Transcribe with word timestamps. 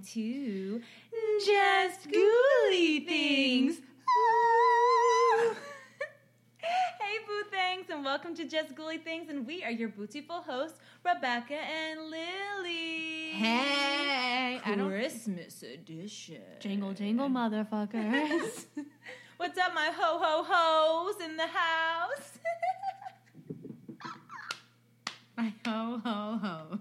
to 0.00 0.80
Just 1.44 2.08
Ghouly 2.08 3.06
Things. 3.06 3.80
hey, 6.60 7.18
Boo 7.26 7.42
Things, 7.50 7.90
and 7.90 8.04
welcome 8.04 8.34
to 8.36 8.44
Just 8.44 8.74
Ghouly 8.74 9.02
Things. 9.02 9.28
And 9.28 9.46
we 9.46 9.64
are 9.64 9.70
your 9.70 9.88
beautiful 9.88 10.42
hosts, 10.42 10.78
Rebecca 11.04 11.54
and 11.54 12.00
Lily. 12.10 13.30
Hey. 13.32 14.60
Christmas 14.62 15.62
edition. 15.62 16.42
Jingle, 16.60 16.92
jingle, 16.92 17.28
motherfuckers. 17.28 18.66
What's 19.36 19.58
up, 19.58 19.74
my 19.74 19.90
ho 19.96 20.18
ho 20.20 20.44
hoes 20.48 21.14
in 21.24 21.36
the 21.36 21.46
house? 21.46 22.38
My 25.36 25.52
ho 25.64 26.00
ho 26.04 26.38
hoes. 26.42 26.80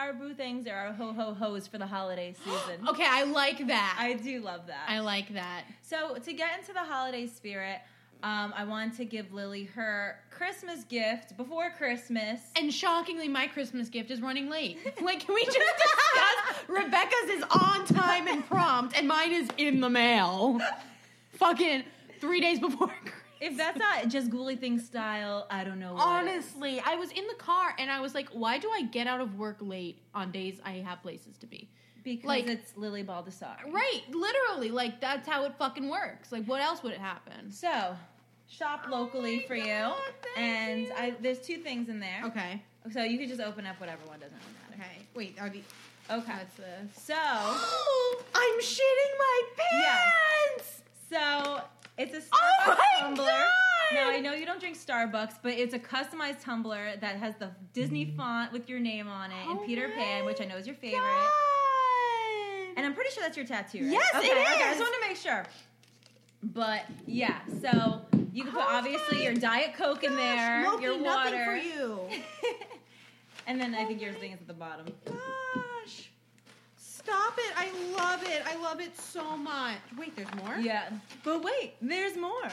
Our 0.00 0.14
boo 0.14 0.32
things 0.32 0.66
are 0.66 0.74
our 0.74 0.92
ho 0.92 1.12
ho 1.12 1.34
hoes 1.34 1.66
for 1.66 1.76
the 1.76 1.86
holiday 1.86 2.34
season. 2.44 2.86
Okay, 2.88 3.06
I 3.06 3.24
like 3.24 3.66
that. 3.66 3.96
I 3.98 4.14
do 4.14 4.40
love 4.40 4.66
that. 4.66 4.86
I 4.88 5.00
like 5.00 5.32
that. 5.34 5.64
so 5.82 6.16
to 6.16 6.32
get 6.32 6.58
into 6.58 6.72
the 6.72 6.80
holiday 6.80 7.26
spirit, 7.26 7.80
um, 8.22 8.52
I 8.56 8.64
want 8.64 8.96
to 8.96 9.04
give 9.04 9.32
Lily 9.32 9.64
her 9.64 10.18
Christmas 10.30 10.84
gift 10.84 11.36
before 11.36 11.70
Christmas. 11.70 12.40
And 12.56 12.72
shockingly, 12.72 13.28
my 13.28 13.46
Christmas 13.46 13.88
gift 13.88 14.10
is 14.10 14.20
running 14.20 14.48
late. 14.48 14.78
Like, 15.02 15.24
can 15.24 15.34
we 15.34 15.44
just 15.44 15.58
discuss? 15.58 16.68
Rebecca's 16.68 17.30
is 17.30 17.44
on 17.50 17.84
time 17.86 18.28
and 18.28 18.46
prompt, 18.46 18.96
and 18.96 19.06
mine 19.08 19.32
is 19.32 19.48
in 19.56 19.80
the 19.80 19.88
mail. 19.90 20.60
Fucking 21.32 21.84
three 22.20 22.40
days 22.40 22.58
before 22.58 22.88
Christmas. 22.88 23.19
If 23.40 23.56
that's 23.56 23.78
not 23.78 24.08
just 24.08 24.30
ghouly 24.30 24.58
thing 24.58 24.78
style, 24.78 25.46
I 25.50 25.64
don't 25.64 25.78
know. 25.78 25.94
What 25.94 26.06
Honestly, 26.06 26.80
I 26.84 26.94
was 26.96 27.10
in 27.10 27.26
the 27.26 27.34
car 27.34 27.74
and 27.78 27.90
I 27.90 28.00
was 28.00 28.14
like, 28.14 28.28
why 28.30 28.58
do 28.58 28.70
I 28.70 28.82
get 28.82 29.06
out 29.06 29.20
of 29.20 29.36
work 29.38 29.56
late 29.60 30.02
on 30.14 30.30
days 30.30 30.60
I 30.64 30.72
have 30.86 31.02
places 31.02 31.36
to 31.38 31.46
be? 31.46 31.68
because 32.02 32.26
like- 32.28 32.46
it's 32.46 32.76
Lily 32.76 33.04
Baldessari. 33.04 33.70
Right, 33.70 34.02
literally, 34.10 34.70
like 34.70 35.00
that's 35.00 35.28
how 35.28 35.44
it 35.44 35.52
fucking 35.58 35.88
works. 35.88 36.32
Like, 36.32 36.44
what 36.46 36.62
else 36.62 36.82
would 36.82 36.92
it 36.92 36.98
happen? 36.98 37.50
So 37.52 37.94
shop 38.48 38.86
locally 38.90 39.36
my 39.36 39.46
for 39.46 39.54
you, 39.54 39.64
God, 39.66 39.96
thank 40.34 40.38
and 40.38 40.80
you. 40.86 40.92
I, 40.96 41.14
there's 41.20 41.40
two 41.40 41.58
things 41.58 41.88
in 41.90 42.00
there. 42.00 42.22
Okay. 42.24 42.62
So 42.92 43.02
you 43.02 43.18
could 43.18 43.28
just 43.28 43.40
open 43.42 43.66
up 43.66 43.78
whatever 43.78 44.00
one 44.06 44.18
doesn't 44.18 44.34
really 44.38 44.78
matter. 44.78 44.90
Okay. 44.92 45.06
Wait, 45.14 45.36
are 45.40 45.50
the 45.50 45.62
Okay. 46.10 46.24
that's 46.26 46.54
this? 46.56 47.04
So 47.04 47.14
I'm 48.34 48.60
shitting 48.60 49.18
my 49.18 49.42
Yeah. 49.72 50.10
pants. 50.56 50.82
So 51.10 51.60
it's 52.00 52.14
a 52.14 52.22
oh 52.32 52.62
Starbucks 52.62 52.76
Oh 52.76 53.00
tumbler. 53.00 53.24
God! 53.24 53.94
Now 53.94 54.10
I 54.10 54.20
know 54.20 54.32
you 54.32 54.46
don't 54.46 54.60
drink 54.60 54.78
Starbucks, 54.78 55.34
but 55.42 55.52
it's 55.52 55.74
a 55.74 55.78
customized 55.78 56.42
tumbler 56.42 56.96
that 57.00 57.16
has 57.16 57.34
the 57.36 57.50
Disney 57.72 58.06
mm. 58.06 58.16
font 58.16 58.52
with 58.52 58.68
your 58.68 58.78
name 58.78 59.08
on 59.08 59.30
it 59.30 59.36
Oh 59.46 59.58
and 59.58 59.66
Peter 59.66 59.90
Pan, 59.90 60.24
which 60.24 60.40
I 60.40 60.44
know 60.44 60.56
is 60.56 60.66
your 60.66 60.76
favorite. 60.76 61.00
God. 61.00 61.30
And 62.76 62.86
I'm 62.86 62.94
pretty 62.94 63.10
sure 63.10 63.22
that's 63.22 63.36
your 63.36 63.46
tattoo, 63.46 63.82
right? 63.82 63.92
Yes, 63.92 64.14
okay, 64.14 64.28
it 64.28 64.32
Okay, 64.32 64.64
I 64.64 64.70
just 64.70 64.80
wanted 64.80 65.02
to 65.02 65.08
make 65.08 65.16
sure. 65.16 65.44
But 66.42 66.84
yeah, 67.06 67.40
so 67.60 68.00
you 68.32 68.44
can 68.44 68.52
put 68.52 68.62
Oh 68.62 68.76
obviously 68.76 69.24
your 69.24 69.34
Diet 69.34 69.74
Coke 69.74 70.04
in 70.04 70.16
there, 70.16 70.64
Loki, 70.64 70.84
your 70.84 71.02
water, 71.02 71.44
for 71.44 71.56
you. 71.56 72.00
and 73.46 73.60
then 73.60 73.74
I 73.74 73.84
think 73.84 74.00
oh 74.00 74.04
your 74.04 74.14
thing 74.14 74.32
is 74.32 74.40
at 74.40 74.46
the 74.46 74.54
bottom. 74.54 74.86
Gosh. 75.04 76.10
Stop 77.10 77.38
it. 77.38 77.52
I 77.56 77.70
love 77.96 78.22
it. 78.22 78.42
I 78.46 78.54
love 78.62 78.80
it 78.80 78.96
so 78.96 79.36
much. 79.36 79.78
Wait, 79.98 80.14
there's 80.14 80.32
more? 80.36 80.54
Yeah, 80.60 80.90
but 81.24 81.42
wait, 81.42 81.74
there's 81.82 82.16
more. 82.16 82.50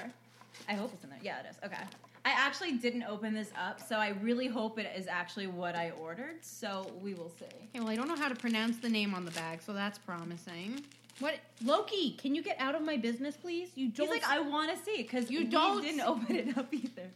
I 0.68 0.74
hope 0.74 0.92
it's 0.94 1.04
in 1.04 1.12
there. 1.12 1.20
Yeah, 1.22 1.42
it 1.42 1.46
is. 1.52 1.58
Okay. 1.64 1.84
I 2.26 2.32
actually 2.32 2.74
didn't 2.74 3.04
open 3.04 3.34
this 3.36 3.52
up, 3.58 3.80
so 3.88 3.98
I 3.98 4.10
really 4.22 4.48
hope 4.48 4.80
it 4.80 4.92
is 4.98 5.08
actually 5.08 5.46
what 5.48 5.76
I 5.76 5.92
ordered. 5.92 6.44
So 6.44 6.92
we 7.02 7.14
will 7.14 7.30
see. 7.30 7.46
Okay, 7.46 7.80
well, 7.80 7.90
I 7.90 7.96
don't 7.96 8.08
know 8.08 8.16
how 8.16 8.30
to 8.30 8.36
pronounce 8.36 8.78
the 8.78 8.90
name 8.90 9.14
on 9.14 9.26
the 9.26 9.32
bag, 9.32 9.62
so 9.62 9.74
that's 9.74 10.00
promising. 10.00 10.84
What? 11.20 11.36
Loki, 11.64 12.12
can 12.12 12.34
you 12.36 12.42
get 12.42 12.60
out 12.60 12.74
of 12.76 12.82
my 12.82 12.98
business, 12.98 13.38
please? 13.38 13.70
You 13.76 13.90
don't. 13.90 14.12
He's 14.12 14.24
like, 14.24 14.28
I 14.30 14.40
want 14.40 14.76
to 14.76 14.84
see 14.84 15.04
because 15.04 15.30
You 15.30 15.46
don't 15.46 15.84
didn't 15.84 16.02
open 16.02 16.36
it 16.36 16.58
up 16.58 16.74
either. 16.74 17.10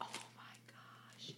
Oh 0.00 0.06
my 0.36 0.54
gosh. 0.66 1.34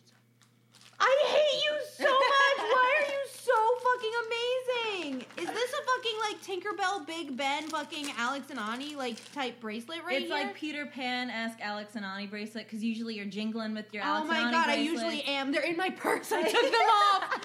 I 0.99 1.25
hate 1.27 1.63
you 1.65 1.79
so 1.99 2.05
much. 2.05 2.71
Why 2.73 2.95
are 3.01 3.07
you 3.13 3.23
so 3.31 3.53
fucking 3.85 4.15
amazing? 4.27 5.27
Is 5.37 5.49
this 5.67 5.81
a 5.81 5.83
fucking 5.83 6.19
like 6.21 6.43
Tinkerbell 6.43 7.07
Big 7.07 7.37
Ben 7.37 7.69
fucking 7.69 8.07
Alex 8.19 8.51
and 8.51 8.59
Ani 8.59 8.95
like 8.95 9.17
type 9.33 9.61
bracelet 9.61 10.03
right 10.05 10.23
it's 10.23 10.27
here? 10.27 10.35
like 10.35 10.55
Peter 10.55 10.87
Pan 10.87 11.31
esque 11.31 11.61
Alex 11.61 11.97
and 11.97 12.05
Ani 12.05 12.27
bracelet 12.27 12.67
because 12.67 12.83
usually 12.85 13.15
you're 13.17 13.25
jingling 13.27 13.75
with 13.75 13.93
your 13.93 14.03
Oh 14.05 14.07
Alex 14.07 14.29
my 14.29 14.37
and 14.39 14.47
Ani 14.47 14.53
god, 14.57 14.69
I 14.71 14.75
usually 14.77 15.23
am. 15.25 15.53
They're 15.53 15.63
in 15.65 15.77
my 15.77 15.91
purse. 15.91 16.31
I 16.33 16.43
took 16.43 16.63
them 16.63 16.73
off. 17.15 17.41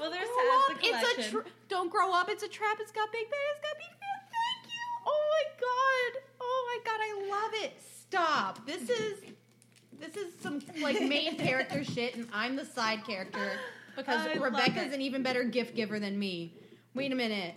Well, 0.00 0.10
there's 0.10 0.26
Grow 0.26 0.74
the 0.74 0.86
It's 0.86 1.28
a 1.28 1.30
tra- 1.30 1.44
don't 1.68 1.90
grow 1.90 2.12
up. 2.12 2.28
It's 2.30 2.42
a 2.42 2.48
trap. 2.48 2.78
It's 2.80 2.90
got 2.90 3.12
Big 3.12 3.24
Ben. 3.30 3.38
It's 3.52 3.60
got 3.60 3.76
Big 3.76 4.00
Ben. 4.00 4.20
Thank 4.32 4.72
you. 4.72 4.80
Oh 5.06 5.22
my 5.30 5.44
god. 5.60 6.22
Oh 6.40 6.66
my 6.66 6.90
god. 6.90 7.00
I 7.00 7.30
love 7.30 7.50
it. 7.62 7.72
Stop. 8.00 8.66
This 8.66 8.88
is 8.88 9.18
this 10.00 10.16
is 10.16 10.32
some 10.40 10.60
like 10.80 11.00
main 11.02 11.36
character 11.36 11.84
shit, 11.94 12.16
and 12.16 12.26
I'm 12.32 12.56
the 12.56 12.64
side 12.64 13.04
character 13.04 13.52
because 13.94 14.26
I 14.26 14.32
Rebecca's 14.34 14.92
an 14.92 15.02
even 15.02 15.22
better 15.22 15.44
gift 15.44 15.76
giver 15.76 16.00
than 16.00 16.18
me. 16.18 16.54
Wait 16.94 17.10
a 17.10 17.14
minute. 17.14 17.54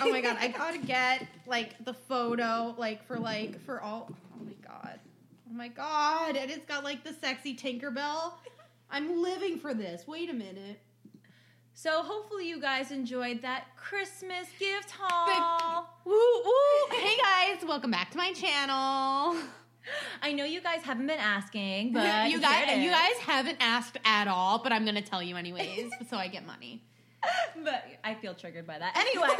Oh 0.00 0.10
my 0.10 0.20
god. 0.20 0.36
I 0.38 0.48
gotta 0.48 0.78
get 0.78 1.26
like 1.46 1.84
the 1.84 1.94
photo 1.94 2.74
like 2.78 3.04
for 3.06 3.18
like 3.18 3.60
for 3.64 3.80
all. 3.80 4.08
Oh 4.10 4.44
my 4.44 4.52
god. 4.66 5.00
Oh 5.50 5.54
my 5.54 5.68
god. 5.68 6.36
And 6.36 6.50
it's 6.50 6.64
got 6.64 6.84
like 6.84 7.02
the 7.02 7.12
sexy 7.14 7.56
Tinkerbell. 7.56 8.32
I'm 8.90 9.20
living 9.20 9.58
for 9.58 9.74
this. 9.74 10.06
Wait 10.06 10.30
a 10.30 10.32
minute. 10.32 10.80
So 11.72 12.02
hopefully 12.04 12.48
you 12.48 12.60
guys 12.60 12.92
enjoyed 12.92 13.42
that 13.42 13.76
Christmas 13.76 14.46
gift 14.60 14.92
haul. 14.96 15.88
Woo 16.04 16.12
woo! 16.12 16.96
Hey 16.96 17.16
guys, 17.16 17.64
welcome 17.66 17.90
back 17.90 18.12
to 18.12 18.16
my 18.16 18.32
channel. 18.32 19.36
I 20.22 20.32
know 20.32 20.44
you 20.44 20.60
guys 20.60 20.82
haven't 20.82 21.08
been 21.08 21.18
asking, 21.18 21.92
but 21.92 22.30
you 22.30 22.40
guys, 22.40 22.78
you 22.78 22.90
guys 22.90 23.16
haven't 23.18 23.56
asked 23.58 23.98
at 24.04 24.28
all, 24.28 24.60
but 24.60 24.72
I'm 24.72 24.84
gonna 24.84 25.02
tell 25.02 25.22
you 25.22 25.36
anyways, 25.36 25.90
so 26.08 26.16
I 26.16 26.28
get 26.28 26.46
money. 26.46 26.84
but 27.64 27.84
I 28.02 28.14
feel 28.14 28.34
triggered 28.34 28.66
by 28.66 28.78
that. 28.78 28.96
Anyway, 29.04 29.28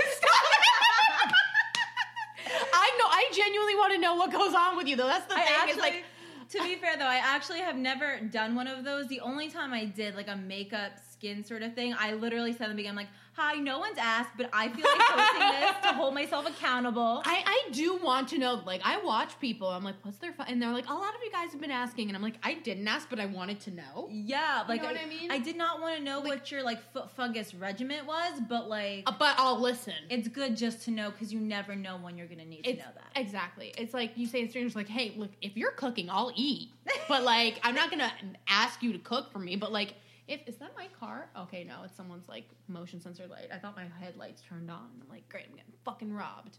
I 2.72 2.90
know. 2.98 3.06
I 3.06 3.30
genuinely 3.32 3.74
want 3.76 3.92
to 3.94 3.98
know 3.98 4.14
what 4.16 4.30
goes 4.32 4.54
on 4.54 4.76
with 4.76 4.86
you, 4.86 4.96
though. 4.96 5.06
That's 5.06 5.26
the 5.26 5.34
I 5.34 5.42
thing. 5.44 5.54
actually, 5.56 5.72
is 5.72 5.78
like, 5.78 6.04
to 6.50 6.62
be 6.62 6.76
fair 6.76 6.96
though, 6.96 7.06
I 7.06 7.16
actually 7.16 7.60
have 7.60 7.76
never 7.76 8.20
done 8.20 8.54
one 8.54 8.66
of 8.66 8.84
those. 8.84 9.08
The 9.08 9.20
only 9.20 9.48
time 9.50 9.72
I 9.72 9.86
did 9.86 10.14
like 10.14 10.28
a 10.28 10.36
makeup 10.36 10.92
skin 11.10 11.42
sort 11.44 11.62
of 11.62 11.74
thing, 11.74 11.94
I 11.98 12.12
literally 12.14 12.52
said 12.52 12.64
in 12.64 12.70
the 12.70 12.76
beginning, 12.76 12.90
I'm 12.98 13.04
like, 13.04 13.08
"Hi, 13.36 13.54
no 13.54 13.78
one's 13.78 13.98
asked, 13.98 14.30
but 14.36 14.48
I 14.52 14.68
feel 14.68 14.84
like 14.84 15.08
posting 15.08 15.60
this 15.60 15.76
to 15.90 15.94
hold 15.94 16.14
myself 16.14 16.48
accountable." 16.48 17.22
I, 17.26 17.42
I 17.46 17.70
do 17.72 17.98
want 18.02 18.28
to 18.28 18.38
know. 18.38 18.62
Like, 18.64 18.80
I 18.84 18.98
watch 19.02 19.38
people. 19.40 19.68
I'm 19.68 19.84
like, 19.84 19.96
what's 20.02 20.18
their? 20.18 20.32
Fu-? 20.32 20.42
And 20.44 20.60
they're 20.60 20.70
like, 20.72 20.88
a 20.88 20.94
lot 20.94 21.14
of 21.14 21.20
you 21.24 21.30
guys 21.30 21.50
have 21.52 21.60
been 21.60 21.70
asking, 21.70 22.08
and 22.08 22.16
I'm 22.16 22.22
like, 22.22 22.36
I 22.42 22.54
didn't 22.54 22.86
ask, 22.88 23.08
but 23.10 23.18
I 23.20 23.26
wanted 23.26 23.60
to 23.60 23.70
know. 23.70 24.08
yeah, 24.10 24.64
like 24.68 24.82
know 24.82 24.88
what 24.88 25.00
I 25.00 25.06
mean? 25.06 25.30
I 25.30 25.38
did 25.38 25.56
not 25.56 25.80
want 25.80 25.96
to 25.98 26.02
know 26.02 26.20
what 26.20 26.50
your 26.50 26.62
like 26.62 26.80
foot 26.92 27.10
fungus 27.10 27.54
regiment 27.54 28.06
was, 28.06 28.40
but 28.48 28.68
like 28.68 29.04
Uh, 29.06 29.12
but 29.18 29.34
I'll 29.38 29.60
listen. 29.60 29.94
it's 30.10 30.28
good 30.28 30.56
just 30.56 30.82
to 30.84 30.90
know 30.90 31.10
because 31.10 31.32
you 31.32 31.40
never 31.40 31.74
know 31.76 31.96
when 31.96 32.16
you're 32.16 32.26
gonna 32.26 32.44
need 32.44 32.64
to 32.64 32.72
know 32.74 32.84
that. 32.94 33.10
Exactly. 33.20 33.72
It's 33.78 33.94
like 33.94 34.12
you 34.16 34.26
say 34.26 34.44
to 34.44 34.48
strangers, 34.50 34.76
like, 34.76 34.88
"Hey, 34.88 35.12
look, 35.16 35.30
if 35.40 35.56
you're 35.56 35.72
cooking, 35.72 36.08
I'll 36.10 36.32
eat." 36.34 36.68
But 37.08 37.22
like, 37.22 37.58
I'm 37.62 37.74
not 37.74 37.90
gonna 37.90 38.12
ask 38.48 38.82
you 38.82 38.92
to 38.92 38.98
cook 38.98 39.32
for 39.32 39.38
me. 39.38 39.56
But 39.56 39.72
like, 39.72 39.94
if 40.26 40.40
is 40.46 40.56
that 40.56 40.72
my 40.76 40.88
car? 40.98 41.28
Okay, 41.38 41.64
no, 41.64 41.82
it's 41.84 41.96
someone's 41.96 42.28
like 42.28 42.48
motion 42.68 43.00
sensor 43.00 43.26
light. 43.26 43.48
I 43.52 43.58
thought 43.58 43.76
my 43.76 43.86
headlights 44.00 44.42
turned 44.48 44.70
on. 44.70 44.88
I'm 45.02 45.08
like, 45.08 45.28
great, 45.28 45.46
I'm 45.48 45.56
getting 45.56 45.72
fucking 45.84 46.12
robbed. 46.12 46.58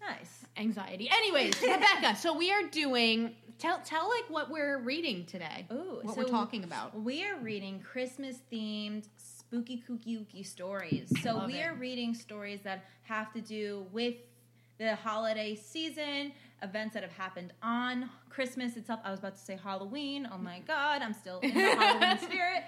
Nice. 0.00 0.44
Anxiety. 0.56 1.08
Anyways, 1.10 1.60
Rebecca. 1.62 2.16
So 2.16 2.36
we 2.36 2.52
are 2.52 2.64
doing. 2.70 3.34
Tell 3.58 3.80
tell 3.84 4.08
like 4.08 4.28
what 4.28 4.50
we're 4.50 4.78
reading 4.78 5.24
today. 5.24 5.66
Ooh, 5.72 6.00
what 6.02 6.14
so 6.14 6.22
we're 6.22 6.28
talking 6.28 6.64
about. 6.64 7.00
We 7.00 7.24
are 7.24 7.38
reading 7.38 7.80
Christmas 7.80 8.36
themed 8.52 9.04
spooky 9.16 9.82
kooky 9.88 10.18
ooky 10.18 10.44
stories. 10.44 11.10
So 11.22 11.46
we 11.46 11.54
it. 11.54 11.66
are 11.66 11.74
reading 11.74 12.14
stories 12.14 12.60
that 12.64 12.84
have 13.02 13.32
to 13.32 13.40
do 13.40 13.86
with 13.92 14.14
the 14.78 14.94
holiday 14.96 15.54
season, 15.54 16.32
events 16.62 16.94
that 16.94 17.02
have 17.02 17.12
happened 17.12 17.52
on 17.62 18.08
Christmas 18.30 18.76
itself. 18.76 19.00
I 19.04 19.10
was 19.10 19.20
about 19.20 19.34
to 19.34 19.40
say 19.40 19.58
Halloween. 19.62 20.28
Oh 20.32 20.38
my 20.38 20.60
god, 20.66 21.02
I'm 21.02 21.12
still 21.12 21.38
in 21.40 21.54
the 21.54 21.60
Halloween 21.60 22.18
spirit. 22.22 22.64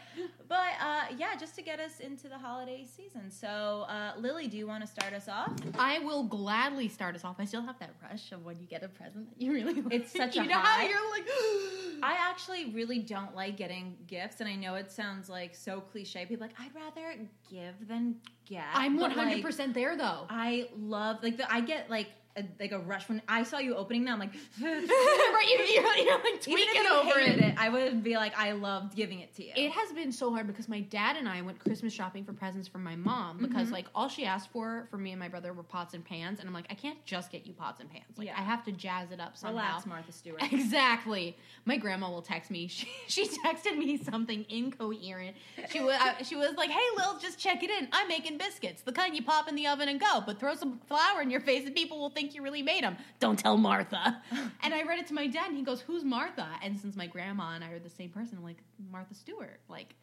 But 0.49 0.73
uh, 0.81 1.05
yeah, 1.17 1.37
just 1.39 1.55
to 1.57 1.63
get 1.63 1.81
us 1.81 2.01
into 2.01 2.29
the 2.29 2.39
holiday 2.39 2.85
season. 2.85 3.31
So 3.31 3.87
uh, 3.89 4.13
Lily, 4.19 4.49
do 4.49 4.57
you 4.57 4.67
want 4.67 4.83
to 4.83 4.87
start 4.87 5.13
us 5.13 5.29
off? 5.29 5.53
I 5.79 5.99
will 6.01 6.25
gladly 6.25 6.89
start 6.89 7.15
us 7.15 7.25
off. 7.25 7.37
I 7.39 7.45
still 7.45 7.63
have 7.63 7.79
that 7.81 7.91
rush 8.03 8.33
of 8.33 8.45
when 8.45 8.59
you 8.61 8.67
get 8.67 8.83
a 8.83 8.89
present 8.89 9.29
that 9.31 9.43
you 9.43 9.53
really 9.53 9.75
like. 9.75 9.93
It's 9.93 10.13
such 10.13 10.37
you 10.37 10.43
a 10.43 10.47
know 10.47 10.59
high. 10.59 10.83
how 10.83 10.89
you're 10.89 11.11
like. 11.11 11.29
I 12.03 12.17
actually 12.31 12.71
really 12.71 13.01
don't 13.01 13.35
like 13.35 13.57
getting 13.57 13.97
gifts, 14.07 14.41
and 14.41 14.49
I 14.49 14.55
know 14.55 14.77
it 14.77 14.93
sounds 14.93 15.29
like 15.29 15.55
so 15.55 15.81
cliche. 15.81 16.27
People 16.27 16.45
are 16.45 16.49
like 16.49 16.57
I'd 16.61 16.75
rather 16.75 17.15
give 17.51 17.89
than 17.89 18.17
get. 18.47 18.65
I'm 18.73 18.97
but, 18.97 19.11
100 19.11 19.35
like, 19.35 19.43
percent 19.43 19.75
there 19.75 19.97
though. 19.97 20.27
I 20.31 20.69
love 20.77 21.19
like 21.23 21.37
the 21.37 21.53
I 21.53 21.61
get 21.61 21.91
like 21.91 22.09
a, 22.39 22.45
like 22.61 22.73
a 22.73 22.79
rush 22.79 23.09
when 23.09 23.21
I 23.29 23.43
saw 23.43 23.59
you 23.59 23.75
opening 23.75 24.05
them. 24.05 24.15
I'm 24.15 24.21
like, 24.21 24.33
right, 24.63 25.47
you, 25.49 25.65
you're, 25.75 25.97
you're 25.97 26.15
like 26.23 26.41
tweaking 26.43 26.87
over 26.91 27.19
it. 27.19 27.39
it, 27.39 27.55
I 27.59 27.69
would 27.69 28.03
be 28.03 28.17
like, 28.17 28.37
I 28.39 28.53
loved 28.53 28.95
giving 28.95 29.21
it 29.21 29.35
to 29.37 29.45
you. 29.45 29.53
It 29.57 29.71
has 29.73 29.93
been 29.93 30.13
so 30.13 30.31
hard 30.31 30.47
because 30.47 30.69
my 30.69 30.81
dad 30.81 31.17
and 31.17 31.29
I 31.29 31.43
went 31.43 31.59
Christmas 31.59 31.93
shopping 31.93 32.25
for 32.25 32.33
presents 32.33 32.69
for 32.69 32.79
my 32.79 32.97
mom 32.97 33.39
because 33.39 33.69
Mhm. 33.69 33.73
like 33.73 33.87
all 33.95 34.09
she 34.09 34.25
asked 34.25 34.51
for 34.51 34.87
for 34.91 34.99
me 34.99 35.11
and 35.13 35.21
my 35.21 35.29
brother 35.29 35.53
were 35.53 35.63
pots 35.63 35.95
and 35.95 36.05
pans, 36.05 36.39
and 36.41 36.49
I'm 36.49 36.55
like, 36.55 36.67
I 36.71 36.75
can't 36.75 37.03
just 37.05 37.31
get 37.33 37.47
you 37.47 37.53
pots 37.53 37.81
and 37.81 37.91
pans. 37.91 38.05
Like 38.17 38.29
Yeah. 38.29 38.39
I 38.39 38.43
have 38.43 38.65
to 38.65 38.73
jazz 38.73 39.11
it 39.11 39.21
up 39.21 39.37
somehow. 39.37 39.57
Relax, 39.59 39.87
Martha 39.87 40.13
Stewart. 40.21 40.43
Exactly. 40.53 41.37
My 41.65 41.77
grandma 41.77 42.11
will 42.11 42.23
text 42.23 42.51
me. 42.51 42.69
She, 42.69 42.89
she 43.09 43.27
texted 43.27 43.77
me 43.77 43.97
something 43.97 44.45
incoherent. 44.49 45.37
She 45.71 45.81
was 45.81 45.95
uh, 46.01 46.23
she 46.23 46.37
was 46.37 46.55
like, 46.57 46.71
"Hey, 46.71 46.85
Lil, 46.97 47.19
just 47.19 47.39
check 47.39 47.63
it 47.63 47.71
in. 47.71 47.89
I'm 47.93 48.07
making 48.09 48.39
biscuits, 48.39 48.83
the 48.83 48.93
kind 48.93 49.15
you 49.17 49.23
pop 49.23 49.49
in 49.49 49.55
the 49.55 49.67
oven 49.67 49.89
and 49.89 49.99
go. 50.01 50.23
But 50.25 50.39
throw 50.39 50.55
some 50.55 50.79
flour 50.87 51.23
in 51.23 51.31
your 51.31 51.41
face, 51.41 51.67
and 51.67 51.75
people 51.75 51.99
will 51.99 52.11
think 52.11 52.28
you 52.35 52.43
really 52.43 52.63
made 52.63 52.85
them. 52.85 52.97
Don't 53.21 53.39
tell 53.39 53.57
Martha." 53.57 54.23
and 54.63 54.75
I 54.75 54.83
read 54.83 54.99
it 54.99 55.07
to 55.09 55.15
my 55.15 55.27
dad, 55.27 55.49
and 55.49 55.57
he 55.57 55.63
goes, 55.63 55.81
"Who's 55.81 56.05
Martha?" 56.05 56.49
And 56.63 56.79
since 56.79 56.97
my 56.97 57.07
grandma 57.07 57.55
and 57.55 57.65
I 57.65 57.71
are 57.71 57.79
the 57.79 57.91
same 57.91 58.11
person, 58.11 58.39
I'm 58.39 58.45
like, 58.45 58.59
"Martha 58.91 59.15
Stewart." 59.15 59.61
Like. 59.69 59.95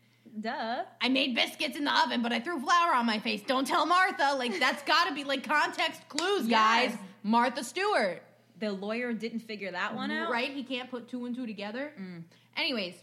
Duh. 0.41 0.83
I 1.01 1.07
made 1.07 1.35
biscuits 1.35 1.77
in 1.77 1.85
the 1.85 1.97
oven, 2.03 2.21
but 2.21 2.33
I 2.33 2.39
threw 2.39 2.59
flour 2.59 2.93
on 2.93 3.05
my 3.05 3.19
face. 3.19 3.41
Don't 3.45 3.65
tell 3.65 3.85
Martha. 3.85 4.35
Like 4.35 4.59
that's 4.59 4.81
got 4.87 5.07
to 5.07 5.13
be 5.13 5.23
like 5.23 5.47
context 5.47 6.01
clues, 6.09 6.47
guys. 6.47 6.89
Yes. 6.91 6.97
Martha 7.23 7.63
Stewart. 7.63 8.21
The 8.59 8.71
lawyer 8.71 9.13
didn't 9.13 9.41
figure 9.41 9.71
that 9.71 9.95
one 9.95 10.11
out. 10.11 10.31
Right? 10.31 10.51
He 10.51 10.63
can't 10.63 10.89
put 10.89 11.07
two 11.07 11.25
and 11.25 11.35
two 11.35 11.45
together. 11.45 11.91
Mm. 11.99 12.23
Anyways, 12.57 12.95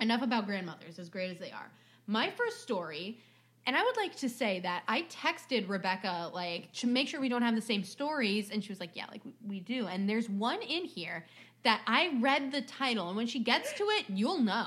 enough 0.00 0.22
about 0.22 0.46
grandmothers, 0.46 0.98
as 0.98 1.08
great 1.08 1.30
as 1.30 1.38
they 1.38 1.50
are. 1.50 1.70
My 2.06 2.30
first 2.30 2.62
story, 2.62 3.18
and 3.66 3.76
I 3.76 3.82
would 3.82 3.96
like 3.96 4.16
to 4.16 4.28
say 4.28 4.60
that 4.60 4.82
I 4.88 5.02
texted 5.02 5.68
Rebecca, 5.68 6.30
like, 6.34 6.72
to 6.74 6.86
make 6.86 7.08
sure 7.08 7.20
we 7.20 7.28
don't 7.28 7.42
have 7.42 7.54
the 7.54 7.60
same 7.60 7.84
stories. 7.84 8.50
And 8.50 8.62
she 8.62 8.70
was 8.70 8.80
like, 8.80 8.90
yeah, 8.94 9.06
like, 9.10 9.22
we, 9.46 9.60
do. 9.60 9.86
And 9.86 10.08
there's 10.08 10.28
one 10.28 10.60
in 10.62 10.84
here 10.84 11.24
that 11.62 11.80
I 11.86 12.18
read 12.20 12.50
the 12.50 12.62
title, 12.62 13.08
and 13.08 13.16
when 13.16 13.28
she 13.28 13.38
gets 13.38 13.72
to 13.74 13.84
it, 13.84 14.06
you'll 14.08 14.40
know. 14.40 14.66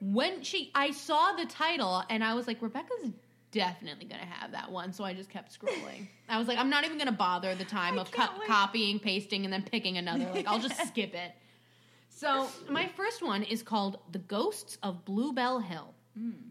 When 0.00 0.42
she, 0.42 0.70
I 0.74 0.92
saw 0.92 1.32
the 1.32 1.46
title, 1.46 2.04
and 2.08 2.22
I 2.22 2.34
was 2.34 2.46
like, 2.46 2.62
Rebecca's 2.62 3.10
definitely 3.50 4.04
gonna 4.04 4.24
have 4.24 4.52
that 4.52 4.70
one. 4.70 4.92
So 4.92 5.02
I 5.02 5.14
just 5.14 5.30
kept 5.30 5.58
scrolling. 5.58 6.06
I 6.28 6.38
was 6.38 6.46
like, 6.46 6.58
I'm 6.58 6.70
not 6.70 6.84
even 6.84 6.98
gonna 6.98 7.10
bother 7.10 7.54
the 7.56 7.64
time 7.64 7.98
I 7.98 8.02
of 8.02 8.10
co- 8.12 8.28
copying, 8.46 9.00
pasting, 9.00 9.44
and 9.44 9.52
then 9.52 9.62
picking 9.62 9.96
another. 9.98 10.30
Like, 10.32 10.46
I'll 10.46 10.60
just 10.60 10.80
skip 10.88 11.14
it. 11.14 11.32
So 12.10 12.48
my 12.68 12.88
first 12.96 13.22
one 13.22 13.42
is 13.42 13.62
called 13.62 13.98
"The 14.12 14.18
Ghosts 14.18 14.78
of 14.82 15.04
Bluebell 15.04 15.60
Hill." 15.60 15.94
Mm. 16.18 16.47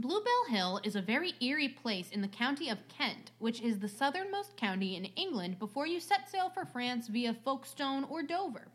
Bluebell 0.00 0.44
Hill 0.48 0.80
is 0.84 0.94
a 0.94 1.02
very 1.02 1.34
eerie 1.40 1.68
place 1.68 2.10
in 2.10 2.22
the 2.22 2.28
county 2.28 2.68
of 2.68 2.86
Kent, 2.86 3.32
which 3.40 3.60
is 3.60 3.80
the 3.80 3.88
southernmost 3.88 4.56
county 4.56 4.94
in 4.94 5.06
England 5.16 5.58
before 5.58 5.88
you 5.88 5.98
set 5.98 6.30
sail 6.30 6.50
for 6.50 6.64
France 6.64 7.08
via 7.08 7.34
Folkestone 7.34 8.04
or 8.04 8.22
Dover. 8.22 8.68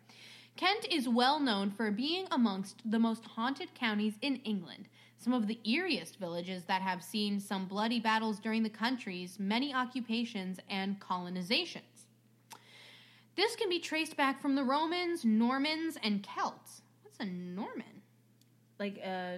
Kent 0.58 0.86
is 0.92 1.08
well 1.08 1.40
known 1.40 1.72
for 1.72 1.92
being 1.92 2.28
amongst 2.30 2.82
the 2.84 3.00
most 3.00 3.24
haunted 3.24 3.74
counties 3.74 4.16
in 4.22 4.36
England, 4.44 4.90
some 5.18 5.32
of 5.32 5.48
the 5.48 5.62
eeriest 5.66 6.18
villages 6.18 6.66
that 6.66 6.82
have 6.82 7.02
seen 7.02 7.40
some 7.40 7.68
bloody 7.68 8.02
battles 8.02 8.38
during 8.38 8.62
the 8.62 8.70
country's 8.70 9.40
many 9.40 9.74
occupations 9.74 10.60
and 10.70 11.00
colonizations. 11.00 12.08
This 13.38 13.56
can 13.56 13.70
be 13.70 13.80
traced 13.80 14.18
back 14.18 14.42
from 14.42 14.56
the 14.56 14.64
Romans, 14.66 15.24
Normans, 15.24 15.98
and 16.04 16.22
Celts. 16.22 16.82
What's 17.02 17.22
a 17.22 17.26
Norman? 17.26 18.02
Like 18.78 19.00
uh, 19.02 19.38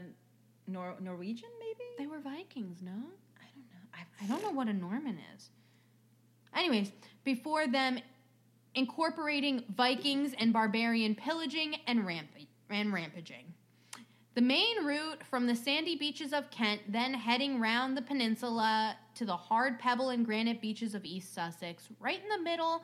Nor- 0.68 0.96
Norwegian, 1.00 1.50
maybe? 1.60 1.90
They 1.98 2.08
were 2.08 2.20
Vikings, 2.20 2.82
no? 2.82 2.92
I 2.92 3.46
don't 3.54 3.68
know. 3.72 3.88
I, 3.94 4.24
I 4.24 4.28
don't 4.28 4.44
know 4.44 4.52
what 4.52 4.68
a 4.68 4.74
Norman 4.74 5.20
is. 5.36 5.50
Anyways, 6.56 6.92
before 7.24 7.68
them 7.68 8.00
incorporating 8.76 9.64
Vikings 9.76 10.34
and 10.38 10.52
barbarian 10.52 11.16
pillaging 11.16 11.76
and, 11.88 12.06
ramp- 12.06 12.28
and 12.70 12.94
rampaging. 12.94 13.54
The 14.36 14.42
main 14.42 14.84
route 14.84 15.22
from 15.30 15.48
the 15.48 15.56
sandy 15.56 15.96
beaches 15.96 16.34
of 16.34 16.52
Kent, 16.52 16.82
then 16.90 17.14
heading 17.14 17.62
round 17.62 17.96
the 17.96 18.02
peninsula 18.02 18.98
to 19.16 19.26
the 19.26 19.36
hard 19.36 19.80
pebble 19.80 20.10
and 20.10 20.26
granite 20.26 20.62
beaches 20.62 20.94
of 20.94 21.06
East 21.06 21.34
Sussex, 21.34 21.88
right 22.02 22.22
in 22.22 22.28
the 22.28 22.44
middle. 22.44 22.84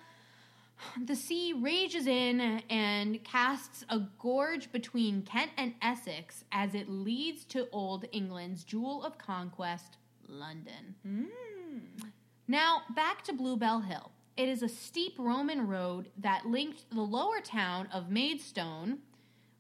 The 1.06 1.16
sea 1.16 1.54
rages 1.54 2.08
in 2.08 2.42
and 2.70 3.24
casts 3.24 3.84
a 3.90 4.02
gorge 4.20 4.72
between 4.72 5.24
Kent 5.24 5.52
and 5.58 5.74
Essex 5.82 6.44
as 6.52 6.74
it 6.76 6.90
leads 6.90 7.44
to 7.46 7.68
Old 7.72 8.06
England's 8.12 8.64
jewel 8.64 9.04
of 9.04 9.18
conquest, 9.18 9.98
London. 10.28 10.96
Mm. 11.08 12.12
Now, 12.48 12.82
back 12.96 13.24
to 13.24 13.34
Bluebell 13.34 13.82
Hill. 13.82 14.12
It 14.38 14.50
is 14.50 14.64
a 14.64 14.70
steep 14.70 15.16
Roman 15.18 15.68
road 15.68 16.10
that 16.18 16.46
linked 16.46 16.90
the 16.90 17.02
lower 17.02 17.42
town 17.42 17.88
of 17.94 18.10
Maidstone, 18.10 19.00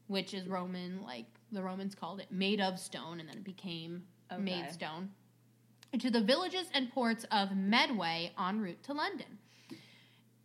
which 0.07 0.33
is 0.33 0.47
Roman, 0.47 1.01
like 1.03 1.25
the 1.51 1.61
Romans 1.61 1.93
called 1.93 2.19
it, 2.19 2.31
made 2.31 2.59
of 2.61 2.79
stone, 2.79 3.19
and 3.19 3.29
then 3.29 3.37
it 3.37 3.43
became 3.43 4.03
Okay. 4.31 4.41
Maidstone, 4.41 5.11
to 5.99 6.09
the 6.09 6.21
villages 6.21 6.67
and 6.73 6.91
ports 6.91 7.25
of 7.31 7.55
Medway 7.55 8.31
en 8.39 8.61
route 8.61 8.81
to 8.83 8.93
London. 8.93 9.39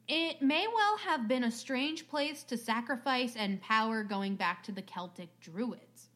It 0.08 0.40
may 0.40 0.66
well 0.72 0.96
have 0.98 1.26
been 1.26 1.44
a 1.44 1.50
strange 1.50 2.08
place 2.08 2.42
to 2.44 2.56
sacrifice 2.56 3.34
and 3.36 3.60
power 3.60 4.04
going 4.04 4.36
back 4.36 4.62
to 4.64 4.72
the 4.72 4.82
Celtic 4.82 5.28
Druids. 5.40 6.08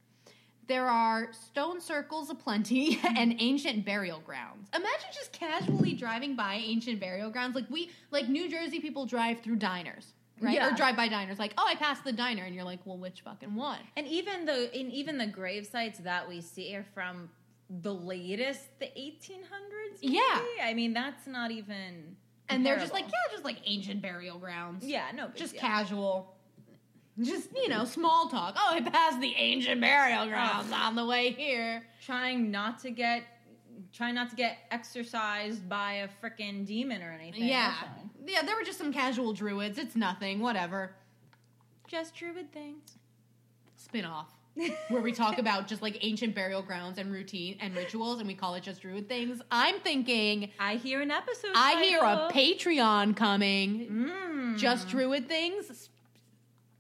There 0.68 0.86
are 0.86 1.32
stone 1.32 1.80
circles 1.80 2.30
aplenty 2.30 3.00
and 3.16 3.34
ancient 3.40 3.84
burial 3.84 4.20
grounds. 4.20 4.68
Imagine 4.72 5.08
just 5.12 5.32
casually 5.32 5.94
driving 5.94 6.36
by 6.36 6.54
ancient 6.54 7.00
burial 7.00 7.30
grounds. 7.30 7.56
Like 7.56 7.68
we 7.68 7.90
like 8.12 8.28
New 8.28 8.48
Jersey 8.48 8.78
people 8.78 9.04
drive 9.06 9.40
through 9.40 9.56
diners, 9.56 10.12
right? 10.40 10.54
Yeah. 10.54 10.72
Or 10.72 10.76
drive 10.76 10.94
by 10.94 11.08
diners 11.08 11.40
like, 11.40 11.54
"Oh, 11.58 11.64
I 11.66 11.74
passed 11.74 12.04
the 12.04 12.12
diner." 12.12 12.44
And 12.44 12.54
you're 12.54 12.62
like, 12.62 12.78
"Well, 12.84 12.98
which 12.98 13.22
fucking 13.22 13.52
one?" 13.56 13.80
And 13.96 14.06
even 14.06 14.44
the 14.44 14.78
in 14.78 14.92
even 14.92 15.18
the 15.18 15.26
grave 15.26 15.66
sites 15.66 15.98
that 16.00 16.28
we 16.28 16.40
see 16.40 16.72
are 16.76 16.86
from 16.94 17.30
the 17.68 17.92
latest, 17.92 18.78
the 18.78 18.86
1800s. 18.86 20.02
maybe? 20.02 20.14
Yeah. 20.14 20.40
I 20.62 20.74
mean 20.74 20.92
that's 20.92 21.26
not 21.26 21.50
even. 21.50 22.14
And 22.50 22.64
they're 22.66 22.78
just 22.78 22.92
like, 22.92 23.04
"Yeah, 23.04 23.32
just 23.32 23.44
like 23.44 23.58
ancient 23.64 24.02
burial 24.02 24.38
grounds." 24.38 24.84
yeah, 24.86 25.10
no, 25.14 25.28
big 25.28 25.36
Just 25.36 25.52
deal. 25.52 25.60
casual. 25.60 26.36
Just, 27.20 27.50
you 27.54 27.68
know, 27.68 27.84
small 27.84 28.28
talk. 28.28 28.54
Oh, 28.56 28.68
I 28.74 28.80
passed 28.80 29.20
the 29.20 29.34
ancient 29.36 29.80
burial 29.80 30.26
grounds 30.26 30.72
on 30.72 30.94
the 30.96 31.04
way 31.04 31.32
here. 31.32 31.82
trying 32.04 32.50
not 32.50 32.78
to 32.80 32.90
get, 32.90 33.24
trying 33.92 34.14
not 34.14 34.30
to 34.30 34.36
get 34.36 34.56
exercised 34.70 35.68
by 35.68 35.94
a 35.94 36.08
freaking 36.22 36.64
demon 36.66 37.02
or 37.02 37.10
anything. 37.12 37.44
Yeah. 37.44 37.74
Yeah, 38.26 38.42
there 38.42 38.56
were 38.56 38.62
just 38.62 38.78
some 38.78 38.92
casual 38.92 39.32
druids. 39.34 39.76
It's 39.76 39.96
nothing, 39.96 40.40
whatever. 40.40 40.94
just 41.88 42.14
druid 42.14 42.52
things. 42.52 42.96
Spin 43.76 44.04
off. 44.04 44.32
Where 44.88 45.00
we 45.00 45.12
talk 45.12 45.38
about 45.38 45.68
just 45.68 45.80
like 45.80 45.98
ancient 46.04 46.34
burial 46.34 46.60
grounds 46.60 46.98
and 46.98 47.10
routine 47.12 47.56
and 47.60 47.74
rituals 47.74 48.18
and 48.18 48.26
we 48.28 48.34
call 48.34 48.54
it 48.56 48.62
just 48.62 48.82
druid 48.82 49.08
things. 49.08 49.40
I'm 49.50 49.78
thinking 49.80 50.50
I 50.58 50.74
hear 50.74 51.00
an 51.00 51.10
episode. 51.10 51.52
I 51.54 51.82
hear 51.82 52.00
a. 52.00 52.28
Patreon 52.32 53.16
coming. 53.16 53.86
Mm. 53.88 54.58
Just 54.58 54.88
druid 54.88 55.28
things. 55.28 55.88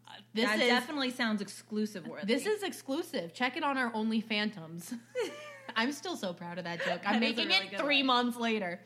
Uh, 0.06 0.12
This 0.34 0.46
that 0.46 0.60
is 0.60 0.66
definitely 0.68 1.10
sounds 1.10 1.40
exclusive 1.40 2.06
worthy. 2.06 2.26
this 2.26 2.44
is 2.44 2.62
exclusive. 2.64 3.32
Check 3.32 3.56
it 3.56 3.62
on 3.62 3.78
our 3.78 3.90
Only 3.94 4.20
Phantoms. 4.20 4.92
I'm 5.76 5.92
still 5.92 6.16
so 6.16 6.32
proud 6.32 6.58
of 6.58 6.64
that 6.64 6.84
joke. 6.84 7.00
I'm 7.06 7.14
That 7.14 7.20
making 7.20 7.48
really 7.48 7.68
it 7.72 7.78
three 7.78 7.98
one. 8.02 8.06
months 8.06 8.36
later. 8.36 8.80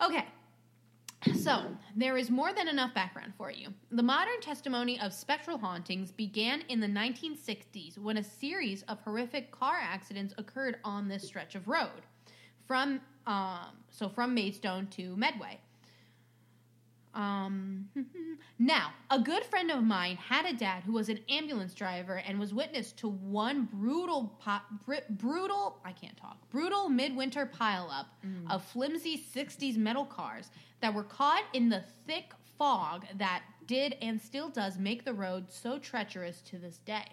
Okay. 0.00 0.24
So, 1.34 1.64
there 1.96 2.16
is 2.16 2.30
more 2.30 2.52
than 2.52 2.68
enough 2.68 2.94
background 2.94 3.32
for 3.36 3.50
you. 3.50 3.68
The 3.90 4.02
modern 4.02 4.40
testimony 4.40 5.00
of 5.00 5.12
spectral 5.12 5.58
hauntings 5.58 6.12
began 6.12 6.62
in 6.68 6.78
the 6.80 6.86
1960s 6.86 7.98
when 7.98 8.18
a 8.18 8.22
series 8.22 8.82
of 8.82 9.00
horrific 9.00 9.50
car 9.50 9.78
accidents 9.80 10.34
occurred 10.38 10.78
on 10.84 11.08
this 11.08 11.24
stretch 11.24 11.54
of 11.54 11.66
road. 11.66 12.02
From 12.66 13.00
um, 13.26 13.76
so 13.90 14.08
from 14.08 14.34
Maidstone 14.34 14.86
to 14.88 15.16
Medway. 15.16 15.60
Um, 17.14 17.88
now, 18.58 18.92
a 19.10 19.18
good 19.18 19.44
friend 19.44 19.70
of 19.70 19.82
mine 19.82 20.16
had 20.16 20.44
a 20.46 20.52
dad 20.56 20.82
who 20.84 20.92
was 20.92 21.08
an 21.08 21.18
ambulance 21.28 21.74
driver 21.74 22.16
and 22.26 22.38
was 22.38 22.52
witness 22.54 22.92
to 22.92 23.08
one 23.08 23.68
brutal, 23.72 24.38
po- 24.44 24.60
br- 24.86 25.06
brutal, 25.10 25.78
I 25.84 25.92
can't 25.92 26.16
talk, 26.16 26.36
brutal 26.50 26.88
midwinter 26.88 27.46
pileup 27.46 28.06
of 28.50 28.64
flimsy 28.64 29.16
60s 29.34 29.76
metal 29.76 30.04
cars 30.04 30.50
that 30.80 30.92
were 30.94 31.04
caught 31.04 31.44
in 31.54 31.68
the 31.68 31.82
thick 32.06 32.32
fog 32.58 33.04
that 33.16 33.42
did 33.66 33.96
and 34.02 34.20
still 34.20 34.48
does 34.48 34.78
make 34.78 35.04
the 35.04 35.12
road 35.14 35.46
so 35.50 35.78
treacherous 35.78 36.40
to 36.42 36.58
this 36.58 36.78
day. 36.78 37.04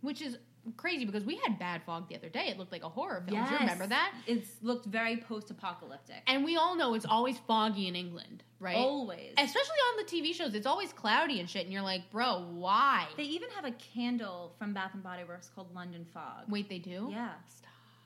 Which 0.00 0.22
is 0.22 0.38
crazy 0.76 1.04
because 1.04 1.24
we 1.24 1.36
had 1.36 1.58
bad 1.58 1.82
fog 1.84 2.08
the 2.08 2.16
other 2.16 2.28
day. 2.28 2.48
It 2.48 2.58
looked 2.58 2.72
like 2.72 2.84
a 2.84 2.88
horror 2.88 3.22
film. 3.26 3.44
Do 3.44 3.50
you 3.52 3.58
remember 3.58 3.86
that? 3.86 4.14
It's 4.26 4.48
looked 4.62 4.86
very 4.86 5.16
post-apocalyptic. 5.16 6.22
And 6.26 6.44
we 6.44 6.56
all 6.56 6.76
know 6.76 6.94
it's 6.94 7.06
always 7.06 7.38
foggy 7.38 7.88
in 7.88 7.96
England, 7.96 8.42
right? 8.58 8.76
Always. 8.76 9.34
Especially 9.38 9.76
on 9.90 9.96
the 9.98 10.04
TV 10.04 10.34
shows, 10.34 10.54
it's 10.54 10.66
always 10.66 10.92
cloudy 10.92 11.40
and 11.40 11.48
shit, 11.48 11.64
and 11.64 11.72
you're 11.72 11.82
like, 11.82 12.10
bro, 12.10 12.44
why? 12.52 13.06
They 13.16 13.24
even 13.24 13.48
have 13.50 13.64
a 13.64 13.72
candle 13.72 14.54
from 14.58 14.72
Bath 14.72 14.94
and 14.94 15.02
Body 15.02 15.24
Works 15.24 15.50
called 15.54 15.74
London 15.74 16.06
Fog. 16.12 16.44
Wait, 16.48 16.68
they 16.68 16.78
do? 16.78 17.08
Yeah. 17.10 17.30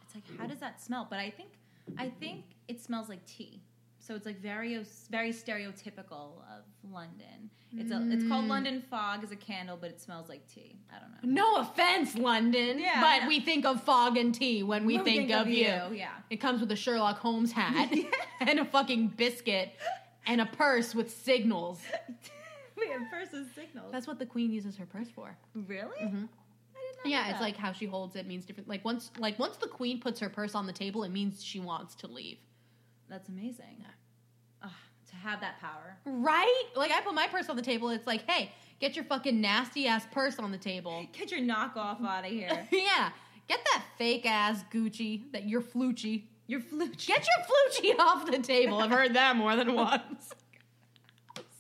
It's 0.03 0.15
like 0.15 0.39
how 0.39 0.47
does 0.47 0.61
that 0.61 0.81
smell? 0.81 1.07
But 1.09 1.19
I 1.19 1.31
think 1.31 1.51
I 1.99 2.09
think 2.09 2.45
it 2.69 2.81
smells 2.81 3.09
like 3.09 3.25
tea. 3.27 3.61
So 4.07 4.15
it's 4.15 4.27
like 4.27 4.41
very 4.41 4.85
very 5.11 5.31
stereotypical 5.33 6.43
of 6.55 6.65
London. 6.93 7.51
It's 7.77 7.91
a 7.91 8.07
it's 8.13 8.29
called 8.29 8.45
Mm. 8.45 8.49
London 8.49 8.83
Fog 8.91 9.25
as 9.25 9.33
a 9.33 9.37
candle, 9.37 9.77
but 9.81 9.91
it 9.91 10.01
smells 10.01 10.29
like 10.29 10.47
tea. 10.47 10.77
I 10.95 11.01
don't 11.01 11.11
know. 11.11 11.43
No 11.43 11.57
offense, 11.57 12.15
London, 12.15 12.79
Yeah, 12.79 13.01
but 13.01 13.27
we 13.27 13.41
think 13.41 13.65
of 13.65 13.83
fog 13.83 14.17
and 14.17 14.35
tea 14.35 14.63
when 14.63 14.85
we 14.85 14.97
When 14.97 15.05
think, 15.05 15.31
of, 15.33 15.49
you. 15.49 15.65
Yeah. 15.65 16.11
It 16.31 16.37
comes 16.37 16.61
with 16.61 16.71
a 16.71 16.77
Sherlock 16.77 17.19
Holmes 17.19 17.51
hat 17.53 17.93
and 18.41 18.59
a 18.61 18.65
fucking 18.65 19.09
biscuit 19.17 19.71
and 20.27 20.41
a 20.41 20.47
purse 20.47 20.95
with 20.95 21.11
signals. 21.11 21.81
we 22.77 22.87
have 22.89 23.03
versus 23.11 23.49
signals. 23.55 23.91
That's 23.91 24.07
what 24.07 24.19
the 24.19 24.27
queen 24.27 24.53
uses 24.53 24.77
her 24.77 24.87
purse 24.87 25.09
for. 25.09 25.35
really? 25.55 25.99
Mhm. 26.03 26.29
I 26.29 26.81
did 26.87 26.97
not 26.97 27.07
Yeah, 27.07 27.25
it's 27.31 27.39
that. 27.39 27.41
like 27.43 27.57
how 27.57 27.73
she 27.73 27.87
holds 27.87 28.15
it 28.17 28.27
means 28.27 28.45
different. 28.45 28.69
Like 28.69 28.85
once, 28.85 29.11
like 29.19 29.39
once 29.39 29.57
the 29.57 29.67
queen 29.69 29.99
puts 29.99 30.21
her 30.21 30.29
purse 30.29 30.55
on 30.55 30.67
the 30.67 30.73
table, 30.73 31.03
it 31.05 31.11
means 31.11 31.43
she 31.43 31.59
wants 31.59 31.95
to 31.97 32.07
leave. 32.07 32.39
That's 33.09 33.29
amazing. 33.29 33.77
Yeah. 33.81 33.87
Ugh, 34.65 34.71
to 35.11 35.17
have 35.17 35.41
that 35.41 35.61
power. 35.61 35.97
Right? 36.05 36.65
Like 36.77 36.91
I 36.91 37.01
put 37.01 37.15
my 37.15 37.27
purse 37.27 37.49
on 37.49 37.57
the 37.57 37.63
table. 37.63 37.91
It's 37.91 38.07
like, 38.07 38.29
hey, 38.29 38.51
get 38.81 38.97
your 38.97 39.05
fucking 39.05 39.41
nasty 39.41 39.87
ass 39.87 40.07
purse 40.11 40.39
on 40.39 40.51
the 40.53 40.59
table. 40.59 41.07
Get 41.13 41.31
your 41.31 41.41
knockoff 41.41 42.05
out 42.05 42.25
of 42.25 42.31
here. 42.31 42.67
yeah, 42.73 43.11
get 43.49 43.61
that 43.73 43.85
fake 43.99 44.27
ass 44.27 44.65
Gucci 44.73 45.31
that 45.33 45.47
you're 45.49 45.63
fluchy. 45.63 46.25
Your 46.47 46.61
flute. 46.61 46.99
Get 47.07 47.27
your 47.27 47.47
fluchy 47.47 47.99
off 47.99 48.31
the 48.31 48.39
table. 48.39 48.79
I've 48.79 48.91
heard 48.91 49.15
that 49.15 49.35
more 49.37 49.57
than 49.57 49.75
once. 49.75 50.35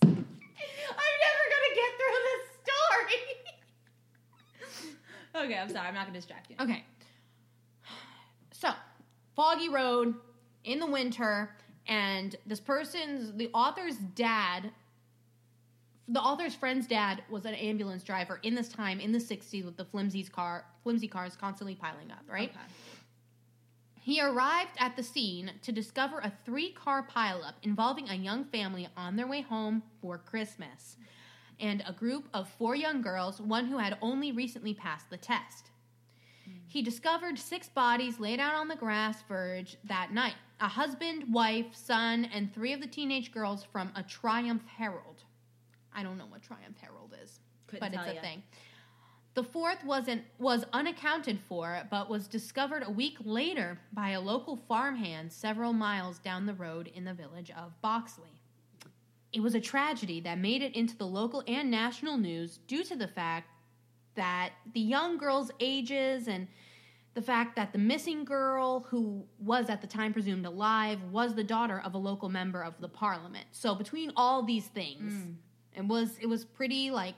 I'm 0.02 0.10
never 0.10 1.44
gonna 1.52 1.74
get 1.74 1.90
through 1.96 2.20
this 2.28 2.42
story. 2.62 3.20
Okay, 5.36 5.58
I'm 5.58 5.70
sorry. 5.70 5.88
I'm 5.88 5.94
not 5.94 6.06
gonna 6.06 6.18
distract 6.18 6.50
you. 6.50 6.56
Okay. 6.60 6.84
So, 8.52 8.70
foggy 9.34 9.68
road 9.68 10.14
in 10.64 10.80
the 10.80 10.86
winter, 10.86 11.54
and 11.86 12.36
this 12.46 12.60
person's, 12.60 13.32
the 13.36 13.50
author's 13.54 13.96
dad, 13.96 14.70
the 16.08 16.20
author's 16.20 16.54
friend's 16.54 16.86
dad 16.86 17.22
was 17.30 17.44
an 17.44 17.54
ambulance 17.54 18.02
driver 18.02 18.40
in 18.42 18.54
this 18.54 18.68
time 18.68 19.00
in 19.00 19.12
the 19.12 19.18
60s 19.18 19.64
with 19.64 19.76
the 19.76 19.84
flimsy 19.84 20.24
car, 20.24 20.64
flimsy 20.82 21.08
cars 21.08 21.36
constantly 21.36 21.74
piling 21.74 22.10
up, 22.10 22.22
right? 22.28 22.50
Okay. 22.50 22.58
He 24.00 24.20
arrived 24.20 24.76
at 24.78 24.96
the 24.96 25.02
scene 25.02 25.50
to 25.62 25.72
discover 25.72 26.18
a 26.18 26.30
three 26.44 26.72
car 26.72 27.06
pileup 27.10 27.54
involving 27.62 28.08
a 28.10 28.14
young 28.14 28.44
family 28.44 28.86
on 28.98 29.16
their 29.16 29.26
way 29.26 29.40
home 29.40 29.82
for 30.02 30.18
Christmas 30.18 30.96
and 31.58 31.82
a 31.86 31.92
group 31.92 32.28
of 32.34 32.48
four 32.48 32.74
young 32.74 33.00
girls, 33.00 33.40
one 33.40 33.64
who 33.64 33.78
had 33.78 33.96
only 34.02 34.30
recently 34.30 34.74
passed 34.74 35.08
the 35.08 35.16
test. 35.16 35.70
Hmm. 36.44 36.50
He 36.66 36.82
discovered 36.82 37.38
six 37.38 37.70
bodies 37.70 38.20
laid 38.20 38.40
out 38.40 38.54
on 38.54 38.68
the 38.68 38.76
grass 38.76 39.22
verge 39.26 39.78
that 39.84 40.12
night 40.12 40.34
a 40.60 40.68
husband, 40.68 41.32
wife, 41.32 41.66
son, 41.74 42.26
and 42.32 42.52
three 42.52 42.72
of 42.72 42.80
the 42.80 42.86
teenage 42.86 43.32
girls 43.32 43.64
from 43.64 43.90
a 43.96 44.02
Triumph 44.02 44.64
Herald. 44.66 45.24
I 45.94 46.02
don't 46.02 46.18
know 46.18 46.26
what 46.26 46.42
Triumph 46.42 46.76
Herald 46.80 47.14
is 47.22 47.40
Couldn't 47.66 47.92
but 47.92 47.98
it's 47.98 48.12
a 48.12 48.14
ya. 48.14 48.20
thing. 48.20 48.42
The 49.34 49.42
fourth 49.42 49.82
wasn't 49.84 50.22
was 50.38 50.64
unaccounted 50.72 51.40
for, 51.48 51.82
but 51.90 52.08
was 52.08 52.28
discovered 52.28 52.84
a 52.86 52.90
week 52.90 53.16
later 53.24 53.80
by 53.92 54.10
a 54.10 54.20
local 54.20 54.56
farmhand 54.56 55.32
several 55.32 55.72
miles 55.72 56.18
down 56.20 56.46
the 56.46 56.54
road 56.54 56.88
in 56.94 57.04
the 57.04 57.14
village 57.14 57.50
of 57.50 57.72
Boxley. 57.82 58.40
It 59.32 59.40
was 59.40 59.56
a 59.56 59.60
tragedy 59.60 60.20
that 60.20 60.38
made 60.38 60.62
it 60.62 60.76
into 60.76 60.96
the 60.96 61.06
local 61.06 61.42
and 61.48 61.68
national 61.68 62.16
news 62.16 62.60
due 62.68 62.84
to 62.84 62.94
the 62.94 63.08
fact 63.08 63.48
that 64.14 64.52
the 64.72 64.80
young 64.80 65.18
girls' 65.18 65.50
ages 65.58 66.28
and 66.28 66.46
the 67.14 67.22
fact 67.22 67.54
that 67.56 67.72
the 67.72 67.78
missing 67.78 68.24
girl, 68.24 68.80
who 68.88 69.24
was 69.38 69.70
at 69.70 69.80
the 69.80 69.86
time 69.86 70.12
presumed 70.12 70.44
alive, 70.46 70.98
was 71.10 71.34
the 71.34 71.44
daughter 71.44 71.80
of 71.84 71.94
a 71.94 71.98
local 71.98 72.28
member 72.28 72.62
of 72.62 72.74
the 72.80 72.88
parliament. 72.88 73.46
So 73.52 73.74
between 73.74 74.12
all 74.16 74.42
these 74.42 74.66
things, 74.66 75.12
Mm. 75.14 75.36
it 75.76 75.84
was 75.86 76.18
it 76.18 76.26
was 76.26 76.44
pretty 76.44 76.90
like 76.90 77.14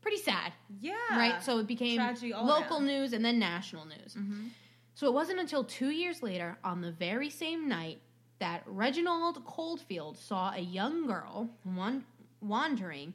pretty 0.00 0.18
sad, 0.18 0.52
Yeah. 0.80 0.94
right? 1.10 1.42
So 1.42 1.58
it 1.58 1.66
became 1.66 2.00
local 2.46 2.80
news 2.80 3.12
and 3.12 3.24
then 3.24 3.38
national 3.38 3.84
news. 3.84 4.14
Mm-hmm. 4.14 4.46
So 4.94 5.06
it 5.08 5.12
wasn't 5.12 5.40
until 5.40 5.64
two 5.64 5.90
years 5.90 6.22
later, 6.22 6.56
on 6.64 6.80
the 6.80 6.92
very 6.92 7.30
same 7.30 7.68
night, 7.68 8.00
that 8.38 8.62
Reginald 8.66 9.44
Coldfield 9.44 10.16
saw 10.16 10.52
a 10.54 10.60
young 10.60 11.06
girl 11.08 11.50
wan- 11.64 12.04
wandering 12.40 13.12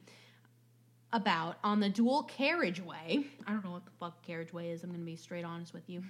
about 1.14 1.56
on 1.64 1.80
the 1.80 1.88
dual 1.88 2.24
carriageway. 2.24 3.24
I 3.46 3.52
don't 3.52 3.64
know 3.64 3.70
what 3.70 3.84
the 3.84 3.90
fuck 4.00 4.20
carriageway 4.26 4.70
is. 4.70 4.82
I'm 4.82 4.90
going 4.90 5.00
to 5.00 5.06
be 5.06 5.16
straight 5.16 5.44
honest 5.44 5.72
with 5.72 5.88
you. 5.88 6.02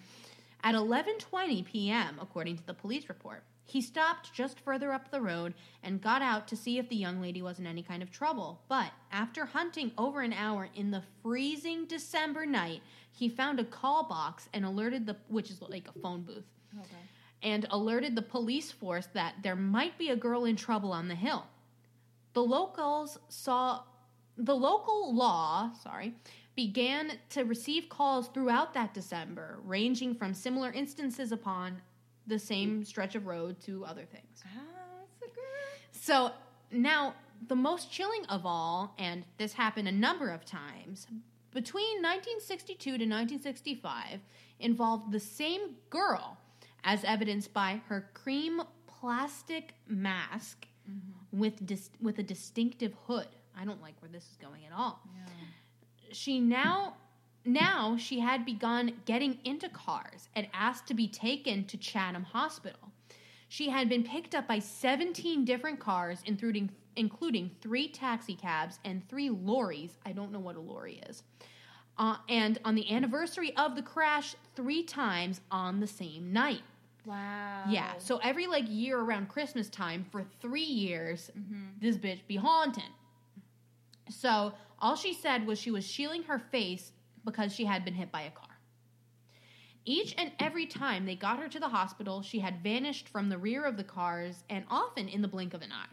At 0.65 0.75
11:20 0.75 1.65
p.m., 1.67 2.19
according 2.21 2.57
to 2.57 2.67
the 2.67 2.73
police 2.75 3.09
report, 3.11 3.45
he 3.67 3.81
stopped 3.83 4.33
just 4.33 4.59
further 4.61 4.93
up 4.93 5.11
the 5.11 5.21
road 5.21 5.53
and 5.83 6.01
got 6.01 6.23
out 6.23 6.49
to 6.49 6.57
see 6.57 6.79
if 6.79 6.89
the 6.89 6.97
young 6.97 7.21
lady 7.21 7.43
was 7.43 7.59
in 7.59 7.67
any 7.67 7.83
kind 7.83 8.03
of 8.03 8.11
trouble. 8.11 8.63
But 8.69 8.91
after 9.13 9.45
hunting 9.45 9.93
over 9.99 10.23
an 10.23 10.33
hour 10.33 10.69
in 10.75 10.91
the 10.91 11.03
freezing 11.23 11.85
December 11.87 12.47
night, 12.47 12.81
he 13.13 13.29
found 13.29 13.61
a 13.61 13.65
call 13.65 14.05
box 14.05 14.49
and 14.55 14.65
alerted 14.65 15.07
the 15.07 15.17
which 15.29 15.51
is 15.51 15.61
like 15.61 15.87
a 15.95 15.99
phone 16.01 16.23
booth 16.23 16.45
Okay. 16.79 16.89
and 17.43 17.67
alerted 17.71 18.17
the 18.17 18.23
police 18.23 18.73
force 18.73 19.07
that 19.13 19.35
there 19.43 19.57
might 19.57 19.97
be 19.99 20.09
a 20.11 20.17
girl 20.17 20.47
in 20.47 20.57
trouble 20.57 20.93
on 20.93 21.09
the 21.09 21.15
hill. 21.15 21.45
The 22.33 22.43
locals 22.43 23.19
saw 23.29 23.83
the 24.37 24.55
local 24.55 25.15
law, 25.15 25.73
sorry, 25.83 26.15
began 26.57 27.13
to 27.31 27.45
receive 27.45 27.89
calls 27.89 28.29
throughout 28.29 28.75
that 28.75 28.95
December, 28.95 29.59
ranging 29.65 30.15
from 30.15 30.35
similar 30.35 30.71
instances 30.73 31.33
upon 31.33 31.81
the 32.27 32.39
same 32.39 32.85
stretch 32.85 33.15
of 33.15 33.27
road 33.27 33.61
to 33.61 33.85
other 33.85 34.05
things. 34.05 34.43
Ah, 34.45 34.61
that's 35.01 35.33
a 35.33 35.35
good. 35.35 36.01
So 36.01 36.33
now, 36.71 37.15
the 37.49 37.57
most 37.57 37.91
chilling 37.91 38.25
of 38.29 38.47
all, 38.47 38.95
and 38.99 39.25
this 39.37 39.53
happened 39.53 39.89
a 39.89 39.93
number 39.93 40.31
of 40.31 40.45
times, 40.45 41.07
between 41.53 42.03
1962 42.03 42.85
to 42.85 42.91
1965, 42.91 44.21
involved 44.61 45.13
the 45.13 45.21
same 45.21 45.77
girl, 45.91 46.39
as 46.85 47.05
evidenced 47.05 47.53
by 47.53 47.81
her 47.89 48.09
cream 48.15 48.63
plastic 48.87 49.75
mask 49.87 50.67
with 51.33 51.65
dis- 51.67 51.91
with 52.01 52.19
a 52.19 52.23
distinctive 52.23 52.95
hood. 53.07 53.29
I 53.59 53.65
don't 53.65 53.81
like 53.83 53.95
where 54.01 54.11
this 54.11 54.25
is 54.25 54.37
going 54.41 54.65
at 54.67 54.73
all 54.77 55.01
Yeah. 55.15 55.33
she 56.13 56.41
now 56.41 56.97
now 57.45 57.97
she 57.99 58.21
had 58.21 58.45
begun 58.47 58.93
getting 59.05 59.39
into 59.45 59.69
cars 59.69 60.29
and 60.35 60.47
asked 60.55 60.87
to 60.89 60.95
be 60.95 61.07
taken 61.09 61.65
to 61.67 61.77
Chatham 61.77 62.23
Hospital. 62.25 62.79
She 63.49 63.69
had 63.69 63.89
been 63.89 64.03
picked 64.03 64.35
up 64.35 64.49
by 64.49 64.59
17 64.59 65.45
different 65.45 65.79
cars 65.81 66.21
including 66.25 66.71
including 66.97 67.51
3 67.61 67.89
taxi 67.89 68.35
cabs 68.35 68.79
and 68.85 69.07
3 69.09 69.29
lorries. 69.31 69.99
I 70.07 70.13
don't 70.13 70.33
know 70.33 70.39
what 70.41 70.57
a 70.57 70.61
lorry 70.61 71.01
is. 71.09 71.23
Uh, 71.99 72.17
and 72.29 72.59
on 72.65 72.75
the 72.77 72.91
anniversary 72.93 73.55
of 73.57 73.75
the 73.77 73.83
crash 73.83 74.35
3 74.57 74.83
times 74.85 75.41
on 75.51 75.81
the 75.81 75.87
same 75.87 76.33
night. 76.33 76.63
Wow. 77.05 77.65
Yeah, 77.69 77.93
so 77.99 78.17
every 78.23 78.47
like 78.47 78.65
year 78.69 78.99
around 78.99 79.29
Christmas 79.29 79.69
time 79.69 80.07
for 80.11 80.25
3 80.41 80.61
years 80.63 81.31
Mm-hmm. 81.39 81.65
this 81.81 81.99
bitch 81.99 82.21
be 82.27 82.37
haunted. 82.37 82.85
So 84.09 84.55
all 84.79 84.97
she 84.97 85.15
said 85.15 85.47
was 85.47 85.59
she 85.59 85.71
was 85.71 85.87
shielding 85.87 86.25
her 86.25 86.39
face 86.39 86.93
because 87.25 87.55
she 87.55 87.65
had 87.65 87.85
been 87.85 87.95
hit 87.95 88.13
by 88.13 88.23
a 88.23 88.31
car. 88.31 88.49
Each 89.87 90.15
and 90.17 90.33
every 90.39 90.67
time 90.67 91.05
they 91.05 91.15
got 91.15 91.39
her 91.39 91.49
to 91.49 91.61
the 91.61 91.69
hospital, 91.69 92.23
she 92.23 92.39
had 92.39 92.63
vanished 92.63 93.09
from 93.09 93.29
the 93.29 93.39
rear 93.39 93.65
of 93.65 93.77
the 93.77 93.85
cars 93.85 94.45
and 94.49 94.65
often 94.71 95.09
in 95.09 95.21
the 95.21 95.29
blink 95.29 95.53
of 95.53 95.63
an 95.63 95.73
eye. 95.73 95.93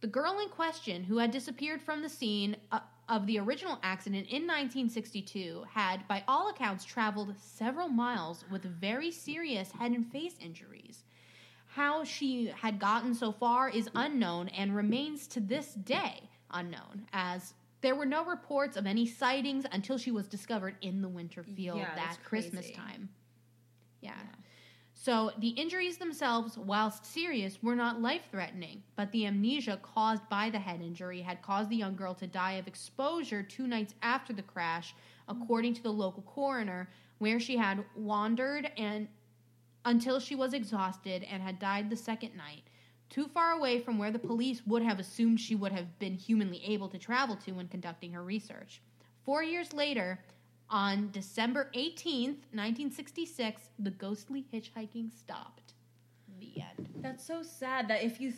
The 0.00 0.06
girl 0.06 0.40
in 0.40 0.48
question, 0.48 1.04
who 1.04 1.18
had 1.18 1.30
disappeared 1.30 1.82
from 1.82 2.02
the 2.02 2.08
scene 2.08 2.56
uh, 2.72 2.80
of 3.08 3.26
the 3.26 3.38
original 3.38 3.78
accident 3.82 4.28
in 4.28 4.46
1962, 4.46 5.64
had, 5.70 6.08
by 6.08 6.24
all 6.26 6.48
accounts, 6.48 6.84
traveled 6.84 7.34
several 7.38 7.88
miles 7.88 8.44
with 8.50 8.64
very 8.64 9.10
serious 9.10 9.70
head 9.72 9.92
and 9.92 10.10
face 10.10 10.36
injuries. 10.40 11.04
How 11.66 12.04
she 12.04 12.46
had 12.46 12.78
gotten 12.78 13.14
so 13.14 13.30
far 13.30 13.68
is 13.68 13.90
unknown 13.94 14.48
and 14.48 14.74
remains 14.74 15.26
to 15.28 15.40
this 15.40 15.74
day 15.74 16.30
unknown, 16.52 17.06
as 17.12 17.54
there 17.80 17.94
were 17.94 18.06
no 18.06 18.24
reports 18.24 18.76
of 18.76 18.86
any 18.86 19.06
sightings 19.06 19.64
until 19.72 19.98
she 19.98 20.10
was 20.10 20.26
discovered 20.26 20.76
in 20.82 21.02
the 21.02 21.08
winter 21.08 21.42
field 21.42 21.78
Yeah, 21.78 21.94
that 21.94 22.18
Christmas 22.24 22.70
time. 22.70 23.08
Yeah. 24.00 24.12
Yeah. 24.16 24.36
So 24.94 25.32
the 25.40 25.48
injuries 25.48 25.96
themselves, 25.96 26.56
whilst 26.56 27.04
serious, 27.04 27.60
were 27.60 27.74
not 27.74 28.00
life 28.00 28.22
threatening, 28.30 28.84
but 28.94 29.10
the 29.10 29.26
amnesia 29.26 29.80
caused 29.82 30.28
by 30.28 30.48
the 30.48 30.60
head 30.60 30.80
injury 30.80 31.20
had 31.20 31.42
caused 31.42 31.70
the 31.70 31.76
young 31.76 31.96
girl 31.96 32.14
to 32.14 32.26
die 32.28 32.52
of 32.52 32.68
exposure 32.68 33.42
two 33.42 33.66
nights 33.66 33.94
after 34.02 34.32
the 34.32 34.42
crash, 34.42 34.94
according 35.28 35.74
to 35.74 35.82
the 35.82 35.92
local 35.92 36.22
coroner, 36.22 36.88
where 37.18 37.40
she 37.40 37.56
had 37.56 37.84
wandered 37.96 38.70
and 38.76 39.08
until 39.84 40.20
she 40.20 40.36
was 40.36 40.52
exhausted 40.54 41.24
and 41.24 41.42
had 41.42 41.58
died 41.58 41.90
the 41.90 41.96
second 41.96 42.36
night, 42.36 42.62
too 43.12 43.28
far 43.28 43.52
away 43.52 43.78
from 43.78 43.98
where 43.98 44.10
the 44.10 44.18
police 44.18 44.62
would 44.66 44.82
have 44.82 44.98
assumed 44.98 45.38
she 45.38 45.54
would 45.54 45.70
have 45.70 45.98
been 45.98 46.14
humanly 46.14 46.64
able 46.64 46.88
to 46.88 46.98
travel 46.98 47.36
to 47.36 47.52
when 47.52 47.68
conducting 47.68 48.10
her 48.12 48.22
research. 48.24 48.80
Four 49.22 49.42
years 49.44 49.74
later, 49.74 50.18
on 50.70 51.10
December 51.12 51.70
18th, 51.74 52.40
1966, 52.54 53.68
the 53.78 53.90
ghostly 53.90 54.46
hitchhiking 54.52 55.12
stopped. 55.12 55.74
the 56.40 56.60
end. 56.60 56.88
That's 56.96 57.24
so 57.24 57.42
sad 57.44 57.86
that 57.88 58.02
if 58.02 58.20
you 58.20 58.32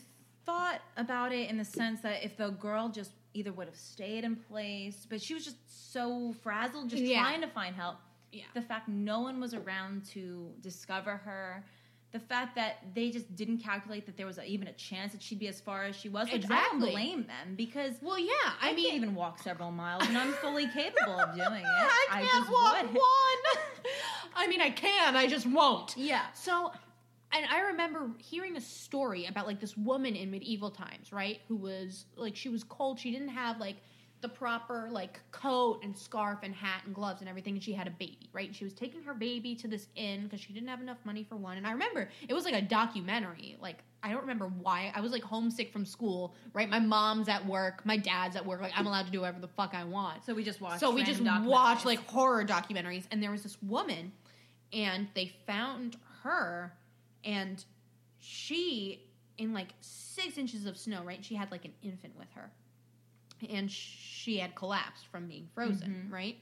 thought 0.44 0.82
about 0.98 1.32
it 1.32 1.48
in 1.48 1.56
the 1.56 1.64
sense 1.64 2.02
that 2.02 2.22
if 2.22 2.36
the 2.36 2.50
girl 2.50 2.90
just 2.90 3.12
either 3.32 3.50
would 3.52 3.66
have 3.66 3.76
stayed 3.76 4.24
in 4.24 4.36
place, 4.36 5.06
but 5.08 5.22
she 5.22 5.32
was 5.32 5.42
just 5.44 5.92
so 5.94 6.34
frazzled, 6.42 6.90
just 6.90 7.02
Yeah. 7.02 7.20
trying 7.20 7.40
to 7.40 7.46
find 7.48 7.74
help. 7.74 7.96
Yeah. 8.30 8.44
The 8.52 8.60
fact 8.60 8.88
no 8.88 9.20
one 9.20 9.40
was 9.40 9.54
around 9.54 10.04
to 10.06 10.52
discover 10.60 11.16
her, 11.18 11.64
the 12.14 12.20
fact 12.20 12.54
that 12.54 12.76
they 12.94 13.10
just 13.10 13.34
didn't 13.34 13.58
calculate 13.58 14.06
that 14.06 14.16
there 14.16 14.24
was 14.24 14.38
a, 14.38 14.44
even 14.44 14.68
a 14.68 14.72
chance 14.74 15.10
that 15.10 15.20
she'd 15.20 15.40
be 15.40 15.48
as 15.48 15.60
far 15.60 15.82
as 15.82 15.96
she 15.96 16.08
was, 16.08 16.30
which 16.30 16.48
I 16.48 16.62
don't 16.70 16.78
blame 16.78 17.26
them 17.26 17.56
because 17.56 17.94
Well, 18.00 18.20
yeah. 18.20 18.30
I, 18.62 18.70
I, 18.70 18.72
mean, 18.72 18.84
can't 18.84 18.96
even 18.96 19.14
walk 19.16 19.42
several 19.42 19.72
miles, 19.72 20.06
and 20.06 20.16
I'm 20.16 20.32
fully 20.34 20.68
capable 20.68 21.18
of 21.18 21.34
doing 21.34 21.46
it. 21.48 21.64
I 21.66 22.20
can't 22.20 22.30
just 22.30 22.52
walk 22.52 22.82
would. 22.82 22.94
one. 22.94 23.64
I 24.36 24.46
mean, 24.46 24.60
I 24.60 24.70
can. 24.70 25.16
I 25.16 25.26
just 25.26 25.44
won't. 25.44 25.96
Yeah. 25.96 26.22
So, 26.34 26.70
and 27.32 27.46
I 27.50 27.62
remember 27.62 28.08
hearing 28.18 28.56
a 28.56 28.60
story 28.60 29.26
about 29.26 29.48
like 29.48 29.58
this 29.58 29.76
woman 29.76 30.14
in 30.14 30.30
medieval 30.30 30.70
times, 30.70 31.12
right? 31.12 31.40
Who 31.48 31.56
was 31.56 32.04
like 32.14 32.36
she 32.36 32.48
was 32.48 32.62
cold. 32.62 33.00
She 33.00 33.10
didn't 33.10 33.30
have 33.30 33.58
like 33.58 33.78
the 34.24 34.28
proper 34.30 34.88
like 34.90 35.20
coat 35.32 35.80
and 35.82 35.94
scarf 35.94 36.38
and 36.42 36.54
hat 36.54 36.80
and 36.86 36.94
gloves 36.94 37.20
and 37.20 37.28
everything. 37.28 37.52
And 37.52 37.62
she 37.62 37.74
had 37.74 37.86
a 37.86 37.90
baby, 37.90 38.30
right? 38.32 38.46
And 38.46 38.56
she 38.56 38.64
was 38.64 38.72
taking 38.72 39.02
her 39.02 39.12
baby 39.12 39.54
to 39.56 39.68
this 39.68 39.88
inn 39.96 40.24
because 40.24 40.40
she 40.40 40.54
didn't 40.54 40.70
have 40.70 40.80
enough 40.80 40.96
money 41.04 41.26
for 41.28 41.36
one. 41.36 41.58
And 41.58 41.66
I 41.66 41.72
remember 41.72 42.08
it 42.26 42.32
was 42.32 42.46
like 42.46 42.54
a 42.54 42.62
documentary. 42.62 43.56
Like 43.60 43.84
I 44.02 44.08
don't 44.08 44.22
remember 44.22 44.46
why. 44.46 44.90
I 44.94 45.02
was 45.02 45.12
like 45.12 45.22
homesick 45.22 45.70
from 45.70 45.84
school, 45.84 46.34
right? 46.54 46.70
My 46.70 46.78
mom's 46.78 47.28
at 47.28 47.44
work, 47.44 47.84
my 47.84 47.98
dad's 47.98 48.34
at 48.34 48.46
work. 48.46 48.62
Like 48.62 48.72
I'm 48.74 48.86
allowed 48.86 49.04
to 49.04 49.12
do 49.12 49.20
whatever 49.20 49.40
the 49.40 49.48
fuck 49.48 49.74
I 49.74 49.84
want. 49.84 50.24
So 50.24 50.34
we 50.34 50.42
just 50.42 50.62
watched. 50.62 50.80
So 50.80 50.90
we 50.90 51.04
just 51.04 51.20
watched 51.22 51.84
like 51.84 51.98
horror 52.08 52.46
documentaries, 52.46 53.04
and 53.10 53.22
there 53.22 53.30
was 53.30 53.42
this 53.42 53.58
woman, 53.62 54.10
and 54.72 55.06
they 55.14 55.32
found 55.46 55.98
her, 56.22 56.72
and 57.24 57.62
she 58.20 59.02
in 59.36 59.52
like 59.52 59.68
six 59.80 60.38
inches 60.38 60.64
of 60.64 60.78
snow, 60.78 61.02
right? 61.04 61.22
She 61.22 61.34
had 61.34 61.50
like 61.50 61.66
an 61.66 61.72
infant 61.82 62.16
with 62.18 62.28
her, 62.34 62.50
and 63.50 63.70
she 63.70 64.38
had 64.38 64.54
collapsed 64.54 65.06
from 65.08 65.26
being 65.28 65.48
frozen, 65.54 66.06
Mhm. 66.08 66.12
right? 66.12 66.36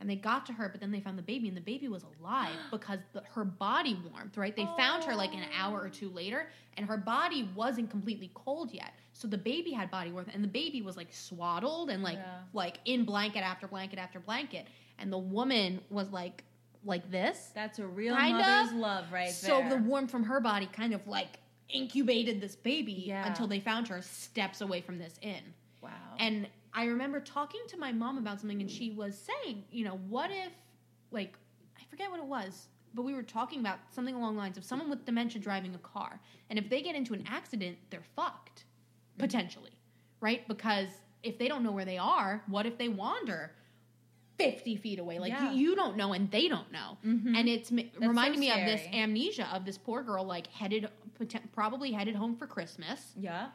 And 0.00 0.08
they 0.08 0.14
got 0.14 0.46
to 0.46 0.52
her, 0.52 0.68
but 0.68 0.80
then 0.80 0.92
they 0.92 1.00
found 1.00 1.18
the 1.18 1.22
baby, 1.22 1.48
and 1.48 1.56
the 1.56 1.60
baby 1.60 1.88
was 1.88 2.04
alive 2.20 2.54
because 2.70 3.00
the, 3.12 3.22
her 3.34 3.44
body 3.44 3.98
warmth, 4.12 4.36
right? 4.36 4.54
They 4.54 4.64
found 4.76 5.02
her 5.04 5.14
like 5.14 5.34
an 5.34 5.44
hour 5.58 5.80
or 5.80 5.88
two 5.88 6.08
later, 6.10 6.48
and 6.76 6.86
her 6.86 6.96
body 6.96 7.48
wasn't 7.54 7.90
completely 7.90 8.30
cold 8.34 8.72
yet. 8.72 8.92
So 9.12 9.26
the 9.26 9.38
baby 9.38 9.72
had 9.72 9.90
body 9.90 10.12
warmth, 10.12 10.30
and 10.32 10.44
the 10.44 10.48
baby 10.48 10.82
was 10.82 10.96
like 10.96 11.12
swaddled 11.12 11.90
and 11.90 12.02
like 12.04 12.18
Yeah. 12.18 12.42
like 12.52 12.78
in 12.84 13.04
blanket 13.04 13.40
after 13.40 13.66
blanket 13.66 13.98
after 13.98 14.20
blanket, 14.20 14.68
and 14.98 15.12
the 15.12 15.18
woman 15.18 15.80
was 15.90 16.10
like 16.10 16.44
like 16.84 17.10
this. 17.10 17.50
That's 17.56 17.80
a 17.80 17.86
real 17.88 18.14
mother's 18.14 18.70
of. 18.70 18.78
love, 18.78 19.10
right 19.12 19.30
so 19.32 19.58
there. 19.58 19.70
the 19.70 19.76
warmth 19.78 20.12
from 20.12 20.22
her 20.22 20.38
body 20.38 20.66
kind 20.66 20.94
of 20.94 21.04
like 21.08 21.40
incubated 21.68 22.40
this 22.40 22.54
baby 22.54 22.92
Yeah. 23.08 23.26
until 23.26 23.48
they 23.48 23.58
found 23.58 23.88
her 23.88 24.00
steps 24.00 24.60
away 24.60 24.80
from 24.80 24.98
this 24.98 25.18
inn. 25.20 25.42
Wow. 25.80 25.90
And 26.18 26.48
I 26.74 26.84
remember 26.84 27.20
talking 27.20 27.60
to 27.68 27.76
my 27.76 27.92
mom 27.92 28.18
about 28.18 28.40
something, 28.40 28.60
and 28.60 28.70
she 28.70 28.90
was 28.90 29.18
saying, 29.18 29.64
you 29.70 29.84
know, 29.84 29.98
what 30.08 30.30
if, 30.30 30.52
like, 31.10 31.34
I 31.78 31.82
forget 31.90 32.10
what 32.10 32.20
it 32.20 32.26
was, 32.26 32.68
but 32.94 33.02
we 33.02 33.14
were 33.14 33.22
talking 33.22 33.60
about 33.60 33.78
something 33.90 34.14
along 34.14 34.34
the 34.34 34.40
lines 34.40 34.58
of 34.58 34.64
someone 34.64 34.90
with 34.90 35.04
dementia 35.04 35.40
driving 35.40 35.74
a 35.74 35.78
car, 35.78 36.20
and 36.50 36.58
if 36.58 36.68
they 36.68 36.82
get 36.82 36.94
into 36.94 37.14
an 37.14 37.24
accident, 37.28 37.78
they're 37.90 38.02
fucked, 38.16 38.64
potentially, 39.18 39.72
right? 40.20 40.46
Because 40.46 40.88
if 41.22 41.38
they 41.38 41.48
don't 41.48 41.62
know 41.62 41.72
where 41.72 41.84
they 41.84 41.98
are, 41.98 42.42
what 42.46 42.66
if 42.66 42.78
they 42.78 42.88
wander 42.88 43.52
50 44.38 44.76
feet 44.76 44.98
away? 45.00 45.18
Like, 45.18 45.32
Yeah. 45.32 45.52
you, 45.52 45.70
you 45.70 45.76
don't 45.76 45.96
know, 45.96 46.12
and 46.12 46.30
they 46.30 46.46
don't 46.48 46.70
know. 46.70 46.96
Mhm. 47.04 47.36
And 47.36 47.48
it's 47.48 47.70
so 47.70 47.76
reminding 48.00 48.38
me 48.38 48.50
of 48.52 48.58
this 48.64 48.86
amnesia 48.92 49.48
of 49.52 49.64
this 49.64 49.76
poor 49.78 50.02
girl, 50.02 50.24
like, 50.24 50.46
headed, 50.48 50.88
probably 51.52 51.90
headed 51.92 52.14
home 52.14 52.36
for 52.36 52.46
Christmas 52.46 53.14
yeah. 53.16 53.48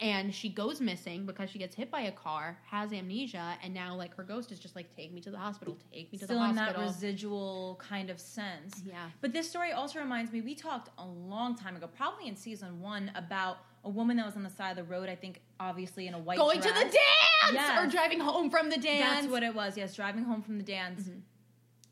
And 0.00 0.34
she 0.34 0.48
goes 0.48 0.80
missing 0.80 1.24
because 1.24 1.48
she 1.50 1.58
gets 1.58 1.74
hit 1.74 1.90
by 1.90 2.02
a 2.02 2.12
car, 2.12 2.58
has 2.66 2.92
amnesia, 2.92 3.56
and 3.62 3.72
now 3.72 3.94
like 3.96 4.14
her 4.16 4.22
ghost 4.22 4.52
is 4.52 4.58
just 4.58 4.76
like, 4.76 4.94
take 4.96 5.12
me 5.12 5.20
to 5.22 5.30
the 5.30 5.38
hospital, 5.38 5.76
take 5.92 6.12
me 6.12 6.18
to 6.18 6.24
Still 6.24 6.38
the 6.38 6.44
hospital. 6.44 6.64
Still 6.72 6.82
in 6.82 6.86
that 6.86 6.92
residual 6.92 7.80
kind 7.82 8.10
of 8.10 8.20
sense. 8.20 8.82
yeah, 8.84 9.08
But 9.20 9.32
this 9.32 9.48
story 9.48 9.72
also 9.72 9.98
reminds 9.98 10.32
me, 10.32 10.40
we 10.42 10.54
talked 10.54 10.90
a 10.98 11.04
long 11.06 11.56
time 11.56 11.76
ago, 11.76 11.88
probably 11.96 12.28
in 12.28 12.36
season 12.36 12.80
one, 12.80 13.10
about 13.14 13.58
a 13.84 13.88
woman 13.88 14.16
that 14.18 14.26
was 14.26 14.36
on 14.36 14.42
the 14.42 14.50
side 14.50 14.70
of 14.70 14.76
the 14.76 14.84
road, 14.84 15.08
I 15.08 15.14
think 15.14 15.40
obviously 15.60 16.06
in 16.08 16.14
a 16.14 16.18
white 16.18 16.36
going 16.38 16.60
to 16.60 16.68
the 16.68 16.74
dance 16.74 16.96
Yes. 17.52 17.78
or 17.82 17.88
driving 17.88 18.18
home 18.20 18.50
from 18.50 18.68
the 18.68 18.76
dance. 18.76 19.00
That's 19.02 19.26
what 19.28 19.42
it 19.44 19.54
was, 19.54 19.76
yes, 19.76 19.94
driving 19.94 20.24
home 20.24 20.42
from 20.42 20.58
the 20.58 20.64
dance. 20.64 21.04
Mhm. 21.04 21.20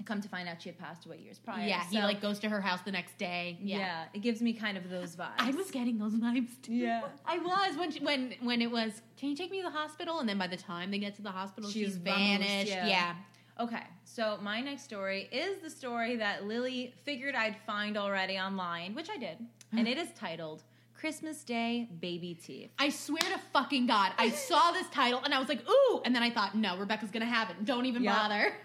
Come 0.04 0.20
to 0.20 0.28
find 0.28 0.48
out 0.48 0.60
she 0.62 0.68
had 0.68 0.78
passed 0.78 1.06
away 1.06 1.18
years 1.18 1.38
prior. 1.38 1.66
yeah, 1.66 1.82
he 1.88 1.96
So, 1.96 2.02
like 2.02 2.20
goes 2.20 2.38
to 2.40 2.48
her 2.48 2.60
house 2.60 2.80
the 2.84 2.92
next 2.92 3.16
day. 3.18 3.58
yeah. 3.62 3.78
Yeah. 3.78 4.04
it 4.12 4.20
gives 4.20 4.40
me 4.42 4.52
kind 4.52 4.76
of 4.76 4.88
those 4.90 5.16
vibes. 5.16 5.32
I 5.38 5.50
was 5.50 5.70
getting 5.70 5.98
those 5.98 6.14
vibes 6.14 6.60
too. 6.62 6.72
Yeah. 6.74 7.02
I 7.26 7.38
was 7.38 7.76
when 7.76 7.90
she, 7.90 8.00
when 8.00 8.34
when 8.42 8.60
it 8.62 8.70
was. 8.70 9.02
Can 9.16 9.30
you 9.30 9.36
take 9.36 9.50
me 9.50 9.58
to 9.62 9.64
the 9.70 9.76
hospital? 9.76 10.18
And 10.20 10.28
then 10.28 10.38
by 10.38 10.46
the 10.46 10.56
time 10.56 10.90
they 10.90 10.98
get 10.98 11.14
to 11.16 11.22
the 11.22 11.30
hospital, 11.30 11.70
She's 11.70 11.86
she's, 11.86 11.96
vanished. 11.96 12.68
yeah. 12.68 12.86
yeah. 12.86 13.14
Okay, 13.60 13.84
so 14.04 14.36
my 14.42 14.60
next 14.60 14.82
story 14.82 15.28
is 15.30 15.58
the 15.62 15.70
story 15.70 16.16
that 16.16 16.44
Lily 16.44 16.92
figured 17.04 17.36
I'd 17.36 17.56
find 17.64 17.96
already 17.96 18.36
online, 18.36 18.96
which 18.96 19.08
I 19.08 19.16
did, 19.16 19.38
and 19.70 19.86
it 19.86 19.96
is 19.96 20.08
titled 20.18 20.64
Christmas 20.92 21.44
Day 21.44 21.88
Baby 22.00 22.34
Teeth. 22.34 22.70
I 22.80 22.88
swear 22.88 23.20
to 23.22 23.38
fucking 23.52 23.86
God, 23.86 24.10
I 24.18 24.30
saw 24.30 24.72
this 24.72 24.88
title 24.88 25.20
and 25.24 25.32
I 25.32 25.38
was 25.38 25.48
like, 25.48 25.60
ooh, 25.70 26.00
and 26.04 26.12
then 26.12 26.22
I 26.24 26.30
thought, 26.30 26.56
no, 26.56 26.76
Rebecca's 26.78 27.12
gonna 27.12 27.26
have 27.26 27.48
it. 27.48 27.64
Don't 27.64 27.86
even 27.86 28.02
Yep. 28.02 28.14
bother. 28.16 28.52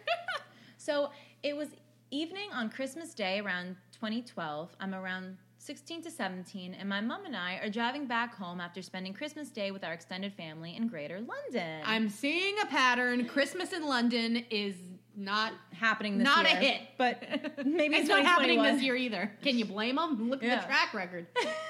So 0.78 1.12
it 1.44 1.56
was 1.56 1.70
evening 2.12 2.50
on 2.54 2.70
Christmas 2.70 3.14
Day 3.14 3.40
around 3.40 3.76
2012. 3.94 4.76
I'm 4.80 4.94
around 4.96 5.38
16 5.60 6.04
to 6.04 6.12
17, 6.12 6.74
and 6.74 6.88
my 6.88 7.02
mom 7.02 7.26
and 7.26 7.36
I 7.36 7.56
are 7.58 7.70
driving 7.70 8.08
back 8.08 8.36
home 8.36 8.62
after 8.62 8.82
spending 8.82 9.14
Christmas 9.14 9.50
Day 9.50 9.72
with 9.72 9.84
our 9.84 9.94
extended 9.94 10.34
family 10.34 10.76
in 10.76 10.88
Greater 10.88 11.20
London. 11.20 11.82
I'm 11.86 12.10
seeing 12.10 12.56
a 12.62 12.66
pattern. 12.66 13.26
Christmas 13.28 13.74
in 13.74 13.86
London 13.86 14.44
is 14.50 14.76
not 15.16 15.54
happening 15.74 16.18
this 16.18 16.26
not 16.26 16.46
year, 16.46 16.54
Not 16.54 16.64
a 16.64 16.66
hit, 16.66 16.82
but 16.98 17.66
maybe 17.66 17.98
it's 17.98 18.08
not 18.10 18.24
happening 18.24 18.62
this 18.62 18.82
year 18.82 18.96
either. 18.96 19.32
Can 19.42 19.58
you 19.58 19.66
blame 19.66 19.96
them? 19.98 20.30
Look 20.30 20.44
at 20.44 20.48
Yeah. 20.50 20.62
the 20.62 20.66
track 20.68 20.94
record. 20.94 21.28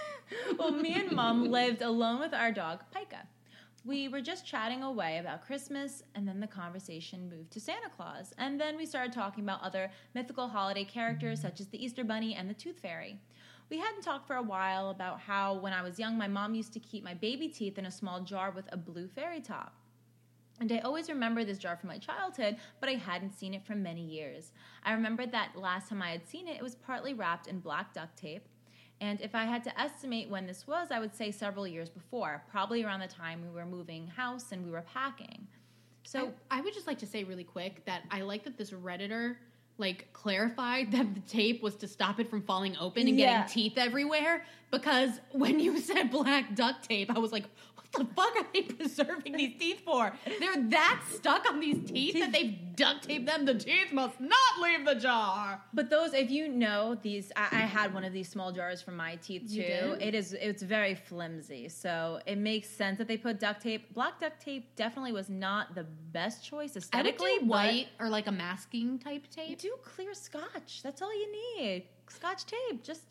well, 0.60 0.72
me 0.72 0.94
and 0.94 1.12
mom 1.12 1.50
lived 1.50 1.82
alone 1.82 2.20
with 2.20 2.34
our 2.34 2.52
dog, 2.52 2.82
Pica. 2.94 3.28
We 3.86 4.10
were 4.10 4.20
just 4.20 4.46
chatting 4.46 4.84
away 4.84 5.20
about 5.20 5.46
Christmas, 5.46 6.04
and 6.14 6.28
then 6.28 6.42
the 6.42 6.48
conversation 6.48 7.30
moved 7.30 7.52
to 7.52 7.62
Santa 7.62 7.90
Claus. 7.96 8.34
And 8.38 8.60
then 8.60 8.76
we 8.76 8.86
started 8.86 9.14
talking 9.14 9.44
about 9.44 9.64
other 9.64 9.90
mythical 10.14 10.50
holiday 10.50 10.84
characters 10.84 11.42
such 11.42 11.62
as 11.62 11.68
the 11.68 11.84
Easter 11.84 12.04
Bunny 12.04 12.36
and 12.36 12.50
the 12.50 12.54
Tooth 12.54 12.80
Fairy. 12.80 13.20
We 13.70 13.78
hadn't 13.78 14.02
talked 14.02 14.28
for 14.28 14.36
a 14.36 14.44
while 14.44 14.90
about 14.90 15.22
how, 15.22 15.54
when 15.54 15.74
I 15.74 15.82
was 15.82 15.98
young, 15.98 16.18
my 16.18 16.28
mom 16.28 16.56
used 16.56 16.74
to 16.74 16.80
keep 16.80 17.04
my 17.04 17.14
baby 17.14 17.48
teeth 17.48 17.78
in 17.78 17.86
a 17.86 17.92
small 17.92 18.20
jar 18.22 18.52
with 18.52 18.66
a 18.72 18.78
blue 18.78 19.08
fairy 19.08 19.40
top. 19.40 19.74
And 20.60 20.72
I 20.74 20.80
always 20.80 21.08
remember 21.08 21.46
this 21.46 21.58
jar 21.58 21.78
from 21.78 21.88
my 21.88 22.00
childhood, 22.00 22.58
but 22.82 22.90
I 22.90 22.96
hadn't 22.96 23.38
seen 23.38 23.54
it 23.54 23.66
for 23.66 23.76
many 23.76 24.02
years. 24.02 24.52
I 24.84 24.92
remembered 24.92 25.32
that 25.32 25.56
last 25.56 25.88
time 25.88 26.02
I 26.02 26.10
had 26.10 26.28
seen 26.28 26.48
it, 26.48 26.58
it 26.58 26.64
was 26.64 26.76
partly 26.76 27.14
wrapped 27.14 27.48
in 27.48 27.60
black 27.60 27.94
duct 27.94 28.18
tape. 28.18 28.46
And 29.02 29.22
if 29.22 29.34
I 29.34 29.46
had 29.46 29.64
to 29.64 29.80
estimate 29.80 30.30
when 30.30 30.46
this 30.46 30.68
was, 30.68 30.88
I 30.92 31.00
would 31.00 31.16
say 31.16 31.32
several 31.32 31.66
years 31.68 31.90
before, 31.90 32.44
probably 32.52 32.84
around 32.84 33.00
the 33.00 33.08
time 33.08 33.42
we 33.42 33.50
were 33.50 33.66
moving 33.66 34.08
house 34.08 34.52
and 34.52 34.64
we 34.66 34.72
were 34.72 34.82
packing. 34.94 35.48
So, 36.04 36.20
So 36.28 36.34
I 36.52 36.62
would 36.62 36.74
just 36.74 36.88
like 36.88 37.00
to 37.00 37.06
say 37.08 37.24
really 37.24 37.44
quick 37.44 37.86
that 37.86 38.02
I 38.12 38.22
like 38.22 38.44
that 38.44 38.58
this 38.58 38.72
redditor 38.72 39.36
like 39.78 40.12
clarified 40.12 40.92
that 40.96 41.14
the 41.16 41.22
tape 41.22 41.64
was 41.64 41.76
to 41.78 41.88
stop 41.88 42.20
it 42.20 42.30
from 42.30 42.42
falling 42.42 42.76
open 42.78 43.08
and 43.08 43.18
Yeah. 43.18 43.44
getting 43.46 43.54
teeth 43.54 43.78
everywhere 43.78 44.44
because 44.72 45.20
when 45.32 45.60
you 45.60 45.80
said 45.80 46.12
black 46.12 46.56
duct 46.56 46.88
tape, 46.88 47.10
I 47.16 47.20
was 47.20 47.32
like, 47.32 47.46
what 47.76 48.08
the 48.08 48.14
fuck 48.14 48.36
are 48.36 48.46
they 48.54 48.62
preserving 48.62 49.34
these 49.34 49.58
teeth 49.58 49.82
for? 49.84 50.14
They're 50.40 50.62
that 50.70 51.02
stuck 51.12 51.50
on 51.50 51.60
these 51.60 51.90
teeth 51.90 52.20
that 52.20 52.32
they've 52.32 52.56
duct 52.76 53.04
taped 53.04 53.26
them. 53.26 53.46
The 53.46 53.56
teeth 53.56 53.92
must 53.92 54.20
not 54.22 54.62
leave 54.62 54.86
the 54.86 54.96
jar. 54.96 55.62
but 55.74 55.90
those, 55.90 56.14
if 56.14 56.30
you 56.30 56.48
know 56.48 56.96
these, 57.02 57.32
I, 57.36 57.48
I 57.52 57.62
had 57.62 57.94
one 57.94 58.04
of 58.04 58.14
these 58.14 58.30
small 58.30 58.52
jars 58.52 58.82
for 58.82 58.92
my 58.92 59.16
teeth 59.16 59.52
too. 59.54 59.98
It 60.00 60.14
is, 60.14 60.34
it's 60.34 60.62
very 60.62 60.94
flimsy, 60.96 61.68
so 61.68 62.20
it 62.26 62.38
makes 62.38 62.70
sense 62.70 62.98
that 63.00 63.08
they 63.08 63.18
put 63.18 63.40
duct 63.40 63.62
tape. 63.62 63.94
Black 63.94 64.20
duct 64.20 64.40
tape 64.40 64.76
definitely 64.76 65.12
was 65.12 65.30
not 65.30 65.74
the 65.76 65.86
best 66.12 66.44
choice 66.46 66.72
I 66.72 66.74
would 66.76 66.84
aesthetically. 66.84 67.40
do 67.40 67.46
white 67.48 67.88
or 68.00 68.08
like 68.10 68.28
a 68.28 68.32
masking 68.32 69.00
type 69.00 69.30
tape. 69.32 69.58
do 69.60 69.74
clear 69.84 70.14
scotch. 70.14 70.82
That's 70.84 71.02
all 71.02 71.14
you 71.14 71.32
need. 71.58 71.86
Scotch 72.08 72.46
tape. 72.46 72.84
Just, 72.84 73.02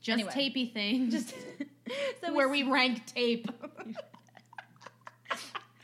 Just 0.00 0.08
anyway. 0.08 0.32
tapey 0.32 0.72
thing. 0.72 1.10
Just 1.10 1.34
so 2.20 2.32
where 2.32 2.48
we 2.48 2.62
rank 2.62 3.06
tape. 3.06 3.48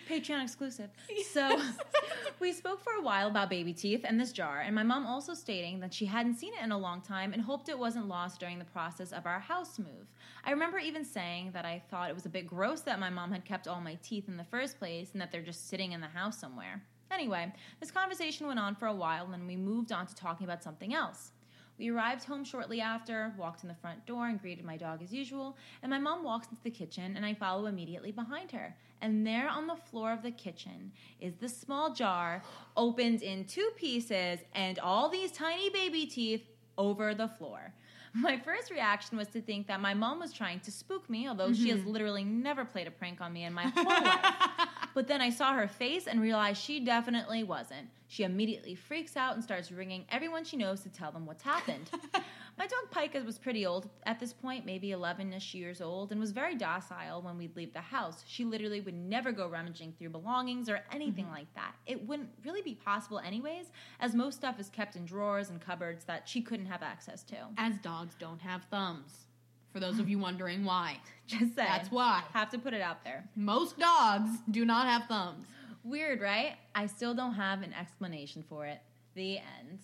Patreon 0.08 0.42
exclusive. 0.42 0.90
So 1.30 1.60
we 2.40 2.52
spoke 2.52 2.82
for 2.82 2.92
a 2.94 3.02
while 3.02 3.28
about 3.28 3.48
baby 3.48 3.72
teeth 3.72 4.04
and 4.04 4.20
this 4.20 4.32
jar, 4.32 4.60
and 4.60 4.74
my 4.74 4.82
mom 4.82 5.06
also 5.06 5.32
stating 5.32 5.80
that 5.80 5.94
she 5.94 6.04
hadn't 6.04 6.34
seen 6.34 6.52
it 6.52 6.62
in 6.62 6.72
a 6.72 6.78
long 6.78 7.00
time 7.00 7.32
and 7.32 7.40
hoped 7.40 7.68
it 7.68 7.78
wasn't 7.78 8.08
lost 8.08 8.38
during 8.38 8.58
the 8.58 8.64
process 8.66 9.12
of 9.12 9.26
our 9.26 9.40
house 9.40 9.78
move. 9.78 10.12
I 10.44 10.50
remember 10.50 10.78
even 10.78 11.04
saying 11.04 11.52
that 11.52 11.64
I 11.64 11.82
thought 11.90 12.10
it 12.10 12.14
was 12.14 12.26
a 12.26 12.30
bit 12.30 12.46
gross 12.46 12.82
that 12.82 13.00
my 13.00 13.10
mom 13.10 13.32
had 13.32 13.44
kept 13.44 13.68
all 13.68 13.80
my 13.80 13.96
teeth 14.02 14.28
in 14.28 14.36
the 14.36 14.44
first 14.44 14.78
place 14.78 15.10
and 15.12 15.20
that 15.20 15.32
they're 15.32 15.40
just 15.40 15.68
sitting 15.68 15.92
in 15.92 16.00
the 16.00 16.08
house 16.08 16.38
somewhere. 16.38 16.82
Anyway, 17.10 17.52
this 17.80 17.90
conversation 17.90 18.46
went 18.46 18.58
on 18.58 18.74
for 18.74 18.86
a 18.86 18.94
while 18.94 19.24
and 19.24 19.32
then 19.32 19.46
we 19.46 19.56
moved 19.56 19.92
on 19.92 20.06
to 20.06 20.14
talking 20.14 20.44
about 20.44 20.62
something 20.62 20.94
else. 20.94 21.30
We 21.78 21.90
arrived 21.90 22.24
home 22.24 22.44
shortly 22.44 22.80
after, 22.80 23.32
walked 23.38 23.62
in 23.62 23.68
the 23.68 23.74
front 23.74 24.04
door, 24.06 24.28
and 24.28 24.40
greeted 24.40 24.64
my 24.64 24.76
dog 24.76 25.02
as 25.02 25.12
usual. 25.12 25.56
And 25.82 25.90
my 25.90 25.98
mom 25.98 26.22
walks 26.22 26.48
into 26.48 26.62
the 26.62 26.70
kitchen, 26.70 27.16
and 27.16 27.24
I 27.24 27.34
follow 27.34 27.66
immediately 27.66 28.12
behind 28.12 28.52
her. 28.52 28.76
And 29.00 29.26
there 29.26 29.48
on 29.48 29.66
the 29.66 29.76
floor 29.76 30.12
of 30.12 30.22
the 30.22 30.30
kitchen 30.30 30.92
is 31.20 31.34
the 31.34 31.48
small 31.48 31.92
jar, 31.92 32.42
opened 32.76 33.22
in 33.22 33.44
two 33.46 33.70
pieces, 33.76 34.38
and 34.54 34.78
all 34.78 35.08
these 35.08 35.32
tiny 35.32 35.70
baby 35.70 36.06
teeth 36.06 36.44
over 36.78 37.14
the 37.14 37.28
floor. 37.28 37.72
My 38.14 38.38
first 38.38 38.70
reaction 38.70 39.16
was 39.16 39.28
to 39.28 39.40
think 39.40 39.66
that 39.68 39.80
my 39.80 39.94
mom 39.94 40.20
was 40.20 40.32
trying 40.32 40.60
to 40.60 40.70
spook 40.70 41.08
me, 41.08 41.28
although 41.28 41.52
she 41.52 41.70
has 41.70 41.80
mm-hmm. 41.80 41.90
literally 41.90 42.24
never 42.24 42.64
played 42.64 42.86
a 42.86 42.90
prank 42.90 43.22
on 43.22 43.32
me 43.32 43.44
in 43.44 43.54
my 43.54 43.62
whole 43.74 43.84
life. 43.84 44.68
But 44.94 45.08
then 45.08 45.20
I 45.20 45.30
saw 45.30 45.54
her 45.54 45.68
face 45.68 46.06
and 46.06 46.20
realized 46.20 46.62
she 46.62 46.80
definitely 46.80 47.44
wasn't. 47.44 47.88
She 48.08 48.24
immediately 48.24 48.74
freaks 48.74 49.16
out 49.16 49.34
and 49.34 49.42
starts 49.42 49.72
ringing 49.72 50.04
everyone 50.10 50.44
she 50.44 50.58
knows 50.58 50.82
to 50.82 50.90
tell 50.90 51.12
them 51.12 51.24
what's 51.24 51.42
happened. 51.42 51.90
My 52.58 52.66
dog 52.66 52.90
Pika 52.92 53.24
was 53.24 53.38
pretty 53.38 53.64
old 53.64 53.88
at 54.04 54.20
this 54.20 54.34
point, 54.34 54.66
maybe 54.66 54.90
11 54.90 55.32
ish 55.32 55.54
years 55.54 55.80
old, 55.80 56.12
and 56.12 56.20
was 56.20 56.32
very 56.32 56.54
docile 56.54 57.22
when 57.22 57.38
we'd 57.38 57.56
leave 57.56 57.72
the 57.72 57.80
house. 57.80 58.22
She 58.26 58.44
literally 58.44 58.82
would 58.82 58.94
never 58.94 59.32
go 59.32 59.48
rummaging 59.48 59.94
through 59.98 60.10
belongings 60.10 60.68
or 60.68 60.80
anything 60.92 61.24
mm-hmm. 61.24 61.34
like 61.34 61.54
that. 61.54 61.74
It 61.86 62.06
wouldn't 62.06 62.28
really 62.44 62.60
be 62.60 62.74
possible, 62.74 63.18
anyways, 63.18 63.72
as 64.00 64.14
most 64.14 64.36
stuff 64.36 64.60
is 64.60 64.68
kept 64.68 64.96
in 64.96 65.06
drawers 65.06 65.48
and 65.48 65.60
cupboards 65.62 66.04
that 66.04 66.28
she 66.28 66.42
couldn't 66.42 66.66
have 66.66 66.82
access 66.82 67.22
to. 67.24 67.36
As 67.56 67.78
dogs 67.78 68.14
don't 68.18 68.42
have 68.42 68.64
thumbs. 68.64 69.28
For 69.72 69.80
those 69.80 69.98
of 69.98 70.08
you 70.08 70.18
wondering 70.18 70.64
why. 70.64 70.98
Just 71.26 71.54
saying. 71.54 71.68
That's 71.68 71.90
why. 71.90 72.22
Have 72.32 72.50
to 72.50 72.58
put 72.58 72.74
it 72.74 72.82
out 72.82 73.04
there. 73.04 73.24
Most 73.36 73.78
dogs 73.78 74.30
do 74.50 74.64
not 74.64 74.86
have 74.86 75.04
thumbs. 75.08 75.46
Weird, 75.84 76.20
right? 76.20 76.54
I 76.74 76.86
still 76.86 77.14
don't 77.14 77.34
have 77.34 77.62
an 77.62 77.72
explanation 77.72 78.44
for 78.48 78.66
it. 78.66 78.80
The 79.14 79.38
end. 79.38 79.80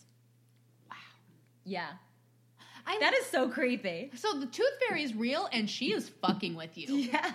Wow. 0.91 0.97
Yeah. 1.65 1.89
I, 2.87 2.99
That 3.01 3.15
is 3.15 3.27
so 3.27 3.49
creepy. 3.49 4.11
so 4.15 4.39
the 4.39 4.47
tooth 4.47 4.73
fairy 4.87 5.03
is 5.03 5.15
real 5.15 5.49
and 5.53 5.69
she 5.69 5.93
is 5.93 6.09
fucking 6.09 6.55
with 6.55 6.77
you. 6.77 6.87
Yeah. 7.13 7.33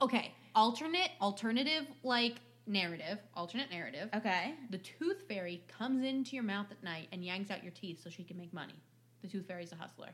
Okay. 0.00 0.32
Alternate, 0.54 1.10
alternative, 1.20 1.86
like 2.02 2.36
narrative, 2.66 3.18
alternate 3.34 3.70
narrative. 3.70 4.08
Okay. 4.14 4.54
The 4.70 4.78
tooth 4.78 5.22
fairy 5.28 5.62
comes 5.78 6.04
into 6.04 6.34
your 6.34 6.44
mouth 6.44 6.66
at 6.70 6.82
night 6.82 7.08
and 7.12 7.24
yanks 7.24 7.50
out 7.50 7.62
your 7.62 7.72
teeth 7.72 8.00
so 8.02 8.10
she 8.10 8.22
can 8.24 8.36
make 8.38 8.52
money. 8.52 8.74
The 9.22 9.28
tooth 9.28 9.46
fairy's 9.46 9.72
a 9.72 9.76
hustler. 9.76 10.08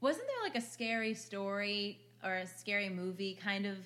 Wasn't 0.00 0.26
there 0.26 0.42
like 0.42 0.56
a 0.56 0.66
scary 0.66 1.14
story 1.14 2.00
or 2.24 2.34
a 2.34 2.46
scary 2.46 2.88
movie 2.88 3.38
kind 3.42 3.66
of 3.66 3.76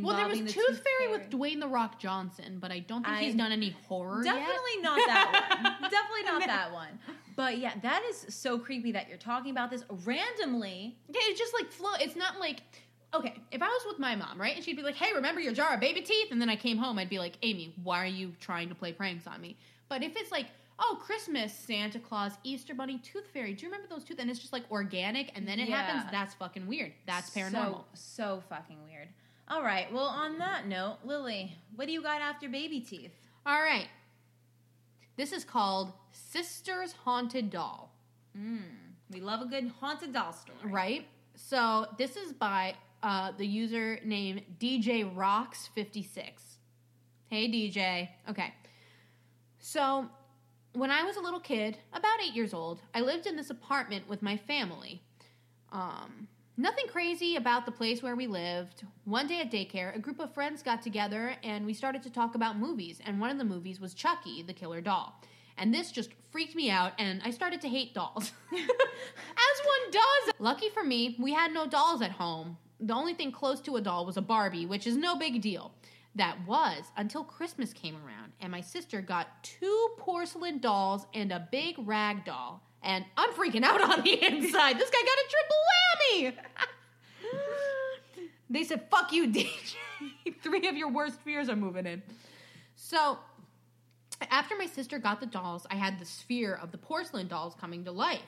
Well, 0.00 0.16
there 0.16 0.28
was 0.28 0.40
the 0.40 0.48
Tooth, 0.48 0.82
Fairy, 0.82 1.12
with 1.12 1.28
Dwayne 1.30 1.60
the 1.60 1.68
Rock 1.68 1.98
Johnson, 1.98 2.58
but 2.60 2.70
I 2.70 2.78
don't 2.78 3.04
think 3.04 3.18
he's 3.18 3.34
done 3.34 3.52
any 3.52 3.76
horror 3.88 4.24
yet. 4.24 4.34
Definitely 4.34 4.82
not 4.82 4.96
that 5.06 5.78
one. 5.80 5.90
Definitely 5.90 6.22
not 6.24 6.46
that 6.46 6.72
one. 6.72 6.98
But 7.36 7.58
yeah, 7.58 7.72
that 7.82 8.02
is 8.08 8.26
so 8.28 8.58
creepy 8.58 8.92
that 8.92 9.08
you're 9.08 9.18
talking 9.18 9.50
about 9.50 9.70
this 9.70 9.84
randomly. 10.04 10.96
Yeah, 11.08 11.20
it's 11.24 11.38
just 11.38 11.54
like 11.54 11.70
flow. 11.70 11.92
It's 12.00 12.16
not 12.16 12.38
like 12.38 12.62
okay. 13.14 13.34
If 13.50 13.62
I 13.62 13.68
was 13.68 13.82
with 13.86 13.98
my 13.98 14.14
mom, 14.16 14.40
right, 14.40 14.54
and 14.54 14.64
she'd 14.64 14.76
be 14.76 14.82
like, 14.82 14.96
"Hey, 14.96 15.12
remember 15.14 15.40
your 15.40 15.52
jar 15.52 15.74
of 15.74 15.80
baby 15.80 16.00
teeth?" 16.00 16.28
and 16.30 16.40
then 16.40 16.48
I 16.48 16.56
came 16.56 16.78
home, 16.78 16.98
I'd 16.98 17.10
be 17.10 17.18
like, 17.18 17.36
"Amy, 17.42 17.74
why 17.82 18.02
are 18.02 18.06
you 18.06 18.32
trying 18.40 18.68
to 18.68 18.74
play 18.74 18.92
pranks 18.92 19.26
on 19.26 19.40
me?" 19.40 19.56
But 19.88 20.02
if 20.02 20.16
it's 20.16 20.30
like, 20.32 20.46
"Oh, 20.84 20.98
Christmas, 21.00 21.52
Santa 21.54 21.98
Claus, 22.00 22.32
Easter 22.42 22.74
Bunny, 22.74 22.98
Tooth 22.98 23.28
Fairy," 23.32 23.54
do 23.54 23.64
you 23.64 23.70
remember 23.72 23.88
those 23.94 24.02
tooth? 24.04 24.18
And 24.18 24.28
it's 24.28 24.40
just 24.40 24.52
like 24.52 24.68
organic, 24.70 25.30
and 25.36 25.46
then 25.46 25.60
it 25.60 25.68
Yeah. 25.68 25.82
happens. 25.82 26.10
That's 26.10 26.34
fucking 26.34 26.66
weird. 26.66 26.92
That's 27.06 27.30
paranormal. 27.30 27.84
So, 27.94 27.94
so 27.94 28.42
fucking 28.48 28.82
weird. 28.84 29.08
All 29.48 29.62
right. 29.62 29.92
Well, 29.92 30.06
on 30.06 30.38
that 30.38 30.66
note, 30.66 30.98
Lily, 31.04 31.56
what 31.76 31.86
do 31.86 31.92
you 31.92 32.02
got 32.02 32.20
after 32.20 32.48
baby 32.48 32.80
teeth? 32.80 33.12
All 33.46 33.60
right. 33.62 33.88
This 35.16 35.32
is 35.32 35.44
called 35.44 35.92
Sister's 36.10 36.92
Haunted 36.92 37.50
Doll. 37.50 37.92
Mm, 38.36 38.62
we 39.10 39.20
love 39.20 39.42
a 39.42 39.46
good 39.46 39.70
haunted 39.80 40.12
doll 40.12 40.32
story. 40.32 40.58
Right? 40.64 41.06
So 41.34 41.86
this 41.98 42.16
is 42.16 42.32
by 42.32 42.74
uh, 43.02 43.32
the 43.32 43.46
user 43.46 43.98
name 44.04 44.40
DJ 44.58 45.04
Rocks 45.14 45.68
56. 45.74 46.58
Hey 47.28 47.48
DJ. 47.48 48.08
Okay. 48.28 48.54
So 49.58 50.08
when 50.74 50.90
I 50.90 51.02
was 51.02 51.16
a 51.16 51.20
little 51.20 51.40
kid, 51.40 51.78
about 51.92 52.22
eight 52.24 52.34
years 52.34 52.54
old, 52.54 52.80
I 52.94 53.00
lived 53.00 53.26
in 53.26 53.36
this 53.36 53.50
apartment 53.50 54.08
with 54.08 54.22
my 54.22 54.36
family. 54.36 55.02
Um, 55.70 56.28
nothing 56.56 56.86
crazy 56.86 57.36
about 57.36 57.66
the 57.66 57.72
place 57.72 58.02
where 58.02 58.16
we 58.16 58.26
lived. 58.26 58.84
One 59.04 59.26
day 59.26 59.40
at 59.40 59.50
daycare, 59.50 59.94
a 59.94 59.98
group 59.98 60.20
of 60.20 60.32
friends 60.32 60.62
got 60.62 60.82
together 60.82 61.34
and 61.42 61.66
we 61.66 61.74
started 61.74 62.02
to 62.04 62.10
talk 62.10 62.34
about 62.34 62.58
movies. 62.58 63.00
And 63.04 63.20
one 63.20 63.30
of 63.30 63.38
the 63.38 63.44
movies 63.44 63.80
was 63.80 63.94
Chucky, 63.94 64.42
the 64.42 64.52
killer 64.52 64.80
doll. 64.80 65.20
And 65.58 65.72
this 65.72 65.92
just 65.92 66.10
freaked 66.30 66.54
me 66.54 66.70
out, 66.70 66.92
and 66.98 67.20
I 67.22 67.30
started 67.30 67.60
to 67.60 67.68
hate 67.68 67.92
dolls. 67.92 68.32
As 68.52 68.58
one 68.58 69.90
does. 69.90 70.34
Lucky 70.38 70.70
for 70.70 70.82
me, 70.82 71.14
we 71.20 71.34
had 71.34 71.52
no 71.52 71.66
dolls 71.66 72.00
at 72.00 72.10
home. 72.10 72.56
The 72.80 72.94
only 72.94 73.12
thing 73.12 73.30
close 73.30 73.60
to 73.60 73.76
a 73.76 73.80
doll 73.80 74.06
was 74.06 74.16
a 74.16 74.22
Barbie, 74.22 74.64
which 74.64 74.86
is 74.86 74.96
no 74.96 75.14
big 75.14 75.42
deal. 75.42 75.72
That 76.14 76.46
was 76.46 76.84
until 76.96 77.24
Christmas 77.24 77.72
came 77.72 77.96
around, 77.96 78.32
and 78.40 78.52
my 78.52 78.60
sister 78.60 79.00
got 79.00 79.42
two 79.42 79.88
porcelain 79.98 80.58
dolls 80.58 81.06
and 81.14 81.32
a 81.32 81.48
big 81.50 81.76
rag 81.78 82.24
doll. 82.24 82.62
And 82.82 83.04
I'm 83.16 83.30
freaking 83.32 83.62
out 83.62 83.80
on 83.80 84.02
the 84.02 84.12
inside. 84.26 84.78
This 84.78 84.90
guy 84.90 84.98
got 85.00 85.18
a 85.18 85.26
triple 85.30 86.36
whammy. 88.18 88.28
they 88.50 88.64
said, 88.64 88.88
fuck 88.90 89.12
you, 89.12 89.28
DJ. 89.28 89.48
Three 90.42 90.68
of 90.68 90.76
your 90.76 90.90
worst 90.90 91.20
fears 91.20 91.48
are 91.48 91.56
moving 91.56 91.86
in. 91.86 92.02
So, 92.74 93.18
after 94.30 94.56
my 94.56 94.66
sister 94.66 94.98
got 94.98 95.20
the 95.20 95.26
dolls, 95.26 95.66
I 95.70 95.76
had 95.76 95.98
the 95.98 96.04
sphere 96.04 96.58
of 96.60 96.72
the 96.72 96.78
porcelain 96.78 97.28
dolls 97.28 97.54
coming 97.60 97.84
to 97.84 97.92
life. 97.92 98.20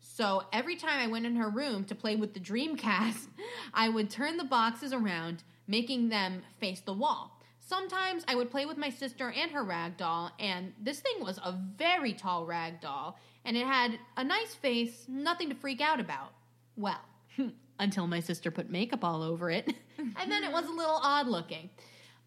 So 0.00 0.44
every 0.52 0.76
time 0.76 0.98
I 0.98 1.06
went 1.06 1.26
in 1.26 1.36
her 1.36 1.48
room 1.48 1.84
to 1.84 1.94
play 1.94 2.16
with 2.16 2.34
the 2.34 2.40
Dreamcast, 2.40 3.28
I 3.74 3.88
would 3.88 4.10
turn 4.10 4.36
the 4.36 4.44
boxes 4.44 4.92
around, 4.92 5.42
making 5.68 6.08
them 6.08 6.42
face 6.58 6.80
the 6.80 6.92
wall. 6.92 7.38
Sometimes 7.60 8.24
I 8.26 8.34
would 8.34 8.50
play 8.50 8.64
with 8.64 8.78
my 8.78 8.88
sister 8.88 9.30
and 9.30 9.50
her 9.50 9.62
rag 9.62 9.98
doll, 9.98 10.32
and 10.40 10.72
this 10.82 11.00
thing 11.00 11.20
was 11.20 11.36
a 11.38 11.52
very 11.76 12.14
tall 12.14 12.46
rag 12.46 12.80
doll, 12.80 13.18
and 13.44 13.56
it 13.58 13.66
had 13.66 13.98
a 14.16 14.24
nice 14.24 14.54
face, 14.54 15.04
nothing 15.06 15.50
to 15.50 15.54
freak 15.54 15.82
out 15.82 16.00
about. 16.00 16.32
Well, 16.76 17.00
until 17.78 18.06
my 18.06 18.20
sister 18.20 18.50
put 18.50 18.70
makeup 18.70 19.04
all 19.04 19.22
over 19.22 19.50
it, 19.50 19.74
and 19.98 20.32
then 20.32 20.44
it 20.44 20.50
was 20.50 20.64
a 20.64 20.72
little 20.72 20.98
odd 21.02 21.26
looking. 21.26 21.68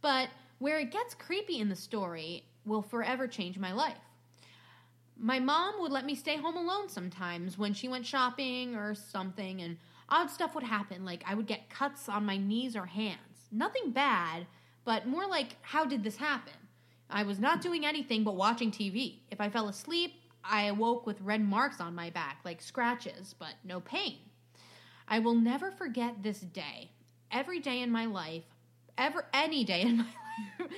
But 0.01 0.30
where 0.60 0.77
it 0.77 0.91
gets 0.91 1.15
creepy 1.15 1.60
in 1.60 1.69
the 1.69 1.75
story 1.75 2.43
will 2.65 2.84
forever 2.84 3.27
change 3.27 3.58
my 3.58 3.73
life. 3.73 3.97
My 5.17 5.39
mom 5.39 5.82
would 5.82 5.91
let 5.91 6.06
me 6.06 6.13
stay 6.13 6.38
home 6.38 6.56
alone 6.56 6.88
sometimes 6.88 7.58
when 7.58 7.73
she 7.73 7.88
went 7.88 8.06
shopping 8.06 8.75
or 8.75 8.93
something, 8.93 9.62
and 9.62 9.77
odd 10.08 10.30
stuff 10.30 10.54
would 10.54 10.63
happen. 10.63 11.04
Like 11.04 11.23
I 11.25 11.34
would 11.34 11.47
get 11.47 11.71
cuts 11.71 12.08
on 12.08 12.27
my 12.27 12.38
knees 12.38 12.75
or 12.75 12.86
hands. 12.86 13.30
Nothing 13.51 13.91
bad, 13.91 14.47
but 14.85 15.07
more 15.07 15.27
like, 15.27 15.57
how 15.61 15.85
did 15.85 16.03
this 16.03 16.17
happen? 16.17 16.53
I 17.09 17.23
was 17.23 17.39
not 17.39 17.61
doing 17.61 17.85
anything 17.85 18.23
but 18.23 18.35
watching 18.35 18.71
TV. 18.71 19.19
If 19.29 19.41
I 19.41 19.49
fell 19.49 19.67
asleep, 19.67 20.13
I 20.43 20.63
awoke 20.63 21.05
with 21.05 21.21
red 21.21 21.41
marks 21.41 21.81
on 21.81 21.93
my 21.93 22.09
back, 22.09 22.39
like 22.45 22.61
scratches, 22.61 23.35
but 23.37 23.53
no 23.63 23.81
pain. 23.81 24.17
I 25.07 25.19
will 25.19 25.35
never 25.35 25.71
forget 25.71 26.23
this 26.23 26.39
day, 26.39 26.91
every 27.31 27.59
day 27.59 27.81
in 27.81 27.91
my 27.91 28.05
life, 28.05 28.43
ever 28.97 29.25
any 29.33 29.63
day 29.63 29.81
in 29.81 29.97
my 29.97 30.05
life, 30.59 30.71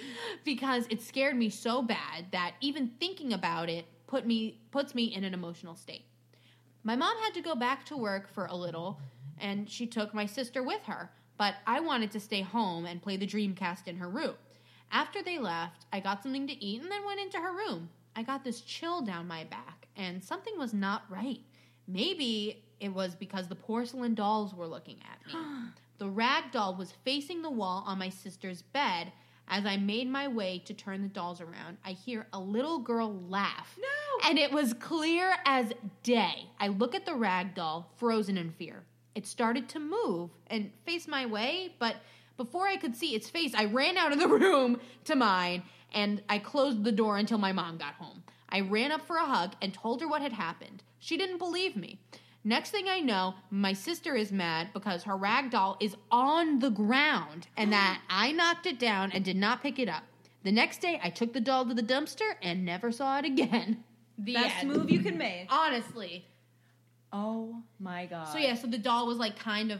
because 0.44 0.88
it 0.90 1.02
scared 1.02 1.38
me 1.38 1.50
so 1.50 1.82
bad 1.82 2.26
that 2.32 2.56
even 2.62 2.92
thinking 3.00 3.34
about 3.34 3.70
it 3.70 3.86
put 4.08 4.26
me 4.26 4.60
puts 4.72 4.96
me 4.96 5.06
in 5.06 5.24
an 5.24 5.34
emotional 5.34 5.76
state. 5.76 6.06
My 6.84 6.96
mom 6.96 7.16
had 7.24 7.34
to 7.36 7.42
go 7.42 7.56
back 7.56 7.86
to 7.86 7.98
work 7.98 8.28
for 8.28 8.46
a 8.48 8.56
little, 8.56 9.00
and 9.38 9.70
she 9.70 9.86
took 9.86 10.14
my 10.14 10.26
sister 10.26 10.64
with 10.64 10.84
her, 10.86 11.12
but 11.44 11.56
I 11.68 11.82
wanted 11.82 12.10
to 12.12 12.22
stay 12.22 12.40
home 12.40 12.86
and 12.86 13.02
play 13.02 13.18
the 13.18 13.28
Dreamcast 13.28 13.90
in 13.90 13.98
her 13.98 14.08
room. 14.08 14.36
After 14.94 15.22
they 15.22 15.40
left, 15.40 15.86
I 15.92 16.00
got 16.00 16.24
something 16.24 16.48
to 16.48 16.64
eat 16.64 16.82
and 16.82 16.90
then 16.90 17.04
went 17.06 17.20
into 17.20 17.38
her 17.38 17.52
room. 17.52 17.90
I 18.16 18.24
got 18.24 18.46
this 18.46 18.62
chill 18.62 19.02
down 19.02 19.28
my 19.28 19.44
back, 19.44 19.90
and 19.98 20.24
something 20.24 20.58
was 20.58 20.74
not 20.74 21.04
right. 21.10 21.42
Maybe 21.86 22.64
it 22.80 22.94
was 22.94 23.14
because 23.14 23.50
the 23.50 23.56
porcelain 23.56 24.16
dolls 24.16 24.54
were 24.54 24.68
looking 24.68 25.00
at 25.04 25.28
me. 25.28 25.38
the 25.98 26.08
rag 26.08 26.46
doll 26.54 26.76
was 26.76 26.94
facing 27.04 27.42
the 27.42 27.52
wall 27.52 27.84
on 27.86 28.00
my 28.00 28.08
sister's 28.08 28.62
bed. 28.62 29.12
As 29.50 29.66
I 29.66 29.76
made 29.76 30.08
my 30.08 30.30
way 30.30 30.60
to 30.64 30.74
turn 30.74 31.02
the 31.02 31.10
dolls 31.10 31.42
around, 31.42 31.78
I 31.84 31.92
hear 31.92 32.26
a 32.32 32.40
little 32.40 32.80
girl 32.80 33.22
laugh. 33.28 33.78
No. 33.78 34.30
And 34.30 34.40
it 34.40 34.54
was 34.54 34.74
clear 34.76 35.34
as 35.44 35.74
day. 36.04 36.48
I 36.58 36.70
look 36.70 36.96
at 36.96 37.06
the 37.06 37.16
rag 37.16 37.54
doll, 37.54 37.92
frozen 37.98 38.38
in 38.38 38.52
fear. 38.52 38.86
It 39.16 39.28
started 39.28 39.70
to 39.70 39.80
move 39.80 40.32
and 40.48 40.72
face 40.86 41.08
my 41.08 41.26
way, 41.26 41.76
but 41.80 41.98
before 42.38 42.68
I 42.68 42.78
could 42.78 42.96
see 42.96 43.14
its 43.16 43.30
face, 43.30 43.54
I 43.56 43.66
ran 43.66 43.98
out 43.98 44.12
of 44.12 44.20
the 44.20 44.28
room 44.40 44.80
to 45.06 45.16
mine 45.16 45.64
and 45.94 46.22
I 46.28 46.40
closed 46.40 46.84
the 46.84 46.92
door 46.92 47.18
until 47.18 47.38
my 47.38 47.52
mom 47.52 47.78
got 47.78 47.94
home. 47.96 48.24
I 48.50 48.62
ran 48.62 48.92
up 48.92 49.06
for 49.06 49.18
a 49.18 49.26
hug 49.26 49.56
and 49.62 49.74
told 49.74 50.02
her 50.02 50.08
what 50.08 50.22
had 50.22 50.34
happened. 50.34 50.84
She 51.00 51.18
didn't 51.18 51.38
believe 51.38 51.76
me. 51.76 52.00
Next 52.44 52.72
thing 52.72 52.90
I 52.90 53.00
know, 53.00 53.36
my 53.50 53.74
sister 53.74 54.16
is 54.16 54.32
mad 54.32 54.70
because 54.74 55.04
her 55.04 55.16
rag 55.16 55.50
doll 55.52 55.78
is 55.80 55.96
on 56.12 56.60
the 56.60 56.70
ground 56.70 57.48
and 57.56 57.72
that 57.74 58.02
I 58.10 58.32
knocked 58.32 58.66
it 58.66 58.80
down 58.80 59.12
and 59.12 59.24
did 59.24 59.38
not 59.38 59.62
pick 59.64 59.80
it 59.80 59.90
up. 59.90 60.04
The 60.44 60.52
next 60.52 60.82
day, 60.82 61.00
I 61.02 61.10
took 61.10 61.32
the 61.32 61.40
doll 61.40 61.66
to 61.66 61.74
the 61.74 61.82
dumpster 61.82 62.34
and 62.42 62.66
never 62.66 62.92
saw 62.92 63.18
it 63.20 63.26
again. 63.26 63.84
The 64.18 64.34
Best 64.34 64.58
end. 64.58 64.70
move 64.70 64.92
you 64.92 65.00
can 65.00 65.18
make. 65.18 65.48
Honestly. 65.50 66.26
Oh 67.14 67.62
my 67.80 68.06
god. 68.08 68.28
So 68.30 68.38
yeah, 68.40 68.56
so 68.56 68.68
the 68.68 68.78
doll 68.78 69.06
was 69.08 69.18
like 69.18 69.38
kind 69.38 69.72
of 69.72 69.80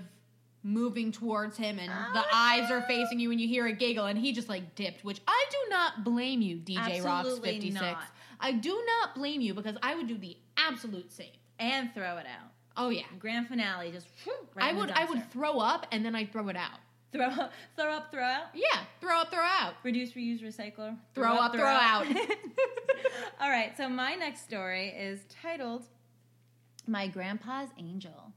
moving 0.66 1.12
towards 1.12 1.58
him 1.58 1.78
and 1.80 1.90
the 2.16 2.22
Oh, 2.22 2.30
eyes 2.34 2.72
are 2.72 2.84
facing 2.84 3.20
you 3.20 3.32
and 3.32 3.42
you 3.42 3.48
hear 3.50 3.66
a 3.68 3.74
giggle 3.74 4.06
and 4.06 4.18
he 4.18 4.32
just 4.32 4.48
like 4.48 4.76
dipped, 4.76 5.04
which 5.04 5.20
I 5.28 5.46
do 5.50 5.58
not 5.70 6.04
blame 6.06 6.42
you, 6.42 6.58
DJ 6.58 7.04
Rocks 7.04 7.38
56. 7.40 7.74
not. 7.74 7.98
I 8.40 8.52
do 8.54 8.82
not 8.86 9.16
blame 9.16 9.42
you 9.42 9.54
because 9.54 9.76
I 9.84 9.96
would 9.96 10.08
do 10.08 10.18
the 10.18 10.38
absolute 10.58 11.12
same. 11.12 11.32
and 11.60 11.94
throw 11.94 12.18
it 12.18 12.26
out. 12.28 12.52
Oh 12.78 12.90
yeah. 12.90 13.04
Grand 13.20 13.48
finale, 13.48 13.92
just 13.92 14.08
whew, 14.24 14.34
right 14.56 14.74
I 14.74 14.78
would 14.78 14.92
I 14.92 15.06
would 15.06 15.30
throw 15.32 15.60
up 15.60 15.88
and 15.92 16.06
then 16.06 16.16
I'd 16.16 16.32
throw 16.32 16.48
it 16.50 16.56
out. 16.56 16.80
throw 17.12 17.30
throw 17.76 17.92
up, 17.92 18.12
throw 18.12 18.24
out. 18.24 18.46
Yeah, 18.54 18.80
throw 19.02 19.20
up, 19.20 19.32
throw 19.32 19.40
out. 19.44 19.74
Reduce, 19.84 20.14
reuse, 20.14 20.42
recycle. 20.44 20.96
Throw 21.14 21.36
up, 21.36 21.54
throw 21.54 21.66
out. 21.66 22.06
All 23.42 23.50
right, 23.50 23.76
so 23.78 23.90
my 23.90 24.16
next 24.16 24.44
story 24.44 24.90
is 24.90 25.22
titled 25.42 25.84
My 26.86 27.08
Grandpa's 27.08 27.70
Angel. 27.78 28.34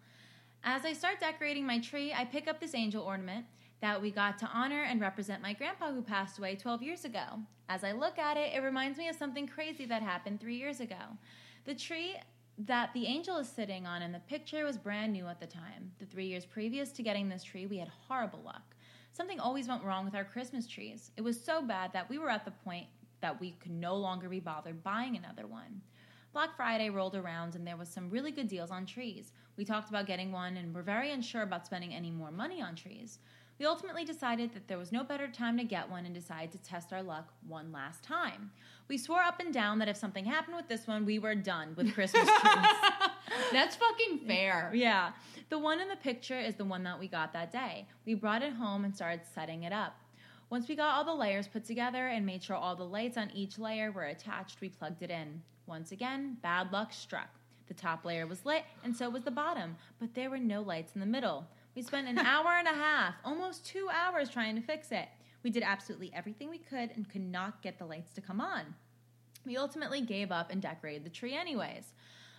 As 0.63 0.85
I 0.85 0.93
start 0.93 1.19
decorating 1.19 1.67
my 1.67 1.81
tree, 1.81 2.13
I 2.13 2.25
pick 2.25 2.47
up 2.47 2.61
this 2.61 2.75
angel 2.75 3.03
ornament 3.03 3.47
that 3.81 4.01
we 4.01 4.11
got 4.11 4.39
to 4.39 4.47
honor 4.47 4.83
and 4.83 5.01
represent 5.01 5.43
my 5.43 5.53
grandpa 5.53 5.93
who 5.93 6.01
passed 6.01 6.39
away 6.39 6.55
12 6.55 6.83
years 6.83 7.05
ago. 7.05 7.41
As 7.69 7.83
I 7.83 7.93
look 7.93 8.19
at 8.19 8.37
it, 8.37 8.55
it 8.55 8.61
reminds 8.61 8.99
me 8.99 9.09
of 9.09 9.17
something 9.17 9.49
crazy 9.49 9.85
that 9.87 10.03
happened 10.03 10.41
three 10.41 10.57
years 10.57 10.81
ago. 10.81 11.19
The 11.65 11.75
tree 11.75 12.15
that 12.59 12.93
the 12.95 13.07
angel 13.07 13.37
is 13.39 13.49
sitting 13.49 13.85
on 13.85 14.01
in 14.01 14.13
the 14.13 14.21
picture 14.21 14.65
was 14.65 14.79
brand 14.79 15.13
new 15.13 15.27
at 15.27 15.41
the 15.41 15.47
time. 15.47 15.93
The 15.99 16.07
three 16.07 16.27
years 16.27 16.47
previous 16.47 16.93
to 16.93 17.03
getting 17.03 17.29
this 17.29 17.43
tree, 17.43 17.67
we 17.67 17.79
had 17.79 17.89
horrible 17.89 18.43
luck. 18.45 18.77
Something 19.13 19.41
always 19.41 19.67
went 19.67 19.83
wrong 19.83 20.05
with 20.05 20.15
our 20.15 20.25
Christmas 20.25 20.67
trees. 20.67 21.11
It 21.17 21.23
was 21.23 21.41
so 21.41 21.63
bad 21.63 21.93
that 21.93 22.09
we 22.09 22.19
were 22.19 22.31
at 22.31 22.45
the 22.45 22.53
point 22.53 22.87
that 23.21 23.41
we 23.41 23.53
could 23.53 23.73
no 23.73 23.97
longer 23.97 24.29
be 24.29 24.41
bothered 24.41 24.83
buying 24.83 25.17
another 25.17 25.47
one. 25.47 25.83
Black 26.37 26.55
Friday 26.55 26.91
rolled 26.91 27.15
around 27.15 27.55
and 27.55 27.67
there 27.67 27.79
was 27.79 27.89
some 27.89 28.11
really 28.11 28.31
good 28.31 28.47
deals 28.47 28.71
on 28.71 28.85
trees. 28.85 29.33
We 29.57 29.65
talked 29.65 29.89
about 29.89 30.05
getting 30.05 30.33
one 30.33 30.59
and 30.59 30.75
were 30.75 30.83
very 30.83 31.11
unsure 31.11 31.41
about 31.41 31.65
spending 31.65 31.95
any 31.95 32.11
more 32.11 32.31
money 32.31 32.61
on 32.61 32.75
trees. 32.75 33.21
We 33.59 33.65
ultimately 33.65 34.05
decided 34.05 34.53
that 34.53 34.69
there 34.69 34.77
was 34.77 34.93
no 34.93 35.03
better 35.03 35.29
time 35.29 35.57
to 35.57 35.65
get 35.65 35.91
one 35.91 36.05
and 36.05 36.15
decided 36.15 36.53
to 36.53 36.59
test 36.59 36.93
our 36.93 37.03
luck 37.03 37.33
one 37.49 37.73
last 37.73 38.05
time. 38.05 38.51
We 38.87 38.99
swore 38.99 39.23
up 39.23 39.41
and 39.41 39.51
down 39.51 39.79
that 39.79 39.89
if 39.89 39.97
something 39.97 40.27
happened 40.27 40.57
with 40.57 40.69
this 40.69 40.87
one, 40.87 41.07
we 41.07 41.19
were 41.19 41.35
done 41.35 41.73
with 41.75 41.95
Christmas 41.95 42.29
trees. 42.41 42.67
That's 43.51 43.77
fucking 43.77 44.27
fair. 44.27 44.71
Yeah. 44.75 45.13
The 45.49 45.59
one 45.59 45.81
in 45.81 45.89
the 45.89 45.97
picture 45.97 46.39
is 46.39 46.57
the 46.57 46.67
one 46.67 46.83
that 46.83 47.01
we 47.01 47.09
got 47.09 47.33
that 47.33 47.51
day. 47.51 47.87
We 48.05 48.13
brought 48.13 48.43
it 48.43 48.53
home 48.53 48.85
and 48.85 48.95
started 48.95 49.23
setting 49.35 49.63
it 49.63 49.73
up. 49.73 49.97
Once 50.49 50.69
we 50.69 50.77
got 50.77 50.95
all 50.95 51.05
the 51.05 51.13
layers 51.13 51.49
put 51.49 51.65
together 51.65 52.07
and 52.07 52.25
made 52.25 52.43
sure 52.43 52.55
all 52.55 52.77
the 52.77 52.85
lights 52.85 53.17
on 53.17 53.31
each 53.33 53.59
layer 53.59 53.91
were 53.91 54.05
attached, 54.05 54.61
we 54.61 54.69
plugged 54.69 55.03
it 55.03 55.11
in. 55.11 55.43
Once 55.67 55.91
again, 55.91 56.37
bad 56.41 56.73
luck 56.73 56.93
struck. 56.93 57.31
The 57.67 57.75
top 57.75 58.05
layer 58.05 58.29
was 58.29 58.47
lit, 58.47 58.63
and 58.85 58.97
so 58.97 59.11
was 59.11 59.25
the 59.25 59.31
bottom, 59.33 59.77
but 59.99 60.15
there 60.15 60.31
were 60.31 60.39
no 60.39 60.63
lights 60.63 60.93
in 60.95 61.01
the 61.01 61.07
middle. 61.07 61.49
We 61.75 61.83
spent 61.83 62.07
an 62.07 62.19
hour 62.27 62.53
and 62.59 62.69
a 62.69 62.73
half, 62.73 63.15
almost 63.25 63.67
two 63.67 63.89
hours, 63.93 64.31
trying 64.31 64.55
to 64.55 64.63
fix 64.63 64.93
it. 64.93 65.09
We 65.43 65.51
did 65.51 65.65
absolutely 65.65 66.13
everything 66.15 66.49
we 66.49 66.59
could 66.59 66.91
and 66.95 67.09
could 67.09 67.23
not 67.23 67.61
get 67.61 67.79
the 67.79 67.87
lights 67.87 68.13
to 68.15 68.21
come 68.21 68.41
on. 68.41 68.75
We 69.45 69.57
ultimately 69.57 70.01
gave 70.01 70.31
up 70.31 70.53
and 70.53 70.63
decorated 70.63 71.05
the 71.05 71.11
tree 71.11 71.35
anyways. 71.35 71.93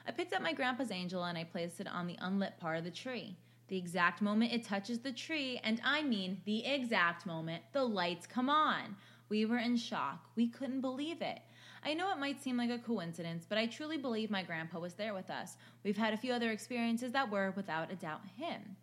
I 0.07 0.11
picked 0.11 0.33
up 0.33 0.41
my 0.41 0.53
grandpa's 0.53 0.91
angel 0.91 1.25
and 1.25 1.37
I 1.37 1.43
placed 1.43 1.81
it 1.81 1.87
on 1.87 2.07
the 2.07 2.17
unlit 2.21 2.57
part 2.59 2.77
of 2.77 2.85
the 2.85 2.91
tree. 2.91 3.35
The 3.67 3.77
exact 3.77 4.21
moment 4.21 4.53
it 4.53 4.63
touches 4.63 4.99
the 4.99 5.11
tree, 5.11 5.59
and 5.63 5.81
I 5.83 6.01
mean 6.03 6.41
the 6.45 6.65
exact 6.65 7.25
moment, 7.25 7.63
the 7.73 7.83
lights 7.83 8.25
come 8.25 8.49
on. 8.49 8.95
We 9.29 9.45
were 9.45 9.57
in 9.57 9.75
shock. 9.75 10.25
We 10.35 10.47
couldn't 10.47 10.81
believe 10.81 11.21
it. 11.21 11.39
I 11.83 11.93
know 11.93 12.09
it 12.11 12.17
might 12.17 12.41
seem 12.41 12.57
like 12.57 12.69
a 12.69 12.77
coincidence, 12.79 13.45
but 13.47 13.57
I 13.57 13.65
truly 13.65 13.97
believe 13.97 14.29
my 14.31 14.41
grandpa 14.43 14.79
was 14.79 14.93
there 14.93 15.13
with 15.13 15.29
us. 15.29 15.57
We've 15.83 15.97
had 15.97 16.13
a 16.13 16.17
few 16.17 16.33
other 16.33 16.51
experiences 16.51 17.11
that 17.11 17.29
were, 17.29 17.51
without 17.55 17.91
a 17.91 17.95
doubt, 17.95 18.21
him. 18.37 18.75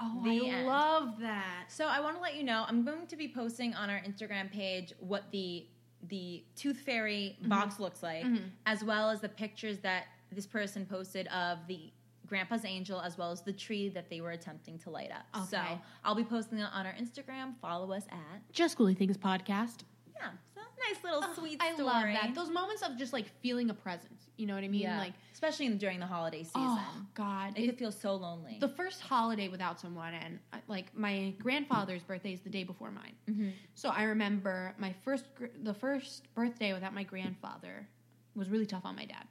Oh, 0.00 0.22
The 0.24 0.30
I 0.30 0.48
end. 0.56 0.66
love 0.66 1.20
that. 1.20 1.66
So 1.68 1.86
I 1.86 2.00
want 2.00 2.16
to 2.16 2.22
let 2.22 2.34
you 2.34 2.42
know 2.42 2.64
I'm 2.66 2.82
going 2.84 3.06
to 3.08 3.16
be 3.16 3.28
posting 3.28 3.74
on 3.74 3.90
our 3.90 4.00
Instagram 4.00 4.50
page 4.50 4.92
what 5.00 5.24
the 5.30 5.66
the 6.08 6.42
tooth 6.56 6.78
fairy 6.80 7.36
box 7.42 7.78
looks 7.78 8.02
like, 8.02 8.24
Mhm. 8.24 8.48
as 8.64 8.82
well 8.82 9.10
as 9.10 9.20
the 9.20 9.28
pictures 9.28 9.80
that 9.80 10.06
this 10.32 10.46
person 10.46 10.86
posted 10.86 11.26
of 11.28 11.58
the 11.66 11.92
grandpa's 12.30 12.64
angel, 12.64 13.00
as 13.00 13.18
well 13.18 13.30
as 13.32 13.42
the 13.42 13.52
tree 13.52 13.88
that 13.90 14.08
they 14.08 14.20
were 14.22 14.30
attempting 14.30 14.78
to 14.78 14.88
light 14.88 15.10
up. 15.10 15.46
So 15.48 15.60
I'll 16.04 16.14
be 16.14 16.24
posting 16.24 16.58
it 16.60 16.68
on 16.72 16.86
our 16.86 16.94
Instagram. 16.94 17.54
Follow 17.60 17.92
us 17.92 18.04
at 18.10 18.52
Just 18.52 18.78
Ghouly 18.78 18.96
Things 18.96 19.18
podcast. 19.18 19.80
yeah, 20.14 20.30
so 20.54 20.60
nice 20.88 21.02
little 21.02 21.20
Oh, 21.24 21.34
sweet 21.36 21.58
I 21.60 21.72
love 21.76 22.04
that. 22.04 22.34
Those 22.34 22.50
moments 22.50 22.82
of 22.82 22.96
just 22.96 23.12
like 23.12 23.26
feeling 23.42 23.68
a 23.70 23.74
presence. 23.74 24.28
You 24.36 24.46
know 24.46 24.54
what 24.54 24.62
I 24.64 24.68
mean? 24.68 24.82
yeah, 24.82 24.98
Like, 24.98 25.12
especially 25.34 25.66
in- 25.66 25.76
during 25.76 25.98
the 25.98 26.06
holiday 26.06 26.42
season, 26.44 26.52
oh 26.62 27.06
God, 27.14 27.54
it 27.58 27.64
It- 27.64 27.66
could 27.66 27.78
feel 27.78 27.92
so 27.92 28.14
lonely. 28.14 28.58
the 28.60 28.68
first 28.68 29.00
holiday 29.02 29.48
without 29.48 29.80
someone, 29.80 30.14
and 30.14 30.38
like 30.68 30.94
my 30.96 31.34
grandfather's 31.38 32.02
birthday 32.04 32.32
is 32.32 32.40
the 32.40 32.48
day 32.50 32.62
before 32.64 32.90
mine. 32.92 33.16
Mhm. 33.28 33.52
So 33.74 33.88
I 33.90 34.04
remember 34.04 34.74
my 34.78 34.92
first, 34.92 35.24
the 35.62 35.74
first 35.74 36.32
birthday 36.34 36.72
without 36.74 36.94
my 36.94 37.02
grandfather 37.02 37.88
was 38.36 38.48
really 38.48 38.66
tough 38.66 38.84
on 38.86 38.94
my 38.94 39.04
dad. 39.04 39.26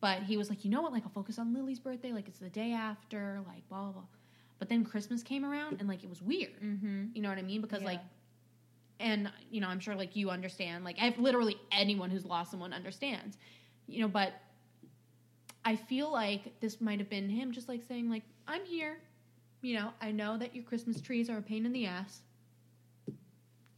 But 0.00 0.22
he 0.22 0.36
was 0.36 0.48
like, 0.48 0.64
you 0.64 0.70
know 0.70 0.80
what? 0.80 0.92
Like, 0.92 1.02
I'll 1.04 1.10
focus 1.10 1.38
on 1.38 1.52
Lily's 1.52 1.80
birthday. 1.80 2.12
Like, 2.12 2.28
it's 2.28 2.38
the 2.38 2.48
day 2.50 2.72
after. 2.72 3.40
Like, 3.46 3.68
blah 3.68 3.82
blah. 3.82 3.92
blah. 3.92 4.02
But 4.58 4.68
then 4.68 4.84
Christmas 4.84 5.22
came 5.22 5.44
around, 5.44 5.76
and 5.80 5.88
like 5.88 6.02
it 6.04 6.10
was 6.10 6.20
weird. 6.22 6.60
Mhm. 6.60 7.14
You 7.14 7.22
know 7.22 7.28
what 7.28 7.38
I 7.38 7.42
mean? 7.42 7.60
Because 7.60 7.80
Yeah. 7.80 7.86
like, 7.88 8.00
and 9.00 9.30
you 9.50 9.60
know, 9.60 9.68
I'm 9.68 9.80
sure 9.80 9.94
like 9.94 10.16
you 10.16 10.30
understand. 10.30 10.84
Like, 10.84 10.96
I've 11.00 11.18
literally 11.18 11.56
anyone 11.72 12.10
who's 12.10 12.24
lost 12.24 12.50
someone 12.50 12.72
understands. 12.72 13.38
You 13.86 14.00
know, 14.02 14.08
but 14.08 14.32
I 15.64 15.76
feel 15.76 16.10
like 16.12 16.58
this 16.60 16.80
might 16.80 16.98
have 16.98 17.08
been 17.10 17.28
him 17.28 17.52
just 17.52 17.68
like 17.68 17.82
saying 17.82 18.08
like, 18.10 18.22
I'm 18.46 18.64
here. 18.64 18.98
You 19.62 19.74
know, 19.74 19.92
I 20.00 20.12
know 20.12 20.36
that 20.38 20.54
your 20.54 20.64
Christmas 20.64 21.00
trees 21.00 21.28
are 21.28 21.38
a 21.38 21.42
pain 21.42 21.66
in 21.66 21.72
the 21.72 21.86
ass. 21.86 22.22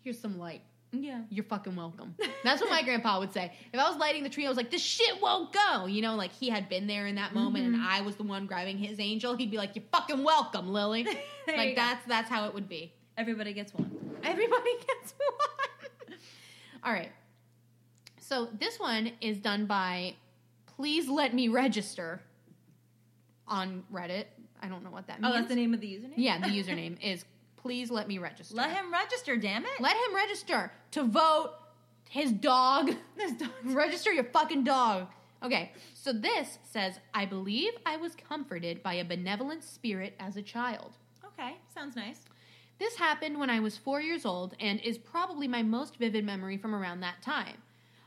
Here's 0.03 0.19
some 0.19 0.39
light. 0.39 0.63
Yeah. 0.93 1.21
You're 1.31 1.45
fucking 1.45 1.77
welcome. 1.77 2.15
That's 2.45 2.61
what 2.61 2.69
my 2.71 2.83
grandpa 2.83 3.19
would 3.21 3.33
say. 3.33 3.53
If 3.73 3.79
I 3.79 3.89
was 3.89 3.97
lighting 3.99 4.23
the 4.25 4.29
tree, 4.29 4.45
I 4.45 4.49
was 4.49 4.57
like, 4.57 4.71
this 4.71 4.83
shit 4.83 5.21
won't 5.23 5.53
go. 5.53 5.87
You 5.87 6.03
know, 6.03 6.17
like 6.17 6.33
he 6.33 6.49
had 6.49 6.69
been 6.69 6.87
there 6.87 7.07
in 7.07 7.15
that 7.15 7.33
moment 7.35 7.67
and 7.67 7.77
Mhm. 7.77 7.87
I 7.87 8.01
was 8.01 8.17
the 8.17 8.23
one 8.25 8.47
grabbing 8.47 8.79
his 8.79 8.99
angel. 8.99 9.37
He'd 9.37 9.51
be 9.51 9.57
like, 9.57 9.77
You're 9.77 9.85
fucking 9.93 10.23
welcome, 10.25 10.73
Lily. 10.73 11.07
Like 11.49 11.75
that's 11.75 12.05
that's 12.07 12.29
how 12.31 12.47
it 12.47 12.55
would 12.55 12.69
be. 12.69 12.93
Everybody 13.17 13.53
gets 13.53 13.75
one. 13.75 13.91
Everybody 14.23 14.71
gets 14.87 15.15
one. 15.17 16.17
All 16.85 16.93
right. 16.93 17.11
So 18.21 18.49
this 18.59 18.79
one 18.79 19.11
is 19.21 19.39
done 19.39 19.67
by 19.67 20.15
Please 20.67 21.09
Let 21.09 21.35
Me 21.35 21.49
Register 21.49 22.21
on 23.49 23.83
Reddit. 23.93 24.27
I 24.63 24.69
don't 24.69 24.85
know 24.85 24.91
what 24.91 25.07
that 25.09 25.21
means. 25.21 25.33
Oh, 25.33 25.37
that's 25.37 25.49
the 25.49 25.57
name 25.57 25.75
of 25.75 25.81
the 25.81 25.89
username. 25.89 26.13
Yeah, 26.17 26.39
the 26.39 26.47
username 26.49 27.01
is 27.03 27.25
Please 27.63 27.91
Let 27.91 28.09
Me 28.09 28.19
Register. 28.19 28.55
Let 28.55 28.71
him 28.71 28.93
register. 28.93 29.37
Damn 29.37 29.65
it. 29.65 29.71
Let 29.81 29.97
him 29.97 30.15
register 30.15 30.73
to 30.93 31.05
vote 31.05 31.53
his 32.09 32.33
dog. 32.33 32.95
This 33.17 33.33
dog- 33.33 33.51
register 33.65 34.13
your 34.13 34.25
fucking 34.25 34.65
dog. 34.65 35.09
Okay, 35.43 35.73
so 35.95 36.13
this 36.13 36.59
says, 36.65 37.01
I 37.15 37.25
believe 37.25 37.73
I 37.87 37.97
was 37.97 38.15
comforted 38.15 38.83
by 38.83 38.95
a 38.95 39.05
benevolent 39.05 39.63
spirit 39.65 40.15
as 40.21 40.37
a 40.37 40.43
child. 40.43 40.93
Okay, 41.25 41.57
sounds 41.75 41.97
nice. 41.97 42.21
This 42.79 42.97
happened 42.97 43.39
when 43.39 43.51
I 43.51 43.61
was 43.61 43.77
four 43.77 44.01
years 44.01 44.25
old 44.25 44.55
and 44.61 44.81
is 44.81 44.97
probably 44.99 45.47
my 45.49 45.63
most 45.63 45.97
vivid 45.97 46.25
memory 46.25 46.57
from 46.57 46.75
around 46.75 47.01
that 47.01 47.23
time. 47.23 47.57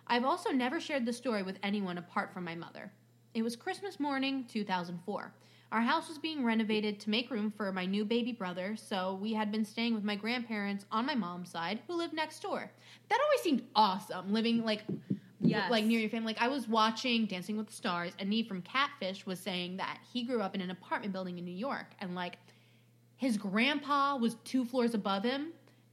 I've 0.08 0.26
also 0.26 0.50
never 0.52 0.80
shared 0.80 1.06
the 1.06 1.14
story 1.14 1.44
with 1.44 1.58
anyone 1.64 1.98
apart 1.98 2.34
from 2.34 2.44
my 2.44 2.56
mother. 2.56 2.92
It 3.34 3.42
was 3.44 3.56
Christmas 3.56 4.00
morning, 4.00 4.46
2004. 4.52 5.32
Our 5.74 5.82
house 5.82 6.08
was 6.08 6.20
being 6.20 6.44
renovated 6.46 7.00
to 7.00 7.10
make 7.10 7.32
room 7.32 7.50
for 7.50 7.72
my 7.72 7.88
new 7.88 8.06
baby 8.06 8.32
brother, 8.32 8.76
so 8.76 9.18
we 9.20 9.34
had 9.34 9.52
been 9.52 9.66
staying 9.66 9.96
with 9.96 10.04
my 10.04 10.16
grandparents 10.16 10.86
on 10.92 11.04
my 11.08 11.16
mom's 11.16 11.50
side, 11.50 11.80
who 11.88 11.96
lived 11.96 12.14
next 12.14 12.44
door. 12.44 12.70
That 13.10 13.20
always 13.26 13.42
seemed 13.42 13.64
awesome, 13.76 14.32
living 14.32 14.64
like 14.64 14.84
Yes. 15.46 15.70
like 15.72 15.84
near 15.84 16.00
your 16.00 16.10
family. 16.12 16.28
Like 16.34 16.42
I 16.42 16.48
was 16.48 16.68
watching 16.70 17.26
Dancing 17.26 17.58
with 17.58 17.68
the 17.68 17.74
Stars, 17.74 18.14
and 18.20 18.30
Nev 18.30 18.46
from 18.48 18.62
Catfish 18.62 19.26
was 19.26 19.40
saying 19.40 19.78
that 19.78 19.98
he 20.14 20.24
grew 20.24 20.42
up 20.42 20.54
in 20.56 20.62
an 20.62 20.70
apartment 20.70 21.12
building 21.12 21.38
in 21.40 21.44
New 21.44 21.52
York, 21.52 21.88
and 22.00 22.14
like 22.14 22.38
his 23.18 23.36
grandpa 23.36 24.16
was 24.16 24.36
two 24.46 24.64
floors 24.66 24.94
above 24.94 25.24
him, 25.24 25.48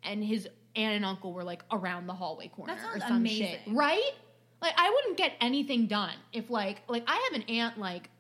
and 0.04 0.22
his 0.22 0.46
aunt 0.76 0.94
and 0.94 1.04
uncle 1.06 1.32
were 1.32 1.42
like 1.42 1.64
around 1.72 2.06
the 2.06 2.12
hallway 2.12 2.48
corner 2.48 2.74
That 2.74 2.84
or 2.84 3.00
sounds 3.00 3.04
some 3.08 3.24
shit, 3.24 3.60
amazing. 3.60 3.74
right? 3.74 4.12
Like 4.60 4.74
I 4.76 4.90
wouldn't 4.90 5.16
get 5.16 5.32
anything 5.40 5.86
done 5.86 6.14
if 6.34 6.50
like 6.50 6.82
like 6.86 7.02
I 7.08 7.28
have 7.32 7.40
an 7.40 7.48
aunt 7.48 7.78
like 7.78 8.10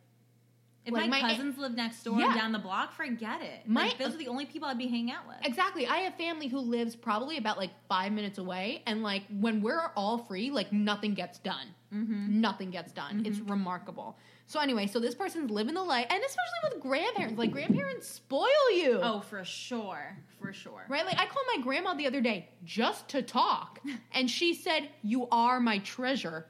If 0.86 0.94
Like, 0.94 1.10
my, 1.10 1.20
my- 1.20 1.30
cousins 1.32 1.58
live 1.58 1.74
next 1.76 2.02
door 2.04 2.18
Yeah. 2.18 2.34
down 2.34 2.52
the 2.52 2.58
block, 2.58 2.92
forget 2.92 3.42
it. 3.42 3.68
My- 3.68 3.88
like, 3.88 3.98
those 3.98 4.14
are 4.14 4.18
the 4.18 4.28
only 4.28 4.46
people 4.46 4.66
I'd 4.66 4.78
be 4.78 4.86
hanging 4.86 5.10
out 5.10 5.26
with. 5.28 5.36
Exactly. 5.44 5.86
I 5.86 5.98
have 5.98 6.14
family 6.14 6.48
who 6.48 6.58
lives 6.58 6.96
probably 6.96 7.36
about 7.36 7.58
like 7.58 7.70
five 7.88 8.12
minutes 8.12 8.38
away, 8.38 8.82
and 8.86 9.02
like 9.02 9.24
when 9.40 9.60
we're 9.60 9.90
all 9.94 10.18
free, 10.18 10.50
like 10.50 10.72
nothing 10.72 11.12
gets 11.14 11.38
done. 11.38 11.66
Mm-hmm. 11.94 12.40
Nothing 12.40 12.70
gets 12.70 12.92
done. 12.92 13.24
It's 13.26 13.40
remarkable. 13.40 14.16
So 14.46 14.58
anyway, 14.58 14.86
so 14.86 14.98
this 15.00 15.14
person's 15.14 15.50
living 15.50 15.74
the 15.74 15.82
life, 15.82 16.06
and 16.08 16.22
especially 16.24 16.74
with 16.74 16.82
grandparents, 16.82 17.38
like 17.38 17.50
grandparents 17.52 18.08
spoil 18.08 18.46
you. 18.72 18.98
Oh, 19.02 19.20
for 19.20 19.44
sure, 19.44 20.16
for 20.40 20.52
sure. 20.52 20.86
Right? 20.88 21.04
Like 21.04 21.18
I 21.18 21.26
called 21.26 21.46
my 21.54 21.62
grandma 21.62 21.94
the 21.94 22.06
other 22.06 22.20
day 22.20 22.48
just 22.64 23.06
to 23.08 23.22
talk, 23.22 23.80
and 24.12 24.30
she 24.30 24.54
said, 24.54 24.88
"You 25.02 25.28
are 25.30 25.60
my 25.60 25.78
treasure." 25.78 26.46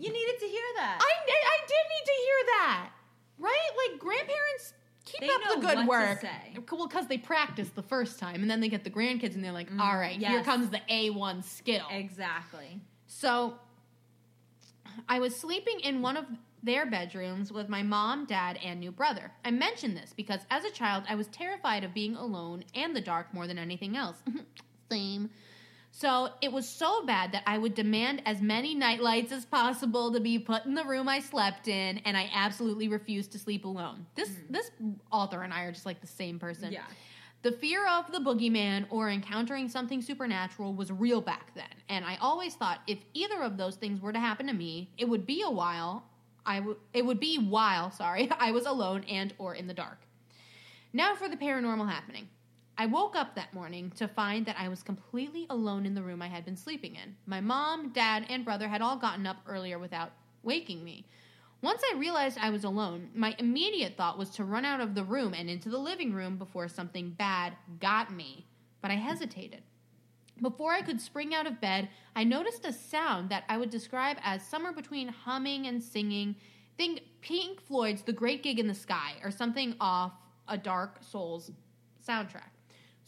You 0.00 0.12
needed 0.12 0.38
to 0.40 0.46
hear 0.46 0.62
that. 0.76 0.98
I, 1.00 1.30
I 1.30 1.58
did 1.66 1.84
need 1.90 2.06
to 2.06 2.12
hear 2.24 2.46
that. 2.58 2.90
Right? 3.38 3.70
Like 3.90 3.98
grandparents 4.00 4.74
keep 5.04 5.20
They 5.20 5.28
up 5.28 5.40
the 5.54 5.60
good 5.60 5.76
what 5.76 5.82
to 5.82 5.88
work. 5.88 6.20
say. 6.20 6.54
Well, 6.70 6.86
because 6.88 7.06
they 7.08 7.18
practice 7.18 7.68
the 7.70 7.82
first 7.82 8.18
time 8.18 8.42
and 8.42 8.50
then 8.50 8.60
they 8.60 8.68
get 8.68 8.84
the 8.84 8.90
grandkids 8.90 9.34
and 9.34 9.42
they're 9.44 9.52
like, 9.52 9.70
Mm, 9.70 9.80
all 9.80 9.96
right, 9.96 10.18
here 10.18 10.42
comes 10.42 10.70
the 10.70 10.80
A1 10.90 11.44
skill. 11.44 11.86
exactly. 11.90 12.80
So 13.06 13.54
I 15.08 15.18
was 15.18 15.34
sleeping 15.36 15.80
in 15.80 16.02
one 16.02 16.16
of 16.16 16.24
their 16.62 16.84
bedrooms 16.84 17.50
with 17.52 17.68
my 17.70 17.82
mom, 17.82 18.26
dad, 18.26 18.58
and 18.62 18.80
new 18.80 18.92
brother. 18.92 19.32
I 19.44 19.50
mention 19.50 19.94
this 19.94 20.12
because 20.14 20.40
as 20.50 20.64
a 20.64 20.70
child, 20.70 21.04
I 21.08 21.14
was 21.14 21.26
terrified 21.28 21.84
of 21.84 21.94
being 21.94 22.14
alone 22.16 22.64
and 22.74 22.94
the 22.94 23.00
dark 23.00 23.32
more 23.32 23.46
than 23.46 23.58
anything 23.58 23.96
else. 23.96 24.18
Same. 24.90 25.30
So 25.92 26.30
it 26.40 26.52
was 26.52 26.68
so 26.68 27.04
bad 27.04 27.32
that 27.32 27.42
I 27.46 27.58
would 27.58 27.74
demand 27.74 28.22
as 28.24 28.40
many 28.40 28.74
nightlights 28.74 29.32
as 29.32 29.44
possible 29.44 30.12
to 30.12 30.20
be 30.20 30.38
put 30.38 30.64
in 30.64 30.74
the 30.74 30.84
room 30.84 31.08
I 31.08 31.20
slept 31.20 31.68
in, 31.68 31.98
and 31.98 32.16
I 32.16 32.30
absolutely 32.32 32.88
refused 32.88 33.32
to 33.32 33.38
sleep 33.38 33.64
alone. 33.64 34.06
This 34.14 34.28
mm. 34.30 34.48
this 34.50 34.70
author 35.10 35.42
and 35.42 35.52
I 35.52 35.64
are 35.64 35.72
just 35.72 35.86
like 35.86 36.00
the 36.00 36.06
same 36.06 36.38
person. 36.38 36.72
Yeah. 36.72 36.84
The 37.42 37.52
fear 37.52 37.86
of 37.88 38.12
the 38.12 38.18
boogeyman 38.18 38.86
or 38.90 39.08
encountering 39.08 39.68
something 39.68 40.02
supernatural 40.02 40.74
was 40.74 40.92
real 40.92 41.20
back 41.20 41.54
then, 41.54 41.74
and 41.88 42.04
I 42.04 42.16
always 42.20 42.54
thought 42.54 42.80
if 42.86 42.98
either 43.14 43.42
of 43.42 43.56
those 43.56 43.76
things 43.76 44.00
were 44.00 44.12
to 44.12 44.20
happen 44.20 44.46
to 44.46 44.52
me, 44.52 44.90
it 44.96 45.08
would 45.08 45.26
be 45.26 45.42
a 45.42 45.50
while. 45.50 46.04
I 46.46 46.58
w- 46.60 46.78
it 46.92 47.04
would 47.04 47.20
be 47.20 47.38
while, 47.38 47.90
sorry, 47.90 48.30
I 48.38 48.52
was 48.52 48.66
alone 48.66 49.04
and 49.08 49.34
or 49.38 49.54
in 49.54 49.66
the 49.66 49.74
dark. 49.74 49.98
Now 50.92 51.14
for 51.14 51.28
the 51.28 51.36
paranormal 51.36 51.88
happening. 51.88 52.28
I 52.80 52.86
woke 52.86 53.14
up 53.14 53.34
that 53.34 53.52
morning 53.52 53.92
to 53.96 54.08
find 54.08 54.46
that 54.46 54.56
I 54.58 54.68
was 54.68 54.82
completely 54.82 55.46
alone 55.50 55.84
in 55.84 55.94
the 55.94 56.02
room 56.02 56.22
I 56.22 56.28
had 56.28 56.46
been 56.46 56.56
sleeping 56.56 56.94
in. 56.94 57.14
My 57.26 57.38
mom, 57.38 57.90
dad, 57.90 58.24
and 58.30 58.42
brother 58.42 58.68
had 58.68 58.80
all 58.80 58.96
gotten 58.96 59.26
up 59.26 59.36
earlier 59.46 59.78
without 59.78 60.12
waking 60.42 60.82
me. 60.82 61.04
Once 61.60 61.82
I 61.84 61.98
realized 61.98 62.38
I 62.40 62.48
was 62.48 62.64
alone, 62.64 63.10
my 63.14 63.36
immediate 63.38 63.98
thought 63.98 64.16
was 64.16 64.30
to 64.30 64.44
run 64.44 64.64
out 64.64 64.80
of 64.80 64.94
the 64.94 65.04
room 65.04 65.34
and 65.34 65.50
into 65.50 65.68
the 65.68 65.76
living 65.76 66.14
room 66.14 66.38
before 66.38 66.68
something 66.68 67.10
bad 67.10 67.52
got 67.80 68.14
me. 68.14 68.46
But 68.80 68.90
I 68.90 68.94
hesitated. 68.94 69.60
Before 70.40 70.72
I 70.72 70.80
could 70.80 71.02
spring 71.02 71.34
out 71.34 71.46
of 71.46 71.60
bed, 71.60 71.90
I 72.16 72.24
noticed 72.24 72.64
a 72.64 72.72
sound 72.72 73.28
that 73.28 73.44
I 73.50 73.58
would 73.58 73.68
describe 73.68 74.16
as 74.24 74.42
somewhere 74.42 74.72
between 74.72 75.08
humming 75.08 75.66
and 75.66 75.82
singing. 75.82 76.34
Think 76.78 77.02
Pink 77.20 77.60
Floyd's 77.60 78.00
The 78.00 78.14
Great 78.14 78.42
Gig 78.42 78.58
in 78.58 78.68
the 78.68 78.74
Sky 78.74 79.16
or 79.22 79.30
something 79.30 79.74
off 79.82 80.12
a 80.48 80.56
Dark 80.56 81.00
Souls 81.02 81.50
soundtrack. 82.08 82.48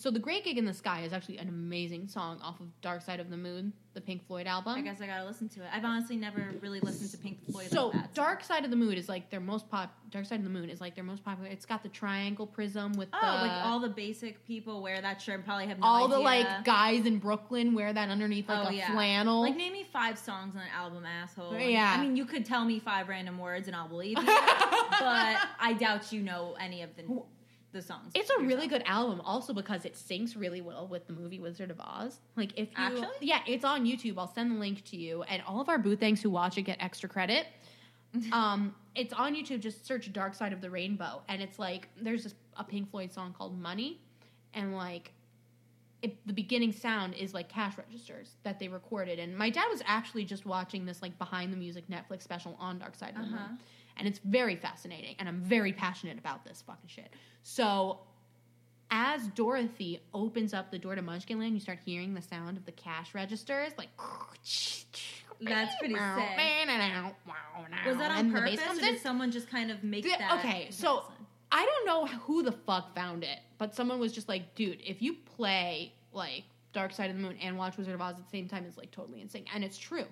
So 0.02 0.10
The 0.10 0.18
Great 0.18 0.42
Gig 0.42 0.58
in 0.58 0.64
the 0.64 0.74
Sky 0.74 1.02
is 1.02 1.12
actually 1.12 1.38
an 1.38 1.48
amazing 1.48 2.08
song 2.08 2.40
off 2.42 2.58
of 2.58 2.66
Dark 2.80 3.02
Side 3.02 3.20
of 3.20 3.30
the 3.30 3.36
Moon, 3.36 3.72
the 3.94 4.00
Pink 4.00 4.26
Floyd 4.26 4.48
album. 4.48 4.74
I 4.74 4.80
guess 4.80 5.00
I 5.00 5.06
gotta 5.06 5.24
listen 5.24 5.48
to 5.50 5.60
it. 5.60 5.68
I've 5.72 5.84
honestly 5.84 6.16
never 6.16 6.44
really 6.60 6.80
listened 6.80 7.08
to 7.12 7.18
Pink 7.18 7.38
Floyd. 7.48 7.68
So 7.70 7.86
like 7.86 7.92
that, 7.92 8.12
Dark 8.14 8.42
Side 8.42 8.64
of 8.64 8.70
the 8.72 8.76
Moon 8.76 8.94
is 8.98 9.08
like 9.08 9.30
their 9.30 9.38
most 9.38 9.70
pop. 9.70 9.94
Dark 10.10 10.26
Side 10.26 10.40
of 10.40 10.44
the 10.44 10.50
Moon 10.50 10.70
is 10.70 10.80
like 10.80 10.96
their 10.96 11.04
most 11.04 11.24
popular. 11.24 11.48
It's 11.48 11.64
got 11.64 11.84
the 11.84 11.88
triangle 11.88 12.48
prism 12.48 12.94
with 12.94 13.10
Oh, 13.12 13.20
the 13.20 13.46
like 13.46 13.64
all 13.64 13.78
the 13.78 13.90
basic 13.90 14.44
people 14.44 14.82
wear 14.82 15.00
that 15.00 15.22
shirt 15.22 15.36
and 15.36 15.44
probably 15.44 15.68
have 15.68 15.78
no 15.78 15.86
all 15.86 16.08
the 16.08 16.18
like 16.18 16.64
guys 16.64 17.06
in 17.06 17.20
Brooklyn 17.20 17.72
wear 17.72 17.92
that 17.92 18.08
underneath 18.08 18.48
like 18.48 18.66
Oh, 18.66 18.70
a 18.70 18.72
yeah. 18.72 18.90
flannel. 18.92 19.42
Like 19.42 19.54
name 19.56 19.72
me 19.72 19.84
five 19.92 20.18
songs 20.18 20.56
on 20.56 20.62
an 20.62 20.68
album, 20.76 21.04
asshole. 21.06 21.56
Yeah. 21.60 21.94
I 21.96 22.02
mean, 22.02 22.16
you 22.16 22.24
could 22.24 22.44
tell 22.44 22.64
me 22.64 22.80
five 22.80 23.08
random 23.08 23.38
words 23.38 23.68
and 23.68 23.76
I'll 23.76 23.86
believe 23.86 24.18
you, 24.18 24.24
but 24.26 25.36
I 25.60 25.76
doubt 25.78 26.12
you 26.12 26.22
know 26.22 26.56
any 26.58 26.82
of 26.82 26.90
the 26.96 27.04
the 27.72 27.82
songs. 27.82 28.12
It's 28.14 28.30
a 28.30 28.40
really 28.42 28.66
good 28.68 28.82
album, 28.86 29.20
also 29.22 29.52
because 29.52 29.84
it 29.84 29.94
syncs 29.94 30.38
really 30.38 30.60
well 30.60 30.86
with 30.86 31.06
the 31.06 31.12
movie 31.12 31.40
Wizard 31.40 31.70
of 31.70 31.80
Oz. 31.80 32.18
Like 32.36 32.52
if 32.56 32.68
you, 32.70 32.74
Actually? 32.76 33.08
yeah, 33.20 33.40
it's 33.46 33.64
on 33.64 33.84
YouTube. 33.86 34.14
I'll 34.18 34.32
send 34.32 34.50
the 34.52 34.56
link 34.56 34.84
to 34.86 34.96
you, 34.96 35.22
and 35.24 35.42
all 35.46 35.60
of 35.60 35.68
our 35.68 35.78
booth 35.78 36.00
thanks 36.00 36.20
who 36.22 36.30
watch 36.30 36.58
it 36.58 36.62
get 36.62 36.76
extra 36.80 37.08
credit. 37.08 37.46
um, 38.32 38.74
it's 38.94 39.12
on 39.14 39.34
YouTube. 39.34 39.60
Just 39.60 39.86
search 39.86 40.12
"Dark 40.12 40.34
Side 40.34 40.52
of 40.52 40.60
the 40.60 40.70
Rainbow," 40.70 41.22
and 41.28 41.40
it's 41.42 41.58
like 41.58 41.88
there's 42.00 42.24
this, 42.24 42.34
a 42.56 42.64
Pink 42.64 42.90
Floyd 42.90 43.12
song 43.12 43.34
called 43.36 43.58
"Money," 43.58 44.00
and 44.54 44.76
like 44.76 45.12
it, 46.02 46.26
the 46.26 46.32
beginning 46.32 46.72
sound 46.72 47.14
is 47.14 47.32
like 47.32 47.48
cash 47.48 47.78
registers 47.78 48.32
that 48.42 48.58
they 48.58 48.68
recorded. 48.68 49.18
And 49.18 49.36
my 49.36 49.48
dad 49.50 49.66
was 49.70 49.82
actually 49.86 50.24
just 50.24 50.44
watching 50.44 50.84
this 50.84 51.00
like 51.00 51.16
behind 51.18 51.52
the 51.52 51.56
music 51.56 51.84
Netflix 51.88 52.22
special 52.22 52.56
on 52.58 52.78
Dark 52.78 52.96
Side 52.96 53.14
of 53.16 53.28
the 53.30 53.36
Uh-huh. 53.36 53.54
And 53.96 54.08
it's 54.08 54.20
very 54.24 54.56
fascinating. 54.56 55.16
And 55.18 55.28
I'm 55.28 55.40
very 55.40 55.72
passionate 55.72 56.18
about 56.18 56.44
this 56.44 56.62
fucking 56.66 56.88
shit. 56.88 57.12
So 57.42 58.00
as 58.90 59.26
Dorothy 59.28 60.00
opens 60.12 60.52
up 60.54 60.70
the 60.70 60.78
door 60.78 60.94
to 60.94 61.02
Munchkinland, 61.02 61.54
you 61.54 61.60
start 61.60 61.78
hearing 61.84 62.14
the 62.14 62.22
sound 62.22 62.56
of 62.56 62.66
the 62.66 62.72
cash 62.72 63.14
registers, 63.14 63.72
like. 63.78 63.88
That's 65.40 65.74
pretty 65.76 65.94
sick. 65.94 66.02
Was 67.86 67.96
that 67.96 68.10
on 68.10 68.18
and 68.18 68.32
purpose, 68.32 68.60
or 68.60 68.72
in. 68.72 68.78
did 68.78 69.00
someone 69.00 69.30
just 69.30 69.48
kind 69.50 69.70
of 69.70 69.82
make 69.82 70.04
Yeah, 70.04 70.18
that? 70.18 70.38
okay, 70.38 70.68
so-? 70.70 71.04
I 71.50 71.66
don't 71.66 71.86
know 71.86 72.06
who 72.20 72.42
the 72.42 72.52
fuck 72.52 72.94
found 72.94 73.24
it, 73.24 73.38
but 73.58 73.74
someone 73.74 73.98
was 74.00 74.12
just 74.12 74.28
like, 74.28 74.54
dude, 74.54 74.80
if 74.84 75.02
you 75.02 75.16
play 75.36 75.92
like 76.12 76.44
Dark 76.72 76.92
Side 76.92 77.10
of 77.10 77.16
the 77.16 77.22
Moon 77.22 77.36
and 77.42 77.58
watch 77.58 77.76
Wizard 77.76 77.94
of 77.94 78.00
Oz 78.00 78.16
at 78.18 78.24
the 78.24 78.30
same 78.30 78.48
time, 78.48 78.64
it's 78.66 78.78
like 78.78 78.90
totally 78.90 79.20
insane. 79.20 79.44
And 79.54 79.62
it's 79.62 79.76
true. 79.76 80.06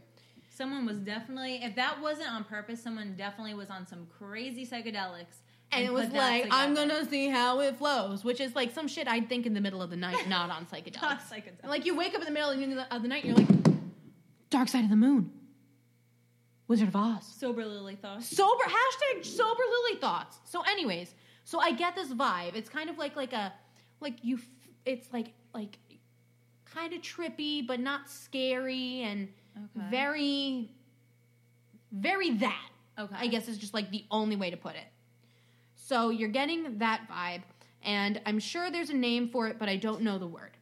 Someone 0.60 0.84
was 0.84 0.98
definitely, 0.98 1.62
if 1.64 1.74
that 1.76 2.02
wasn't 2.02 2.30
on 2.30 2.44
purpose, 2.44 2.82
someone 2.82 3.14
definitely 3.16 3.54
was 3.54 3.70
on 3.70 3.86
some 3.86 4.06
crazy 4.18 4.66
psychedelics. 4.66 5.40
And, 5.72 5.84
it 5.86 5.92
was 5.92 6.10
like, 6.10 6.48
I'm 6.50 6.74
gonna 6.74 7.06
see 7.06 7.28
how 7.28 7.60
it 7.60 7.76
flows, 7.76 8.24
which 8.24 8.40
is 8.40 8.54
like 8.54 8.70
some 8.74 8.86
shit 8.86 9.08
I'd 9.08 9.28
think 9.30 9.46
in 9.46 9.54
the 9.54 9.60
middle 9.60 9.80
of 9.80 9.88
the 9.88 9.96
night, 9.96 10.28
not 10.28 10.50
on 10.50 10.66
psychedelics. 10.66 11.00
Not 11.02 11.20
psychedelics. 11.20 11.66
like 11.66 11.86
you 11.86 11.96
wake 11.96 12.14
up 12.14 12.20
in 12.20 12.26
the 12.26 12.32
middle 12.32 12.50
of 12.90 13.02
the 13.02 13.08
night 13.08 13.24
and 13.24 13.38
you're 13.38 13.46
like, 13.46 13.74
Dark 14.50 14.68
Side 14.68 14.84
of 14.84 14.90
the 14.90 14.96
Moon, 14.96 15.30
Wizard 16.68 16.88
of 16.88 16.96
Oz. 16.96 17.24
sober 17.24 17.64
Lily 17.64 17.94
thoughts. 17.96 18.36
sober 18.36 18.64
hashtag 18.64 19.24
sober 19.24 19.62
lily 19.70 19.98
thoughts 20.00 20.38
so 20.44 20.62
anyways 20.70 21.14
so 21.44 21.58
i 21.60 21.72
get 21.72 21.94
this 21.96 22.12
vibe 22.12 22.54
it's 22.54 22.68
kind 22.68 22.90
of 22.90 22.96
like 22.98 23.16
like 23.16 23.32
a 23.32 23.52
like 24.00 24.16
you 24.22 24.36
f- 24.36 24.48
it's 24.84 25.12
like 25.12 25.32
like 25.54 25.78
kind 26.64 26.92
of 26.92 27.00
trippy 27.00 27.66
but 27.66 27.80
not 27.80 28.08
scary 28.08 29.02
and 29.02 29.28
Okay. 29.64 29.86
very 29.90 30.70
very 31.92 32.30
that 32.36 32.68
Okay. 32.98 33.16
i 33.18 33.26
guess 33.26 33.48
is 33.48 33.58
just 33.58 33.74
like 33.74 33.90
the 33.90 34.04
only 34.10 34.36
way 34.36 34.50
to 34.50 34.56
put 34.56 34.74
it 34.74 34.86
so 35.74 36.10
you're 36.10 36.28
getting 36.28 36.78
that 36.78 37.08
vibe 37.10 37.42
and 37.82 38.20
i'm 38.26 38.38
sure 38.38 38.70
there's 38.70 38.90
a 38.90 38.96
name 38.96 39.28
for 39.28 39.48
it 39.48 39.58
but 39.58 39.68
i 39.68 39.76
don't 39.76 40.02
know 40.02 40.18
the 40.18 40.26
word 40.26 40.56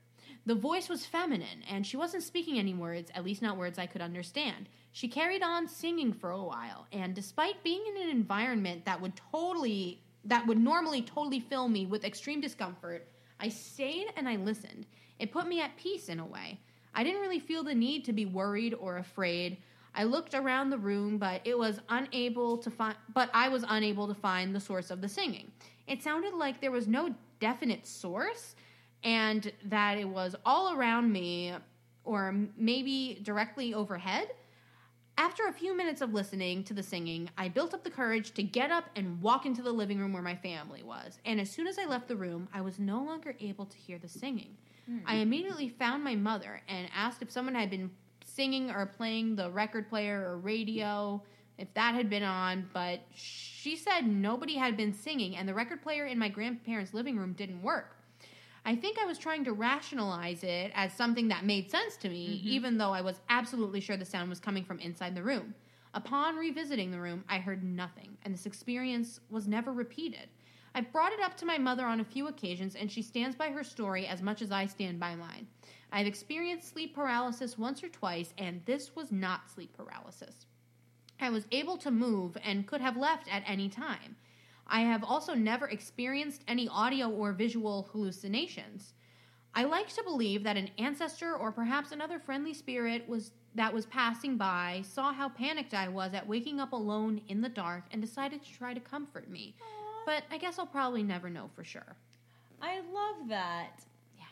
the 0.49 0.55
voice 0.55 0.89
was 0.89 1.05
feminine, 1.05 1.63
and 1.69 1.87
she 1.87 1.99
wasn't 1.99 2.23
speaking 2.23 2.59
any 2.59 2.73
words, 2.73 3.11
at 3.15 3.23
least 3.23 3.43
not 3.43 3.59
words 3.59 3.79
I 3.79 3.85
could 3.85 4.01
understand. 4.01 4.71
She 4.93 5.07
carried 5.07 5.43
on 5.43 5.69
singing 5.69 6.11
for 6.11 6.31
a 6.31 6.43
while, 6.43 6.87
and 6.91 7.15
despite 7.15 7.63
being 7.63 7.85
in 7.87 8.03
an 8.03 8.09
environment 8.09 8.87
that 8.87 8.99
would 8.99 9.13
totally 9.31 10.01
that 10.25 10.47
would 10.47 10.57
normally 10.57 11.03
totally 11.03 11.39
fill 11.39 11.69
me 11.69 11.85
with 11.85 12.03
extreme 12.03 12.41
discomfort, 12.41 13.09
I 13.39 13.51
stayed 13.51 14.07
and 14.17 14.27
I 14.27 14.37
listened. 14.37 14.87
It 15.19 15.33
put 15.33 15.47
me 15.47 15.61
at 15.61 15.77
peace 15.77 16.09
in 16.09 16.19
a 16.19 16.25
way. 16.25 16.59
I 16.99 17.05
didn't 17.05 17.21
really 17.21 17.39
feel 17.39 17.63
the 17.63 17.77
need 17.77 18.05
to 18.07 18.13
be 18.13 18.27
worried 18.27 18.75
or 18.75 18.97
afraid. 18.97 19.59
I 19.95 20.03
looked 20.03 20.35
around 20.35 20.71
the 20.71 20.79
room, 20.79 21.17
but 21.17 21.41
it 21.45 21.57
was 21.57 21.79
unable 21.89 22.59
to 22.59 22.73
find 22.73 22.97
but 23.15 23.31
I 23.33 23.49
was 23.49 23.65
unable 23.69 24.09
to 24.09 24.15
find 24.15 24.53
the 24.53 24.59
source 24.59 24.91
of 24.91 25.01
the 25.01 25.09
singing. 25.09 25.53
It 25.87 26.03
sounded 26.03 26.35
like 26.35 26.61
there 26.61 26.73
was 26.73 26.89
no 26.89 27.15
definite 27.39 27.87
source 27.87 28.57
and 29.05 29.53
that 29.67 29.97
it 29.97 30.09
was 30.09 30.35
all 30.45 30.75
around 30.75 31.13
me 31.13 31.55
or 32.03 32.35
maybe 32.57 33.21
directly 33.23 33.75
overhead. 33.75 34.31
After 35.17 35.47
a 35.47 35.53
few 35.53 35.77
minutes 35.77 36.01
of 36.01 36.13
listening 36.13 36.65
to 36.65 36.75
the 36.75 36.83
singing, 36.83 37.31
I 37.39 37.49
built 37.49 37.75
up 37.75 37.85
the 37.85 37.91
courage 37.91 38.33
to 38.33 38.43
get 38.43 38.73
up 38.73 38.87
and 38.97 39.23
walk 39.23 39.47
into 39.47 39.63
the 39.63 39.71
living 39.71 40.01
room 40.01 40.13
where 40.13 40.23
my 40.23 40.35
family 40.35 40.83
was. 40.83 41.21
And 41.25 41.41
as 41.41 41.49
soon 41.49 41.69
as 41.69 41.79
I 41.79 41.85
left 41.85 42.09
the 42.09 42.17
room, 42.17 42.49
I 42.53 42.61
was 42.61 42.81
no 42.81 43.01
longer 43.05 43.37
able 43.39 43.67
to 43.67 43.77
hear 43.77 43.99
the 43.99 44.09
singing. 44.09 44.57
I 45.07 45.17
hmm. 45.17 45.23
immediately 45.23 45.69
found 45.69 46.03
my 46.03 46.15
mother 46.15 46.61
and 46.69 46.89
asked 46.95 47.23
if 47.23 47.31
someone 47.31 47.55
had 47.55 47.71
been 47.71 47.91
singing 48.25 48.71
or 48.71 48.87
playing 48.87 49.37
the 49.37 49.51
record 49.51 49.89
player 49.89 50.31
or 50.31 50.39
radio, 50.39 51.23
if 51.59 51.73
that 51.75 51.95
had 51.95 52.09
been 52.09 52.23
on, 52.23 52.69
but 52.73 53.01
she 53.13 53.77
said 53.77 54.07
nobody 54.07 54.57
had 54.57 54.77
been 54.77 54.93
singing 54.93 55.37
and 55.37 55.49
the 55.49 55.55
record 55.55 55.83
player 55.83 56.07
in 56.07 56.19
my 56.19 56.29
grandparents' 56.29 56.95
living 56.95 57.17
room 57.17 57.33
didn't 57.33 57.63
work. 57.63 57.97
I 58.65 58.77
think 58.77 58.99
I 58.99 59.07
was 59.07 59.19
trying 59.19 59.45
to 59.45 59.53
rationalize 59.53 60.45
it 60.45 60.73
as 60.75 60.93
something 60.93 61.29
that 61.29 61.45
made 61.45 61.71
sense 61.71 61.97
to 61.99 62.09
me, 62.09 62.39
mm-hmm. 62.39 62.49
even 62.49 62.79
though 62.79 62.93
I 62.93 63.01
was 63.01 63.21
absolutely 63.29 63.81
sure 63.81 63.97
the 63.97 64.05
sound 64.05 64.29
was 64.29 64.41
coming 64.41 64.65
from 64.65 64.79
inside 64.79 65.15
the 65.15 65.23
room. 65.23 65.55
Upon 65.95 66.37
revisiting 66.37 66.91
the 66.91 67.01
room, 67.01 67.25
I 67.29 67.39
heard 67.39 67.65
nothing, 67.65 68.19
and 68.23 68.35
this 68.35 68.47
experience 68.47 69.21
was 69.31 69.49
never 69.49 69.73
repeated. 69.73 70.29
I 70.75 70.81
brought 70.81 71.13
it 71.13 71.21
up 71.21 71.37
to 71.39 71.47
my 71.47 71.59
mother 71.59 71.87
on 71.87 72.01
a 72.01 72.05
few 72.05 72.29
occasions, 72.29 72.75
and 72.75 72.91
she 72.91 73.03
stands 73.03 73.37
by 73.37 73.51
her 73.51 73.65
story 73.65 74.07
as 74.07 74.23
much 74.23 74.43
as 74.43 74.53
I 74.53 74.67
stand 74.67 75.01
by 75.01 75.15
mine. 75.15 75.47
I've 75.91 76.07
experienced 76.07 76.69
sleep 76.69 76.95
paralysis 76.95 77.57
once 77.59 77.83
or 77.83 77.89
twice, 77.89 78.35
and 78.39 78.61
this 78.65 78.95
was 78.95 79.11
not 79.11 79.51
sleep 79.51 79.77
paralysis. 79.77 80.47
I 81.21 81.31
was 81.31 81.47
able 81.51 81.77
to 81.79 81.91
move 81.91 82.37
and 82.45 82.67
could 82.67 82.81
have 82.81 82.97
left 82.97 83.33
at 83.33 83.43
any 83.47 83.69
time. 83.69 84.17
I 84.67 84.81
have 84.81 85.03
also 85.03 85.35
never 85.35 85.67
experienced 85.69 86.45
any 86.47 86.69
audio 86.69 87.09
or 87.09 87.33
visual 87.33 87.89
hallucinations. 87.91 88.93
I 89.55 89.65
like 89.65 89.89
to 89.95 90.05
believe 90.05 90.45
that 90.45 90.59
an 90.59 90.71
ancestor 90.79 91.35
or 91.35 91.51
perhaps 91.51 91.91
another 91.91 92.19
friendly 92.19 92.55
spirit 92.55 93.09
was 93.09 93.33
that 93.55 93.73
was 93.73 93.87
passing 93.87 94.37
by 94.37 94.83
saw 94.87 95.13
how 95.13 95.31
panicked 95.31 95.75
I 95.75 95.89
was 95.89 96.15
at 96.15 96.29
waking 96.29 96.61
up 96.61 96.73
alone 96.73 97.23
in 97.29 97.41
the 97.41 97.49
dark 97.49 97.85
and 97.91 98.01
decided 98.01 98.43
to 98.45 98.53
try 98.53 98.75
to 98.75 98.79
comfort 98.79 99.29
me. 99.29 99.57
But 100.09 100.23
I 100.31 100.39
guess 100.39 100.59
I'll 100.59 100.65
probably 100.67 101.03
never 101.03 101.29
know 101.29 101.51
for 101.55 101.63
sure. 101.65 101.95
I 102.63 102.79
love 102.79 103.29
that. 103.29 103.83
Yeah. 104.17 104.25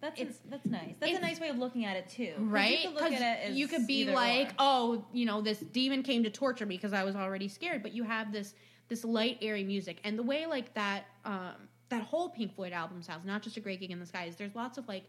That's 0.00 0.20
It's- 0.20 0.40
that's 0.50 0.66
nice. 0.66 0.96
That's 0.98 1.12
a 1.12 1.14
it's- 1.14 1.22
nice 1.22 1.38
way 1.38 1.48
of 1.48 1.58
looking 1.58 1.84
at 1.84 1.96
it 1.96 2.08
too. 2.08 2.32
'Cause 2.36 2.42
Right? 2.44 2.80
You 2.80 2.88
could 2.88 2.94
look 3.02 3.12
at 3.12 3.22
it 3.44 3.50
as 3.50 3.56
you 3.56 3.68
could 3.68 3.86
be 3.86 4.00
either 4.00 4.14
like, 4.14 4.48
or. 4.50 4.54
oh, 4.58 5.06
you 5.12 5.24
know, 5.24 5.40
this 5.40 5.60
demon 5.60 6.02
came 6.02 6.24
to 6.24 6.30
torture 6.30 6.66
me 6.66 6.76
because 6.76 6.92
I 6.92 7.04
was 7.04 7.14
already 7.14 7.46
scared. 7.46 7.84
But 7.84 7.92
you 7.92 8.02
have 8.02 8.32
this 8.32 8.54
this 8.88 9.04
light, 9.04 9.38
airy 9.40 9.62
music, 9.62 10.00
and 10.02 10.18
the 10.18 10.24
way 10.24 10.44
like 10.46 10.74
that 10.74 11.04
um, 11.24 11.68
that 11.88 12.02
whole 12.02 12.28
Pink 12.30 12.56
Floyd 12.56 12.72
album 12.72 13.00
sounds, 13.00 13.24
not 13.24 13.42
just 13.42 13.56
a 13.56 13.60
Great 13.60 13.78
Gig 13.78 13.92
in 13.92 14.00
the 14.00 14.06
Sky. 14.06 14.24
Is 14.24 14.34
there's 14.34 14.56
lots 14.56 14.76
of 14.76 14.88
like, 14.88 15.04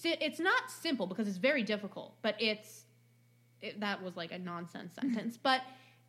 si- 0.00 0.16
it's 0.22 0.40
not 0.40 0.70
simple 0.70 1.06
because 1.06 1.28
it's 1.28 1.36
very 1.36 1.62
difficult, 1.62 2.16
but 2.22 2.34
it's 2.40 2.86
it, 3.60 3.80
that 3.80 4.02
was 4.02 4.16
like 4.16 4.32
a 4.32 4.38
nonsense 4.38 4.94
sentence, 4.94 5.36
but 5.42 5.60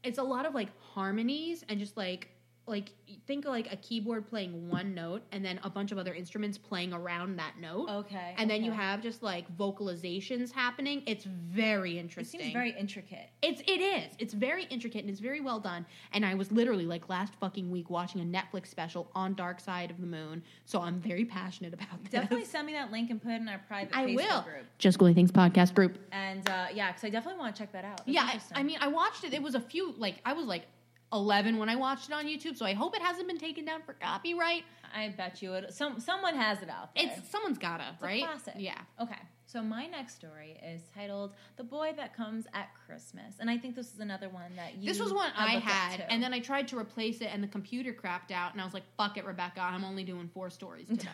it's 0.05 0.19
a 0.19 0.23
lot 0.23 0.45
of 0.45 0.53
like 0.53 0.69
harmonies 0.93 1.63
and 1.67 1.79
just 1.79 1.97
like 1.97 2.29
like 2.67 2.91
think 3.27 3.45
of 3.45 3.51
like 3.51 3.71
a 3.71 3.75
keyboard 3.77 4.27
playing 4.27 4.69
one 4.69 4.93
note 4.95 5.21
and 5.31 5.45
then 5.45 5.59
a 5.63 5.69
bunch 5.69 5.91
of 5.91 5.97
other 5.97 6.13
instruments 6.13 6.57
playing 6.57 6.93
around 6.93 7.37
that 7.37 7.53
note 7.61 7.87
okay, 7.89 8.33
and 8.37 8.49
then 8.49 8.63
you 8.63 8.71
have 8.71 9.01
just 9.01 9.21
like 9.21 9.45
vocalizations 9.57 10.51
happening. 10.51 11.03
It's 11.05 11.25
very 11.25 11.97
It 11.97 12.01
interesting. 12.01 12.39
seems 12.41 12.53
very 12.53 12.71
intricate. 12.77 13.29
it's 13.41 13.61
it 13.61 13.81
is. 13.81 14.13
It's 14.19 14.33
very 14.33 14.65
intricate 14.65 15.01
and 15.01 15.09
it's 15.09 15.19
very 15.19 15.41
well 15.41 15.59
done. 15.59 15.85
And 16.13 16.25
I 16.25 16.33
was 16.33 16.51
literally 16.51 16.85
like 16.85 17.07
last 17.09 17.35
fucking 17.35 17.69
week 17.69 17.89
watching 17.89 18.21
a 18.21 18.25
Netflix 18.25 18.67
special 18.67 19.11
on 19.13 19.35
Dark 19.35 19.59
Side 19.59 19.91
of 19.91 19.99
the 20.01 20.07
Moon, 20.07 20.43
so 20.65 20.81
I'm 20.81 20.99
very 20.99 21.25
passionate 21.25 21.73
about 21.73 22.01
this. 22.03 22.11
Definitely 22.11 22.45
send 22.45 22.65
me 22.67 22.73
that 22.73 22.91
link 22.91 23.09
and 23.11 23.21
put 23.21 23.31
it 23.31 23.41
in 23.41 23.47
our 23.49 23.59
private 23.67 23.95
I 23.95 24.05
Facebook 24.05 24.15
will. 24.15 24.41
group. 24.41 24.65
Just 24.79 24.97
Ghouly 24.97 25.13
Things 25.13 25.31
podcast 25.31 25.73
group. 25.75 25.97
And 26.11 26.47
uh, 26.49 26.67
yeah, 26.73 26.91
because 26.91 27.03
I 27.03 27.09
definitely 27.09 27.39
want 27.39 27.55
to 27.55 27.61
check 27.61 27.71
that 27.73 27.85
out. 27.85 27.97
That's 27.97 28.09
yeah, 28.09 28.39
I. 28.55 28.59
I 28.59 28.63
mean, 28.63 28.77
I 28.81 28.87
watched 28.87 29.23
it. 29.23 29.33
It 29.33 29.41
was 29.43 29.55
a 29.55 29.61
few 29.61 29.93
like 29.97 30.15
I 30.25 30.33
was 30.33 30.45
like 30.45 30.65
11 31.13 31.57
when 31.57 31.69
I 31.69 31.75
watched 31.75 32.09
it 32.09 32.13
on 32.13 32.25
YouTube, 32.25 32.57
so 32.57 32.65
I 32.65 32.73
hope 32.73 32.95
it 32.95 33.01
hasn't 33.01 33.27
been 33.27 33.37
taken 33.37 33.63
down 33.65 33.81
for 33.83 33.93
copyright. 33.93 34.63
I 34.93 35.09
bet 35.09 35.41
you 35.41 35.53
it. 35.53 35.73
Some 35.73 35.99
someone 35.99 36.35
has 36.35 36.61
it 36.61 36.69
out 36.69 36.93
there. 36.95 37.05
It's 37.17 37.29
someone's 37.29 37.57
gotta, 37.57 37.85
It's 37.93 38.01
a 38.01 38.05
right? 38.05 38.23
classic. 38.23 38.53
Yeah. 38.57 38.79
Okay, 39.01 39.19
so 39.45 39.61
my 39.61 39.85
next 39.87 40.15
story 40.15 40.57
is 40.65 40.81
titled 40.95 41.33
"The 41.57 41.63
Boy 41.63 41.93
That 41.95 42.15
Comes 42.15 42.47
at 42.53 42.69
Christmas," 42.85 43.35
and 43.39 43.49
I 43.49 43.57
think 43.57 43.75
this 43.75 43.93
is 43.93 43.99
another 43.99 44.29
one 44.29 44.55
that 44.55 44.77
you. 44.77 44.85
This 44.87 44.99
was 44.99 45.13
one 45.13 45.31
I 45.37 45.59
had, 45.59 46.05
and 46.09 46.21
then 46.23 46.33
I 46.33 46.39
tried 46.39 46.67
to 46.69 46.77
replace 46.77 47.21
it, 47.21 47.29
and 47.31 47.43
the 47.43 47.47
computer 47.47 47.93
crapped 47.93 48.31
out, 48.31 48.53
and 48.53 48.61
I 48.61 48.65
was 48.65 48.73
like, 48.73 48.83
"Fuck 48.97 49.17
it, 49.17 49.25
Rebecca, 49.25 49.61
I'm 49.61 49.83
only 49.83 50.03
doing 50.03 50.29
four 50.33 50.49
stories 50.49 50.87
today." 50.89 51.09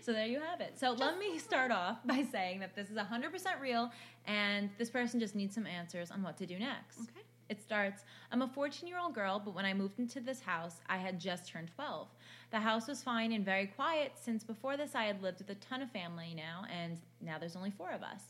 So 0.00 0.12
there 0.14 0.26
you 0.26 0.40
have 0.40 0.60
it. 0.62 0.78
So 0.78 0.92
let 0.92 1.18
me 1.18 1.38
start 1.50 1.70
off 1.70 1.98
by 2.06 2.24
saying 2.32 2.60
that 2.60 2.74
this 2.74 2.88
is 2.90 2.96
100% 2.96 3.60
real, 3.60 3.90
and 4.26 4.70
this 4.78 4.88
person 4.88 5.20
just 5.20 5.34
needs 5.34 5.54
some 5.54 5.66
answers 5.66 6.10
on 6.10 6.22
what 6.22 6.36
to 6.38 6.46
do 6.46 6.58
next. 6.58 7.00
okay. 7.00 7.25
It 7.48 7.62
starts 7.62 8.04
I'm 8.32 8.42
a 8.42 8.48
14 8.48 8.88
year 8.88 8.98
old 8.98 9.14
girl, 9.14 9.40
but 9.44 9.54
when 9.54 9.64
I 9.64 9.74
moved 9.74 9.98
into 9.98 10.20
this 10.20 10.40
house, 10.40 10.80
I 10.88 10.96
had 10.96 11.20
just 11.20 11.48
turned 11.48 11.70
12. 11.74 12.08
The 12.50 12.60
house 12.60 12.88
was 12.88 13.02
fine 13.02 13.32
and 13.32 13.44
very 13.44 13.66
quiet 13.66 14.12
since 14.14 14.44
before 14.44 14.76
this 14.76 14.94
I 14.94 15.04
had 15.04 15.22
lived 15.22 15.38
with 15.38 15.50
a 15.50 15.54
ton 15.56 15.82
of 15.82 15.90
family 15.90 16.34
now, 16.34 16.64
and 16.72 16.98
now 17.20 17.38
there's 17.38 17.56
only 17.56 17.70
four 17.70 17.92
of 17.92 18.02
us. 18.02 18.22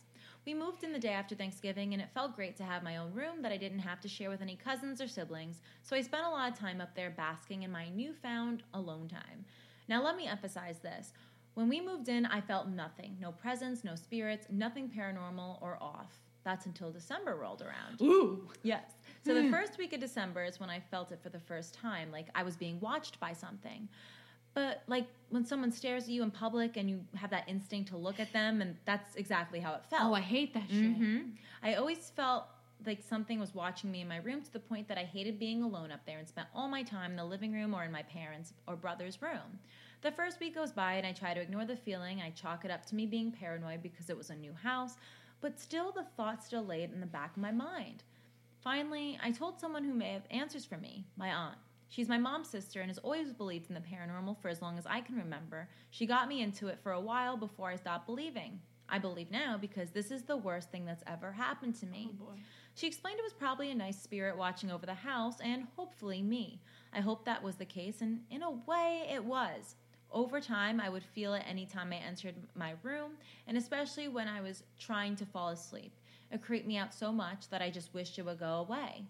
We 0.46 0.54
moved 0.54 0.84
in 0.84 0.92
the 0.92 0.98
day 0.98 1.10
after 1.12 1.34
Thanksgiving, 1.34 1.92
and 1.92 2.00
it 2.00 2.12
felt 2.14 2.36
great 2.36 2.56
to 2.58 2.64
have 2.64 2.82
my 2.82 2.98
own 2.98 3.12
room 3.12 3.42
that 3.42 3.52
I 3.52 3.56
didn't 3.56 3.80
have 3.80 4.00
to 4.02 4.08
share 4.08 4.30
with 4.30 4.42
any 4.42 4.56
cousins 4.56 5.00
or 5.00 5.08
siblings, 5.08 5.60
so 5.82 5.96
I 5.96 6.02
spent 6.02 6.24
a 6.24 6.30
lot 6.30 6.52
of 6.52 6.58
time 6.58 6.80
up 6.80 6.94
there 6.94 7.10
basking 7.10 7.62
in 7.62 7.72
my 7.72 7.88
newfound 7.88 8.62
alone 8.72 9.08
time. 9.08 9.44
Now, 9.88 10.02
let 10.02 10.16
me 10.16 10.26
emphasize 10.26 10.78
this. 10.78 11.12
When 11.54 11.68
we 11.68 11.80
moved 11.80 12.08
in, 12.08 12.26
I 12.26 12.40
felt 12.42 12.68
nothing 12.68 13.16
no 13.20 13.32
presence, 13.32 13.82
no 13.82 13.94
spirits, 13.94 14.46
nothing 14.50 14.88
paranormal 14.88 15.60
or 15.62 15.78
off. 15.80 16.18
That's 16.44 16.66
until 16.66 16.92
December 16.92 17.34
rolled 17.34 17.62
around. 17.62 18.00
Ooh. 18.00 18.48
Yes. 18.62 18.84
So 19.26 19.34
the 19.34 19.50
first 19.50 19.76
week 19.78 19.92
of 19.92 20.00
December 20.00 20.44
is 20.44 20.60
when 20.60 20.70
I 20.70 20.80
felt 20.80 21.10
it 21.10 21.18
for 21.22 21.30
the 21.30 21.40
first 21.40 21.74
time, 21.74 22.12
like 22.12 22.26
I 22.34 22.42
was 22.42 22.56
being 22.56 22.78
watched 22.80 23.18
by 23.18 23.32
something. 23.32 23.88
But 24.54 24.82
like 24.86 25.06
when 25.30 25.44
someone 25.44 25.70
stares 25.70 26.04
at 26.04 26.10
you 26.10 26.22
in 26.22 26.30
public 26.30 26.76
and 26.76 26.88
you 26.88 27.00
have 27.14 27.30
that 27.30 27.44
instinct 27.48 27.90
to 27.90 27.96
look 27.96 28.20
at 28.20 28.32
them, 28.32 28.62
and 28.62 28.76
that's 28.84 29.16
exactly 29.16 29.60
how 29.60 29.74
it 29.74 29.84
felt. 29.90 30.02
Oh, 30.04 30.14
I 30.14 30.20
hate 30.20 30.54
that 30.54 30.68
shit. 30.70 30.96
hmm 30.96 31.18
I 31.62 31.74
always 31.74 32.10
felt 32.14 32.44
like 32.86 33.02
something 33.02 33.40
was 33.40 33.54
watching 33.54 33.90
me 33.90 34.00
in 34.02 34.08
my 34.08 34.18
room 34.18 34.42
to 34.42 34.52
the 34.52 34.60
point 34.60 34.86
that 34.88 34.98
I 34.98 35.02
hated 35.04 35.38
being 35.38 35.62
alone 35.62 35.90
up 35.90 36.00
there 36.06 36.18
and 36.18 36.28
spent 36.28 36.48
all 36.54 36.68
my 36.68 36.82
time 36.82 37.10
in 37.12 37.16
the 37.16 37.24
living 37.24 37.52
room 37.52 37.74
or 37.74 37.84
in 37.84 37.90
my 37.90 38.02
parents' 38.02 38.52
or 38.66 38.76
brother's 38.76 39.20
room. 39.20 39.58
The 40.02 40.12
first 40.12 40.38
week 40.40 40.54
goes 40.54 40.72
by 40.72 40.94
and 40.94 41.06
I 41.06 41.12
try 41.12 41.34
to 41.34 41.40
ignore 41.40 41.64
the 41.64 41.76
feeling. 41.76 42.20
I 42.20 42.30
chalk 42.30 42.64
it 42.64 42.70
up 42.70 42.86
to 42.86 42.94
me 42.94 43.06
being 43.06 43.32
paranoid 43.32 43.82
because 43.82 44.08
it 44.08 44.16
was 44.16 44.30
a 44.30 44.36
new 44.36 44.52
house, 44.52 44.96
but 45.40 45.58
still 45.58 45.90
the 45.90 46.04
thought 46.16 46.44
still 46.44 46.64
laid 46.64 46.92
in 46.92 47.00
the 47.00 47.06
back 47.06 47.32
of 47.32 47.42
my 47.42 47.50
mind. 47.50 48.04
Finally, 48.66 49.16
I 49.22 49.30
told 49.30 49.60
someone 49.60 49.84
who 49.84 49.94
may 49.94 50.12
have 50.12 50.24
answers 50.28 50.64
for 50.64 50.76
me, 50.76 51.06
my 51.16 51.32
aunt. 51.32 51.56
She's 51.86 52.08
my 52.08 52.18
mom's 52.18 52.50
sister 52.50 52.80
and 52.80 52.90
has 52.90 52.98
always 52.98 53.32
believed 53.32 53.68
in 53.68 53.76
the 53.76 53.80
paranormal 53.80 54.42
for 54.42 54.48
as 54.48 54.60
long 54.60 54.76
as 54.76 54.84
I 54.86 55.02
can 55.02 55.14
remember. 55.14 55.68
She 55.90 56.04
got 56.04 56.26
me 56.26 56.42
into 56.42 56.66
it 56.66 56.80
for 56.82 56.90
a 56.90 57.00
while 57.00 57.36
before 57.36 57.70
I 57.70 57.76
stopped 57.76 58.06
believing. 58.06 58.58
I 58.88 58.98
believe 58.98 59.30
now 59.30 59.56
because 59.56 59.90
this 59.90 60.10
is 60.10 60.24
the 60.24 60.36
worst 60.36 60.72
thing 60.72 60.84
that's 60.84 61.04
ever 61.06 61.30
happened 61.30 61.76
to 61.76 61.86
me. 61.86 62.10
Oh. 62.20 62.32
She 62.74 62.88
explained 62.88 63.20
it 63.20 63.22
was 63.22 63.32
probably 63.32 63.70
a 63.70 63.74
nice 63.76 64.02
spirit 64.02 64.36
watching 64.36 64.72
over 64.72 64.84
the 64.84 64.94
house 64.94 65.36
and 65.40 65.68
hopefully 65.76 66.20
me. 66.20 66.60
I 66.92 66.98
hope 66.98 67.24
that 67.24 67.44
was 67.44 67.54
the 67.54 67.64
case, 67.64 68.00
and 68.00 68.22
in 68.32 68.42
a 68.42 68.50
way, 68.50 69.06
it 69.08 69.24
was. 69.24 69.76
Over 70.10 70.40
time, 70.40 70.80
I 70.80 70.88
would 70.88 71.04
feel 71.04 71.34
it 71.34 71.44
anytime 71.48 71.92
I 71.92 71.96
entered 71.96 72.34
my 72.56 72.74
room, 72.82 73.12
and 73.46 73.56
especially 73.56 74.08
when 74.08 74.26
I 74.26 74.40
was 74.40 74.64
trying 74.76 75.14
to 75.16 75.26
fall 75.26 75.50
asleep. 75.50 75.92
It 76.30 76.42
creeped 76.42 76.66
me 76.66 76.76
out 76.76 76.92
so 76.92 77.12
much 77.12 77.48
that 77.50 77.62
I 77.62 77.70
just 77.70 77.94
wished 77.94 78.18
it 78.18 78.24
would 78.24 78.40
go 78.40 78.54
away. 78.54 79.04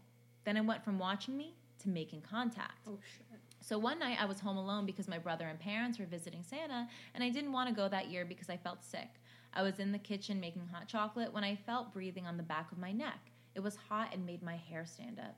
Then 0.44 0.56
it 0.56 0.64
went 0.64 0.84
from 0.84 0.98
watching 0.98 1.36
me 1.36 1.54
to 1.82 1.88
making 1.88 2.22
contact. 2.22 2.86
Oh 2.86 2.98
shit. 3.16 3.26
So 3.60 3.78
one 3.78 3.98
night 3.98 4.18
I 4.20 4.26
was 4.26 4.38
home 4.38 4.58
alone 4.58 4.86
because 4.86 5.08
my 5.08 5.18
brother 5.18 5.46
and 5.46 5.58
parents 5.58 5.98
were 5.98 6.04
visiting 6.06 6.42
Santa, 6.42 6.86
and 7.14 7.24
I 7.24 7.30
didn't 7.30 7.52
want 7.52 7.68
to 7.68 7.74
go 7.74 7.88
that 7.88 8.08
year 8.08 8.24
because 8.24 8.48
I 8.48 8.56
felt 8.56 8.84
sick. 8.84 9.08
I 9.52 9.62
was 9.62 9.80
in 9.80 9.90
the 9.90 9.98
kitchen 9.98 10.38
making 10.38 10.68
hot 10.72 10.86
chocolate 10.86 11.32
when 11.32 11.42
I 11.42 11.56
felt 11.56 11.92
breathing 11.92 12.26
on 12.26 12.36
the 12.36 12.42
back 12.42 12.70
of 12.70 12.78
my 12.78 12.92
neck. 12.92 13.18
It 13.54 13.60
was 13.60 13.76
hot 13.88 14.10
and 14.12 14.24
made 14.24 14.42
my 14.42 14.56
hair 14.56 14.84
stand 14.86 15.18
up. 15.18 15.34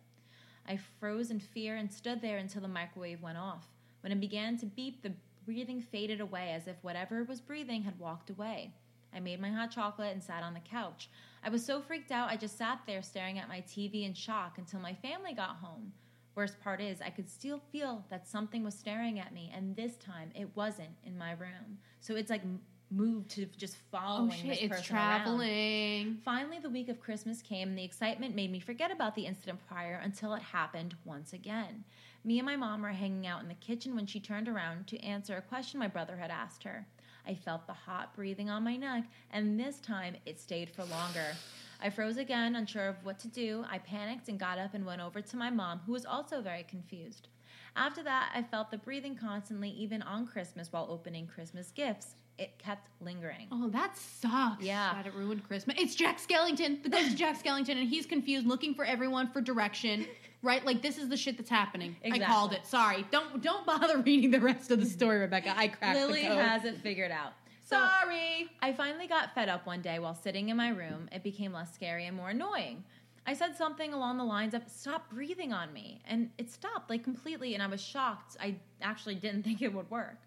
I 0.66 0.78
froze 1.00 1.30
in 1.30 1.40
fear 1.40 1.76
and 1.76 1.90
stood 1.90 2.20
there 2.20 2.36
until 2.36 2.60
the 2.60 2.68
microwave 2.68 3.22
went 3.22 3.38
off. 3.38 3.66
When 4.02 4.12
it 4.12 4.20
began 4.20 4.58
to 4.58 4.66
beep, 4.66 5.02
the 5.02 5.14
breathing 5.46 5.80
faded 5.80 6.20
away 6.20 6.52
as 6.52 6.66
if 6.66 6.76
whatever 6.82 7.24
was 7.24 7.40
breathing 7.40 7.84
had 7.84 7.98
walked 7.98 8.28
away. 8.28 8.74
I 9.14 9.20
made 9.20 9.40
my 9.40 9.50
hot 9.50 9.70
chocolate 9.70 10.12
and 10.12 10.22
sat 10.22 10.42
on 10.42 10.52
the 10.52 10.60
couch. 10.60 11.08
I 11.42 11.50
was 11.50 11.64
so 11.64 11.80
freaked 11.80 12.10
out, 12.10 12.30
I 12.30 12.36
just 12.36 12.58
sat 12.58 12.80
there 12.86 13.02
staring 13.02 13.38
at 13.38 13.48
my 13.48 13.60
TV 13.60 14.04
in 14.04 14.14
shock 14.14 14.58
until 14.58 14.80
my 14.80 14.94
family 14.94 15.32
got 15.32 15.56
home. 15.56 15.92
Worst 16.34 16.60
part 16.60 16.80
is, 16.80 17.00
I 17.00 17.10
could 17.10 17.28
still 17.28 17.60
feel 17.72 18.04
that 18.10 18.28
something 18.28 18.62
was 18.62 18.74
staring 18.74 19.18
at 19.18 19.32
me, 19.34 19.52
and 19.54 19.74
this 19.74 19.96
time 19.96 20.30
it 20.34 20.48
wasn't 20.54 20.90
in 21.04 21.18
my 21.18 21.32
room. 21.32 21.78
So 22.00 22.14
it's 22.14 22.30
like 22.30 22.42
moved 22.90 23.30
to 23.30 23.46
just 23.56 23.76
following. 23.90 24.30
Oh 24.30 24.34
shit, 24.34 24.46
this 24.46 24.58
it's 24.60 24.68
person 24.68 24.96
around. 24.96 25.22
traveling. 25.22 26.18
Finally, 26.24 26.58
the 26.60 26.70
week 26.70 26.88
of 26.88 27.00
Christmas 27.00 27.42
came, 27.42 27.68
and 27.68 27.78
the 27.78 27.84
excitement 27.84 28.34
made 28.34 28.52
me 28.52 28.60
forget 28.60 28.90
about 28.90 29.14
the 29.14 29.26
incident 29.26 29.58
prior 29.66 30.00
until 30.02 30.34
it 30.34 30.42
happened 30.42 30.94
once 31.04 31.32
again. 31.32 31.84
Me 32.24 32.38
and 32.38 32.46
my 32.46 32.56
mom 32.56 32.82
were 32.82 32.88
hanging 32.88 33.26
out 33.26 33.42
in 33.42 33.48
the 33.48 33.54
kitchen 33.54 33.94
when 33.94 34.06
she 34.06 34.20
turned 34.20 34.48
around 34.48 34.86
to 34.86 34.98
answer 35.00 35.36
a 35.36 35.42
question 35.42 35.78
my 35.78 35.88
brother 35.88 36.16
had 36.16 36.30
asked 36.30 36.64
her. 36.64 36.86
I 37.28 37.34
felt 37.34 37.66
the 37.66 37.74
hot 37.74 38.14
breathing 38.16 38.48
on 38.48 38.64
my 38.64 38.76
neck, 38.76 39.04
and 39.30 39.60
this 39.60 39.80
time 39.80 40.16
it 40.24 40.40
stayed 40.40 40.70
for 40.70 40.84
longer. 40.84 41.36
I 41.80 41.90
froze 41.90 42.16
again, 42.16 42.56
unsure 42.56 42.88
of 42.88 43.04
what 43.04 43.18
to 43.20 43.28
do. 43.28 43.64
I 43.70 43.78
panicked 43.78 44.28
and 44.28 44.40
got 44.40 44.58
up 44.58 44.72
and 44.72 44.86
went 44.86 45.02
over 45.02 45.20
to 45.20 45.36
my 45.36 45.50
mom, 45.50 45.80
who 45.84 45.92
was 45.92 46.06
also 46.06 46.40
very 46.40 46.62
confused. 46.62 47.28
After 47.76 48.02
that, 48.02 48.32
I 48.34 48.42
felt 48.42 48.70
the 48.70 48.78
breathing 48.78 49.14
constantly, 49.14 49.68
even 49.70 50.00
on 50.02 50.26
Christmas 50.26 50.72
while 50.72 50.88
opening 50.90 51.26
Christmas 51.26 51.70
gifts. 51.70 52.16
It 52.38 52.58
kept 52.58 52.88
lingering. 53.00 53.48
Oh, 53.52 53.68
that 53.70 53.96
sucks. 53.96 54.64
Yeah. 54.64 54.94
That 54.94 55.06
it 55.06 55.14
ruined 55.14 55.46
Christmas. 55.46 55.76
It's 55.78 55.94
Jack 55.94 56.18
Skellington, 56.20 56.82
the 56.82 56.88
ghost 56.88 57.10
of 57.10 57.16
Jack 57.16 57.42
Skellington, 57.42 57.76
and 57.78 57.88
he's 57.88 58.06
confused, 58.06 58.46
looking 58.46 58.74
for 58.74 58.84
everyone 58.84 59.30
for 59.32 59.40
direction. 59.40 60.06
Right? 60.42 60.64
Like 60.64 60.82
this 60.82 60.98
is 60.98 61.08
the 61.08 61.16
shit 61.16 61.36
that's 61.36 61.50
happening. 61.50 61.96
I 62.04 62.18
called 62.18 62.52
it. 62.52 62.66
Sorry. 62.66 63.04
Don't 63.10 63.42
don't 63.42 63.66
bother 63.66 63.98
reading 64.06 64.30
the 64.30 64.40
rest 64.40 64.70
of 64.70 64.80
the 64.80 64.86
story, 64.86 65.18
Rebecca. 65.26 65.52
I 65.56 65.68
cracked 65.68 65.98
Lily 65.98 66.22
the 66.22 66.28
code. 66.28 66.38
has 66.38 66.64
it 66.64 66.78
figured 66.78 67.10
out. 67.10 67.32
So 67.64 67.76
Sorry. 67.76 68.48
I 68.62 68.72
finally 68.72 69.06
got 69.06 69.34
fed 69.34 69.48
up 69.48 69.66
one 69.66 69.82
day 69.82 69.98
while 69.98 70.14
sitting 70.14 70.48
in 70.48 70.56
my 70.56 70.68
room. 70.70 71.08
It 71.12 71.22
became 71.22 71.52
less 71.52 71.74
scary 71.74 72.06
and 72.06 72.16
more 72.16 72.30
annoying. 72.30 72.84
I 73.26 73.34
said 73.34 73.56
something 73.56 73.92
along 73.92 74.16
the 74.16 74.24
lines 74.24 74.54
of 74.54 74.62
"Stop 74.68 75.10
breathing 75.10 75.52
on 75.52 75.72
me," 75.72 76.00
and 76.06 76.30
it 76.38 76.50
stopped 76.50 76.88
like 76.88 77.04
completely, 77.04 77.52
and 77.54 77.62
I 77.62 77.66
was 77.66 77.82
shocked. 77.82 78.36
I 78.40 78.56
actually 78.80 79.16
didn't 79.16 79.42
think 79.44 79.60
it 79.60 79.74
would 79.74 79.90
work. 79.90 80.18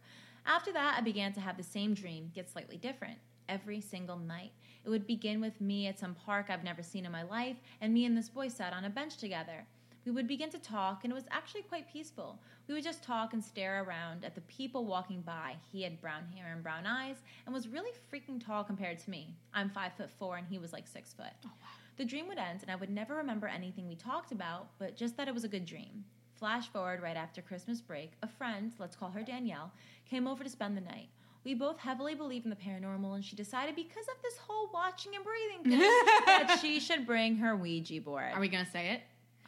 After 0.45 0.71
that, 0.73 0.95
I 0.97 1.01
began 1.01 1.33
to 1.33 1.39
have 1.39 1.57
the 1.57 1.63
same 1.63 1.93
dream, 1.93 2.31
get 2.35 2.49
slightly 2.49 2.77
different, 2.77 3.17
every 3.47 3.79
single 3.79 4.17
night. 4.17 4.51
It 4.83 4.89
would 4.89 5.05
begin 5.07 5.39
with 5.39 5.59
me 5.61 5.87
at 5.87 5.99
some 5.99 6.15
park 6.15 6.47
I've 6.49 6.63
never 6.63 6.83
seen 6.83 7.05
in 7.05 7.11
my 7.11 7.23
life, 7.23 7.57
and 7.79 7.93
me 7.93 8.05
and 8.05 8.17
this 8.17 8.29
boy 8.29 8.47
sat 8.49 8.73
on 8.73 8.85
a 8.85 8.89
bench 8.89 9.17
together. 9.17 9.65
We 10.05 10.11
would 10.11 10.27
begin 10.27 10.49
to 10.49 10.59
talk, 10.59 11.03
and 11.03 11.11
it 11.11 11.15
was 11.15 11.27
actually 11.29 11.61
quite 11.61 11.91
peaceful. 11.91 12.39
We 12.67 12.73
would 12.73 12.83
just 12.83 13.03
talk 13.03 13.33
and 13.33 13.43
stare 13.43 13.83
around 13.83 14.25
at 14.25 14.33
the 14.33 14.41
people 14.41 14.85
walking 14.85 15.21
by. 15.21 15.57
He 15.71 15.83
had 15.83 16.01
brown 16.01 16.23
hair 16.35 16.51
and 16.53 16.63
brown 16.63 16.87
eyes, 16.87 17.17
and 17.45 17.53
was 17.53 17.67
really 17.67 17.91
freaking 18.11 18.43
tall 18.43 18.63
compared 18.63 18.97
to 18.99 19.09
me. 19.09 19.35
I'm 19.53 19.69
five 19.69 19.93
foot 19.93 20.09
four, 20.09 20.37
and 20.37 20.47
he 20.47 20.57
was 20.57 20.73
like 20.73 20.87
six 20.87 21.13
foot. 21.13 21.33
Oh, 21.45 21.51
wow. 21.61 21.67
The 21.97 22.05
dream 22.05 22.27
would 22.29 22.39
end, 22.39 22.61
and 22.63 22.71
I 22.71 22.75
would 22.75 22.89
never 22.89 23.15
remember 23.15 23.47
anything 23.47 23.87
we 23.87 23.95
talked 23.95 24.31
about, 24.31 24.69
but 24.79 24.95
just 24.95 25.17
that 25.17 25.27
it 25.27 25.33
was 25.33 25.43
a 25.43 25.49
good 25.49 25.65
dream. 25.65 26.03
Flash 26.33 26.67
forward 26.69 27.03
right 27.03 27.17
after 27.17 27.43
Christmas 27.43 27.79
break, 27.79 28.13
a 28.23 28.27
friend, 28.27 28.73
let's 28.79 28.95
call 28.95 29.11
her 29.11 29.21
Danielle, 29.21 29.71
came 30.09 30.27
over 30.27 30.43
to 30.43 30.49
spend 30.49 30.75
the 30.75 30.81
night. 30.81 31.09
We 31.43 31.53
both 31.53 31.77
heavily 31.77 32.15
believe 32.15 32.43
in 32.43 32.49
the 32.49 32.55
paranormal, 32.55 33.13
and 33.13 33.23
she 33.23 33.35
decided 33.35 33.75
because 33.75 34.07
of 34.07 34.21
this 34.23 34.37
whole 34.37 34.69
watching 34.73 35.15
and 35.15 35.23
breathing 35.23 35.63
thing 35.63 35.79
that 36.25 36.59
she 36.59 36.79
should 36.79 37.05
bring 37.05 37.35
her 37.35 37.55
Ouija 37.55 38.01
board. 38.01 38.31
Are 38.33 38.39
we 38.39 38.47
gonna 38.47 38.65
say 38.65 38.89
it? 38.89 39.01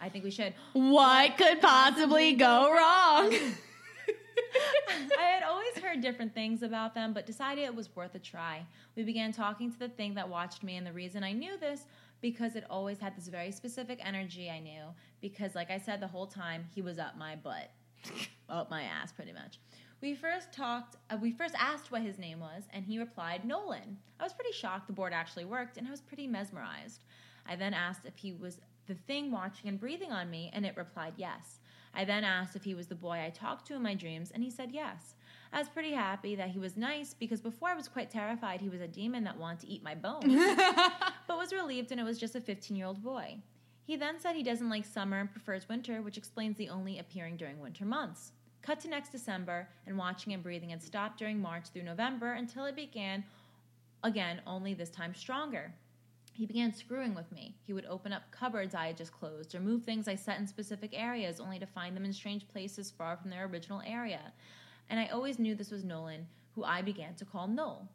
I 0.04 0.10
think 0.10 0.26
we 0.26 0.32
should. 0.32 0.54
What 0.74 1.38
could 1.38 1.62
possibly 1.62 2.34
go 2.34 2.70
wrong? 2.70 3.34
I 5.18 5.24
had 5.24 5.44
always 5.44 5.78
heard 5.78 6.02
different 6.02 6.34
things 6.34 6.62
about 6.62 6.94
them, 6.94 7.14
but 7.14 7.26
decided 7.26 7.64
it 7.64 7.74
was 7.74 7.96
worth 7.96 8.14
a 8.14 8.20
try. 8.20 8.66
We 8.98 9.04
began 9.04 9.32
talking 9.32 9.72
to 9.72 9.80
the 9.80 9.88
thing 9.88 10.14
that 10.16 10.28
watched 10.28 10.62
me, 10.62 10.76
and 10.76 10.86
the 10.86 10.92
reason 10.92 11.24
I 11.24 11.32
knew 11.32 11.58
this 11.58 11.86
because 12.20 12.58
it 12.58 12.66
always 12.70 13.00
had 13.00 13.16
this 13.16 13.30
very 13.30 13.52
specific 13.52 14.00
energy 14.04 14.50
I 14.50 14.60
knew. 14.60 14.84
Because, 15.22 15.56
like 15.56 15.72
I 15.72 15.78
said 15.78 16.02
the 16.02 16.08
whole 16.08 16.28
time, 16.28 16.66
he 16.76 16.82
was 16.82 17.00
up 17.00 17.18
my 17.18 17.38
butt, 17.38 17.72
up 18.50 18.70
my 18.70 18.84
ass, 18.84 19.14
pretty 19.14 19.32
much. 19.32 19.60
We 20.02 20.16
first 20.16 20.52
talked, 20.52 20.98
uh, 21.10 21.18
we 21.22 21.32
first 21.32 21.56
asked 21.58 21.94
what 21.94 22.02
his 22.02 22.20
name 22.20 22.42
was, 22.42 22.64
and 22.74 22.84
he 22.84 23.00
replied, 23.00 23.46
Nolan. 23.46 23.98
I 24.20 24.24
was 24.24 24.34
pretty 24.34 24.52
shocked 24.52 24.88
the 24.88 24.94
board 24.94 25.14
actually 25.14 25.46
worked, 25.46 25.78
and 25.78 25.88
I 25.88 25.92
was 25.92 26.02
pretty 26.02 26.28
mesmerized. 26.28 27.06
I 27.46 27.56
then 27.56 27.74
asked 27.74 28.06
if 28.06 28.18
he 28.18 28.34
was 28.34 28.60
the 28.88 28.96
thing 28.96 29.32
watching 29.32 29.70
and 29.70 29.80
breathing 29.80 30.12
on 30.12 30.30
me, 30.30 30.50
and 30.54 30.66
it 30.66 30.78
replied 30.78 31.14
yes. 31.18 31.60
I 31.94 32.06
then 32.06 32.24
asked 32.24 32.56
if 32.56 32.64
he 32.64 32.76
was 32.76 32.88
the 32.88 32.96
boy 32.96 33.24
I 33.24 33.30
talked 33.30 33.68
to 33.68 33.76
in 33.76 33.82
my 33.82 33.94
dreams, 33.94 34.32
and 34.32 34.44
he 34.44 34.50
said 34.50 34.72
yes. 34.72 35.16
I 35.52 35.60
was 35.60 35.70
pretty 35.70 35.92
happy 35.92 36.36
that 36.36 36.50
he 36.50 36.60
was 36.60 36.76
nice 36.76 37.14
because 37.14 37.40
before 37.40 37.70
I 37.70 37.76
was 37.76 37.88
quite 37.88 38.10
terrified 38.10 38.60
he 38.60 38.70
was 38.70 38.82
a 38.82 38.88
demon 38.88 39.24
that 39.26 39.38
wanted 39.38 39.60
to 39.62 39.68
eat 39.68 39.84
my 39.84 39.94
bones, 39.94 40.26
but 41.28 41.38
was 41.38 41.54
relieved 41.54 41.92
and 41.92 42.02
it 42.02 42.04
was 42.04 42.18
just 42.18 42.36
a 42.36 42.42
15 42.42 42.76
year 42.76 42.88
old 42.88 43.04
boy. 43.04 43.38
He 43.86 43.96
then 43.96 44.20
said 44.20 44.36
he 44.36 44.44
doesn't 44.44 44.70
like 44.70 44.86
summer 44.86 45.20
and 45.20 45.32
prefers 45.32 45.70
winter, 45.70 46.02
which 46.02 46.18
explains 46.18 46.58
the 46.58 46.70
only 46.70 46.98
appearing 46.98 47.38
during 47.38 47.60
winter 47.60 47.86
months. 47.86 48.32
Cut 48.64 48.80
to 48.80 48.88
next 48.88 49.12
December, 49.12 49.68
and 49.86 49.98
watching 49.98 50.34
and 50.34 50.42
breathing 50.42 50.70
had 50.70 50.82
stopped 50.82 51.20
during 51.20 51.40
March 51.40 51.68
through 51.68 51.84
November 51.84 52.34
until 52.34 52.66
it 52.66 52.76
began 52.76 53.24
again, 54.04 54.42
only 54.46 54.74
this 54.74 54.90
time 54.90 55.14
stronger. 55.16 55.74
He 56.36 56.48
began 56.48 56.74
screwing 56.74 57.14
with 57.14 57.32
me. 57.32 57.56
He 57.64 57.74
would 57.74 57.86
open 57.86 58.12
up 58.12 58.32
cupboards 58.32 58.74
I 58.74 58.88
had 58.88 58.98
just 58.98 59.12
closed 59.12 59.54
or 59.54 59.60
move 59.60 59.84
things 59.84 60.08
I 60.08 60.16
set 60.16 60.40
in 60.40 60.48
specific 60.48 60.92
areas 60.94 61.40
only 61.40 61.60
to 61.60 61.68
find 61.68 61.96
them 61.96 62.06
in 62.06 62.12
strange 62.12 62.48
places 62.48 62.90
far 62.90 63.16
from 63.16 63.30
their 63.30 63.46
original 63.46 63.84
area. 63.86 64.34
And 64.90 65.00
I 65.00 65.08
always 65.08 65.38
knew 65.38 65.54
this 65.54 65.70
was 65.70 65.84
Nolan, 65.84 66.26
who 66.56 66.64
I 66.64 66.82
began 66.82 67.14
to 67.16 67.26
call 67.26 67.48
Noel. 67.48 67.88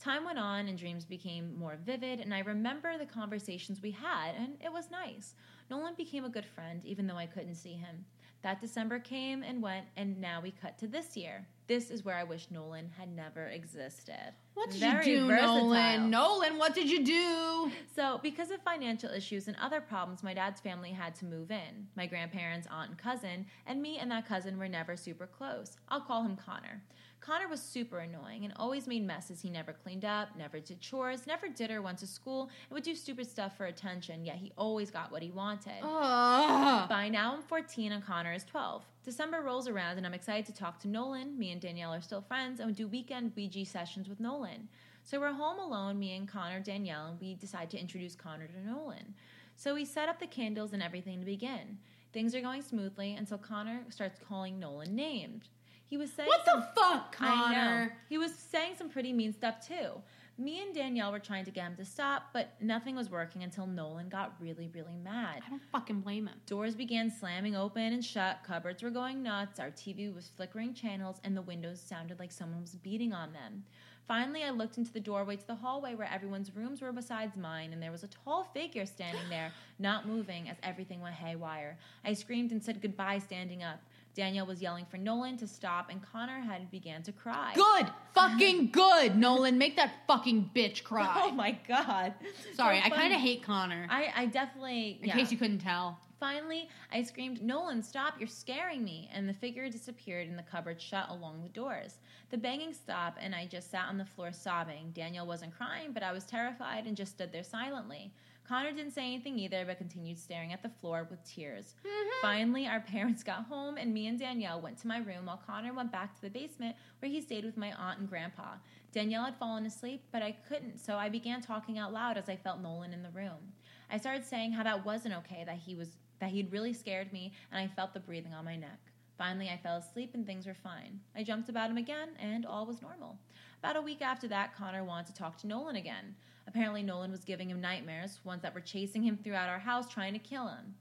Time 0.00 0.24
went 0.24 0.38
on 0.38 0.66
and 0.66 0.76
dreams 0.76 1.04
became 1.04 1.56
more 1.56 1.78
vivid, 1.86 2.18
and 2.18 2.34
I 2.34 2.40
remember 2.40 2.98
the 2.98 3.06
conversations 3.06 3.80
we 3.80 3.92
had, 3.92 4.34
and 4.36 4.56
it 4.60 4.72
was 4.72 4.90
nice. 4.90 5.34
Nolan 5.70 5.94
became 5.94 6.24
a 6.24 6.28
good 6.28 6.44
friend, 6.44 6.84
even 6.84 7.06
though 7.06 7.16
I 7.16 7.26
couldn't 7.26 7.54
see 7.54 7.74
him. 7.74 8.04
That 8.42 8.60
December 8.60 8.98
came 8.98 9.44
and 9.44 9.62
went, 9.62 9.86
and 9.96 10.20
now 10.20 10.40
we 10.40 10.50
cut 10.50 10.76
to 10.78 10.88
this 10.88 11.16
year. 11.16 11.46
This 11.66 11.90
is 11.90 12.04
where 12.04 12.14
I 12.14 12.22
wish 12.22 12.46
Nolan 12.50 12.90
had 12.96 13.14
never 13.14 13.46
existed. 13.46 14.34
What 14.54 14.70
did 14.70 14.80
Very 14.80 15.10
you 15.10 15.18
do, 15.20 15.26
versatile. 15.26 15.64
Nolan? 15.64 16.10
Nolan, 16.10 16.58
what 16.58 16.74
did 16.74 16.88
you 16.88 17.04
do? 17.04 17.72
So, 17.94 18.20
because 18.22 18.50
of 18.50 18.60
financial 18.62 19.10
issues 19.10 19.48
and 19.48 19.56
other 19.60 19.80
problems, 19.80 20.22
my 20.22 20.32
dad's 20.32 20.60
family 20.60 20.90
had 20.90 21.14
to 21.16 21.24
move 21.24 21.50
in. 21.50 21.88
My 21.96 22.06
grandparents, 22.06 22.68
aunt, 22.70 22.90
and 22.90 22.98
cousin, 22.98 23.46
and 23.66 23.82
me 23.82 23.98
and 23.98 24.10
that 24.12 24.26
cousin 24.28 24.58
were 24.58 24.68
never 24.68 24.96
super 24.96 25.26
close. 25.26 25.76
I'll 25.88 26.00
call 26.00 26.22
him 26.22 26.36
Connor. 26.36 26.82
Connor 27.20 27.48
was 27.48 27.60
super 27.60 27.98
annoying 27.98 28.44
and 28.44 28.52
always 28.56 28.86
made 28.86 29.04
messes 29.04 29.40
he 29.40 29.50
never 29.50 29.72
cleaned 29.72 30.04
up, 30.04 30.28
never 30.36 30.60
did 30.60 30.80
chores, 30.80 31.26
never 31.26 31.48
did 31.48 31.70
or 31.70 31.82
went 31.82 31.98
to 31.98 32.06
school, 32.06 32.50
and 32.68 32.74
would 32.74 32.84
do 32.84 32.94
stupid 32.94 33.26
stuff 33.26 33.56
for 33.56 33.66
attention, 33.66 34.24
yet 34.24 34.36
he 34.36 34.52
always 34.56 34.90
got 34.90 35.10
what 35.10 35.22
he 35.22 35.30
wanted. 35.30 35.82
Ugh. 35.82 36.88
By 36.88 37.08
now, 37.08 37.34
I'm 37.34 37.42
14 37.42 37.92
and 37.92 38.04
Connor 38.04 38.32
is 38.32 38.44
12. 38.44 38.84
December 39.04 39.40
rolls 39.40 39.66
around 39.66 39.96
and 39.96 40.06
I'm 40.06 40.14
excited 40.14 40.46
to 40.46 40.52
talk 40.52 40.78
to 40.80 40.88
Nolan. 40.88 41.38
Me 41.38 41.50
and 41.50 41.60
Danielle 41.60 41.94
are 41.94 42.00
still 42.00 42.20
friends 42.22 42.60
and 42.60 42.68
we 42.68 42.74
do 42.74 42.86
weekend 42.86 43.32
Ouija 43.34 43.64
sessions 43.64 44.08
with 44.08 44.20
Nolan. 44.20 44.68
So 45.02 45.20
we're 45.20 45.32
home 45.32 45.58
alone, 45.58 45.98
me 45.98 46.16
and 46.16 46.28
Connor, 46.28 46.60
Danielle, 46.60 47.06
and 47.06 47.20
we 47.20 47.34
decide 47.34 47.70
to 47.70 47.80
introduce 47.80 48.14
Connor 48.14 48.48
to 48.48 48.66
Nolan. 48.68 49.14
So 49.56 49.74
we 49.74 49.84
set 49.84 50.08
up 50.08 50.18
the 50.18 50.26
candles 50.26 50.72
and 50.72 50.82
everything 50.82 51.20
to 51.20 51.24
begin. 51.26 51.78
Things 52.12 52.34
are 52.34 52.40
going 52.40 52.62
smoothly 52.62 53.14
until 53.14 53.38
Connor 53.38 53.82
starts 53.88 54.18
calling 54.26 54.58
Nolan 54.58 54.94
names. 54.94 55.44
He 55.88 55.96
was 55.96 56.12
saying 56.12 56.28
What 56.28 56.44
some- 56.44 56.60
the 56.60 56.66
fuck, 56.80 57.16
I 57.20 57.26
know. 57.26 57.54
Connor? 57.54 57.96
He 58.08 58.18
was 58.18 58.34
saying 58.34 58.74
some 58.76 58.88
pretty 58.88 59.12
mean 59.12 59.32
stuff 59.32 59.66
too. 59.66 60.02
Me 60.38 60.60
and 60.60 60.74
Danielle 60.74 61.12
were 61.12 61.18
trying 61.18 61.46
to 61.46 61.50
get 61.50 61.64
him 61.64 61.76
to 61.76 61.84
stop, 61.84 62.24
but 62.34 62.60
nothing 62.60 62.94
was 62.94 63.08
working 63.08 63.42
until 63.42 63.66
Nolan 63.66 64.10
got 64.10 64.34
really, 64.38 64.68
really 64.74 64.96
mad. 65.02 65.42
I 65.46 65.48
don't 65.48 65.62
fucking 65.72 66.00
blame 66.02 66.26
him. 66.26 66.38
Doors 66.44 66.74
began 66.74 67.10
slamming 67.10 67.56
open 67.56 67.94
and 67.94 68.04
shut, 68.04 68.40
cupboards 68.44 68.82
were 68.82 68.90
going 68.90 69.22
nuts, 69.22 69.58
our 69.58 69.70
TV 69.70 70.14
was 70.14 70.28
flickering 70.36 70.74
channels, 70.74 71.20
and 71.24 71.34
the 71.34 71.40
windows 71.40 71.80
sounded 71.80 72.18
like 72.18 72.32
someone 72.32 72.60
was 72.60 72.74
beating 72.74 73.14
on 73.14 73.32
them. 73.32 73.64
Finally, 74.06 74.44
I 74.44 74.50
looked 74.50 74.76
into 74.76 74.92
the 74.92 75.00
doorway 75.00 75.36
to 75.36 75.46
the 75.46 75.54
hallway 75.54 75.94
where 75.94 76.08
everyone's 76.12 76.54
rooms 76.54 76.82
were 76.82 76.92
besides 76.92 77.34
mine, 77.36 77.72
and 77.72 77.82
there 77.82 77.90
was 77.90 78.04
a 78.04 78.08
tall 78.08 78.44
figure 78.44 78.84
standing 78.84 79.28
there, 79.30 79.52
not 79.78 80.06
moving 80.06 80.50
as 80.50 80.56
everything 80.62 81.00
went 81.00 81.14
haywire. 81.14 81.78
I 82.04 82.12
screamed 82.12 82.52
and 82.52 82.62
said 82.62 82.82
goodbye 82.82 83.18
standing 83.20 83.62
up. 83.62 83.80
Danielle 84.16 84.46
was 84.46 84.62
yelling 84.62 84.86
for 84.86 84.96
Nolan 84.96 85.36
to 85.36 85.46
stop, 85.46 85.90
and 85.90 86.00
Connor 86.02 86.40
had 86.40 86.70
began 86.70 87.02
to 87.02 87.12
cry. 87.12 87.52
Good, 87.54 87.86
fucking 88.14 88.70
good, 88.70 89.14
Nolan. 89.14 89.58
Make 89.58 89.76
that 89.76 89.92
fucking 90.06 90.50
bitch 90.54 90.82
cry. 90.82 91.04
Oh 91.26 91.32
my 91.32 91.58
god. 91.68 92.14
Sorry, 92.54 92.78
So 92.78 92.86
I 92.86 92.90
kind 92.90 93.12
of 93.12 93.20
hate 93.20 93.42
Connor. 93.42 93.86
I, 93.90 94.12
I 94.16 94.26
definitely. 94.26 94.98
in 95.02 95.08
yeah. 95.08 95.16
case 95.16 95.30
you 95.30 95.36
couldn't 95.36 95.58
tell. 95.58 95.98
Finally, 96.18 96.68
I 96.90 97.02
screamed, 97.02 97.42
Nolan, 97.42 97.82
stop, 97.82 98.14
you're 98.18 98.28
scaring 98.28 98.82
me. 98.82 99.10
And 99.12 99.28
the 99.28 99.34
figure 99.34 99.68
disappeared 99.68 100.28
and 100.28 100.38
the 100.38 100.42
cupboard 100.42 100.80
shut 100.80 101.10
along 101.10 101.42
the 101.42 101.48
doors. 101.50 101.98
The 102.30 102.38
banging 102.38 102.72
stopped, 102.72 103.18
and 103.20 103.34
I 103.34 103.46
just 103.46 103.70
sat 103.70 103.86
on 103.88 103.98
the 103.98 104.04
floor 104.04 104.32
sobbing. 104.32 104.92
Danielle 104.94 105.26
wasn't 105.26 105.56
crying, 105.56 105.92
but 105.92 106.02
I 106.02 106.12
was 106.12 106.24
terrified 106.24 106.86
and 106.86 106.96
just 106.96 107.12
stood 107.12 107.32
there 107.32 107.44
silently. 107.44 108.12
Connor 108.48 108.72
didn't 108.72 108.92
say 108.92 109.02
anything 109.02 109.38
either, 109.38 109.64
but 109.66 109.78
continued 109.78 110.18
staring 110.18 110.52
at 110.52 110.62
the 110.62 110.68
floor 110.68 111.06
with 111.10 111.24
tears. 111.24 111.74
Mm-hmm. 111.84 112.08
Finally, 112.22 112.66
our 112.66 112.80
parents 112.80 113.24
got 113.24 113.46
home, 113.46 113.76
and 113.76 113.92
me 113.92 114.06
and 114.06 114.18
Danielle 114.18 114.60
went 114.60 114.78
to 114.78 114.86
my 114.86 114.98
room 114.98 115.26
while 115.26 115.42
Connor 115.44 115.72
went 115.72 115.90
back 115.90 116.14
to 116.14 116.20
the 116.20 116.30
basement 116.30 116.76
where 117.00 117.10
he 117.10 117.20
stayed 117.20 117.44
with 117.44 117.56
my 117.56 117.72
aunt 117.72 117.98
and 117.98 118.08
grandpa. 118.08 118.54
Danielle 118.92 119.24
had 119.24 119.36
fallen 119.36 119.66
asleep, 119.66 120.02
but 120.12 120.22
I 120.22 120.36
couldn't, 120.48 120.78
so 120.78 120.96
I 120.96 121.08
began 121.08 121.40
talking 121.40 121.78
out 121.78 121.92
loud 121.92 122.16
as 122.16 122.28
I 122.28 122.36
felt 122.36 122.60
Nolan 122.60 122.92
in 122.92 123.02
the 123.02 123.10
room. 123.10 123.52
I 123.90 123.98
started 123.98 124.24
saying 124.24 124.52
how 124.52 124.62
that 124.62 124.84
wasn't 124.84 125.16
okay, 125.18 125.44
that 125.44 125.58
he 125.58 125.74
was 125.74 125.96
that 126.18 126.30
he'd 126.30 126.50
really 126.50 126.72
scared 126.72 127.12
me, 127.12 127.32
and 127.52 127.60
I 127.60 127.74
felt 127.74 127.92
the 127.92 128.00
breathing 128.00 128.32
on 128.32 128.44
my 128.44 128.56
neck. 128.56 128.78
Finally, 129.18 129.48
I 129.48 129.58
fell 129.62 129.76
asleep 129.76 130.12
and 130.14 130.26
things 130.26 130.46
were 130.46 130.54
fine. 130.54 131.00
I 131.14 131.22
jumped 131.22 131.48
about 131.48 131.70
him 131.70 131.76
again, 131.76 132.10
and 132.18 132.46
all 132.46 132.66
was 132.66 132.80
normal. 132.80 133.18
About 133.58 133.76
a 133.76 133.82
week 133.82 134.02
after 134.02 134.28
that, 134.28 134.54
Connor 134.54 134.84
wanted 134.84 135.08
to 135.08 135.14
talk 135.14 135.36
to 135.38 135.46
Nolan 135.46 135.76
again. 135.76 136.14
Apparently, 136.46 136.82
Nolan 136.82 137.10
was 137.10 137.24
giving 137.24 137.50
him 137.50 137.60
nightmares, 137.60 138.20
ones 138.24 138.42
that 138.42 138.54
were 138.54 138.60
chasing 138.60 139.02
him 139.02 139.16
throughout 139.16 139.48
our 139.48 139.58
house 139.58 139.88
trying 139.88 140.12
to 140.12 140.18
kill 140.18 140.48
him. 140.48 140.74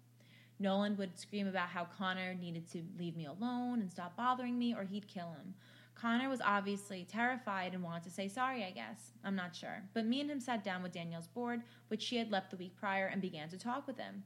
Nolan 0.60 0.96
would 0.98 1.20
scream 1.20 1.48
about 1.48 1.70
how 1.70 1.86
Connor 1.86 2.34
needed 2.34 2.70
to 2.72 2.84
leave 2.98 3.18
me 3.18 3.26
alone 3.26 3.82
and 3.82 3.92
stop 3.92 4.16
bothering 4.16 4.58
me, 4.58 4.74
or 4.74 4.84
he'd 4.84 5.08
kill 5.08 5.32
him. 5.32 5.54
Connor 5.96 6.30
was 6.30 6.42
obviously 6.42 7.06
terrified 7.06 7.74
and 7.74 7.84
wanted 7.84 8.04
to 8.04 8.10
say 8.10 8.28
sorry, 8.28 8.64
I 8.64 8.72
guess. 8.72 9.12
I'm 9.24 9.36
not 9.36 9.56
sure. 9.56 9.84
But 9.94 10.06
me 10.06 10.22
and 10.22 10.30
him 10.30 10.40
sat 10.40 10.64
down 10.64 10.84
with 10.84 10.92
Danielle's 10.92 11.28
board, 11.28 11.62
which 11.88 12.02
she 12.02 12.18
had 12.18 12.32
left 12.32 12.52
the 12.52 12.58
week 12.58 12.76
prior, 12.76 13.08
and 13.08 13.22
began 13.22 13.50
to 13.50 13.58
talk 13.58 13.88
with 13.88 13.98
him. 13.98 14.24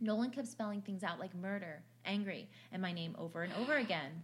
Nolan 0.00 0.30
kept 0.30 0.48
spelling 0.48 0.80
things 0.80 1.02
out 1.02 1.18
like 1.18 1.34
murder, 1.34 1.82
angry, 2.04 2.48
and 2.72 2.80
my 2.80 2.92
name 2.92 3.16
over 3.18 3.42
and 3.42 3.52
over 3.54 3.76
again. 3.76 4.22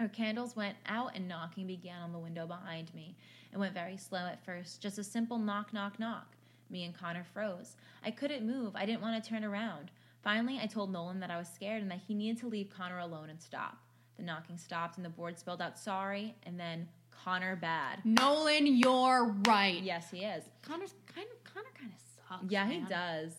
Our 0.00 0.08
candles 0.08 0.54
went 0.54 0.76
out 0.86 1.12
and 1.16 1.26
knocking 1.26 1.66
began 1.66 2.02
on 2.02 2.12
the 2.12 2.20
window 2.20 2.46
behind 2.46 2.94
me. 2.94 3.16
It 3.52 3.58
went 3.58 3.74
very 3.74 3.96
slow 3.96 4.20
at 4.20 4.44
first, 4.44 4.80
just 4.80 4.98
a 4.98 5.04
simple 5.04 5.38
knock, 5.38 5.72
knock, 5.72 5.98
knock. 5.98 6.36
Me 6.70 6.84
and 6.84 6.96
Connor 6.96 7.24
froze. 7.24 7.74
I 8.04 8.12
couldn't 8.12 8.46
move. 8.46 8.76
I 8.76 8.86
didn't 8.86 9.02
want 9.02 9.22
to 9.22 9.28
turn 9.28 9.42
around. 9.42 9.90
Finally, 10.22 10.60
I 10.62 10.66
told 10.66 10.92
Nolan 10.92 11.18
that 11.20 11.30
I 11.30 11.38
was 11.38 11.48
scared 11.48 11.82
and 11.82 11.90
that 11.90 12.00
he 12.06 12.14
needed 12.14 12.38
to 12.40 12.48
leave 12.48 12.70
Connor 12.70 13.00
alone 13.00 13.28
and 13.30 13.40
stop. 13.40 13.78
The 14.16 14.22
knocking 14.22 14.58
stopped 14.58 14.98
and 14.98 15.04
the 15.04 15.10
board 15.10 15.36
spelled 15.36 15.62
out 15.62 15.76
sorry 15.76 16.36
and 16.44 16.60
then 16.60 16.88
Connor 17.10 17.56
bad. 17.56 18.04
Nolan, 18.04 18.66
you're 18.66 19.34
right. 19.48 19.82
Yes, 19.82 20.10
he 20.12 20.18
is. 20.18 20.44
Connor's 20.62 20.94
kind 21.12 21.26
of 21.32 21.52
Connor 21.52 21.72
kind 21.76 21.90
of 21.90 22.00
sucks. 22.38 22.52
Yeah, 22.52 22.68
he 22.68 22.80
does. 22.80 23.32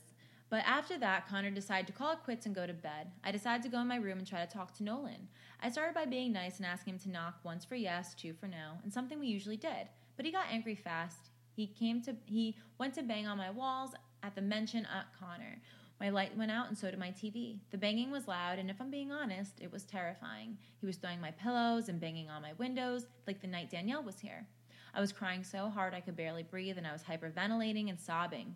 But 0.50 0.64
after 0.66 0.98
that, 0.98 1.28
Connor 1.30 1.52
decided 1.52 1.88
to 1.88 1.94
call 1.94 2.12
it 2.12 2.20
quits 2.24 2.46
and 2.46 2.56
go 2.56 2.66
to 2.66 2.74
bed. 2.74 3.12
I 3.24 3.32
decided 3.32 3.62
to 3.64 3.70
go 3.70 3.80
in 3.80 3.88
my 3.88 3.98
room 3.98 4.18
and 4.18 4.28
try 4.28 4.44
to 4.44 4.52
talk 4.52 4.76
to 4.78 4.84
Nolan. 4.84 5.28
I 5.62 5.70
started 5.70 5.94
by 5.94 6.06
being 6.06 6.32
nice 6.32 6.58
and 6.58 6.66
asking 6.66 6.94
him 6.94 7.00
to 7.00 7.10
knock 7.10 7.40
once 7.44 7.66
for 7.66 7.76
yes, 7.76 8.14
two 8.14 8.34
for 8.34 8.48
no, 8.48 8.78
and 8.84 8.94
something 8.94 9.20
we 9.20 9.28
usually 9.28 9.58
did. 9.58 9.90
But 10.16 10.26
he 10.26 10.32
got 10.32 10.46
angry 10.50 10.76
fast. 10.76 11.32
He 11.56 11.68
came 11.68 12.02
to 12.04 12.16
he 12.26 12.56
went 12.78 12.94
to 12.94 13.04
bang 13.04 13.28
on 13.28 13.38
my 13.38 13.50
walls 13.50 13.92
at 14.24 14.36
the 14.36 14.42
mention 14.42 14.86
of 14.86 15.06
Connor. 15.20 15.60
My 16.00 16.10
light 16.10 16.38
went 16.38 16.52
out, 16.52 16.70
and 16.70 16.78
so 16.78 16.90
did 16.90 16.98
my 16.98 17.12
TV. 17.12 17.60
The 17.72 17.78
banging 17.78 18.10
was 18.10 18.28
loud, 18.28 18.58
and 18.58 18.70
if 18.70 18.80
I'm 18.80 18.90
being 18.90 19.12
honest, 19.12 19.60
it 19.60 19.70
was 19.70 19.84
terrifying. 19.84 20.58
He 20.80 20.86
was 20.86 20.96
throwing 20.96 21.20
my 21.20 21.32
pillows 21.32 21.90
and 21.90 22.00
banging 22.00 22.30
on 22.30 22.42
my 22.42 22.54
windows 22.54 23.06
like 23.28 23.42
the 23.42 23.48
night 23.48 23.70
Danielle 23.70 24.04
was 24.04 24.20
here. 24.20 24.48
I 24.94 25.02
was 25.02 25.12
crying 25.12 25.44
so 25.44 25.70
hard 25.70 25.94
I 25.94 26.00
could 26.00 26.16
barely 26.16 26.44
breathe, 26.44 26.78
and 26.78 26.88
I 26.88 26.94
was 26.94 27.04
hyperventilating 27.04 27.90
and 27.90 28.00
sobbing. 28.00 28.56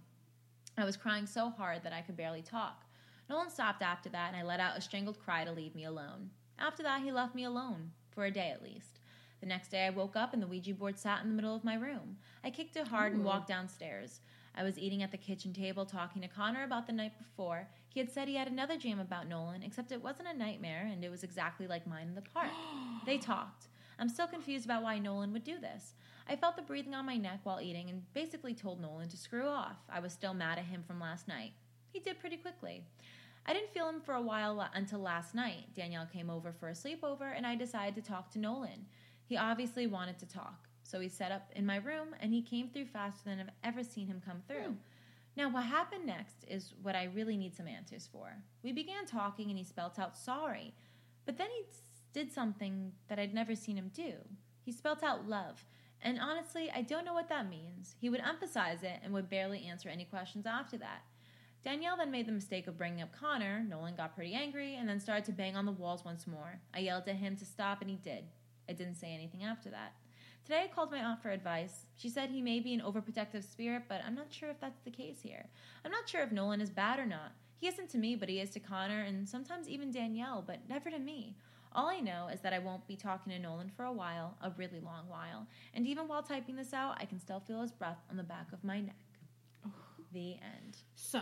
I 0.77 0.85
was 0.85 0.95
crying 0.95 1.27
so 1.27 1.49
hard 1.49 1.83
that 1.83 1.93
I 1.93 2.01
could 2.01 2.15
barely 2.15 2.41
talk. 2.41 2.85
Nolan 3.29 3.49
stopped 3.49 3.81
after 3.81 4.07
that, 4.09 4.29
and 4.33 4.37
I 4.37 4.43
let 4.43 4.61
out 4.61 4.77
a 4.77 4.81
strangled 4.81 5.19
cry 5.19 5.43
to 5.43 5.51
leave 5.51 5.75
me 5.75 5.83
alone. 5.83 6.29
After 6.59 6.83
that, 6.83 7.01
he 7.01 7.11
left 7.11 7.35
me 7.35 7.43
alone, 7.43 7.91
for 8.11 8.25
a 8.25 8.31
day 8.31 8.49
at 8.49 8.63
least. 8.63 8.99
The 9.39 9.47
next 9.47 9.69
day, 9.69 9.85
I 9.85 9.89
woke 9.89 10.15
up 10.15 10.33
and 10.33 10.41
the 10.41 10.47
Ouija 10.47 10.73
board 10.73 10.97
sat 10.97 11.21
in 11.21 11.29
the 11.29 11.35
middle 11.35 11.55
of 11.55 11.63
my 11.63 11.75
room. 11.75 12.17
I 12.43 12.49
kicked 12.49 12.77
it 12.77 12.87
hard 12.87 13.13
and 13.13 13.25
walked 13.25 13.47
downstairs. 13.47 14.21
I 14.55 14.63
was 14.63 14.77
eating 14.77 15.03
at 15.03 15.11
the 15.11 15.17
kitchen 15.17 15.51
table 15.51 15.85
talking 15.85 16.21
to 16.21 16.27
Connor 16.27 16.63
about 16.63 16.87
the 16.87 16.93
night 16.93 17.17
before. 17.17 17.67
He 17.89 17.99
had 17.99 18.11
said 18.11 18.27
he 18.27 18.35
had 18.35 18.47
another 18.47 18.77
dream 18.77 18.99
about 18.99 19.27
Nolan, 19.27 19.63
except 19.63 19.91
it 19.91 20.03
wasn't 20.03 20.29
a 20.29 20.37
nightmare 20.37 20.87
and 20.91 21.03
it 21.03 21.09
was 21.09 21.23
exactly 21.23 21.67
like 21.67 21.87
mine 21.87 22.07
in 22.07 22.15
the 22.15 22.21
park. 22.21 22.51
they 23.05 23.17
talked. 23.17 23.67
I'm 23.99 24.09
still 24.09 24.27
confused 24.27 24.65
about 24.65 24.83
why 24.83 24.99
Nolan 24.99 25.33
would 25.33 25.43
do 25.43 25.59
this. 25.59 25.93
I 26.27 26.35
felt 26.35 26.55
the 26.55 26.61
breathing 26.61 26.95
on 26.95 27.05
my 27.05 27.17
neck 27.17 27.41
while 27.43 27.59
eating 27.59 27.89
and 27.89 28.01
basically 28.13 28.53
told 28.53 28.79
Nolan 28.79 29.09
to 29.09 29.17
screw 29.17 29.47
off. 29.47 29.77
I 29.89 29.99
was 29.99 30.13
still 30.13 30.33
mad 30.33 30.57
at 30.57 30.65
him 30.65 30.83
from 30.87 30.99
last 30.99 31.27
night. 31.27 31.51
He 31.91 31.99
did 31.99 32.19
pretty 32.19 32.37
quickly. 32.37 32.85
I 33.45 33.53
didn't 33.53 33.73
feel 33.73 33.89
him 33.89 34.01
for 34.01 34.13
a 34.13 34.21
while 34.21 34.67
until 34.73 34.99
last 34.99 35.35
night. 35.35 35.73
Danielle 35.75 36.05
came 36.05 36.29
over 36.29 36.53
for 36.53 36.69
a 36.69 36.73
sleepover 36.73 37.35
and 37.35 37.45
I 37.45 37.55
decided 37.55 37.95
to 37.95 38.09
talk 38.09 38.31
to 38.31 38.39
Nolan. 38.39 38.85
He 39.25 39.37
obviously 39.37 39.87
wanted 39.87 40.17
to 40.19 40.27
talk. 40.27 40.67
So 40.83 40.99
he 40.99 41.09
set 41.09 41.31
up 41.31 41.49
in 41.55 41.65
my 41.65 41.77
room 41.77 42.09
and 42.19 42.33
he 42.33 42.41
came 42.41 42.69
through 42.69 42.85
faster 42.85 43.23
than 43.25 43.39
I've 43.39 43.49
ever 43.63 43.83
seen 43.83 44.07
him 44.07 44.21
come 44.25 44.41
through. 44.47 44.67
Hmm. 44.67 44.73
Now, 45.35 45.49
what 45.49 45.63
happened 45.63 46.05
next 46.05 46.45
is 46.47 46.73
what 46.81 46.95
I 46.95 47.05
really 47.05 47.37
need 47.37 47.55
some 47.55 47.67
answers 47.67 48.07
for. 48.11 48.37
We 48.61 48.71
began 48.71 49.05
talking 49.05 49.49
and 49.49 49.57
he 49.57 49.63
spelt 49.63 49.97
out 49.97 50.15
sorry, 50.15 50.75
but 51.25 51.37
then 51.37 51.47
he 51.49 51.63
did 52.13 52.31
something 52.31 52.91
that 53.07 53.17
I'd 53.17 53.33
never 53.33 53.55
seen 53.55 53.75
him 53.75 53.89
do. 53.93 54.13
He 54.61 54.71
spelt 54.71 55.03
out 55.03 55.27
love, 55.27 55.65
and 56.01 56.19
honestly, 56.19 56.69
I 56.73 56.83
don't 56.83 57.05
know 57.05 57.13
what 57.13 57.29
that 57.29 57.49
means. 57.49 57.95
He 57.99 58.09
would 58.09 58.19
emphasize 58.19 58.83
it 58.83 58.99
and 59.03 59.13
would 59.13 59.29
barely 59.29 59.65
answer 59.65 59.89
any 59.89 60.05
questions 60.05 60.45
after 60.45 60.77
that. 60.77 61.01
Danielle 61.63 61.95
then 61.95 62.11
made 62.11 62.25
the 62.25 62.31
mistake 62.31 62.67
of 62.67 62.77
bringing 62.77 63.01
up 63.01 63.17
Connor. 63.17 63.63
Nolan 63.67 63.95
got 63.95 64.15
pretty 64.15 64.33
angry 64.33 64.75
and 64.75 64.87
then 64.87 64.99
started 64.99 65.23
to 65.25 65.31
bang 65.31 65.55
on 65.55 65.65
the 65.65 65.71
walls 65.71 66.03
once 66.03 66.27
more. 66.27 66.59
I 66.73 66.79
yelled 66.79 67.07
at 67.07 67.15
him 67.15 67.37
to 67.37 67.45
stop, 67.45 67.81
and 67.81 67.89
he 67.89 67.95
did. 67.95 68.25
I 68.67 68.73
didn't 68.73 68.95
say 68.95 69.13
anything 69.13 69.43
after 69.43 69.69
that. 69.69 69.93
Today 70.43 70.63
I 70.65 70.73
called 70.73 70.91
my 70.91 70.99
aunt 70.99 71.21
for 71.21 71.29
advice. 71.29 71.85
She 71.95 72.09
said 72.09 72.29
he 72.29 72.41
may 72.41 72.59
be 72.59 72.73
an 72.73 72.81
overprotective 72.81 73.49
spirit, 73.49 73.83
but 73.87 74.01
I'm 74.05 74.15
not 74.15 74.33
sure 74.33 74.49
if 74.49 74.59
that's 74.59 74.81
the 74.81 74.91
case 74.91 75.21
here. 75.21 75.45
I'm 75.85 75.91
not 75.91 76.09
sure 76.09 76.21
if 76.21 76.33
Nolan 76.33 76.59
is 76.59 76.69
bad 76.69 76.99
or 76.99 77.05
not. 77.05 77.31
He 77.55 77.67
isn't 77.67 77.89
to 77.91 77.97
me, 77.97 78.17
but 78.17 78.27
he 78.27 78.41
is 78.41 78.49
to 78.51 78.59
Connor 78.59 79.03
and 79.03 79.27
sometimes 79.27 79.69
even 79.69 79.89
Danielle, 79.89 80.43
but 80.45 80.67
never 80.67 80.89
to 80.89 80.99
me. 80.99 81.37
All 81.71 81.87
I 81.87 82.01
know 82.01 82.27
is 82.27 82.41
that 82.41 82.51
I 82.51 82.59
won't 82.59 82.85
be 82.87 82.97
talking 82.97 83.31
to 83.31 83.39
Nolan 83.39 83.69
for 83.69 83.85
a 83.85 83.93
while, 83.93 84.35
a 84.41 84.51
really 84.57 84.81
long 84.81 85.07
while. 85.07 85.47
And 85.73 85.87
even 85.87 86.09
while 86.09 86.21
typing 86.21 86.57
this 86.57 86.73
out, 86.73 86.97
I 86.99 87.05
can 87.05 87.21
still 87.21 87.39
feel 87.39 87.61
his 87.61 87.71
breath 87.71 87.99
on 88.11 88.17
the 88.17 88.23
back 88.23 88.51
of 88.51 88.65
my 88.65 88.81
neck. 88.81 88.95
The 90.11 90.33
end. 90.33 90.77
So, 90.95 91.21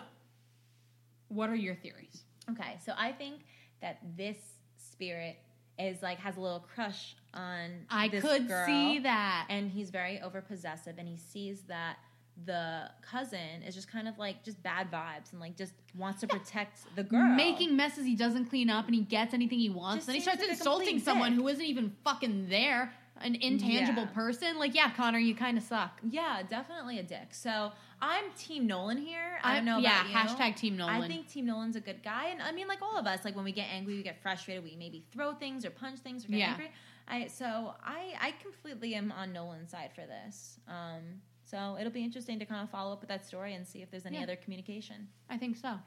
what 1.32 1.50
are 1.50 1.56
your 1.56 1.76
theories? 1.76 2.24
Okay, 2.50 2.78
so 2.86 2.94
I 2.98 3.12
think 3.12 3.42
that 3.82 4.00
this 4.18 4.38
spirit 4.78 5.38
is 5.80 6.02
like 6.04 6.20
has 6.20 6.38
a 6.38 6.42
little 6.42 6.60
crush 6.76 7.16
on 7.34 7.86
I 7.90 8.08
this 8.10 8.22
could 8.24 8.48
girl, 8.48 8.66
see 8.66 9.00
that. 9.00 9.48
and 9.50 9.72
he's 9.72 9.90
very 9.90 10.22
over 10.22 10.42
possessive, 10.42 10.96
and 10.98 11.08
he 11.08 11.18
sees 11.18 11.62
that 11.64 11.98
the 12.46 12.90
cousin 13.02 13.62
is 13.68 13.76
just 13.76 13.92
kind 13.92 14.08
of 14.08 14.18
like 14.18 14.44
just 14.44 14.62
bad 14.64 14.90
vibes 14.90 15.32
and 15.32 15.40
like 15.40 15.56
just 15.56 15.74
wants 15.98 16.22
to 16.22 16.28
protect 16.28 16.80
the 16.96 17.04
girl, 17.04 17.36
Making 17.36 17.76
messes 17.76 18.06
he 18.06 18.16
doesn't 18.16 18.46
clean 18.46 18.70
up 18.70 18.86
and 18.86 18.96
he 18.96 19.02
gets 19.02 19.34
anything 19.34 19.60
he 19.60 19.70
wants. 19.70 19.98
Just 19.98 20.08
then 20.08 20.16
he 20.16 20.22
starts 20.22 20.42
like 20.42 20.50
insulting 20.52 21.00
someone 21.00 21.32
dick. 21.32 21.40
who 21.42 21.48
isn't 21.50 21.66
even 21.66 21.94
fucking 22.04 22.48
there, 22.50 22.94
an 23.20 23.36
intangible 23.36 24.04
Yeah. 24.04 24.10
person. 24.10 24.58
Like, 24.60 24.74
yeah, 24.74 24.92
Connor, 24.92 25.20
you 25.20 25.36
kind 25.36 25.58
of 25.58 25.64
suck. 25.64 26.00
Yeah, 26.04 26.42
definitely 26.48 27.00
a 27.00 27.04
dick. 27.04 27.34
So 27.34 27.72
I'm 28.02 28.32
Team 28.38 28.66
Nolan 28.68 28.98
here. 28.98 29.40
I 29.44 29.56
don't 29.56 29.66
know 29.66 29.78
yeah, 29.78 30.02
about 30.10 30.10
you. 30.10 30.36
hashtag 30.36 30.56
Team 30.56 30.78
Nolan. 30.78 31.02
I 31.02 31.08
think 31.08 31.28
Team 31.30 31.46
Nolan's 31.46 31.76
a 31.76 31.82
good 31.82 32.02
guy, 32.04 32.28
and 32.28 32.42
I 32.42 32.52
mean, 32.52 32.68
like 32.68 32.82
all 32.82 32.98
of 32.98 33.06
us, 33.06 33.24
like 33.24 33.36
when 33.36 33.46
we 33.46 33.52
get 33.52 33.68
angry, 33.72 33.96
we 33.96 34.04
get 34.04 34.22
frustrated, 34.22 34.64
we 34.64 34.76
maybe 34.76 35.04
throw 35.12 35.34
things 35.34 35.66
or 35.66 35.70
punch 35.70 36.00
things 36.00 36.26
or 36.26 36.30
get 36.30 36.38
Yeah. 36.38 36.52
angry. 36.52 36.72
I 37.08 37.28
so 37.28 37.76
I 37.84 38.14
I 38.20 38.32
completely 38.42 38.96
am 38.96 39.12
on 39.12 39.34
Nolan's 39.34 39.70
side 39.72 39.92
for 39.94 40.02
this. 40.02 40.60
Um, 40.68 41.22
so 41.44 41.76
it'll 41.80 41.92
be 41.92 42.04
interesting 42.04 42.40
to 42.40 42.46
kind 42.46 42.64
of 42.64 42.70
follow 42.70 42.94
up 42.94 43.02
with 43.02 43.10
that 43.10 43.26
story 43.26 43.54
and 43.54 43.68
see 43.68 43.82
if 43.82 43.92
there's 43.92 44.06
any 44.06 44.18
Yeah. 44.18 44.24
other 44.24 44.38
communication. 44.38 45.10
I 45.30 45.38
think 45.38 45.58
so. 45.58 45.78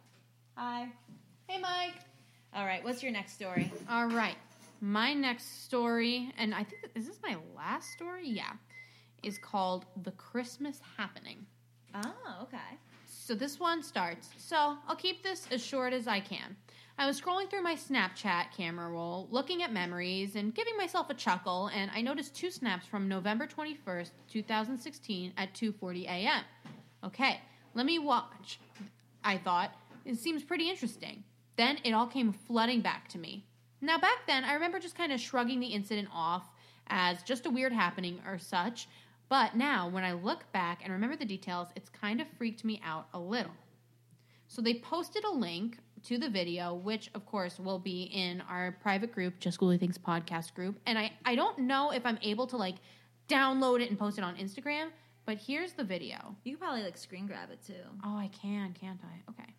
Hi. 0.57 0.89
Hey, 1.49 1.59
Mike. 1.59 1.95
All 2.53 2.65
right, 2.67 2.85
what's 2.85 3.03
your 3.03 3.11
next 3.11 3.33
story? 3.33 3.73
All 3.89 4.07
right. 4.07 4.37
My 4.85 5.15
next 5.15 5.65
story, 5.65 6.31
and 6.37 6.55
I 6.55 6.63
think, 6.63 6.91
is 6.95 7.07
this 7.07 7.19
my 7.23 7.39
last 7.57 7.91
story? 7.93 8.29
Yeah. 8.29 8.53
Is 9.23 9.39
called 9.39 9.87
The 10.03 10.11
Christmas 10.11 10.79
Happening. 10.99 11.47
Oh, 11.95 12.41
okay. 12.43 12.77
So 13.07 13.35
this 13.35 13.59
one 13.59 13.83
starts. 13.83 14.29
So 14.37 14.77
I'll 14.87 14.95
keep 14.95 15.23
this 15.23 15.49
as 15.51 15.65
short 15.65 15.95
as 15.95 16.07
I 16.07 16.21
can. 16.21 16.55
I 16.99 17.07
was 17.07 17.19
scrolling 17.19 17.49
through 17.49 17.63
my 17.63 17.77
Snapchat 17.77 18.53
camera 18.55 18.91
roll, 18.91 19.27
looking 19.31 19.63
at 19.63 19.73
memories 19.73 20.37
and 20.37 20.55
giving 20.55 20.77
myself 20.77 21.09
a 21.09 21.15
chuckle, 21.15 21.71
and 21.75 21.91
I 21.95 22.03
noticed 22.03 22.37
two 22.37 22.51
snaps 22.51 22.85
from 22.85 23.09
November 23.09 23.47
21st, 23.47 24.11
2016 24.29 25.33
at 25.39 25.55
2:40 25.55 26.05
a.m. 26.05 26.43
Okay, 27.03 27.41
let 27.73 27.87
me 27.87 27.99
watch. 27.99 28.61
I 29.25 29.39
thought 29.39 29.71
it 30.05 30.19
seems 30.19 30.45
pretty 30.45 30.69
interesting. 30.69 31.25
Then 31.57 31.79
it 31.85 31.93
all 31.93 32.07
came 32.07 32.35
flooding 32.35 32.83
back 32.83 33.09
to 33.09 33.19
me. 33.19 33.47
Now 33.85 33.99
back 33.99 34.27
then, 34.27 34.45
I 34.45 34.55
remember 34.55 34.79
just 34.79 34.97
kind 34.97 35.13
of 35.13 35.21
shrugging 35.21 35.61
the 35.61 35.67
incident 35.67 36.09
off 36.13 36.45
as 36.87 37.23
just 37.23 37.45
a 37.45 37.51
weird 37.51 37.73
happening 37.73 38.19
or 38.27 38.39
such. 38.39 38.89
But 39.29 39.57
now, 39.57 39.89
when 39.89 40.05
I 40.05 40.13
look 40.13 40.51
back 40.53 40.81
and 40.83 40.93
remember 40.93 41.17
the 41.17 41.25
details, 41.25 41.69
it's 41.77 41.91
kind 41.91 42.21
of 42.21 42.27
freaked 42.39 42.65
me 42.65 42.81
out 42.85 43.09
a 43.13 43.19
little. 43.19 43.53
So 44.49 44.63
they 44.63 44.75
posted 44.75 45.25
a 45.25 45.31
link 45.31 45.79
to 46.05 46.19
the 46.19 46.29
video, 46.29 46.75
which 46.75 47.11
of 47.15 47.27
course 47.27 47.59
will 47.59 47.79
be 47.79 48.05
in 48.05 48.43
our 48.49 48.77
private 48.81 49.13
group, 49.13 49.39
Just 49.39 49.59
Ghouly 49.59 49.79
Things 49.79 49.99
podcast 49.99 50.55
group. 50.55 50.79
And 50.87 50.99
I, 50.99 51.13
I 51.25 51.35
don't 51.35 51.61
know 51.61 51.91
if 51.91 52.07
I'm 52.07 52.19
able 52.23 52.47
to 52.49 52.57
like 52.57 52.77
download 53.29 53.81
it 53.81 53.91
and 53.91 53.99
post 53.99 54.19
it 54.19 54.25
on 54.25 54.37
Instagram, 54.37 54.89
but 55.27 55.39
here's 55.39 55.73
the 55.73 55.85
video. 55.85 56.37
You 56.45 56.53
could 56.53 56.61
probably 56.61 56.83
like 56.83 56.97
screen 56.97 57.27
grab 57.27 57.51
it 57.51 57.61
too. 57.67 57.73
Oh, 58.05 58.17
I 58.17 58.29
can, 58.29 58.75
can't 58.79 59.01
I? 59.03 59.31
Okay. 59.31 59.55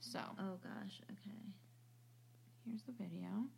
So 0.00 0.20
Oh 0.38 0.58
gosh. 0.62 1.00
Okay. 1.10 1.38
Here's 2.68 2.82
the 2.82 2.92
video. 2.92 3.48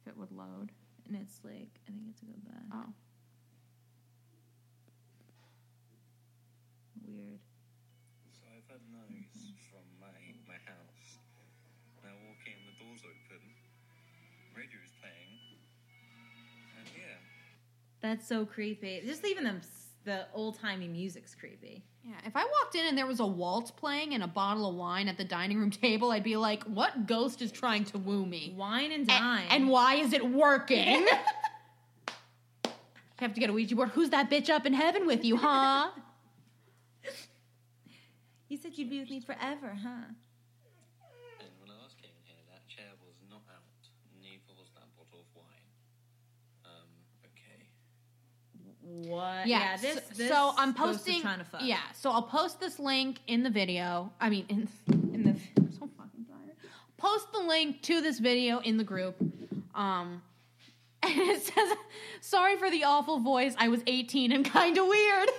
If 0.00 0.08
it 0.08 0.16
would 0.16 0.32
load. 0.32 0.72
And 1.06 1.16
it's 1.20 1.40
like 1.44 1.68
I 1.84 1.92
think 1.92 2.08
it's 2.10 2.22
a 2.22 2.24
go 2.24 2.40
back. 2.48 2.64
Oh. 2.72 2.92
Weird. 7.04 7.44
So 8.32 8.48
I've 8.48 8.64
had 8.72 8.80
noise 8.88 9.36
mm-hmm. 9.36 9.60
from 9.68 9.84
my 10.00 10.16
my 10.48 10.56
house. 10.64 11.20
And 12.00 12.08
I 12.08 12.16
walk 12.24 12.40
in, 12.48 12.56
the 12.64 12.76
door's 12.80 13.04
open, 13.04 13.44
radio's 14.56 14.92
playing, 15.00 15.60
and 16.76 16.88
yeah, 16.96 17.16
That's 18.00 18.26
so 18.28 18.44
creepy. 18.44 19.02
Just 19.06 19.24
even 19.24 19.44
them 19.44 19.60
the 20.04 20.26
old 20.34 20.58
timey 20.58 20.88
music's 20.88 21.34
creepy. 21.34 21.82
Yeah, 22.04 22.14
if 22.26 22.36
I 22.36 22.44
walked 22.44 22.74
in 22.74 22.86
and 22.86 22.98
there 22.98 23.06
was 23.06 23.20
a 23.20 23.26
waltz 23.26 23.70
playing 23.70 24.12
and 24.12 24.22
a 24.22 24.26
bottle 24.26 24.68
of 24.68 24.74
wine 24.74 25.08
at 25.08 25.16
the 25.16 25.24
dining 25.24 25.58
room 25.58 25.70
table, 25.70 26.10
I'd 26.10 26.22
be 26.22 26.36
like, 26.36 26.62
what 26.64 27.06
ghost 27.06 27.40
is 27.40 27.50
trying 27.50 27.86
to 27.86 27.98
woo 27.98 28.26
me? 28.26 28.52
Wine 28.56 28.92
and 28.92 29.06
dine. 29.06 29.46
And, 29.48 29.68
why 29.68 29.94
is 29.94 30.12
it 30.12 30.30
working? 30.30 31.00
you 31.00 31.08
have 33.20 33.32
to 33.32 33.40
get 33.40 33.48
a 33.48 33.54
Ouija 33.54 33.74
board. 33.74 33.88
Who's 33.90 34.10
that 34.10 34.30
bitch 34.30 34.50
up 34.50 34.66
in 34.66 34.74
heaven 34.74 35.06
with 35.06 35.24
you, 35.24 35.38
huh? 35.38 35.88
you 38.48 38.58
said 38.58 38.76
you'd 38.76 38.90
be 38.90 39.00
with 39.00 39.08
me 39.08 39.20
forever, 39.20 39.74
huh? 39.82 39.88
and 41.40 41.48
when 41.58 41.70
I 41.70 41.80
last 41.80 41.96
came 41.96 42.10
in 42.12 42.24
here, 42.28 42.36
that 42.52 42.68
chair 42.68 42.92
was 43.00 43.16
not 43.30 43.40
out. 43.48 43.64
Neither 44.20 44.52
was 44.58 44.68
that 44.74 44.94
bottle 44.94 45.20
of 45.24 45.26
wine. 45.34 45.68
Um, 46.66 46.88
okay. 47.24 47.64
What? 48.86 49.46
Yeah, 49.46 49.76
this, 49.76 49.94
so, 49.94 50.00
this 50.14 50.28
so 50.28 50.52
I'm 50.56 50.74
posting. 50.74 51.22
trying 51.22 51.38
to 51.38 51.44
fuck. 51.44 51.62
Yeah, 51.64 51.80
so 51.94 52.10
I'll 52.10 52.22
post 52.22 52.60
this 52.60 52.78
link 52.78 53.18
in 53.26 53.42
the 53.42 53.50
video. 53.50 54.12
I 54.20 54.28
mean, 54.30 54.44
in, 54.48 54.68
In 54.88 55.24
the 55.24 55.30
I'm 55.58 55.72
so 55.72 55.88
fucking 55.96 56.26
tired. 56.28 56.56
Post 56.96 57.32
the 57.32 57.40
link 57.40 57.82
to 57.82 58.00
this 58.00 58.18
video 58.18 58.58
in 58.60 58.76
the 58.76 58.84
group. 58.84 59.16
Um, 59.74 60.22
and 61.02 61.12
it 61.18 61.42
says, 61.42 61.76
"Sorry 62.20 62.56
for 62.56 62.70
the 62.70 62.84
awful 62.84 63.20
voice. 63.20 63.54
I 63.58 63.68
was 63.68 63.80
18 63.86 64.32
and 64.32 64.44
kind 64.44 64.78
of 64.78 64.86
weird." 64.86 65.28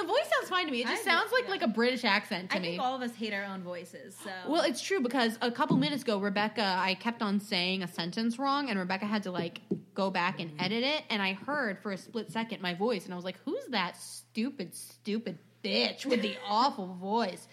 the 0.00 0.06
voice 0.06 0.28
sounds 0.38 0.50
fine 0.50 0.66
to 0.66 0.72
me. 0.72 0.80
It 0.82 0.86
just 0.86 1.06
I- 1.06 1.12
sounds 1.12 1.32
like 1.32 1.44
yeah. 1.44 1.50
like 1.50 1.62
a 1.62 1.68
British 1.68 2.04
accent 2.04 2.50
to 2.50 2.56
me. 2.56 2.58
I 2.58 2.62
me. 2.62 2.68
think 2.76 2.82
all 2.82 2.94
of 2.94 3.02
us 3.02 3.14
hate 3.14 3.32
our 3.32 3.44
own 3.44 3.62
voices. 3.62 4.16
So 4.22 4.30
well, 4.48 4.62
it's 4.62 4.80
true 4.80 5.00
because 5.00 5.38
a 5.40 5.50
couple 5.50 5.76
minutes 5.76 6.02
ago, 6.02 6.18
Rebecca, 6.18 6.76
I 6.78 6.94
kept 6.94 7.22
on 7.22 7.40
saying 7.40 7.82
a 7.82 7.88
sentence 7.88 8.38
wrong, 8.38 8.70
and 8.70 8.78
Rebecca 8.78 9.06
had 9.06 9.22
to 9.24 9.30
like 9.30 9.60
go 9.94 10.10
back 10.10 10.40
and 10.40 10.52
edit 10.58 10.84
it, 10.84 11.04
and 11.10 11.20
I 11.22 11.34
heard 11.34 11.82
for 11.82 11.92
a 11.92 11.96
split 11.96 12.30
second 12.30 12.62
my 12.62 12.74
voice, 12.74 13.04
and 13.04 13.12
I 13.12 13.16
was 13.16 13.24
like, 13.24 13.38
"Who's 13.44 13.66
that 13.70 13.96
stupid, 13.96 14.74
stupid 14.74 15.38
bitch 15.62 16.06
with 16.06 16.22
the 16.22 16.36
awful 16.48 16.94
voice. 16.94 17.48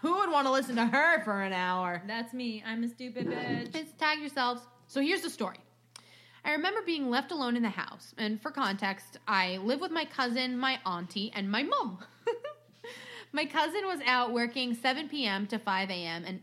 Who 0.00 0.14
would 0.14 0.30
want 0.30 0.46
to 0.46 0.52
listen 0.52 0.76
to 0.76 0.86
her 0.86 1.22
for 1.22 1.42
an 1.42 1.52
hour? 1.52 2.02
That's 2.06 2.32
me. 2.32 2.62
I'm 2.66 2.82
a 2.82 2.88
stupid 2.88 3.26
bitch. 3.26 3.98
Tag 3.98 4.20
yourselves. 4.20 4.62
So 4.86 5.00
here's 5.00 5.20
the 5.20 5.28
story. 5.30 5.58
I 6.46 6.52
remember 6.52 6.80
being 6.86 7.10
left 7.10 7.32
alone 7.32 7.56
in 7.56 7.64
the 7.64 7.70
house, 7.70 8.14
and 8.16 8.40
for 8.40 8.52
context, 8.52 9.18
I 9.26 9.56
live 9.56 9.80
with 9.80 9.90
my 9.90 10.04
cousin, 10.04 10.56
my 10.56 10.78
auntie, 10.86 11.32
and 11.34 11.50
my 11.50 11.64
mom. 11.64 11.98
my 13.32 13.46
cousin 13.46 13.84
was 13.84 13.98
out 14.06 14.32
working 14.32 14.72
7 14.72 15.08
p.m. 15.08 15.48
to 15.48 15.58
5 15.58 15.90
a.m., 15.90 16.24
and 16.24 16.40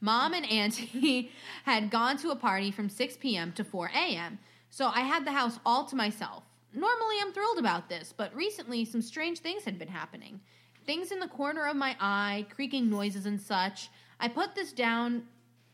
mom 0.00 0.34
and 0.34 0.44
auntie 0.44 1.30
had 1.64 1.92
gone 1.92 2.16
to 2.16 2.30
a 2.30 2.36
party 2.36 2.72
from 2.72 2.88
6 2.88 3.16
p.m. 3.18 3.52
to 3.52 3.62
4 3.62 3.92
a.m., 3.94 4.40
so 4.70 4.88
I 4.88 5.02
had 5.02 5.24
the 5.24 5.30
house 5.30 5.60
all 5.64 5.84
to 5.84 5.94
myself. 5.94 6.42
Normally, 6.74 7.14
I'm 7.22 7.32
thrilled 7.32 7.58
about 7.58 7.88
this, 7.88 8.12
but 8.16 8.34
recently, 8.34 8.84
some 8.84 9.02
strange 9.02 9.38
things 9.38 9.62
had 9.62 9.78
been 9.78 9.86
happening. 9.86 10.40
Things 10.84 11.12
in 11.12 11.20
the 11.20 11.28
corner 11.28 11.64
of 11.66 11.76
my 11.76 11.94
eye, 12.00 12.46
creaking 12.52 12.90
noises 12.90 13.26
and 13.26 13.40
such. 13.40 13.88
I 14.18 14.26
put 14.26 14.56
this 14.56 14.72
down 14.72 15.28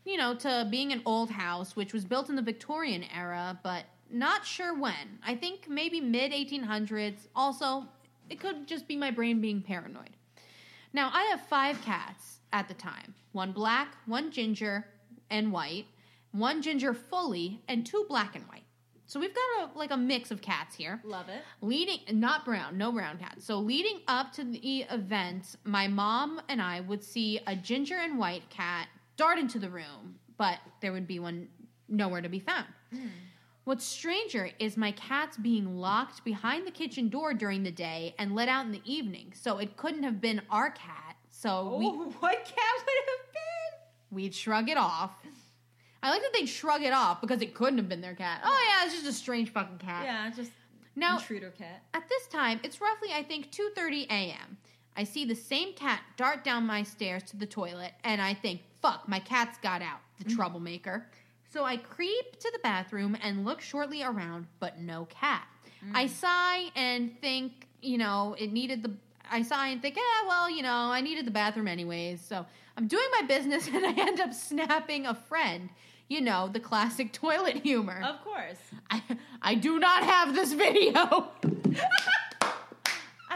you 0.07 0.17
know, 0.17 0.35
to 0.37 0.67
being 0.71 0.93
an 0.93 1.03
old 1.05 1.31
house, 1.31 1.75
which 1.75 1.93
was 1.93 2.05
built 2.05 2.31
in 2.31 2.37
the 2.37 2.43
Victorian 2.43 3.05
era, 3.15 3.59
but 3.63 3.85
not 4.11 4.47
sure 4.47 4.73
when. 4.73 5.19
I 5.27 5.35
think 5.35 5.69
maybe 5.69 6.01
mid 6.01 6.33
1800s. 6.33 7.27
Also, 7.35 7.85
it 8.31 8.41
could 8.41 8.67
just 8.67 8.87
be 8.87 8.97
my 8.97 9.11
brain 9.11 9.41
being 9.41 9.61
paranoid. 9.61 10.17
Now, 10.93 11.11
I 11.13 11.25
have 11.25 11.41
five 11.43 11.83
cats 11.83 12.39
at 12.53 12.69
the 12.69 12.75
time 12.75 13.15
one 13.33 13.53
black, 13.53 13.97
one 14.07 14.31
ginger 14.31 14.87
and 15.29 15.53
white, 15.53 15.87
one 16.33 16.63
ginger 16.63 16.95
fully, 16.95 17.61
and 17.69 17.85
two 17.85 18.07
black 18.09 18.37
and 18.37 18.45
white. 18.47 18.63
So 19.09 19.21
we've 19.21 19.35
got 19.35 19.75
a, 19.75 19.79
like 19.79 19.91
a 19.91 19.97
mix 19.97 20.31
of 20.31 20.41
cats 20.41 20.75
here. 20.75 21.01
Love 21.05 21.29
it. 21.29 21.43
Leading, 21.61 22.01
not 22.13 22.45
brown, 22.45 22.77
no 22.77 22.91
brown 22.91 23.19
cats. 23.19 23.45
So 23.45 23.59
leading 23.59 24.01
up 24.09 24.33
to 24.33 24.45
the 24.45 24.85
event, 24.91 25.57
my 25.65 25.87
mom 25.87 26.41
and 26.49 26.61
I 26.61 26.81
would 26.81 27.05
see 27.05 27.41
a 27.47 27.55
ginger 27.55 27.97
and 27.97 28.19
white 28.19 28.49
cat 28.51 28.89
dart 29.17 29.39
into 29.39 29.59
the 29.59 29.71
room, 29.71 30.17
but 30.37 30.59
there 30.81 30.93
would 30.93 31.07
be 31.07 31.19
one 31.19 31.49
nowhere 31.89 32.21
to 32.21 32.29
be 32.29 32.41
found. 32.41 32.67
Hmm. 32.93 33.09
What's 33.65 33.85
stranger 33.85 34.51
is 34.61 34.77
my 34.77 34.93
cats 34.93 35.37
being 35.37 35.77
locked 35.77 36.25
behind 36.25 36.67
the 36.67 36.71
kitchen 36.71 37.09
door 37.09 37.35
during 37.35 37.63
the 37.65 37.71
day 37.73 38.15
and 38.19 38.35
let 38.35 38.49
out 38.49 38.65
in 38.65 38.71
the 38.73 38.83
evening. 38.85 39.33
So 39.35 39.59
it 39.59 39.77
couldn't 39.77 40.05
have 40.05 40.21
been 40.21 40.41
our 40.51 40.71
cat. 40.71 41.17
So 41.31 41.77
we, 41.79 41.87
Oh, 41.87 42.15
what 42.21 42.45
cat 42.45 42.55
would 42.79 42.97
have 43.09 43.33
been? 43.33 44.17
we'd 44.17 44.35
shrug 44.35 44.69
it 44.69 44.77
off. 44.77 45.11
I 46.03 46.11
like 46.11 46.23
that 46.23 46.33
they'd 46.33 46.47
shrug 46.47 46.83
it 46.83 46.93
off 46.93 47.21
because 47.21 47.43
it 47.43 47.55
couldn't 47.55 47.79
have 47.79 47.89
been 47.89 48.01
their 48.01 48.15
cat. 48.15 48.41
Oh 48.45 48.65
yeah, 48.69 48.85
it's 48.87 48.95
just 48.95 49.07
a 49.07 49.13
strange 49.13 49.51
fucking 49.53 49.79
cat. 49.79 50.05
Yeah, 50.05 50.31
just 50.31 50.53
Now 50.95 51.17
intruder 51.19 51.51
cat. 51.51 51.83
at 51.95 52.09
this 52.09 52.29
time, 52.29 52.61
it's 52.63 52.81
roughly 52.81 53.09
I 53.13 53.25
think 53.25 53.51
2:30 53.51 54.07
a.m. 54.07 54.57
I 54.97 55.05
see 55.05 55.25
the 55.25 55.35
same 55.35 55.75
cat 55.75 56.01
dart 56.17 56.45
down 56.45 56.67
my 56.67 56.83
stairs 56.83 57.23
to 57.25 57.37
the 57.37 57.47
toilet 57.47 57.93
and 58.05 58.21
I 58.21 58.35
think, 58.35 58.63
"Fuck, 58.81 59.09
my 59.09 59.19
cat's 59.19 59.59
got 59.59 59.83
out, 59.83 60.01
the 60.19 60.25
mm. 60.25 60.37
troublemaker." 60.37 61.07
So 61.49 61.65
I 61.65 61.77
creep 61.77 62.39
to 62.41 62.51
the 62.53 62.59
bathroom 62.61 63.17
and 63.23 63.45
look 63.45 63.61
shortly 63.61 64.03
around, 64.03 64.47
but 64.59 64.79
no 64.79 65.07
cat. 65.07 65.47
I 65.95 66.07
mm. 66.07 66.11
sigh 66.11 66.71
and 66.75 67.19
think, 67.21 67.67
you 67.81 67.99
know, 67.99 68.35
it 68.39 68.53
needed 68.53 68.83
the 68.83 68.93
I 69.31 69.43
sigh 69.43 69.69
and 69.69 69.83
think, 69.83 69.97
"Yeah, 69.97 70.29
well, 70.29 70.49
you 70.49 70.63
know, 70.63 70.91
I 70.93 71.01
needed 71.01 71.27
the 71.27 71.31
bathroom 71.31 71.69
anyways." 71.69 72.21
So 72.21 72.47
I'm 72.77 72.87
doing 72.87 73.07
my 73.21 73.27
business 73.27 73.67
and 73.73 73.85
I 73.85 73.93
end 73.93 74.21
up 74.21 74.33
snapping 74.33 75.07
a 75.07 75.15
friend. 75.15 75.71
You 76.09 76.21
know, 76.21 76.49
the 76.49 76.61
classic 76.61 77.13
toilet 77.25 77.57
humor. 77.57 78.01
Of 78.05 78.23
course. 78.23 78.59
I, 78.91 79.03
I 79.43 79.55
do 79.57 79.81
not 79.81 80.05
have 80.05 80.35
this 80.35 80.53
video. 80.53 81.29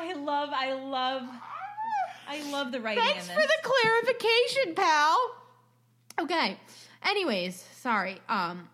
I 0.01 0.14
love, 0.14 0.48
I 0.53 0.72
love, 0.72 1.28
I 2.26 2.51
love 2.51 2.72
the 2.72 2.80
writing 2.80 3.05
Thanks 3.05 3.28
for 3.28 3.42
the 3.42 3.59
clarification, 3.62 4.74
pal. 4.74 5.18
Okay. 6.18 6.57
Anyways, 7.05 7.62
sorry. 7.76 8.20
Um 8.28 8.68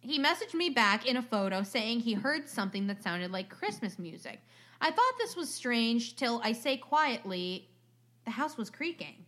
he 0.00 0.18
messaged 0.20 0.52
me 0.52 0.68
back 0.68 1.06
in 1.06 1.16
a 1.16 1.22
photo 1.22 1.62
saying 1.62 2.00
he 2.00 2.12
heard 2.12 2.46
something 2.46 2.86
that 2.88 3.02
sounded 3.02 3.30
like 3.30 3.48
Christmas 3.48 3.98
music. 3.98 4.38
I 4.80 4.90
thought 4.90 5.14
this 5.16 5.34
was 5.34 5.48
strange 5.48 6.16
till 6.16 6.42
I 6.44 6.52
say 6.52 6.76
quietly 6.76 7.68
the 8.26 8.32
house 8.32 8.58
was 8.58 8.68
creaking 8.68 9.24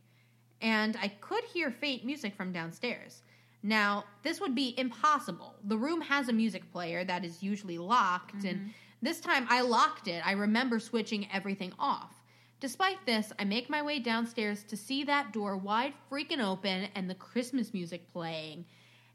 and 0.61 0.99
I 1.01 1.09
could 1.09 1.45
hear 1.45 1.71
faint 1.71 2.05
music 2.05 2.35
from 2.35 2.53
downstairs. 2.53 3.23
Now, 3.63 4.05
this 4.23 4.41
would 4.41 4.55
be 4.55 4.75
impossible. 4.79 5.55
The 5.65 5.77
room 5.77 6.01
has 6.03 6.29
a 6.29 6.33
music 6.33 6.71
player 6.73 7.05
that 7.05 7.25
is 7.25 7.43
usually 7.43 7.79
locked, 7.79 8.45
and 8.45 8.73
this 9.03 9.21
time 9.21 9.47
I 9.49 9.61
locked 9.61 10.09
it. 10.09 10.27
I 10.27 10.33
remember 10.33 10.79
switching 10.79 11.29
everything 11.33 11.73
off. 11.79 12.15
Despite 12.59 13.05
this, 13.05 13.33
I 13.39 13.45
make 13.45 13.69
my 13.69 13.83
way 13.83 13.99
downstairs 13.99 14.65
to 14.65 14.77
see 14.77 15.05
that 15.05 15.33
door 15.33 15.57
wide 15.57 15.93
freaking 16.11 16.43
open 16.43 16.89
and 16.95 17.09
the 17.09 17.15
Christmas 17.15 17.75
music 17.75 18.11
playing. 18.13 18.65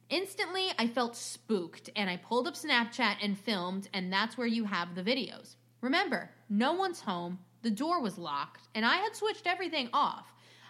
Instantly, 0.09 0.67
I 0.77 0.87
felt 0.87 1.15
spooked 1.15 1.89
and 1.95 2.09
I 2.09 2.17
pulled 2.17 2.47
up 2.47 2.53
Snapchat 2.53 3.15
and 3.21 3.37
filmed, 3.37 3.89
and 3.93 4.11
that's 4.11 4.37
where 4.37 4.47
you 4.47 4.65
have 4.65 4.93
the 4.93 5.03
videos. 5.03 5.55
Remember, 5.81 6.29
no 6.49 6.73
one's 6.73 7.01
home, 7.01 7.39
the 7.63 7.71
door 7.71 8.01
was 8.01 8.17
locked, 8.17 8.67
and 8.75 8.85
I 8.85 8.97
had 8.97 9.15
switched 9.15 9.47
everything 9.47 9.89
off. 9.93 10.25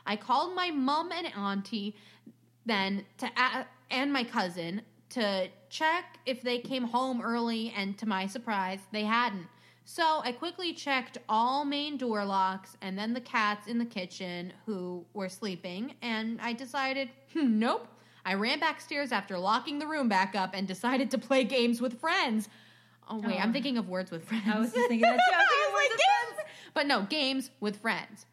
I 0.05 0.16
called 0.16 0.55
my 0.55 0.72
mom 0.72 1.12
and 1.12 1.28
auntie 1.36 1.95
then 2.66 3.05
to 3.18 3.30
and 3.89 4.14
my 4.14 4.24
cousin 4.24 4.82
to 5.09 5.49
check 5.72 6.20
if 6.26 6.42
they 6.42 6.60
came 6.60 6.84
home 6.84 7.22
early, 7.22 7.74
and 7.76 7.98
to 7.98 8.06
my 8.06 8.28
surprise, 8.28 8.80
they 8.92 9.04
hadn't. 9.06 9.48
So 9.86 10.22
I 10.24 10.32
quickly 10.32 10.74
checked 10.74 11.18
all 11.28 11.66
main 11.66 11.98
door 11.98 12.24
locks 12.24 12.78
and 12.82 12.98
then 12.98 13.14
the 13.14 13.20
cats 13.22 13.68
in 13.68 13.80
the 13.80 13.86
kitchen 13.86 14.54
who 14.66 15.06
were 15.14 15.28
sleeping, 15.30 15.96
and 16.02 16.40
I 16.42 16.54
decided, 16.54 17.10
hmm, 17.34 17.58
nope. 17.60 17.88
I 18.24 18.36
ran 18.36 18.60
backstairs 18.60 19.12
after 19.12 19.38
locking 19.40 19.80
the 19.80 19.88
room 19.88 20.08
back 20.08 20.36
up 20.36 20.52
and 20.54 20.68
decided 20.68 21.10
to 21.12 21.18
play 21.18 21.44
games 21.44 21.82
with 21.82 22.00
friends. 22.00 22.48
Oh 23.10 23.18
wait, 23.20 23.42
I'm 23.42 23.50
Oh. 23.50 23.54
thinking 23.54 23.78
of 23.80 23.90
words 23.90 24.12
with 24.12 24.24
friends. 24.26 24.44
I 24.48 24.60
was 24.60 24.72
just 24.72 24.88
thinking 24.88 25.02
that 25.02 25.18
too. 25.18 25.36
I 25.36 25.38
was 25.38 25.48
thinking 25.50 25.66
I 25.66 25.66
was 25.66 25.74
words 25.74 25.74
like, 25.74 25.90
with 25.90 26.38
games. 26.38 26.72
But 26.76 26.86
no, 26.88 27.02
games 27.04 27.50
with 27.60 27.78
friends. 27.82 28.26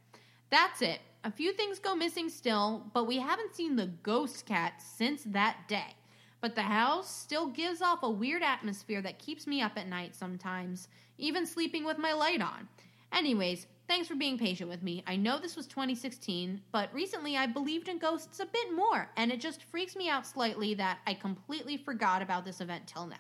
That's 0.51 0.83
it. 0.83 1.01
A 1.25 1.33
few 1.33 1.53
things 1.53 1.79
go 1.79 1.95
missing 1.97 2.29
still, 2.29 2.85
but 2.93 3.05
we 3.07 3.17
haven't 3.19 3.55
seen 3.57 3.77
the 3.77 3.87
ghost 3.87 4.45
cat 4.47 4.75
since 4.81 5.23
that 5.25 5.57
day. 5.69 5.95
But 6.41 6.55
the 6.55 6.63
house 6.63 7.11
still 7.11 7.49
gives 7.49 7.83
off 7.83 8.03
a 8.03 8.11
weird 8.11 8.43
atmosphere 8.43 9.03
that 9.03 9.19
keeps 9.19 9.47
me 9.47 9.61
up 9.61 9.77
at 9.77 9.89
night 9.89 10.15
sometimes, 10.15 10.89
even 11.19 11.47
sleeping 11.47 11.85
with 11.85 11.99
my 11.99 12.13
light 12.13 12.41
on. 12.41 12.69
Anyways, 13.13 13.67
thanks 13.89 14.07
for 14.07 14.15
being 14.15 14.39
patient 14.39 14.71
with 14.71 14.83
me. 14.83 15.03
I 15.07 15.17
know 15.17 15.39
this 15.39 15.57
was 15.57 15.67
2016, 15.67 16.61
but 16.71 16.95
recently 16.95 17.37
I 17.37 17.47
believed 17.47 17.89
in 17.89 17.99
ghosts 17.99 18.39
a 18.39 18.47
bit 18.47 18.75
more, 18.75 19.11
and 19.17 19.33
it 19.33 19.41
just 19.41 19.65
freaks 19.65 19.97
me 19.97 20.09
out 20.09 20.27
slightly 20.27 20.75
that 20.75 20.99
I 21.07 21.15
completely 21.15 21.77
forgot 21.77 22.23
about 22.23 22.45
this 22.45 22.61
event 22.61 22.87
till 22.87 23.07
now. 23.07 23.17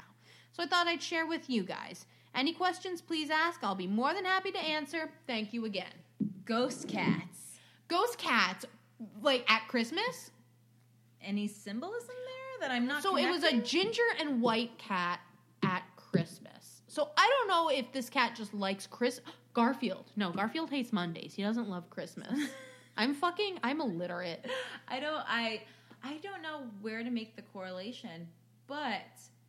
So 0.52 0.62
I 0.62 0.66
thought 0.66 0.86
I'd 0.86 1.02
share 1.02 1.26
with 1.26 1.50
you 1.50 1.64
guys. 1.64 2.06
Any 2.34 2.52
questions, 2.52 3.00
please 3.00 3.30
ask. 3.30 3.64
I'll 3.64 3.74
be 3.74 3.86
more 3.86 4.14
than 4.14 4.24
happy 4.24 4.52
to 4.52 4.58
answer. 4.58 5.10
Thank 5.26 5.52
you 5.52 5.64
again. 5.64 5.92
Ghost 6.44 6.86
cats. 6.86 7.58
Ghost 7.88 8.18
cats, 8.18 8.64
like 9.22 9.50
at 9.50 9.66
Christmas? 9.66 10.30
Any 11.22 11.48
symbolism 11.48 12.14
there 12.26 12.37
that 12.60 12.70
I'm 12.70 12.86
not? 12.86 13.02
so 13.02 13.16
it 13.16 13.28
was 13.30 13.44
a 13.44 13.58
ginger 13.58 14.02
and 14.20 14.40
white 14.40 14.76
cat 14.78 15.20
at 15.62 15.82
Christmas. 15.96 16.82
So 16.88 17.10
I 17.16 17.28
don't 17.38 17.48
know 17.48 17.68
if 17.68 17.92
this 17.92 18.08
cat 18.08 18.34
just 18.36 18.54
likes 18.54 18.86
Chris 18.86 19.20
Garfield. 19.54 20.10
No, 20.16 20.30
Garfield 20.30 20.70
hates 20.70 20.92
Mondays. 20.92 21.34
He 21.34 21.42
doesn't 21.42 21.68
love 21.68 21.88
Christmas. 21.90 22.48
I'm 22.96 23.14
fucking 23.14 23.58
I'm 23.62 23.80
illiterate. 23.80 24.46
I 24.88 24.98
don't. 25.00 25.22
I. 25.28 25.62
I 26.04 26.18
don't 26.18 26.42
know 26.42 26.62
where 26.80 27.02
to 27.02 27.10
make 27.10 27.34
the 27.34 27.42
correlation, 27.42 28.28
but 28.68 29.02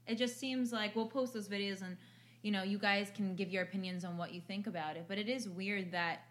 it 0.07 0.15
just 0.15 0.39
seems 0.39 0.71
like 0.73 0.95
we'll 0.95 1.05
post 1.05 1.31
those 1.35 1.47
videos 1.47 1.83
and 1.83 1.95
you 2.41 2.51
know 2.51 2.63
you 2.63 2.79
guys 2.79 3.11
can 3.15 3.35
give 3.35 3.49
your 3.49 3.61
opinions 3.61 4.03
on 4.03 4.17
what 4.17 4.33
you 4.33 4.41
think 4.41 4.65
about 4.65 4.95
it. 4.97 5.05
But 5.07 5.19
it 5.19 5.29
is 5.29 5.47
weird 5.47 5.91
that 5.91 6.21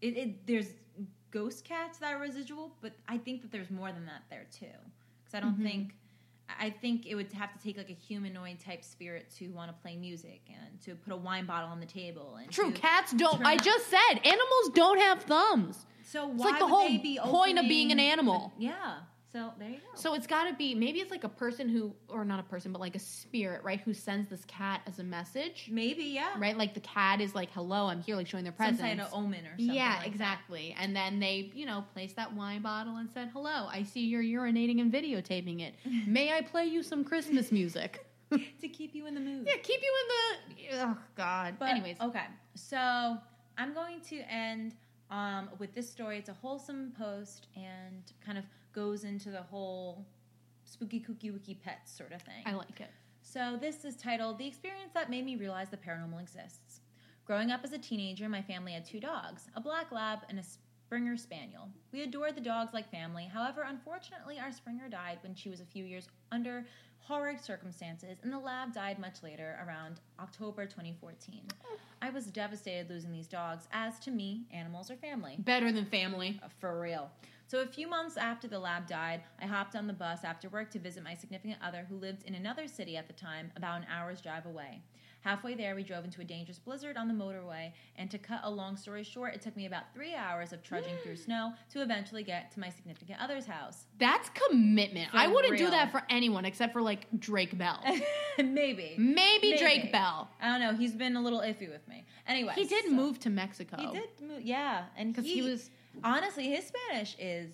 it, 0.00 0.16
it 0.16 0.46
there's 0.46 0.68
ghost 1.32 1.64
cats 1.64 1.98
that 1.98 2.12
are 2.14 2.20
residual, 2.20 2.70
but 2.80 2.92
I 3.08 3.18
think 3.18 3.42
that 3.42 3.50
there's 3.50 3.70
more 3.70 3.90
than 3.90 4.06
that 4.06 4.22
there 4.30 4.46
too. 4.56 4.66
Because 5.24 5.34
I 5.34 5.40
don't 5.40 5.58
Mhm. 5.58 5.64
think. 5.64 5.94
I 6.60 6.70
think 6.70 7.06
it 7.06 7.14
would 7.14 7.32
have 7.32 7.52
to 7.52 7.58
take 7.62 7.76
like 7.76 7.90
a 7.90 7.94
humanoid 7.94 8.60
type 8.60 8.84
spirit 8.84 9.30
to 9.38 9.48
want 9.48 9.70
to 9.70 9.82
play 9.82 9.96
music 9.96 10.42
and 10.48 10.80
to 10.82 10.94
put 10.94 11.12
a 11.12 11.16
wine 11.16 11.46
bottle 11.46 11.70
on 11.70 11.80
the 11.80 11.86
table 11.86 12.36
and 12.40 12.50
True, 12.50 12.70
cats 12.72 13.12
don't 13.12 13.44
I 13.44 13.56
just 13.56 13.88
said 13.88 14.20
animals 14.24 14.70
don't 14.74 15.00
have 15.00 15.22
thumbs. 15.22 15.86
So 16.04 16.26
why 16.26 16.32
It's 16.32 16.44
like 16.44 16.58
the 16.58 16.66
whole 16.66 16.88
they 16.88 16.98
be 16.98 17.18
point 17.22 17.58
of 17.58 17.66
being 17.66 17.92
an 17.92 17.98
animal. 17.98 18.52
Yeah. 18.58 18.96
So 19.34 19.50
there 19.58 19.68
you 19.68 19.74
go. 19.78 19.82
So 19.96 20.14
it's 20.14 20.28
got 20.28 20.44
to 20.48 20.54
be 20.54 20.76
maybe 20.76 21.00
it's 21.00 21.10
like 21.10 21.24
a 21.24 21.28
person 21.28 21.68
who, 21.68 21.92
or 22.08 22.24
not 22.24 22.38
a 22.38 22.44
person, 22.44 22.70
but 22.70 22.80
like 22.80 22.94
a 22.94 23.00
spirit, 23.00 23.64
right? 23.64 23.80
Who 23.80 23.92
sends 23.92 24.28
this 24.28 24.44
cat 24.44 24.82
as 24.86 25.00
a 25.00 25.02
message, 25.02 25.68
Maybe 25.72 26.04
yeah. 26.04 26.34
right? 26.38 26.56
Like 26.56 26.72
the 26.72 26.80
cat 26.80 27.20
is 27.20 27.34
like, 27.34 27.50
"Hello, 27.50 27.86
I'm 27.86 28.00
here," 28.00 28.14
like 28.14 28.28
showing 28.28 28.44
their 28.44 28.52
Some 28.52 28.66
presence. 28.76 28.80
kind 28.80 29.00
of 29.00 29.08
omen 29.12 29.44
or 29.44 29.56
something. 29.58 29.74
yeah, 29.74 29.88
like 29.94 29.98
that. 30.02 30.06
exactly. 30.06 30.76
And 30.78 30.94
then 30.94 31.18
they, 31.18 31.50
you 31.52 31.66
know, 31.66 31.84
placed 31.94 32.14
that 32.14 32.32
wine 32.32 32.62
bottle 32.62 32.96
and 32.98 33.10
said, 33.10 33.30
"Hello, 33.32 33.66
I 33.68 33.82
see 33.82 34.02
you're 34.06 34.22
urinating 34.22 34.80
and 34.80 34.92
videotaping 34.92 35.60
it. 35.62 35.74
May 36.06 36.32
I 36.32 36.40
play 36.40 36.66
you 36.66 36.84
some 36.84 37.02
Christmas 37.02 37.50
music?" 37.50 38.06
to 38.60 38.68
keep 38.68 38.94
you 38.94 39.06
in 39.06 39.14
the 39.14 39.20
mood. 39.20 39.46
yeah, 39.48 39.56
keep 39.62 39.80
you 39.82 39.92
in 40.02 40.68
the. 40.78 40.84
Oh 40.86 40.96
God. 41.16 41.56
But, 41.58 41.70
Anyways, 41.70 41.96
okay. 42.00 42.24
So 42.54 43.18
I'm 43.58 43.74
going 43.74 44.00
to 44.10 44.20
end 44.32 44.74
um, 45.10 45.48
with 45.58 45.74
this 45.74 45.90
story. 45.90 46.18
It's 46.18 46.28
a 46.28 46.34
wholesome 46.34 46.92
post 46.96 47.48
and 47.56 48.02
kind 48.24 48.38
of 48.38 48.44
goes 48.74 49.04
into 49.04 49.30
the 49.30 49.42
whole 49.42 50.04
spooky 50.64 51.00
kooky 51.00 51.32
wookie 51.32 51.60
pets 51.60 51.96
sort 51.96 52.12
of 52.12 52.22
thing. 52.22 52.42
I 52.44 52.52
like 52.52 52.80
it. 52.80 52.90
So 53.22 53.56
this 53.60 53.84
is 53.84 53.96
titled 53.96 54.38
The 54.38 54.46
Experience 54.46 54.92
That 54.92 55.10
Made 55.10 55.24
Me 55.24 55.36
Realize 55.36 55.70
the 55.70 55.76
Paranormal 55.76 56.20
Exists. 56.20 56.80
Growing 57.24 57.50
up 57.50 57.60
as 57.64 57.72
a 57.72 57.78
teenager, 57.78 58.28
my 58.28 58.42
family 58.42 58.72
had 58.72 58.84
two 58.84 59.00
dogs, 59.00 59.48
a 59.56 59.60
black 59.60 59.90
lab 59.90 60.20
and 60.28 60.38
a 60.38 60.42
Springer 60.86 61.16
Spaniel. 61.16 61.70
We 61.92 62.02
adored 62.02 62.36
the 62.36 62.42
dogs 62.42 62.74
like 62.74 62.90
family. 62.90 63.24
However, 63.32 63.64
unfortunately, 63.66 64.38
our 64.38 64.52
Springer 64.52 64.88
died 64.88 65.18
when 65.22 65.34
she 65.34 65.48
was 65.48 65.60
a 65.60 65.64
few 65.64 65.84
years 65.84 66.08
under 66.30 66.66
horrid 66.98 67.40
circumstances, 67.40 68.18
and 68.22 68.30
the 68.32 68.38
lab 68.38 68.72
died 68.74 68.98
much 68.98 69.22
later, 69.22 69.58
around 69.66 70.00
October 70.20 70.66
2014. 70.66 71.40
I 72.02 72.10
was 72.10 72.26
devastated 72.26 72.90
losing 72.90 73.12
these 73.12 73.26
dogs, 73.26 73.66
as 73.72 73.98
to 74.00 74.10
me, 74.10 74.42
animals 74.52 74.90
are 74.90 74.96
family. 74.96 75.36
Better 75.38 75.72
than 75.72 75.86
family. 75.86 76.38
Uh, 76.42 76.48
For 76.60 76.78
real. 76.80 77.10
So, 77.46 77.60
a 77.60 77.66
few 77.66 77.88
months 77.88 78.16
after 78.16 78.48
the 78.48 78.58
lab 78.58 78.86
died, 78.86 79.22
I 79.40 79.46
hopped 79.46 79.76
on 79.76 79.86
the 79.86 79.92
bus 79.92 80.24
after 80.24 80.48
work 80.48 80.70
to 80.72 80.78
visit 80.78 81.02
my 81.02 81.14
significant 81.14 81.58
other 81.62 81.86
who 81.88 81.96
lived 81.96 82.24
in 82.24 82.34
another 82.34 82.68
city 82.68 82.96
at 82.96 83.06
the 83.06 83.12
time, 83.14 83.52
about 83.56 83.80
an 83.80 83.86
hour's 83.90 84.20
drive 84.20 84.46
away. 84.46 84.82
Halfway 85.24 85.54
there, 85.54 85.74
we 85.74 85.82
drove 85.82 86.04
into 86.04 86.20
a 86.20 86.24
dangerous 86.24 86.58
blizzard 86.58 86.98
on 86.98 87.08
the 87.08 87.14
motorway, 87.14 87.72
and 87.96 88.10
to 88.10 88.18
cut 88.18 88.40
a 88.44 88.50
long 88.50 88.76
story 88.76 89.02
short, 89.02 89.32
it 89.34 89.40
took 89.40 89.56
me 89.56 89.64
about 89.64 89.84
three 89.94 90.14
hours 90.14 90.52
of 90.52 90.62
trudging 90.62 90.94
through 91.02 91.16
snow 91.26 91.54
to 91.72 91.80
eventually 91.80 92.22
get 92.22 92.50
to 92.52 92.60
my 92.60 92.68
significant 92.68 93.18
other's 93.22 93.46
house. 93.46 93.86
That's 93.98 94.28
commitment. 94.28 95.10
For 95.12 95.16
I 95.16 95.28
wouldn't 95.28 95.56
do 95.56 95.70
that 95.70 95.90
for 95.92 96.02
anyone 96.10 96.44
except 96.44 96.74
for 96.74 96.82
like 96.82 97.06
Drake 97.18 97.56
Bell. 97.56 97.82
Maybe. 98.38 98.96
Maybe, 98.98 98.98
Maybe. 98.98 99.56
Drake 99.56 99.90
Bell. 99.90 100.28
I 100.42 100.48
don't 100.48 100.60
know. 100.60 100.78
He's 100.78 100.92
been 100.94 101.16
a 101.16 101.22
little 101.22 101.40
iffy 101.40 101.70
with 101.70 101.88
me. 101.88 102.04
Anyway, 102.26 102.52
He 102.54 102.66
did 102.66 102.84
so- 102.84 102.90
move 102.90 103.18
to 103.20 103.30
Mexico. 103.30 103.78
He 103.78 103.98
did 103.98 104.08
move, 104.20 104.42
yeah, 104.42 104.84
and 104.94 105.10
because 105.14 105.24
he, 105.24 105.36
he 105.36 105.42
was 105.42 105.70
honestly 106.02 106.48
his 106.48 106.66
Spanish 106.66 107.16
is 107.18 107.50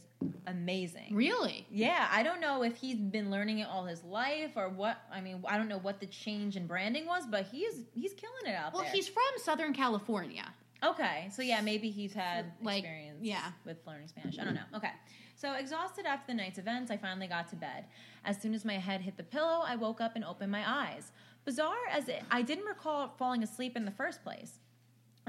amazing. 0.47 1.15
really. 1.15 1.67
Yeah, 1.71 2.09
I 2.11 2.23
don't 2.23 2.41
know 2.41 2.63
if 2.63 2.77
he's 2.77 2.97
been 2.97 3.31
learning 3.31 3.59
it 3.59 3.69
all 3.71 3.85
his 3.85 4.03
life 4.05 4.53
or 4.57 4.69
what. 4.69 5.01
I 5.13 5.21
mean, 5.21 5.43
I 5.47 5.57
don't 5.57 5.69
know 5.69 5.79
what 5.79 6.01
the 6.01 6.07
change 6.07 6.57
in 6.57 6.67
branding 6.67 7.07
was, 7.07 7.25
but 7.27 7.47
he's 7.47 7.85
he's 7.95 8.13
killing 8.15 8.47
it 8.47 8.55
out 8.55 8.73
Well, 8.73 8.83
there. 8.83 8.93
he's 8.93 9.09
from 9.09 9.23
Southern 9.39 9.73
California. 9.75 10.45
okay. 10.83 11.29
So 11.33 11.43
yeah, 11.43 11.61
maybe 11.61 11.91
he's 11.91 12.13
had 12.13 12.53
Like, 12.63 12.85
experience, 12.85 13.19
yeah. 13.23 13.53
with 13.65 13.79
learning 13.87 14.09
Spanish. 14.09 14.39
I 14.39 14.45
don't 14.45 14.55
know. 14.55 14.65
Okay. 14.77 14.93
So 15.37 15.55
exhausted 15.55 16.05
after 16.05 16.27
the 16.33 16.35
night's 16.35 16.59
events, 16.59 16.91
I 16.91 16.97
finally 16.99 17.27
got 17.27 17.49
to 17.51 17.57
bed. 17.57 17.85
As 18.27 18.41
soon 18.41 18.53
as 18.53 18.65
my 18.65 18.75
head 18.75 19.01
hit 19.01 19.17
the 19.17 19.23
pillow, 19.23 19.63
I 19.67 19.75
woke 19.77 20.01
up 20.03 20.15
and 20.17 20.25
opened 20.25 20.53
my 20.53 20.69
eyes. 20.71 21.13
Bizarre 21.47 21.87
as 21.91 22.09
it, 22.11 22.23
I 22.31 22.43
didn't 22.43 22.67
recall 22.67 23.15
falling 23.19 23.43
asleep 23.43 23.75
in 23.75 23.87
the 23.87 23.91
first 23.91 24.23
place. 24.23 24.59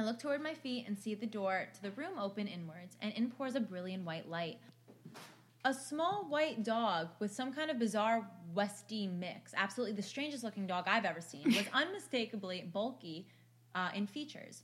I 0.01 0.03
look 0.03 0.17
toward 0.17 0.41
my 0.41 0.55
feet 0.55 0.85
and 0.87 0.97
see 0.97 1.13
the 1.13 1.27
door 1.27 1.67
to 1.75 1.81
the 1.83 1.91
room 1.91 2.17
open 2.19 2.47
inwards, 2.47 2.97
and 3.03 3.13
in 3.13 3.29
pours 3.29 3.53
a 3.53 3.59
brilliant 3.59 4.03
white 4.03 4.27
light. 4.27 4.57
A 5.63 5.75
small 5.75 6.25
white 6.27 6.63
dog 6.63 7.09
with 7.19 7.31
some 7.31 7.53
kind 7.53 7.69
of 7.69 7.77
bizarre 7.77 8.27
Westie 8.55 9.07
mix, 9.07 9.53
absolutely 9.55 9.95
the 9.95 10.01
strangest 10.01 10.43
looking 10.43 10.65
dog 10.65 10.85
I've 10.87 11.05
ever 11.05 11.21
seen, 11.21 11.43
was 11.45 11.65
unmistakably 11.73 12.67
bulky 12.73 13.27
uh, 13.75 13.89
in 13.93 14.07
features. 14.07 14.63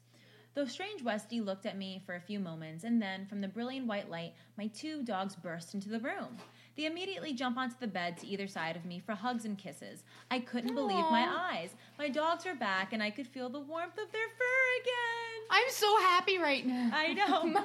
The 0.56 0.68
strange 0.68 1.04
Westie 1.04 1.46
looked 1.46 1.68
at 1.68 1.78
me 1.78 2.02
for 2.04 2.16
a 2.16 2.22
few 2.22 2.40
moments, 2.40 2.84
and 2.84 3.00
then, 3.00 3.28
from 3.28 3.40
the 3.40 3.48
brilliant 3.48 3.86
white 3.86 4.10
light, 4.10 4.34
my 4.58 4.66
two 4.66 5.04
dogs 5.04 5.36
burst 5.36 5.76
into 5.76 5.90
the 5.90 6.00
room. 6.00 6.36
They 6.78 6.86
immediately 6.86 7.34
jump 7.34 7.58
onto 7.58 7.76
the 7.80 7.88
bed 7.88 8.18
to 8.20 8.28
either 8.28 8.48
side 8.48 8.76
of 8.76 8.86
me 8.86 9.00
for 9.00 9.16
hugs 9.16 9.46
and 9.46 9.58
kisses. 9.58 10.04
I 10.30 10.40
couldn't 10.40 10.76
believe 10.76 11.06
my 11.10 11.28
eyes. 11.28 11.72
My 11.98 12.08
dogs 12.08 12.46
were 12.46 12.54
back, 12.54 12.94
and 12.94 13.02
I 13.02 13.10
could 13.10 13.28
feel 13.28 13.50
the 13.50 13.60
warmth 13.60 13.98
of 13.98 14.12
their 14.12 14.28
fur 14.38 14.82
again. 14.82 15.48
I'm 15.50 15.70
so 15.72 15.98
happy 16.02 16.38
right 16.38 16.66
now. 16.66 16.92
I 16.94 17.14
know. 17.14 17.44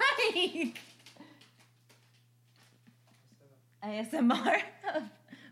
Mike. 0.63 0.81
ASMR 3.85 4.63
of 4.95 5.03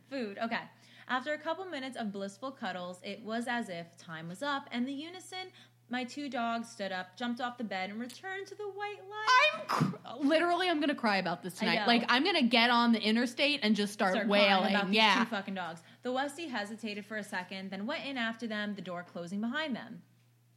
food. 0.09 0.39
Okay. 0.43 0.61
After 1.07 1.35
a 1.35 1.39
couple 1.39 1.65
minutes 1.67 1.99
of 1.99 2.13
blissful 2.13 2.53
cuddles, 2.53 3.01
it 3.03 3.23
was 3.23 3.47
as 3.47 3.69
if 3.69 3.99
time 3.99 4.29
was 4.29 4.43
up, 4.43 4.69
and 4.71 4.87
the 4.87 4.93
unison, 4.93 5.49
my 5.91 6.05
two 6.05 6.29
dogs 6.29 6.69
stood 6.71 6.93
up, 6.93 7.17
jumped 7.17 7.41
off 7.41 7.59
the 7.59 7.65
bed, 7.65 7.91
and 7.91 8.01
returned 8.01 8.47
to 8.47 8.55
the 8.55 8.65
white 8.65 9.01
light. 9.11 9.65
I'm 9.69 9.93
cr- 9.93 9.97
literally 10.27 10.69
I'm 10.69 10.81
gonna 10.81 10.95
cry 10.95 11.17
about 11.19 11.43
this 11.43 11.55
tonight. 11.55 11.87
Like 11.87 12.05
I'm 12.09 12.25
gonna 12.25 12.43
get 12.43 12.71
on 12.71 12.93
the 12.93 13.01
interstate 13.01 13.61
and 13.63 13.75
just 13.77 13.93
start, 13.93 14.13
Start 14.13 14.29
crying 14.29 14.49
wailing. 14.51 14.75
about 14.75 14.87
these 14.87 14.97
yeah. 14.97 15.19
two 15.25 15.31
fucking 15.31 15.55
dogs. 15.55 15.81
The 16.03 16.11
Westie 16.11 16.49
hesitated 16.49 17.05
for 17.05 17.17
a 17.17 17.25
second, 17.25 17.71
then 17.71 17.87
went 17.87 18.05
in 18.05 18.17
after 18.17 18.47
them, 18.47 18.75
the 18.75 18.83
door 18.83 19.05
closing 19.11 19.41
behind 19.41 19.75
them. 19.77 20.03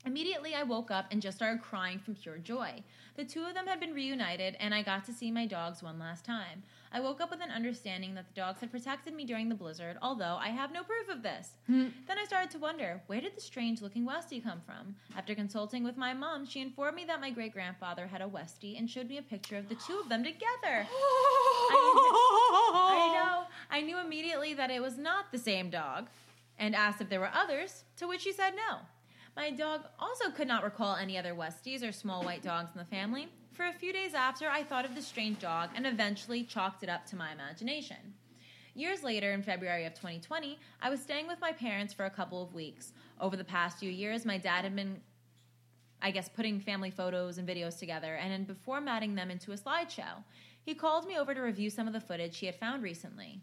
Immediately, 0.06 0.54
I 0.54 0.64
woke 0.64 0.91
up 0.91 1.06
and 1.12 1.22
just 1.22 1.38
started 1.38 1.62
crying 1.62 1.97
from 1.97 2.16
pure 2.16 2.38
joy. 2.38 2.84
The 3.16 3.24
two 3.24 3.45
of 3.45 3.54
them 3.54 3.68
had 3.68 3.80
been 3.80 3.93
reunited, 3.93 4.58
and 4.60 4.74
I 4.74 4.82
got 4.82 5.06
to 5.06 5.14
see 5.14 5.32
my 5.32 5.45
dogs 5.45 5.82
one 5.82 5.97
last 5.97 6.26
time. 6.26 6.64
I 6.91 6.99
woke 6.99 7.22
up 7.22 7.32
with 7.32 7.41
an 7.41 7.51
understanding 7.51 8.14
that 8.16 8.28
the 8.28 8.39
dogs 8.39 8.60
had 8.60 8.70
protected 8.70 9.14
me 9.16 9.24
during 9.24 9.49
the 9.49 9.56
blizzard, 9.56 9.97
although 10.01 10.38
I 10.39 10.49
have 10.49 10.74
no 10.74 10.84
proof 10.84 11.10
of 11.10 11.24
this. 11.24 11.54
Hmm. 11.68 11.88
Then 12.08 12.20
I 12.20 12.26
started 12.26 12.51
to 12.51 12.60
wonder, 12.60 13.01
where 13.08 13.22
did 13.22 13.36
the 13.36 13.41
strange 13.41 13.82
looking 13.82 14.06
Westie 14.06 14.43
come 14.43 14.62
from? 14.66 14.95
After 15.16 15.34
consulting 15.36 15.84
with 15.84 15.95
my 15.95 16.14
mom, 16.14 16.45
she 16.45 16.62
informed 16.62 16.97
me 16.97 17.06
that 17.06 17.22
my 17.22 17.32
great 17.32 17.54
grandfather 17.54 18.06
had 18.08 18.22
a 18.22 18.28
Westie 18.28 18.78
and 18.78 18.89
showed 18.89 19.08
me 19.08 19.18
a 19.18 19.24
picture 19.24 19.58
of 19.58 19.70
the 19.70 19.76
two 19.76 19.99
of 19.99 20.10
them 20.10 20.24
together. 20.24 20.86
I 22.95 23.12
know. 23.16 23.45
I 23.72 23.82
knew 23.82 23.99
immediately 23.99 24.54
that 24.54 24.70
it 24.70 24.82
was 24.82 24.97
not 24.97 25.32
the 25.32 25.39
same 25.39 25.70
dog 25.70 26.10
and 26.60 26.76
asked 26.76 27.01
if 27.01 27.10
there 27.10 27.20
were 27.20 27.32
others, 27.34 27.86
to 27.97 28.08
which 28.08 28.22
she 28.22 28.34
said 28.34 28.54
no. 28.56 28.80
My 29.36 29.50
dog 29.50 29.82
also 30.00 30.30
could 30.30 30.48
not 30.48 30.64
recall 30.64 30.96
any 30.96 31.18
other 31.18 31.34
Westies 31.34 31.88
or 31.88 31.92
small 31.92 32.24
white 32.24 32.44
dogs 32.44 32.70
in 32.74 32.80
the 32.80 32.86
family. 32.86 33.28
For 33.54 33.66
a 33.66 33.74
few 33.74 33.92
days 33.92 34.14
after, 34.14 34.48
I 34.48 34.64
thought 34.64 34.86
of 34.86 34.96
the 34.96 35.02
strange 35.02 35.40
dog 35.40 35.70
and 35.76 35.88
eventually 35.88 36.44
chalked 36.44 36.84
it 36.84 36.90
up 36.90 37.06
to 37.08 37.16
my 37.16 37.32
imagination. 37.32 38.14
Years 38.76 39.04
later, 39.04 39.32
in 39.32 39.44
February 39.44 39.86
of 39.86 39.94
2020, 39.94 40.60
I 40.82 40.90
was 40.90 41.02
staying 41.02 41.28
with 41.28 41.42
my 41.42 41.52
parents 41.52 41.94
for 41.94 42.06
a 42.06 42.10
couple 42.10 42.42
of 42.42 42.54
weeks. 42.54 42.94
Over 43.20 43.36
the 43.36 43.44
past 43.44 43.80
few 43.80 43.92
years, 43.92 44.26
my 44.26 44.38
dad 44.38 44.64
had 44.64 44.76
been 44.76 45.02
I 46.04 46.12
guess, 46.12 46.28
putting 46.28 46.60
family 46.60 46.92
photos 46.92 47.38
and 47.38 47.48
videos 47.48 47.80
together 47.80 48.16
and 48.16 48.46
before 48.46 48.82
matting 48.82 49.16
them 49.16 49.32
into 49.32 49.54
a 49.54 49.58
slideshow. 49.58 50.22
He 50.62 50.76
called 50.76 51.08
me 51.08 51.18
over 51.18 51.34
to 51.34 51.40
review 51.40 51.70
some 51.70 51.88
of 51.88 51.94
the 51.94 52.02
footage 52.02 52.38
he 52.38 52.46
had 52.46 52.56
found 52.56 52.84
recently. 52.84 53.40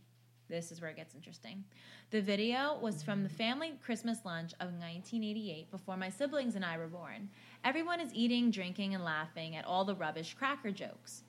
This 0.50 0.72
is 0.72 0.80
where 0.80 0.90
it 0.90 0.96
gets 0.96 1.14
interesting. 1.14 1.64
The 2.10 2.20
video 2.20 2.76
was 2.82 3.02
from 3.02 3.22
the 3.22 3.28
family 3.28 3.78
Christmas 3.82 4.18
lunch 4.24 4.52
of 4.54 4.72
1988 4.72 5.70
before 5.70 5.96
my 5.96 6.10
siblings 6.10 6.56
and 6.56 6.64
I 6.64 6.76
were 6.76 6.88
born. 6.88 7.30
Everyone 7.64 8.00
is 8.00 8.12
eating, 8.12 8.50
drinking, 8.50 8.94
and 8.94 9.04
laughing 9.04 9.54
at 9.54 9.64
all 9.64 9.84
the 9.84 9.94
rubbish 9.94 10.34
cracker 10.34 10.72
jokes. 10.72 11.22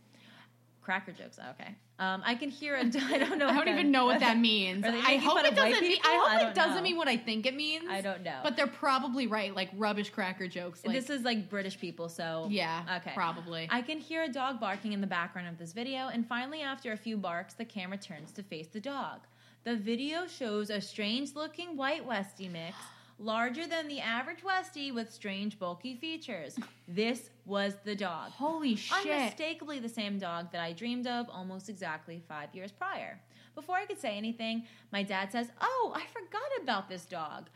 Cracker 0.81 1.11
jokes, 1.11 1.37
okay. 1.51 1.75
Um, 2.01 2.23
I 2.25 2.33
can 2.33 2.49
hear 2.49 2.75
a. 2.75 2.79
I 2.83 3.19
don't 3.19 3.37
know. 3.37 3.47
I 3.47 3.53
don't 3.53 3.67
even 3.67 3.91
know 3.91 4.07
what 4.07 4.19
that 4.21 4.37
means. 4.37 4.81
means. 4.81 4.85
Are 4.85 4.91
they 4.91 4.99
I 4.99 5.17
hope 5.17 5.37
it 5.45 5.55
doesn't 5.55 5.81
mean. 5.81 5.97
I 6.03 6.09
I 6.09 6.17
hope 6.17 6.39
don't 6.39 6.49
it 6.49 6.55
doesn't 6.55 6.75
know. 6.77 6.81
mean 6.81 6.97
what 6.97 7.07
I 7.07 7.15
think 7.15 7.45
it 7.45 7.55
means. 7.55 7.85
I 7.87 8.01
don't 8.01 8.23
know. 8.23 8.39
But 8.41 8.57
they're 8.57 8.65
probably 8.65 9.27
right. 9.27 9.55
Like 9.55 9.69
rubbish 9.77 10.09
cracker 10.09 10.47
jokes. 10.47 10.83
Like, 10.83 10.95
this 10.95 11.11
is 11.11 11.21
like 11.21 11.47
British 11.47 11.79
people, 11.79 12.09
so 12.09 12.47
yeah. 12.49 12.97
okay. 12.97 13.11
Probably. 13.13 13.67
I 13.69 13.83
can 13.83 13.99
hear 13.99 14.23
a 14.23 14.29
dog 14.29 14.59
barking 14.59 14.93
in 14.93 15.01
the 15.01 15.07
background 15.07 15.47
of 15.47 15.59
this 15.59 15.73
video, 15.73 16.07
and 16.07 16.27
finally, 16.27 16.61
after 16.61 16.91
a 16.91 16.97
few 16.97 17.17
barks, 17.17 17.53
the 17.53 17.65
camera 17.65 17.97
turns 17.97 18.31
to 18.31 18.43
face 18.43 18.67
the 18.67 18.81
dog. 18.81 19.19
The 19.63 19.75
video 19.75 20.25
shows 20.25 20.71
a 20.71 20.81
strange 20.81 21.35
looking 21.35 21.77
white 21.77 22.07
Westie 22.07 22.51
mix, 22.51 22.75
larger 23.21 23.67
than 23.67 23.87
the 23.87 23.99
average 23.99 24.43
Westie 24.43 24.93
with 24.93 25.13
strange 25.13 25.59
bulky 25.59 25.95
features. 25.95 26.57
This 26.87 27.29
was 27.45 27.75
the 27.85 27.95
dog. 27.95 28.31
Holy 28.31 28.75
shit. 28.75 29.05
Unmistakably 29.07 29.79
the 29.79 29.89
same 29.89 30.17
dog 30.17 30.51
that 30.51 30.61
I 30.61 30.73
dreamed 30.73 31.07
of 31.07 31.29
almost 31.29 31.69
exactly 31.69 32.21
five 32.27 32.53
years 32.53 32.71
prior. 32.71 33.19
Before 33.53 33.75
I 33.75 33.85
could 33.85 33.99
say 33.99 34.17
anything, 34.17 34.63
my 34.91 35.03
dad 35.03 35.31
says, 35.31 35.51
Oh, 35.61 35.93
I 35.95 36.03
forgot 36.07 36.63
about 36.63 36.89
this 36.89 37.05
dog. 37.05 37.49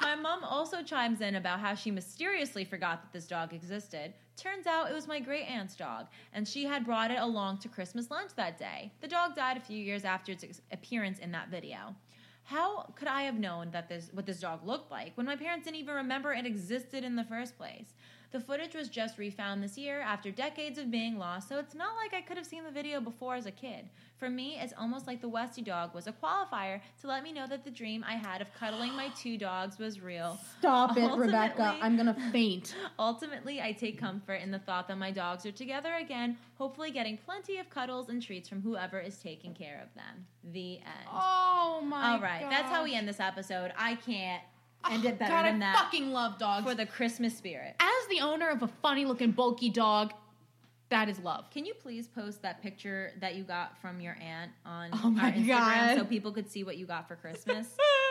My 0.00 0.14
mom- 0.14 0.44
also 0.44 0.82
chimes 0.82 1.20
in 1.20 1.34
about 1.36 1.60
how 1.60 1.74
she 1.74 1.90
mysteriously 1.90 2.64
forgot 2.64 3.02
that 3.02 3.12
this 3.12 3.26
dog 3.26 3.52
existed. 3.52 4.14
Turns 4.36 4.66
out 4.66 4.90
it 4.90 4.94
was 4.94 5.08
my 5.08 5.18
great 5.18 5.44
aunt's 5.44 5.74
dog, 5.74 6.06
and 6.32 6.46
she 6.46 6.64
had 6.64 6.84
brought 6.84 7.10
it 7.10 7.18
along 7.18 7.58
to 7.58 7.68
Christmas 7.68 8.10
lunch 8.10 8.30
that 8.36 8.58
day. 8.58 8.92
The 9.00 9.08
dog 9.08 9.34
died 9.34 9.56
a 9.56 9.60
few 9.60 9.78
years 9.78 10.04
after 10.04 10.32
its 10.32 10.44
appearance 10.70 11.18
in 11.18 11.32
that 11.32 11.48
video. 11.48 11.94
How 12.46 12.92
could 12.94 13.08
I 13.08 13.22
have 13.22 13.34
known 13.34 13.72
that 13.72 13.88
this 13.88 14.08
what 14.12 14.24
this 14.24 14.38
dog 14.38 14.64
looked 14.64 14.88
like 14.88 15.16
when 15.16 15.26
my 15.26 15.34
parents 15.34 15.64
didn't 15.64 15.80
even 15.80 15.96
remember 15.96 16.32
it 16.32 16.46
existed 16.46 17.02
in 17.02 17.16
the 17.16 17.24
first 17.24 17.58
place? 17.58 17.94
The 18.36 18.42
footage 18.42 18.74
was 18.74 18.90
just 18.90 19.16
refound 19.16 19.62
this 19.62 19.78
year 19.78 20.02
after 20.02 20.30
decades 20.30 20.78
of 20.78 20.90
being 20.90 21.16
lost, 21.16 21.48
so 21.48 21.58
it's 21.58 21.74
not 21.74 21.96
like 21.96 22.12
I 22.12 22.20
could 22.20 22.36
have 22.36 22.44
seen 22.44 22.64
the 22.64 22.70
video 22.70 23.00
before 23.00 23.34
as 23.34 23.46
a 23.46 23.50
kid. 23.50 23.88
For 24.18 24.28
me, 24.28 24.58
it's 24.60 24.74
almost 24.78 25.06
like 25.06 25.22
the 25.22 25.30
Westie 25.30 25.64
dog 25.64 25.94
was 25.94 26.06
a 26.06 26.12
qualifier 26.12 26.82
to 27.00 27.06
let 27.06 27.22
me 27.22 27.32
know 27.32 27.46
that 27.46 27.64
the 27.64 27.70
dream 27.70 28.04
I 28.06 28.12
had 28.12 28.42
of 28.42 28.52
cuddling 28.52 28.92
my 28.94 29.08
two 29.16 29.38
dogs 29.38 29.78
was 29.78 30.02
real. 30.02 30.38
Stop 30.58 30.98
it, 30.98 31.10
Rebecca. 31.16 31.78
I'm 31.80 31.96
gonna 31.96 32.14
faint. 32.30 32.74
Ultimately, 32.98 33.62
I 33.62 33.72
take 33.72 33.98
comfort 33.98 34.42
in 34.42 34.50
the 34.50 34.58
thought 34.58 34.86
that 34.88 34.98
my 34.98 35.12
dogs 35.12 35.46
are 35.46 35.52
together 35.52 35.94
again, 35.94 36.36
hopefully 36.58 36.90
getting 36.90 37.16
plenty 37.16 37.56
of 37.56 37.70
cuddles 37.70 38.10
and 38.10 38.20
treats 38.20 38.50
from 38.50 38.60
whoever 38.60 39.00
is 39.00 39.16
taking 39.16 39.54
care 39.54 39.80
of 39.82 39.94
them. 39.94 40.26
The 40.52 40.76
end. 40.76 41.08
Oh 41.10 41.80
my. 41.82 42.10
All 42.10 42.20
right, 42.20 42.46
that's 42.50 42.68
how 42.68 42.84
we 42.84 42.94
end 42.94 43.08
this 43.08 43.18
episode. 43.18 43.72
I 43.78 43.94
can't. 43.94 44.42
And 44.92 45.02
did 45.02 45.18
better 45.18 45.32
God, 45.32 45.44
than 45.46 45.56
I 45.56 45.72
that 45.72 45.76
fucking 45.76 46.12
love 46.12 46.38
dogs. 46.38 46.64
for 46.64 46.74
the 46.74 46.86
Christmas 46.86 47.36
spirit. 47.36 47.74
As 47.80 48.08
the 48.08 48.20
owner 48.20 48.48
of 48.48 48.62
a 48.62 48.68
funny 48.68 49.04
looking 49.04 49.32
bulky 49.32 49.70
dog, 49.70 50.12
that 50.88 51.08
is 51.08 51.18
love. 51.18 51.50
Can 51.50 51.64
you 51.64 51.74
please 51.74 52.06
post 52.06 52.42
that 52.42 52.62
picture 52.62 53.12
that 53.20 53.34
you 53.34 53.42
got 53.42 53.76
from 53.80 54.00
your 54.00 54.16
aunt 54.20 54.52
on 54.64 54.90
Oh 54.92 55.10
my 55.10 55.24
our 55.24 55.32
Instagram 55.32 55.46
God. 55.48 55.96
so 55.98 56.04
people 56.04 56.30
could 56.32 56.48
see 56.50 56.62
what 56.62 56.76
you 56.76 56.86
got 56.86 57.08
for 57.08 57.16
Christmas? 57.16 57.66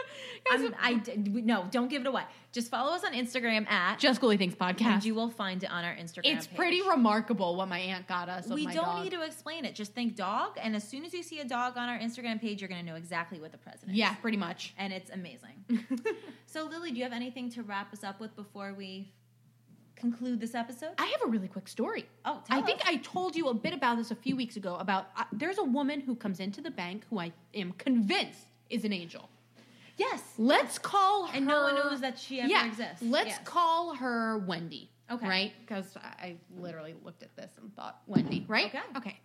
Guys, 0.52 0.72
I 0.80 1.02
no, 1.18 1.66
don't 1.72 1.90
give 1.90 2.02
it 2.02 2.08
away. 2.08 2.24
Just 2.52 2.70
follow 2.70 2.94
us 2.94 3.04
on 3.04 3.14
Instagram 3.14 3.68
at 3.70 4.00
Just 4.00 4.22
Ghouly 4.22 4.38
Things 4.38 4.56
Podcast, 4.56 4.82
and 4.86 5.06
you 5.06 5.16
will 5.16 5.30
find 5.30 5.64
it 5.64 5.72
on 5.72 5.84
our 5.84 5.94
Instagram. 5.96 6.24
Page. 6.24 6.38
It's 6.38 6.48
page. 6.48 6.58
pretty 6.58 6.82
remarkable 6.82 7.56
what 7.56 7.68
my 7.68 7.80
aunt 7.80 8.08
got 8.08 8.30
us. 8.30 8.48
We 8.48 8.66
my 8.66 8.74
don't 8.74 8.86
dog. 8.86 9.04
need 9.04 9.12
to 9.12 9.24
explain 9.24 9.66
it. 9.66 9.74
Just 9.76 9.94
think 9.94 10.16
dog, 10.16 10.52
and 10.62 10.76
as 10.76 10.88
soon 10.88 11.04
as 11.06 11.14
you 11.14 11.24
see 11.24 11.40
a 11.40 11.46
dog 11.46 11.78
on 11.78 11.90
our 11.90 11.98
Instagram 11.98 12.40
page, 12.40 12.62
you're 12.62 12.70
going 12.70 12.80
to 12.86 12.90
know 12.90 12.96
exactly 12.98 13.40
what 13.40 13.52
the 13.52 13.58
present 13.58 13.92
is. 13.92 13.98
Yeah, 13.98 14.14
pretty 14.16 14.38
much. 14.38 14.74
and 14.78 14.94
it's 14.94 15.10
amazing. 15.10 15.66
so, 16.46 16.64
Lily, 16.66 16.92
do 16.92 16.98
you 16.98 17.04
have 17.04 17.14
anything 17.14 17.50
to 17.52 17.64
wrap 17.64 17.92
us 17.94 18.04
up 18.04 18.20
with 18.20 18.36
before 18.36 18.74
we 18.74 19.12
conclude 19.96 20.40
this 20.40 20.56
episode? 20.56 20.92
I 20.98 21.06
have 21.06 21.22
a 21.26 21.28
really 21.28 21.48
quick 21.48 21.68
story. 21.68 22.06
oh, 22.26 22.42
tell 22.48 22.60
I 22.60 22.62
think. 22.62 22.82
I 22.86 22.98
told 22.98 23.36
you 23.36 23.48
a 23.50 23.54
bit 23.54 23.74
about 23.74 23.98
this 23.98 24.12
a 24.12 24.16
few 24.16 24.36
weeks 24.36 24.56
ago. 24.58 24.76
About 24.76 25.10
uh, 25.18 25.24
there's 25.32 25.58
a 25.58 25.64
woman 25.64 26.00
who 26.02 26.16
comes 26.16 26.40
into 26.40 26.62
the 26.62 26.72
bank 26.72 27.04
who 27.10 27.20
I 27.20 27.32
am 27.54 27.72
convinced 27.74 28.48
is 28.70 28.84
an 28.86 28.94
angel. 28.94 29.30
yes, 29.98 30.22
Let's 30.38 30.78
call 30.78 31.28
her. 31.28 31.38
and 31.38 31.46
no 31.46 31.64
one 31.64 31.76
knows 31.76 32.02
that 32.02 32.18
she 32.20 32.42
ever 32.42 32.50
yeah, 32.50 32.66
exists. 32.68 33.02
Let's 33.02 33.28
Yes. 33.30 33.40
call 33.46 33.96
her 33.96 34.40
Wendy. 34.40 34.90
Okay. 35.12 35.28
Right? 35.28 35.54
Because 35.62 35.96
I 35.98 36.26
I 36.28 36.36
literally 36.58 36.96
looked 37.04 37.24
at 37.24 37.36
this 37.36 37.52
and 37.62 37.74
thought 37.76 38.02
Wendy. 38.08 38.44
Right? 38.48 38.66
Okay. 38.68 38.82
Okay. 38.98 39.20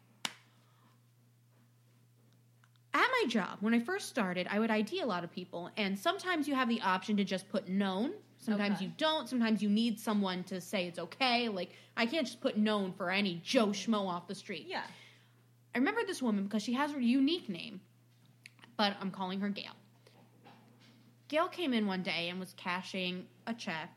At 2.92 3.06
my 3.22 3.24
job, 3.28 3.58
when 3.60 3.72
I 3.72 3.78
first 3.80 4.08
started, 4.08 4.48
I 4.50 4.58
would 4.58 4.70
ID 4.70 5.00
a 5.00 5.06
lot 5.06 5.22
of 5.22 5.30
people, 5.30 5.70
and 5.76 5.96
sometimes 5.98 6.48
you 6.48 6.54
have 6.56 6.68
the 6.68 6.80
option 6.80 7.16
to 7.18 7.24
just 7.24 7.48
put 7.48 7.68
known. 7.68 8.12
Sometimes 8.40 8.76
Okay. 8.76 8.86
you 8.86 8.92
don't. 8.96 9.28
Sometimes 9.28 9.62
you 9.62 9.68
need 9.68 10.00
someone 10.00 10.42
to 10.44 10.60
say 10.60 10.86
it's 10.86 10.98
okay. 10.98 11.48
Like 11.48 11.70
I 11.96 12.06
can't 12.06 12.26
just 12.26 12.40
put 12.40 12.56
known 12.56 12.92
for 12.92 13.10
any 13.10 13.40
Joe 13.44 13.68
Schmo 13.68 14.06
off 14.08 14.26
the 14.26 14.34
street. 14.34 14.66
Yeah. 14.66 14.82
I 15.74 15.78
remember 15.78 16.00
this 16.06 16.20
woman 16.22 16.44
because 16.44 16.62
she 16.62 16.72
has 16.72 16.92
a 16.92 17.02
unique 17.02 17.48
name, 17.48 17.80
but 18.76 18.96
I'm 19.00 19.10
calling 19.10 19.40
her 19.40 19.48
Gail. 19.50 19.72
Gail 21.28 21.46
came 21.48 21.72
in 21.72 21.86
one 21.86 22.02
day 22.02 22.28
and 22.28 22.40
was 22.40 22.54
cashing 22.56 23.26
a 23.46 23.54
check 23.54 23.90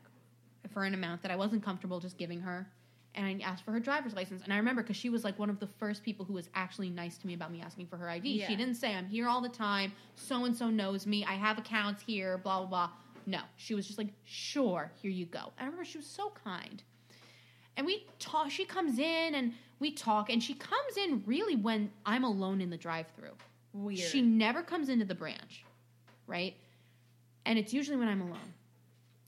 for 0.72 0.84
an 0.84 0.94
amount 0.94 1.22
that 1.22 1.30
I 1.32 1.36
wasn't 1.36 1.64
comfortable 1.64 1.98
just 1.98 2.16
giving 2.16 2.40
her. 2.40 2.68
And 3.16 3.26
I 3.26 3.44
asked 3.44 3.64
for 3.64 3.72
her 3.72 3.80
driver's 3.80 4.14
license. 4.14 4.42
And 4.44 4.52
I 4.52 4.56
remember 4.56 4.82
because 4.82 4.96
she 4.96 5.08
was 5.08 5.24
like 5.24 5.38
one 5.38 5.48
of 5.50 5.58
the 5.60 5.66
first 5.66 6.02
people 6.02 6.24
who 6.24 6.32
was 6.34 6.48
actually 6.54 6.90
nice 6.90 7.16
to 7.18 7.26
me 7.26 7.34
about 7.34 7.50
me 7.52 7.60
asking 7.60 7.86
for 7.86 7.96
her 7.96 8.08
ID. 8.08 8.28
Yeah. 8.40 8.48
She 8.48 8.56
didn't 8.56 8.74
say, 8.74 8.94
I'm 8.94 9.06
here 9.06 9.28
all 9.28 9.40
the 9.40 9.48
time. 9.48 9.92
So 10.16 10.44
and 10.44 10.56
so 10.56 10.68
knows 10.70 11.06
me. 11.06 11.24
I 11.24 11.34
have 11.34 11.58
accounts 11.58 12.02
here, 12.02 12.38
blah, 12.38 12.60
blah, 12.60 12.68
blah. 12.68 12.90
No. 13.26 13.40
She 13.56 13.74
was 13.74 13.86
just 13.86 13.98
like, 13.98 14.08
sure, 14.24 14.90
here 15.00 15.10
you 15.10 15.26
go. 15.26 15.52
I 15.58 15.64
remember 15.64 15.84
she 15.84 15.98
was 15.98 16.06
so 16.06 16.32
kind 16.44 16.82
and 17.76 17.86
we 17.86 18.06
talk 18.18 18.50
she 18.50 18.64
comes 18.64 18.98
in 18.98 19.34
and 19.34 19.52
we 19.78 19.90
talk 19.90 20.30
and 20.30 20.42
she 20.42 20.54
comes 20.54 20.96
in 20.96 21.22
really 21.26 21.56
when 21.56 21.90
i'm 22.06 22.24
alone 22.24 22.60
in 22.60 22.70
the 22.70 22.76
drive-through 22.76 23.32
Weird. 23.72 23.98
she 23.98 24.22
never 24.22 24.62
comes 24.62 24.88
into 24.88 25.04
the 25.04 25.14
branch 25.14 25.64
right 26.26 26.54
and 27.46 27.58
it's 27.58 27.72
usually 27.72 27.96
when 27.96 28.08
i'm 28.08 28.20
alone 28.20 28.54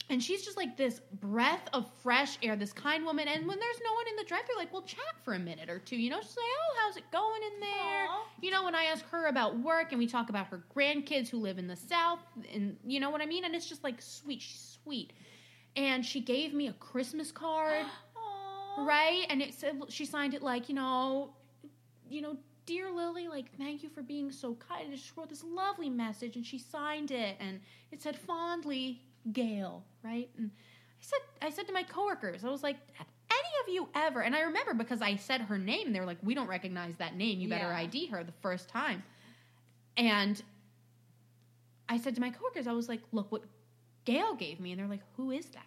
and 0.09 0.23
she's 0.23 0.43
just 0.43 0.55
like 0.55 0.77
this 0.77 1.01
breath 1.19 1.67
of 1.73 1.89
fresh 2.01 2.37
air 2.41 2.55
this 2.55 2.71
kind 2.71 3.05
woman. 3.05 3.27
And 3.27 3.47
when 3.47 3.59
there's 3.59 3.79
no 3.83 3.93
one 3.93 4.07
in 4.09 4.15
the 4.15 4.23
drive-through 4.23 4.57
like 4.57 4.71
we'll 4.71 4.83
chat 4.83 5.15
for 5.23 5.33
a 5.33 5.39
minute 5.39 5.69
or 5.69 5.79
two 5.79 5.97
you 5.97 6.09
know? 6.09 6.19
She's 6.21 6.37
like 6.37 6.45
oh 6.45 6.75
how's 6.81 6.97
it 6.97 7.03
going 7.11 7.41
in 7.43 7.59
there? 7.59 8.07
Aw. 8.09 8.25
you 8.41 8.51
know 8.51 8.63
when 8.63 8.75
i 8.75 8.85
ask 8.85 9.05
her 9.09 9.27
about 9.27 9.57
work 9.59 9.91
and 9.91 9.99
we 9.99 10.07
talk 10.07 10.29
about 10.29 10.47
her 10.47 10.63
grandkids 10.75 11.29
who 11.29 11.37
live 11.37 11.57
in 11.57 11.67
the 11.67 11.75
south 11.75 12.19
and 12.53 12.77
you 12.85 12.99
know 12.99 13.09
what 13.09 13.21
i 13.21 13.25
mean? 13.25 13.45
And 13.45 13.55
it's 13.55 13.67
just 13.67 13.83
like 13.83 14.01
sweet 14.01 14.41
she's 14.41 14.77
sweet. 14.83 15.13
And 15.75 16.05
she 16.05 16.21
gave 16.21 16.53
me 16.53 16.67
a 16.67 16.73
christmas 16.73 17.31
card. 17.31 17.85
Right? 18.79 19.25
And 19.31 19.41
it 19.41 19.55
said 19.55 19.81
she 19.89 20.05
signed 20.05 20.35
it 20.35 20.43
like 20.43 20.69
you 20.69 20.75
know 20.75 21.33
you 22.07 22.21
know 22.21 22.37
dear 22.67 22.91
lily 22.91 23.27
like 23.27 23.45
thank 23.57 23.81
you 23.81 23.89
for 23.89 24.03
being 24.03 24.29
so 24.29 24.53
kind 24.55 24.89
and 24.89 24.99
she 24.99 25.09
wrote 25.15 25.29
this 25.29 25.43
lovely 25.43 25.89
message 25.89 26.35
and 26.35 26.45
she 26.45 26.59
signed 26.59 27.11
it 27.11 27.37
and 27.39 27.59
it 27.91 28.01
said 28.01 28.15
fondly 28.15 29.01
gail 29.33 29.83
right 30.03 30.29
and 30.37 30.49
i 30.53 31.01
said 31.01 31.19
i 31.41 31.49
said 31.49 31.67
to 31.67 31.73
my 31.73 31.83
coworkers 31.83 32.43
i 32.43 32.49
was 32.49 32.63
like 32.63 32.77
have 32.93 33.07
any 33.29 33.49
of 33.63 33.73
you 33.73 33.89
ever 33.95 34.21
and 34.21 34.35
i 34.35 34.41
remember 34.41 34.73
because 34.73 35.01
i 35.01 35.15
said 35.15 35.41
her 35.41 35.57
name 35.57 35.87
and 35.87 35.95
they 35.95 35.99
were 35.99 36.05
like 36.05 36.17
we 36.23 36.33
don't 36.33 36.47
recognize 36.47 36.95
that 36.97 37.15
name 37.15 37.39
you 37.39 37.49
better 37.49 37.65
Yeah. 37.65 37.77
id 37.79 38.07
her 38.07 38.23
the 38.23 38.31
first 38.41 38.69
time 38.69 39.03
and 39.97 40.41
i 41.89 41.97
said 41.97 42.15
to 42.15 42.21
my 42.21 42.29
coworkers 42.29 42.67
i 42.67 42.71
was 42.71 42.87
like 42.87 43.01
look 43.11 43.31
what 43.31 43.43
gail 44.05 44.33
gave 44.35 44.59
me 44.59 44.71
and 44.71 44.79
they're 44.79 44.87
like 44.87 45.03
who 45.15 45.31
is 45.31 45.45
that 45.47 45.63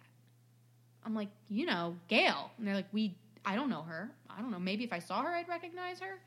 I'm 1.03 1.15
like, 1.15 1.29
you 1.49 1.65
know, 1.65 1.95
Gail. 2.09 2.51
And 2.59 2.67
they're 2.67 2.75
like, 2.75 2.85
we, 2.91 3.17
I 3.43 3.55
don't 3.55 3.71
know 3.71 3.81
her. 3.81 4.11
I 4.29 4.39
don't 4.39 4.51
know. 4.51 4.59
Maybe 4.59 4.83
if 4.83 4.93
I 4.93 4.99
saw 4.99 5.23
her, 5.23 5.29
I'd 5.29 5.49
recognize 5.49 5.99
her. 5.99 6.19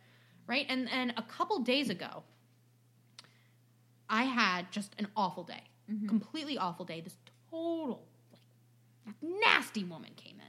Right. 0.49 0.67
And 0.69 0.91
and 0.91 1.15
a 1.17 1.23
couple 1.23 1.61
days 1.61 1.91
ago, 1.91 2.25
I 4.11 4.25
had 4.25 4.73
just 4.73 4.93
an 4.99 5.07
awful 5.17 5.45
day, 5.45 5.63
Mhm. 5.89 6.09
completely 6.09 6.59
awful 6.59 6.85
day. 6.85 7.01
This 7.01 7.17
total, 7.55 8.03
like, 9.07 9.17
nasty 9.23 9.85
woman 9.85 10.11
came 10.17 10.37
in. 10.37 10.41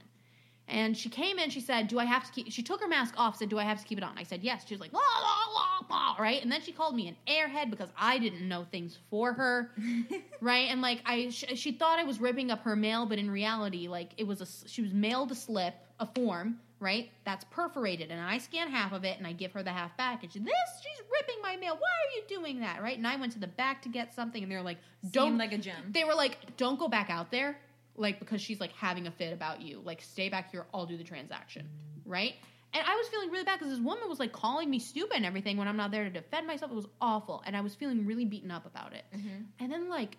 And 0.68 0.96
she 0.96 1.08
came 1.08 1.38
in, 1.38 1.50
she 1.50 1.60
said, 1.60 1.86
Do 1.86 1.98
I 2.00 2.04
have 2.04 2.24
to 2.24 2.32
keep, 2.32 2.50
she 2.50 2.62
took 2.62 2.80
her 2.80 2.88
mask 2.88 3.14
off, 3.16 3.36
said, 3.36 3.48
Do 3.48 3.58
I 3.58 3.62
have 3.62 3.80
to 3.80 3.86
keep 3.86 3.98
it 3.98 4.04
on? 4.04 4.18
I 4.18 4.24
said, 4.24 4.42
Yes. 4.42 4.64
She 4.66 4.74
was 4.74 4.80
like, 4.80 4.92
la, 4.92 4.98
la, 4.98 5.54
la, 5.54 5.86
la, 5.88 6.16
right? 6.18 6.42
And 6.42 6.50
then 6.50 6.60
she 6.60 6.72
called 6.72 6.96
me 6.96 7.06
an 7.06 7.16
airhead 7.28 7.70
because 7.70 7.88
I 7.96 8.18
didn't 8.18 8.48
know 8.48 8.66
things 8.70 8.98
for 9.10 9.32
her 9.32 9.70
right? 10.40 10.68
And 10.70 10.82
like 10.82 11.02
I, 11.06 11.30
sh- 11.30 11.44
she 11.54 11.72
thought 11.72 11.98
I 11.98 12.04
was 12.04 12.20
ripping 12.20 12.50
up 12.50 12.62
her 12.62 12.74
mail, 12.74 13.06
but 13.06 13.18
in 13.18 13.30
reality, 13.30 13.86
like 13.88 14.10
it 14.16 14.26
was 14.26 14.40
a 14.40 14.68
she 14.68 14.82
was 14.82 14.92
mailed 14.92 15.30
a 15.30 15.34
slip, 15.34 15.74
a 16.00 16.06
form, 16.06 16.58
right? 16.86 17.10
That's 17.24 17.44
perforated, 17.50 18.10
and 18.12 18.20
I 18.20 18.38
scan 18.38 18.68
half 18.70 18.92
of 18.92 19.02
it, 19.04 19.18
and 19.18 19.26
I 19.26 19.32
give 19.32 19.52
her 19.52 19.62
the 19.62 19.72
half 19.72 19.96
back, 19.96 20.22
and 20.22 20.32
she, 20.32 20.38
this, 20.38 20.54
she's 20.82 21.02
ripping 21.12 21.42
my 21.42 21.56
mail. 21.56 21.74
Why 21.74 21.80
are 21.80 22.10
you 22.16 22.22
doing 22.38 22.60
that, 22.60 22.80
right? 22.82 22.96
And 22.96 23.06
I 23.06 23.16
went 23.16 23.32
to 23.32 23.40
the 23.40 23.48
back 23.48 23.82
to 23.82 23.88
get 23.88 24.14
something, 24.14 24.42
and 24.42 24.50
they're 24.50 24.62
like, 24.62 24.78
don't, 25.10 25.30
Seemed 25.30 25.38
like 25.38 25.52
a 25.52 25.58
gem. 25.58 25.90
they 25.90 26.04
were 26.04 26.14
like, 26.14 26.56
don't 26.56 26.78
go 26.78 26.88
back 26.88 27.10
out 27.10 27.30
there, 27.32 27.58
like 27.96 28.20
because 28.20 28.40
she's 28.40 28.60
like 28.60 28.72
having 28.72 29.06
a 29.06 29.10
fit 29.10 29.32
about 29.32 29.60
you. 29.62 29.80
Like 29.84 30.00
stay 30.02 30.28
back 30.28 30.50
here, 30.52 30.64
I'll 30.72 30.86
do 30.86 30.96
the 30.96 31.04
transaction, 31.04 31.68
right? 32.04 32.34
And 32.74 32.84
I 32.86 32.94
was 32.94 33.08
feeling 33.08 33.30
really 33.30 33.44
bad 33.44 33.58
because 33.58 33.72
this 33.74 33.82
woman 33.84 34.08
was 34.08 34.18
like 34.18 34.32
calling 34.32 34.68
me 34.70 34.78
stupid 34.78 35.16
and 35.16 35.24
everything 35.26 35.56
when 35.56 35.66
I'm 35.66 35.76
not 35.78 35.90
there 35.92 36.04
to 36.04 36.10
defend 36.10 36.46
myself. 36.46 36.70
It 36.70 36.74
was 36.74 36.86
awful, 37.00 37.42
and 37.46 37.56
I 37.56 37.62
was 37.62 37.74
feeling 37.74 38.06
really 38.06 38.24
beaten 38.26 38.50
up 38.50 38.64
about 38.66 38.92
it. 38.92 39.04
Mhm. 39.16 39.46
And 39.60 39.72
then 39.72 39.88
like 39.88 40.16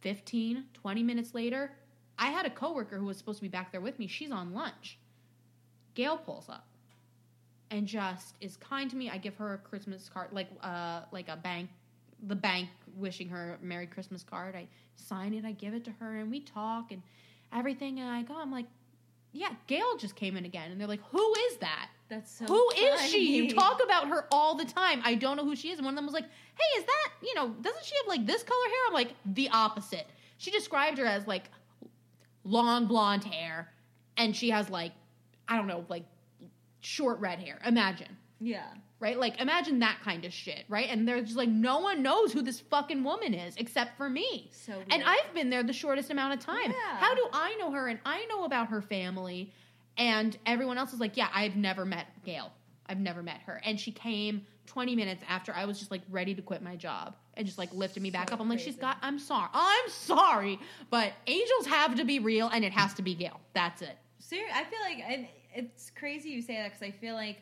15, 0.00 0.64
20 0.74 1.02
minutes 1.02 1.34
later, 1.34 1.72
I 2.18 2.28
had 2.30 2.46
a 2.46 2.50
coworker 2.50 2.98
who 2.98 3.06
was 3.06 3.16
supposed 3.18 3.38
to 3.38 3.42
be 3.42 3.48
back 3.48 3.72
there 3.72 3.80
with 3.80 3.98
me. 3.98 4.06
She's 4.06 4.30
on 4.30 4.52
lunch. 4.54 4.98
Gail 5.94 6.16
pulls 6.16 6.48
up 6.48 6.66
and 7.70 7.86
just 7.86 8.34
is 8.40 8.56
kind 8.56 8.90
to 8.90 8.96
me. 8.96 9.10
I 9.10 9.18
give 9.18 9.36
her 9.36 9.54
a 9.54 9.58
Christmas 9.58 10.08
card, 10.08 10.28
like 10.32 10.48
uh 10.62 11.02
like 11.12 11.28
a 11.28 11.36
bank 11.36 11.70
the 12.26 12.36
bank 12.36 12.68
wishing 12.96 13.28
her 13.28 13.58
a 13.60 13.64
Merry 13.64 13.86
Christmas 13.86 14.22
card. 14.22 14.54
I 14.54 14.66
sign 14.96 15.34
it, 15.34 15.44
I 15.44 15.52
give 15.52 15.74
it 15.74 15.84
to 15.84 15.90
her, 16.00 16.16
and 16.16 16.30
we 16.30 16.40
talk 16.40 16.92
and 16.92 17.02
everything. 17.52 17.98
And 18.00 18.08
I 18.08 18.22
go, 18.22 18.34
I'm 18.36 18.52
like, 18.52 18.66
yeah, 19.32 19.50
Gail 19.66 19.96
just 19.96 20.16
came 20.16 20.36
in 20.36 20.44
again. 20.44 20.70
And 20.70 20.80
they're 20.80 20.88
like, 20.88 21.02
who 21.10 21.34
is 21.50 21.56
that? 21.58 21.88
That's 22.08 22.30
so. 22.30 22.44
Who 22.46 22.70
is 22.76 23.00
she? 23.08 23.36
You 23.36 23.54
talk 23.54 23.82
about 23.82 24.08
her 24.08 24.26
all 24.32 24.54
the 24.56 24.64
time. 24.64 25.00
I 25.04 25.14
don't 25.14 25.36
know 25.36 25.44
who 25.44 25.54
she 25.54 25.70
is. 25.70 25.78
And 25.78 25.84
one 25.84 25.94
of 25.94 25.96
them 25.96 26.06
was 26.06 26.14
like, 26.14 26.24
hey, 26.24 26.80
is 26.80 26.84
that, 26.84 27.12
you 27.22 27.34
know, 27.34 27.48
doesn't 27.48 27.84
she 27.84 27.94
have 27.96 28.08
like 28.08 28.26
this 28.26 28.42
color 28.42 28.66
hair? 28.66 28.78
I'm 28.88 28.94
like, 28.94 29.14
the 29.24 29.48
opposite. 29.50 30.06
She 30.38 30.50
described 30.50 30.98
her 30.98 31.06
as 31.06 31.26
like 31.26 31.44
long 32.44 32.86
blonde 32.86 33.24
hair 33.24 33.72
and 34.16 34.34
she 34.34 34.50
has 34.50 34.68
like, 34.68 34.92
I 35.50 35.56
don't 35.56 35.66
know, 35.66 35.84
like 35.88 36.04
short 36.80 37.18
red 37.20 37.38
hair. 37.38 37.58
Imagine. 37.66 38.16
Yeah. 38.40 38.66
Right? 39.00 39.18
Like, 39.18 39.40
imagine 39.40 39.78
that 39.80 39.98
kind 40.04 40.24
of 40.24 40.32
shit, 40.32 40.64
right? 40.68 40.88
And 40.90 41.06
they're 41.08 41.20
just 41.20 41.36
like, 41.36 41.48
no 41.48 41.80
one 41.80 42.02
knows 42.02 42.32
who 42.32 42.42
this 42.42 42.60
fucking 42.60 43.02
woman 43.02 43.34
is 43.34 43.54
except 43.56 43.96
for 43.96 44.08
me. 44.08 44.50
So. 44.52 44.72
Weird. 44.72 44.86
And 44.90 45.02
I've 45.04 45.34
been 45.34 45.50
there 45.50 45.62
the 45.62 45.72
shortest 45.72 46.10
amount 46.10 46.34
of 46.34 46.40
time. 46.40 46.70
Yeah. 46.70 46.96
How 46.98 47.14
do 47.14 47.26
I 47.32 47.54
know 47.56 47.70
her 47.72 47.88
and 47.88 47.98
I 48.04 48.24
know 48.26 48.44
about 48.44 48.68
her 48.68 48.80
family? 48.80 49.52
And 49.96 50.36
everyone 50.46 50.78
else 50.78 50.92
is 50.92 51.00
like, 51.00 51.16
yeah, 51.16 51.28
I've 51.34 51.56
never 51.56 51.84
met 51.84 52.06
Gail. 52.24 52.50
I've 52.86 53.00
never 53.00 53.22
met 53.22 53.40
her. 53.46 53.60
And 53.64 53.78
she 53.80 53.90
came 53.90 54.46
20 54.66 54.94
minutes 54.96 55.22
after 55.28 55.52
I 55.52 55.64
was 55.64 55.78
just 55.78 55.90
like 55.90 56.02
ready 56.10 56.34
to 56.34 56.42
quit 56.42 56.62
my 56.62 56.76
job 56.76 57.16
and 57.34 57.46
just 57.46 57.58
like 57.58 57.72
lifted 57.72 58.02
me 58.02 58.10
back 58.10 58.28
So 58.28 58.34
up. 58.34 58.40
I'm 58.40 58.48
like, 58.48 58.60
she's 58.60 58.76
got, 58.76 58.98
I'm 59.02 59.18
sorry. 59.18 59.48
I'm 59.52 59.88
sorry. 59.90 60.60
But 60.90 61.12
angels 61.26 61.66
have 61.66 61.96
to 61.96 62.04
be 62.04 62.18
real 62.18 62.48
and 62.48 62.64
it 62.64 62.72
has 62.72 62.94
to 62.94 63.02
be 63.02 63.14
Gail. 63.14 63.40
That's 63.54 63.82
it. 63.82 63.96
Ser- 64.18 64.36
I 64.54 64.64
feel 64.64 64.80
like 64.80 65.28
it's 65.54 65.90
crazy 65.90 66.30
you 66.30 66.42
say 66.42 66.56
that 66.56 66.68
because 66.72 66.82
I 66.82 66.90
feel 66.90 67.14
like 67.14 67.38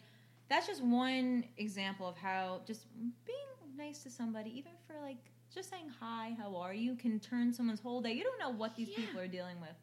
that's 0.48 0.66
just 0.66 0.82
one 0.82 1.44
example 1.56 2.08
of 2.08 2.16
how 2.16 2.62
just 2.66 2.86
being 3.26 3.38
nice 3.76 4.02
to 4.04 4.10
somebody, 4.10 4.50
even 4.58 4.72
for 4.86 4.94
like 5.02 5.18
just 5.54 5.70
saying 5.70 5.90
hi, 6.00 6.34
how 6.38 6.56
are 6.56 6.74
you, 6.74 6.94
can 6.94 7.18
turn 7.20 7.52
someone's 7.52 7.80
whole 7.80 8.00
day. 8.02 8.12
You 8.12 8.24
don't 8.24 8.38
know 8.38 8.50
what 8.50 8.74
these 8.76 8.88
Yeah. 8.88 8.96
people 8.96 9.20
are 9.20 9.28
dealing 9.28 9.60
with 9.60 9.74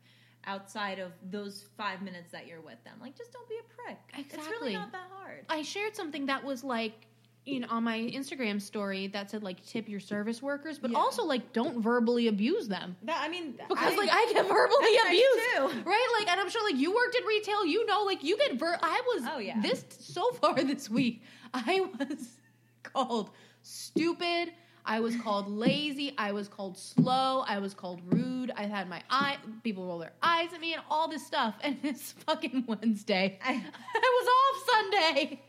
outside 0.47 0.99
of 0.99 1.11
those 1.31 1.65
five 1.75 2.01
minutes 2.01 2.31
that 2.31 2.45
you're 2.47 2.61
with 2.61 2.83
them. 2.83 2.93
Like, 3.01 3.17
just 3.17 3.31
don't 3.33 3.49
be 3.49 3.55
a 3.59 3.73
prick. 3.83 3.97
Exactly. 4.19 4.37
It's 4.39 4.61
really 4.61 4.73
not 4.73 4.91
that 4.91 5.09
hard. 5.11 5.45
I 5.49 5.63
shared 5.63 5.95
something 5.95 6.27
that 6.27 6.43
was 6.43 6.63
like 6.63 7.07
you 7.45 7.59
know 7.59 7.67
on 7.69 7.83
my 7.83 7.97
Instagram 7.99 8.61
story 8.61 9.07
that 9.07 9.29
said 9.29 9.43
like 9.43 9.63
tip 9.65 9.87
your 9.87 9.99
service 9.99 10.41
workers, 10.41 10.79
but 10.79 10.91
Yeah. 10.91 10.97
also 10.97 11.23
like 11.23 11.53
don't 11.53 11.81
verbally 11.81 12.27
abuse 12.27 12.67
them. 12.67 12.95
That 13.03 13.19
I 13.21 13.29
mean, 13.29 13.53
Because 13.69 13.95
like 13.97 14.09
I 14.11 14.31
get 14.33 14.47
verbally 14.47 14.97
abused, 15.05 15.75
too. 15.75 15.89
right? 15.89 16.07
Like, 16.19 16.27
and 16.29 16.39
I'm 16.41 16.49
sure 16.49 16.63
like 16.63 16.79
you 16.79 16.93
worked 16.93 17.15
in 17.15 17.23
retail, 17.25 17.65
you 17.65 17.85
know, 17.85 18.03
like 18.03 18.23
you 18.23 18.37
get 18.37 18.57
ver. 18.59 18.77
I 18.81 19.01
was 19.13 19.23
Oh, 19.31 19.37
yeah. 19.39 19.59
this 19.61 19.85
so 19.99 20.31
far 20.41 20.55
this 20.55 20.89
week. 20.89 21.21
I 21.53 21.81
was 21.99 22.37
called 22.83 23.29
stupid. 23.61 24.51
I 24.87 24.99
was 24.99 25.15
called 25.15 25.47
lazy. 25.49 26.13
I 26.17 26.31
was 26.31 26.47
called 26.47 26.77
slow. 26.77 27.43
I 27.47 27.57
was 27.57 27.73
called 27.73 28.01
rude. 28.13 28.51
I 28.55 28.63
had 28.67 28.87
my 28.87 29.01
eye. 29.09 29.37
People 29.63 29.85
roll 29.87 29.97
their 29.97 30.13
eyes 30.21 30.53
at 30.53 30.59
me 30.61 30.73
and 30.73 30.83
all 30.91 31.07
this 31.07 31.25
stuff. 31.25 31.55
And 31.61 31.77
it's 31.83 32.11
fucking 32.11 32.65
Wednesday. 32.67 33.39
I- 33.43 33.53
I 33.95 34.21
was 34.21 34.27
off 34.37 34.69
Sunday. 34.75 35.41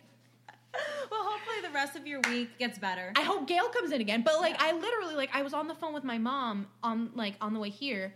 well, 1.11 1.36
the 1.67 1.73
rest 1.73 1.97
of 1.97 2.07
your 2.07 2.21
week 2.29 2.59
gets 2.59 2.79
better. 2.79 3.12
I 3.17 3.23
hope 3.23 3.47
Gail 3.47 3.69
comes 3.69 3.93
in 3.93 4.01
again. 4.01 4.23
But 4.23 4.41
like 4.41 4.55
Yeah. 4.55 4.67
I 4.69 4.73
literally 4.73 5.14
like 5.14 5.31
I 5.35 5.43
was 5.43 5.55
on 5.55 5.69
the 5.69 5.75
phone 5.75 5.93
with 5.95 6.05
my 6.05 6.19
mom 6.19 6.67
on 6.83 7.11
like 7.14 7.35
on 7.41 7.53
the 7.55 7.61
way 7.61 7.71
here 7.71 8.14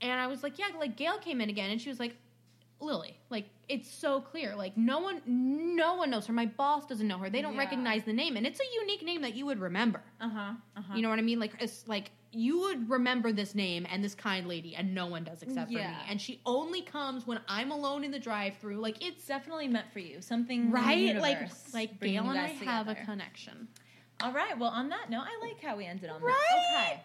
and 0.00 0.20
I 0.20 0.26
was 0.26 0.42
like, 0.42 0.58
Yeah, 0.58 0.66
like 0.78 0.96
Gail 0.96 1.18
came 1.18 1.40
in 1.40 1.48
again 1.50 1.70
and 1.70 1.80
she 1.80 1.88
was 1.88 1.98
like, 2.00 2.16
Lily, 2.80 3.18
like 3.28 3.46
it's 3.68 3.90
so 3.90 4.20
clear. 4.20 4.54
Like 4.54 4.76
no 4.76 5.00
one 5.00 5.20
no 5.26 5.94
one 5.96 6.10
knows 6.10 6.26
her. 6.26 6.32
My 6.32 6.46
boss 6.46 6.86
doesn't 6.86 7.08
know 7.08 7.18
her. 7.18 7.28
They 7.30 7.42
don't 7.42 7.54
Yeah. 7.54 7.58
recognize 7.60 8.04
the 8.04 8.12
name. 8.12 8.36
And 8.36 8.46
it's 8.46 8.60
a 8.60 8.80
unique 8.80 9.02
name 9.04 9.22
that 9.22 9.34
you 9.34 9.46
would 9.46 9.58
remember. 9.60 10.02
Uh 10.20 10.28
huh. 10.28 10.52
Uh 10.76 10.82
huh. 10.82 10.94
You 10.94 11.02
know 11.02 11.08
what 11.08 11.18
I 11.18 11.22
mean? 11.22 11.40
Like 11.40 11.54
it's 11.60 11.86
like 11.88 12.10
you 12.32 12.60
would 12.60 12.90
remember 12.90 13.32
this 13.32 13.54
name 13.54 13.86
and 13.90 14.04
this 14.04 14.14
kind 14.14 14.46
lady 14.46 14.74
and 14.76 14.94
no 14.94 15.06
one 15.06 15.24
does 15.24 15.42
except 15.42 15.72
for 15.72 15.78
me. 15.78 15.86
And 16.08 16.20
she 16.20 16.40
only 16.44 16.82
comes 16.82 17.26
when 17.26 17.40
I'm 17.48 17.70
alone 17.70 18.04
in 18.04 18.10
the 18.10 18.18
drive 18.18 18.56
through. 18.58 18.76
Like 18.76 19.04
it's 19.04 19.26
definitely 19.26 19.68
meant 19.68 19.92
for 19.92 19.98
you. 20.00 20.20
Something 20.20 20.70
right 20.70 21.16
like 21.16 21.38
like 21.72 22.00
Gail 22.00 22.28
and 22.28 22.38
I 22.38 22.48
guys 22.48 22.58
have 22.62 22.88
a 22.88 22.94
connection. 22.94 23.68
All 24.20 24.32
right. 24.32 24.58
Well, 24.58 24.70
on 24.70 24.88
that 24.88 25.10
note, 25.10 25.22
I 25.24 25.46
like 25.46 25.62
how 25.62 25.76
we 25.76 25.86
ended 25.86 26.10
on 26.10 26.20
Right? 26.20 26.34
that. 26.50 26.86
Okay. 26.90 27.02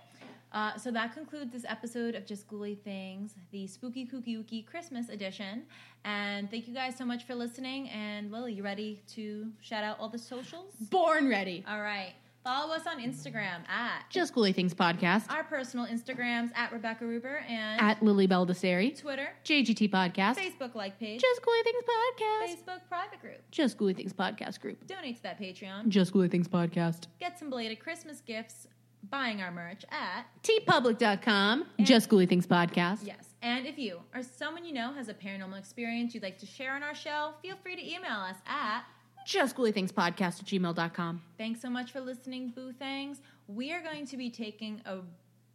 Uh, 0.51 0.77
so 0.77 0.91
that 0.91 1.13
concludes 1.15 1.51
this 1.51 1.65
episode 1.67 2.13
of 2.13 2.27
Just 2.27 2.47
Ghouly 2.47 2.77
Things, 2.77 3.33
the 3.51 3.65
Spooky 3.65 4.05
Kooky 4.05 4.37
Wookie 4.37 4.65
Christmas 4.65 5.09
edition. 5.09 5.63
And 6.05 6.49
thank 6.51 6.67
you 6.67 6.75
guys 6.75 6.95
so 6.95 7.05
much 7.05 7.23
for 7.25 7.33
listening. 7.33 7.89
And 7.89 8.31
Lily, 8.31 8.53
you 8.53 8.63
ready 8.63 9.01
to 9.15 9.47
shout 9.61 9.83
out 9.83 9.99
all 9.99 10.09
the 10.09 10.19
socials? 10.19 10.73
Born 10.91 11.27
ready. 11.27 11.63
All 11.67 11.81
right. 11.81 12.13
Follow 12.43 12.73
us 12.73 12.85
on 12.85 12.99
Instagram 12.99 13.67
at 13.69 14.03
Just 14.09 14.35
Ghouly 14.35 14.53
Things 14.53 14.73
Podcast. 14.73 15.31
our 15.31 15.45
personal 15.45 15.85
Instagrams 15.85 16.51
at 16.55 16.73
Rebecca 16.73 17.05
Ruber 17.05 17.37
and 17.47 17.79
At 17.79 18.03
Lily 18.03 18.27
Baldessari. 18.27 18.99
Twitter, 18.99 19.29
JGT 19.45 19.89
Podcast. 19.89 20.35
Facebook 20.35 20.75
like 20.75 20.99
page, 20.99 21.21
Just 21.21 21.41
Ghouly 21.41 21.63
Things 21.63 21.83
Podcast. 21.83 22.49
Facebook 22.57 22.79
private 22.89 23.21
group. 23.21 23.41
Just 23.51 23.77
Ghouly 23.77 23.95
Things 23.95 24.11
Podcast 24.11 24.59
group. 24.59 24.85
Donate 24.87 25.15
to 25.17 25.23
that 25.23 25.39
Patreon. 25.39 25.87
Just 25.87 26.11
Ghouly 26.13 26.29
Things 26.29 26.49
Podcast. 26.49 27.07
Get 27.19 27.39
some 27.39 27.49
belated 27.49 27.79
Christmas 27.79 28.19
gifts 28.19 28.67
buying 29.09 29.41
our 29.41 29.51
merch 29.51 29.85
at 29.91 30.25
teepublic.com. 30.43 31.65
Just 31.81 32.09
Ghouly 32.09 32.27
Things 32.27 32.45
Podcast. 32.47 32.99
Yes. 33.05 33.29
And 33.41 33.65
if 33.65 33.77
you 33.77 33.99
or 34.13 34.21
someone 34.21 34.65
you 34.65 34.73
know 34.73 34.93
has 34.93 35.07
a 35.07 35.13
paranormal 35.13 35.57
experience 35.57 36.13
you'd 36.13 36.23
like 36.23 36.39
to 36.39 36.45
share 36.45 36.73
on 36.75 36.83
our 36.83 36.95
show, 36.95 37.31
feel 37.41 37.55
free 37.63 37.75
to 37.77 37.81
email 37.85 38.19
us 38.19 38.35
at 38.47 38.83
Just 39.25 39.55
Ghouly 39.55 39.73
Things 39.73 39.91
Podcast 39.91 40.39
at 40.39 40.45
gmail.com. 40.45 41.21
Thanks 41.37 41.61
so 41.61 41.69
much 41.69 41.91
for 41.91 42.01
listening, 42.01 42.49
Boo 42.49 42.73
Thangs. 42.73 43.21
We 43.47 43.71
are 43.71 43.81
going 43.81 44.05
to 44.07 44.17
be 44.17 44.29
taking 44.29 44.81
a 44.85 44.97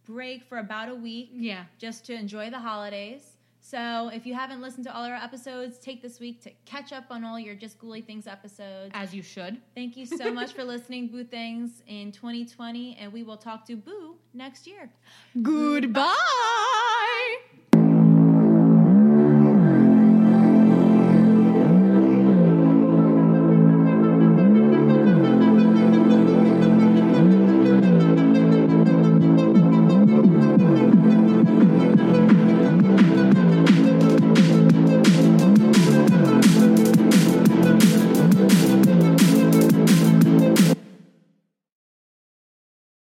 break 0.04 0.44
for 0.44 0.58
about 0.58 0.88
a 0.88 0.94
week 0.94 1.30
Yeah. 1.32 1.64
just 1.78 2.06
to 2.06 2.14
enjoy 2.14 2.50
the 2.50 2.58
holidays. 2.58 3.22
So 3.60 4.08
if 4.14 4.24
you 4.24 4.32
haven't 4.32 4.62
listened 4.62 4.84
to 4.86 4.96
all 4.96 5.04
our 5.04 5.14
episodes, 5.16 5.78
take 5.78 6.00
this 6.00 6.20
week 6.20 6.40
to 6.44 6.50
catch 6.64 6.92
up 6.92 7.04
on 7.10 7.22
all 7.24 7.38
your 7.38 7.54
Just 7.54 7.78
Ghouly 7.78 8.02
Things 8.04 8.26
episodes. 8.26 8.92
As 8.94 9.14
you 9.14 9.20
should. 9.22 9.60
Thank 9.74 9.96
you 9.96 10.06
so 10.06 10.32
much 10.32 10.52
for 10.52 10.64
listening, 10.74 11.08
Boo 11.08 11.24
Things, 11.24 11.82
in 11.86 12.10
2020, 12.12 12.96
and 12.98 13.12
we 13.12 13.22
will 13.22 13.36
talk 13.36 13.66
to 13.66 13.76
Boo 13.76 14.14
next 14.32 14.66
year. 14.66 14.90
Goodbye. 15.42 16.14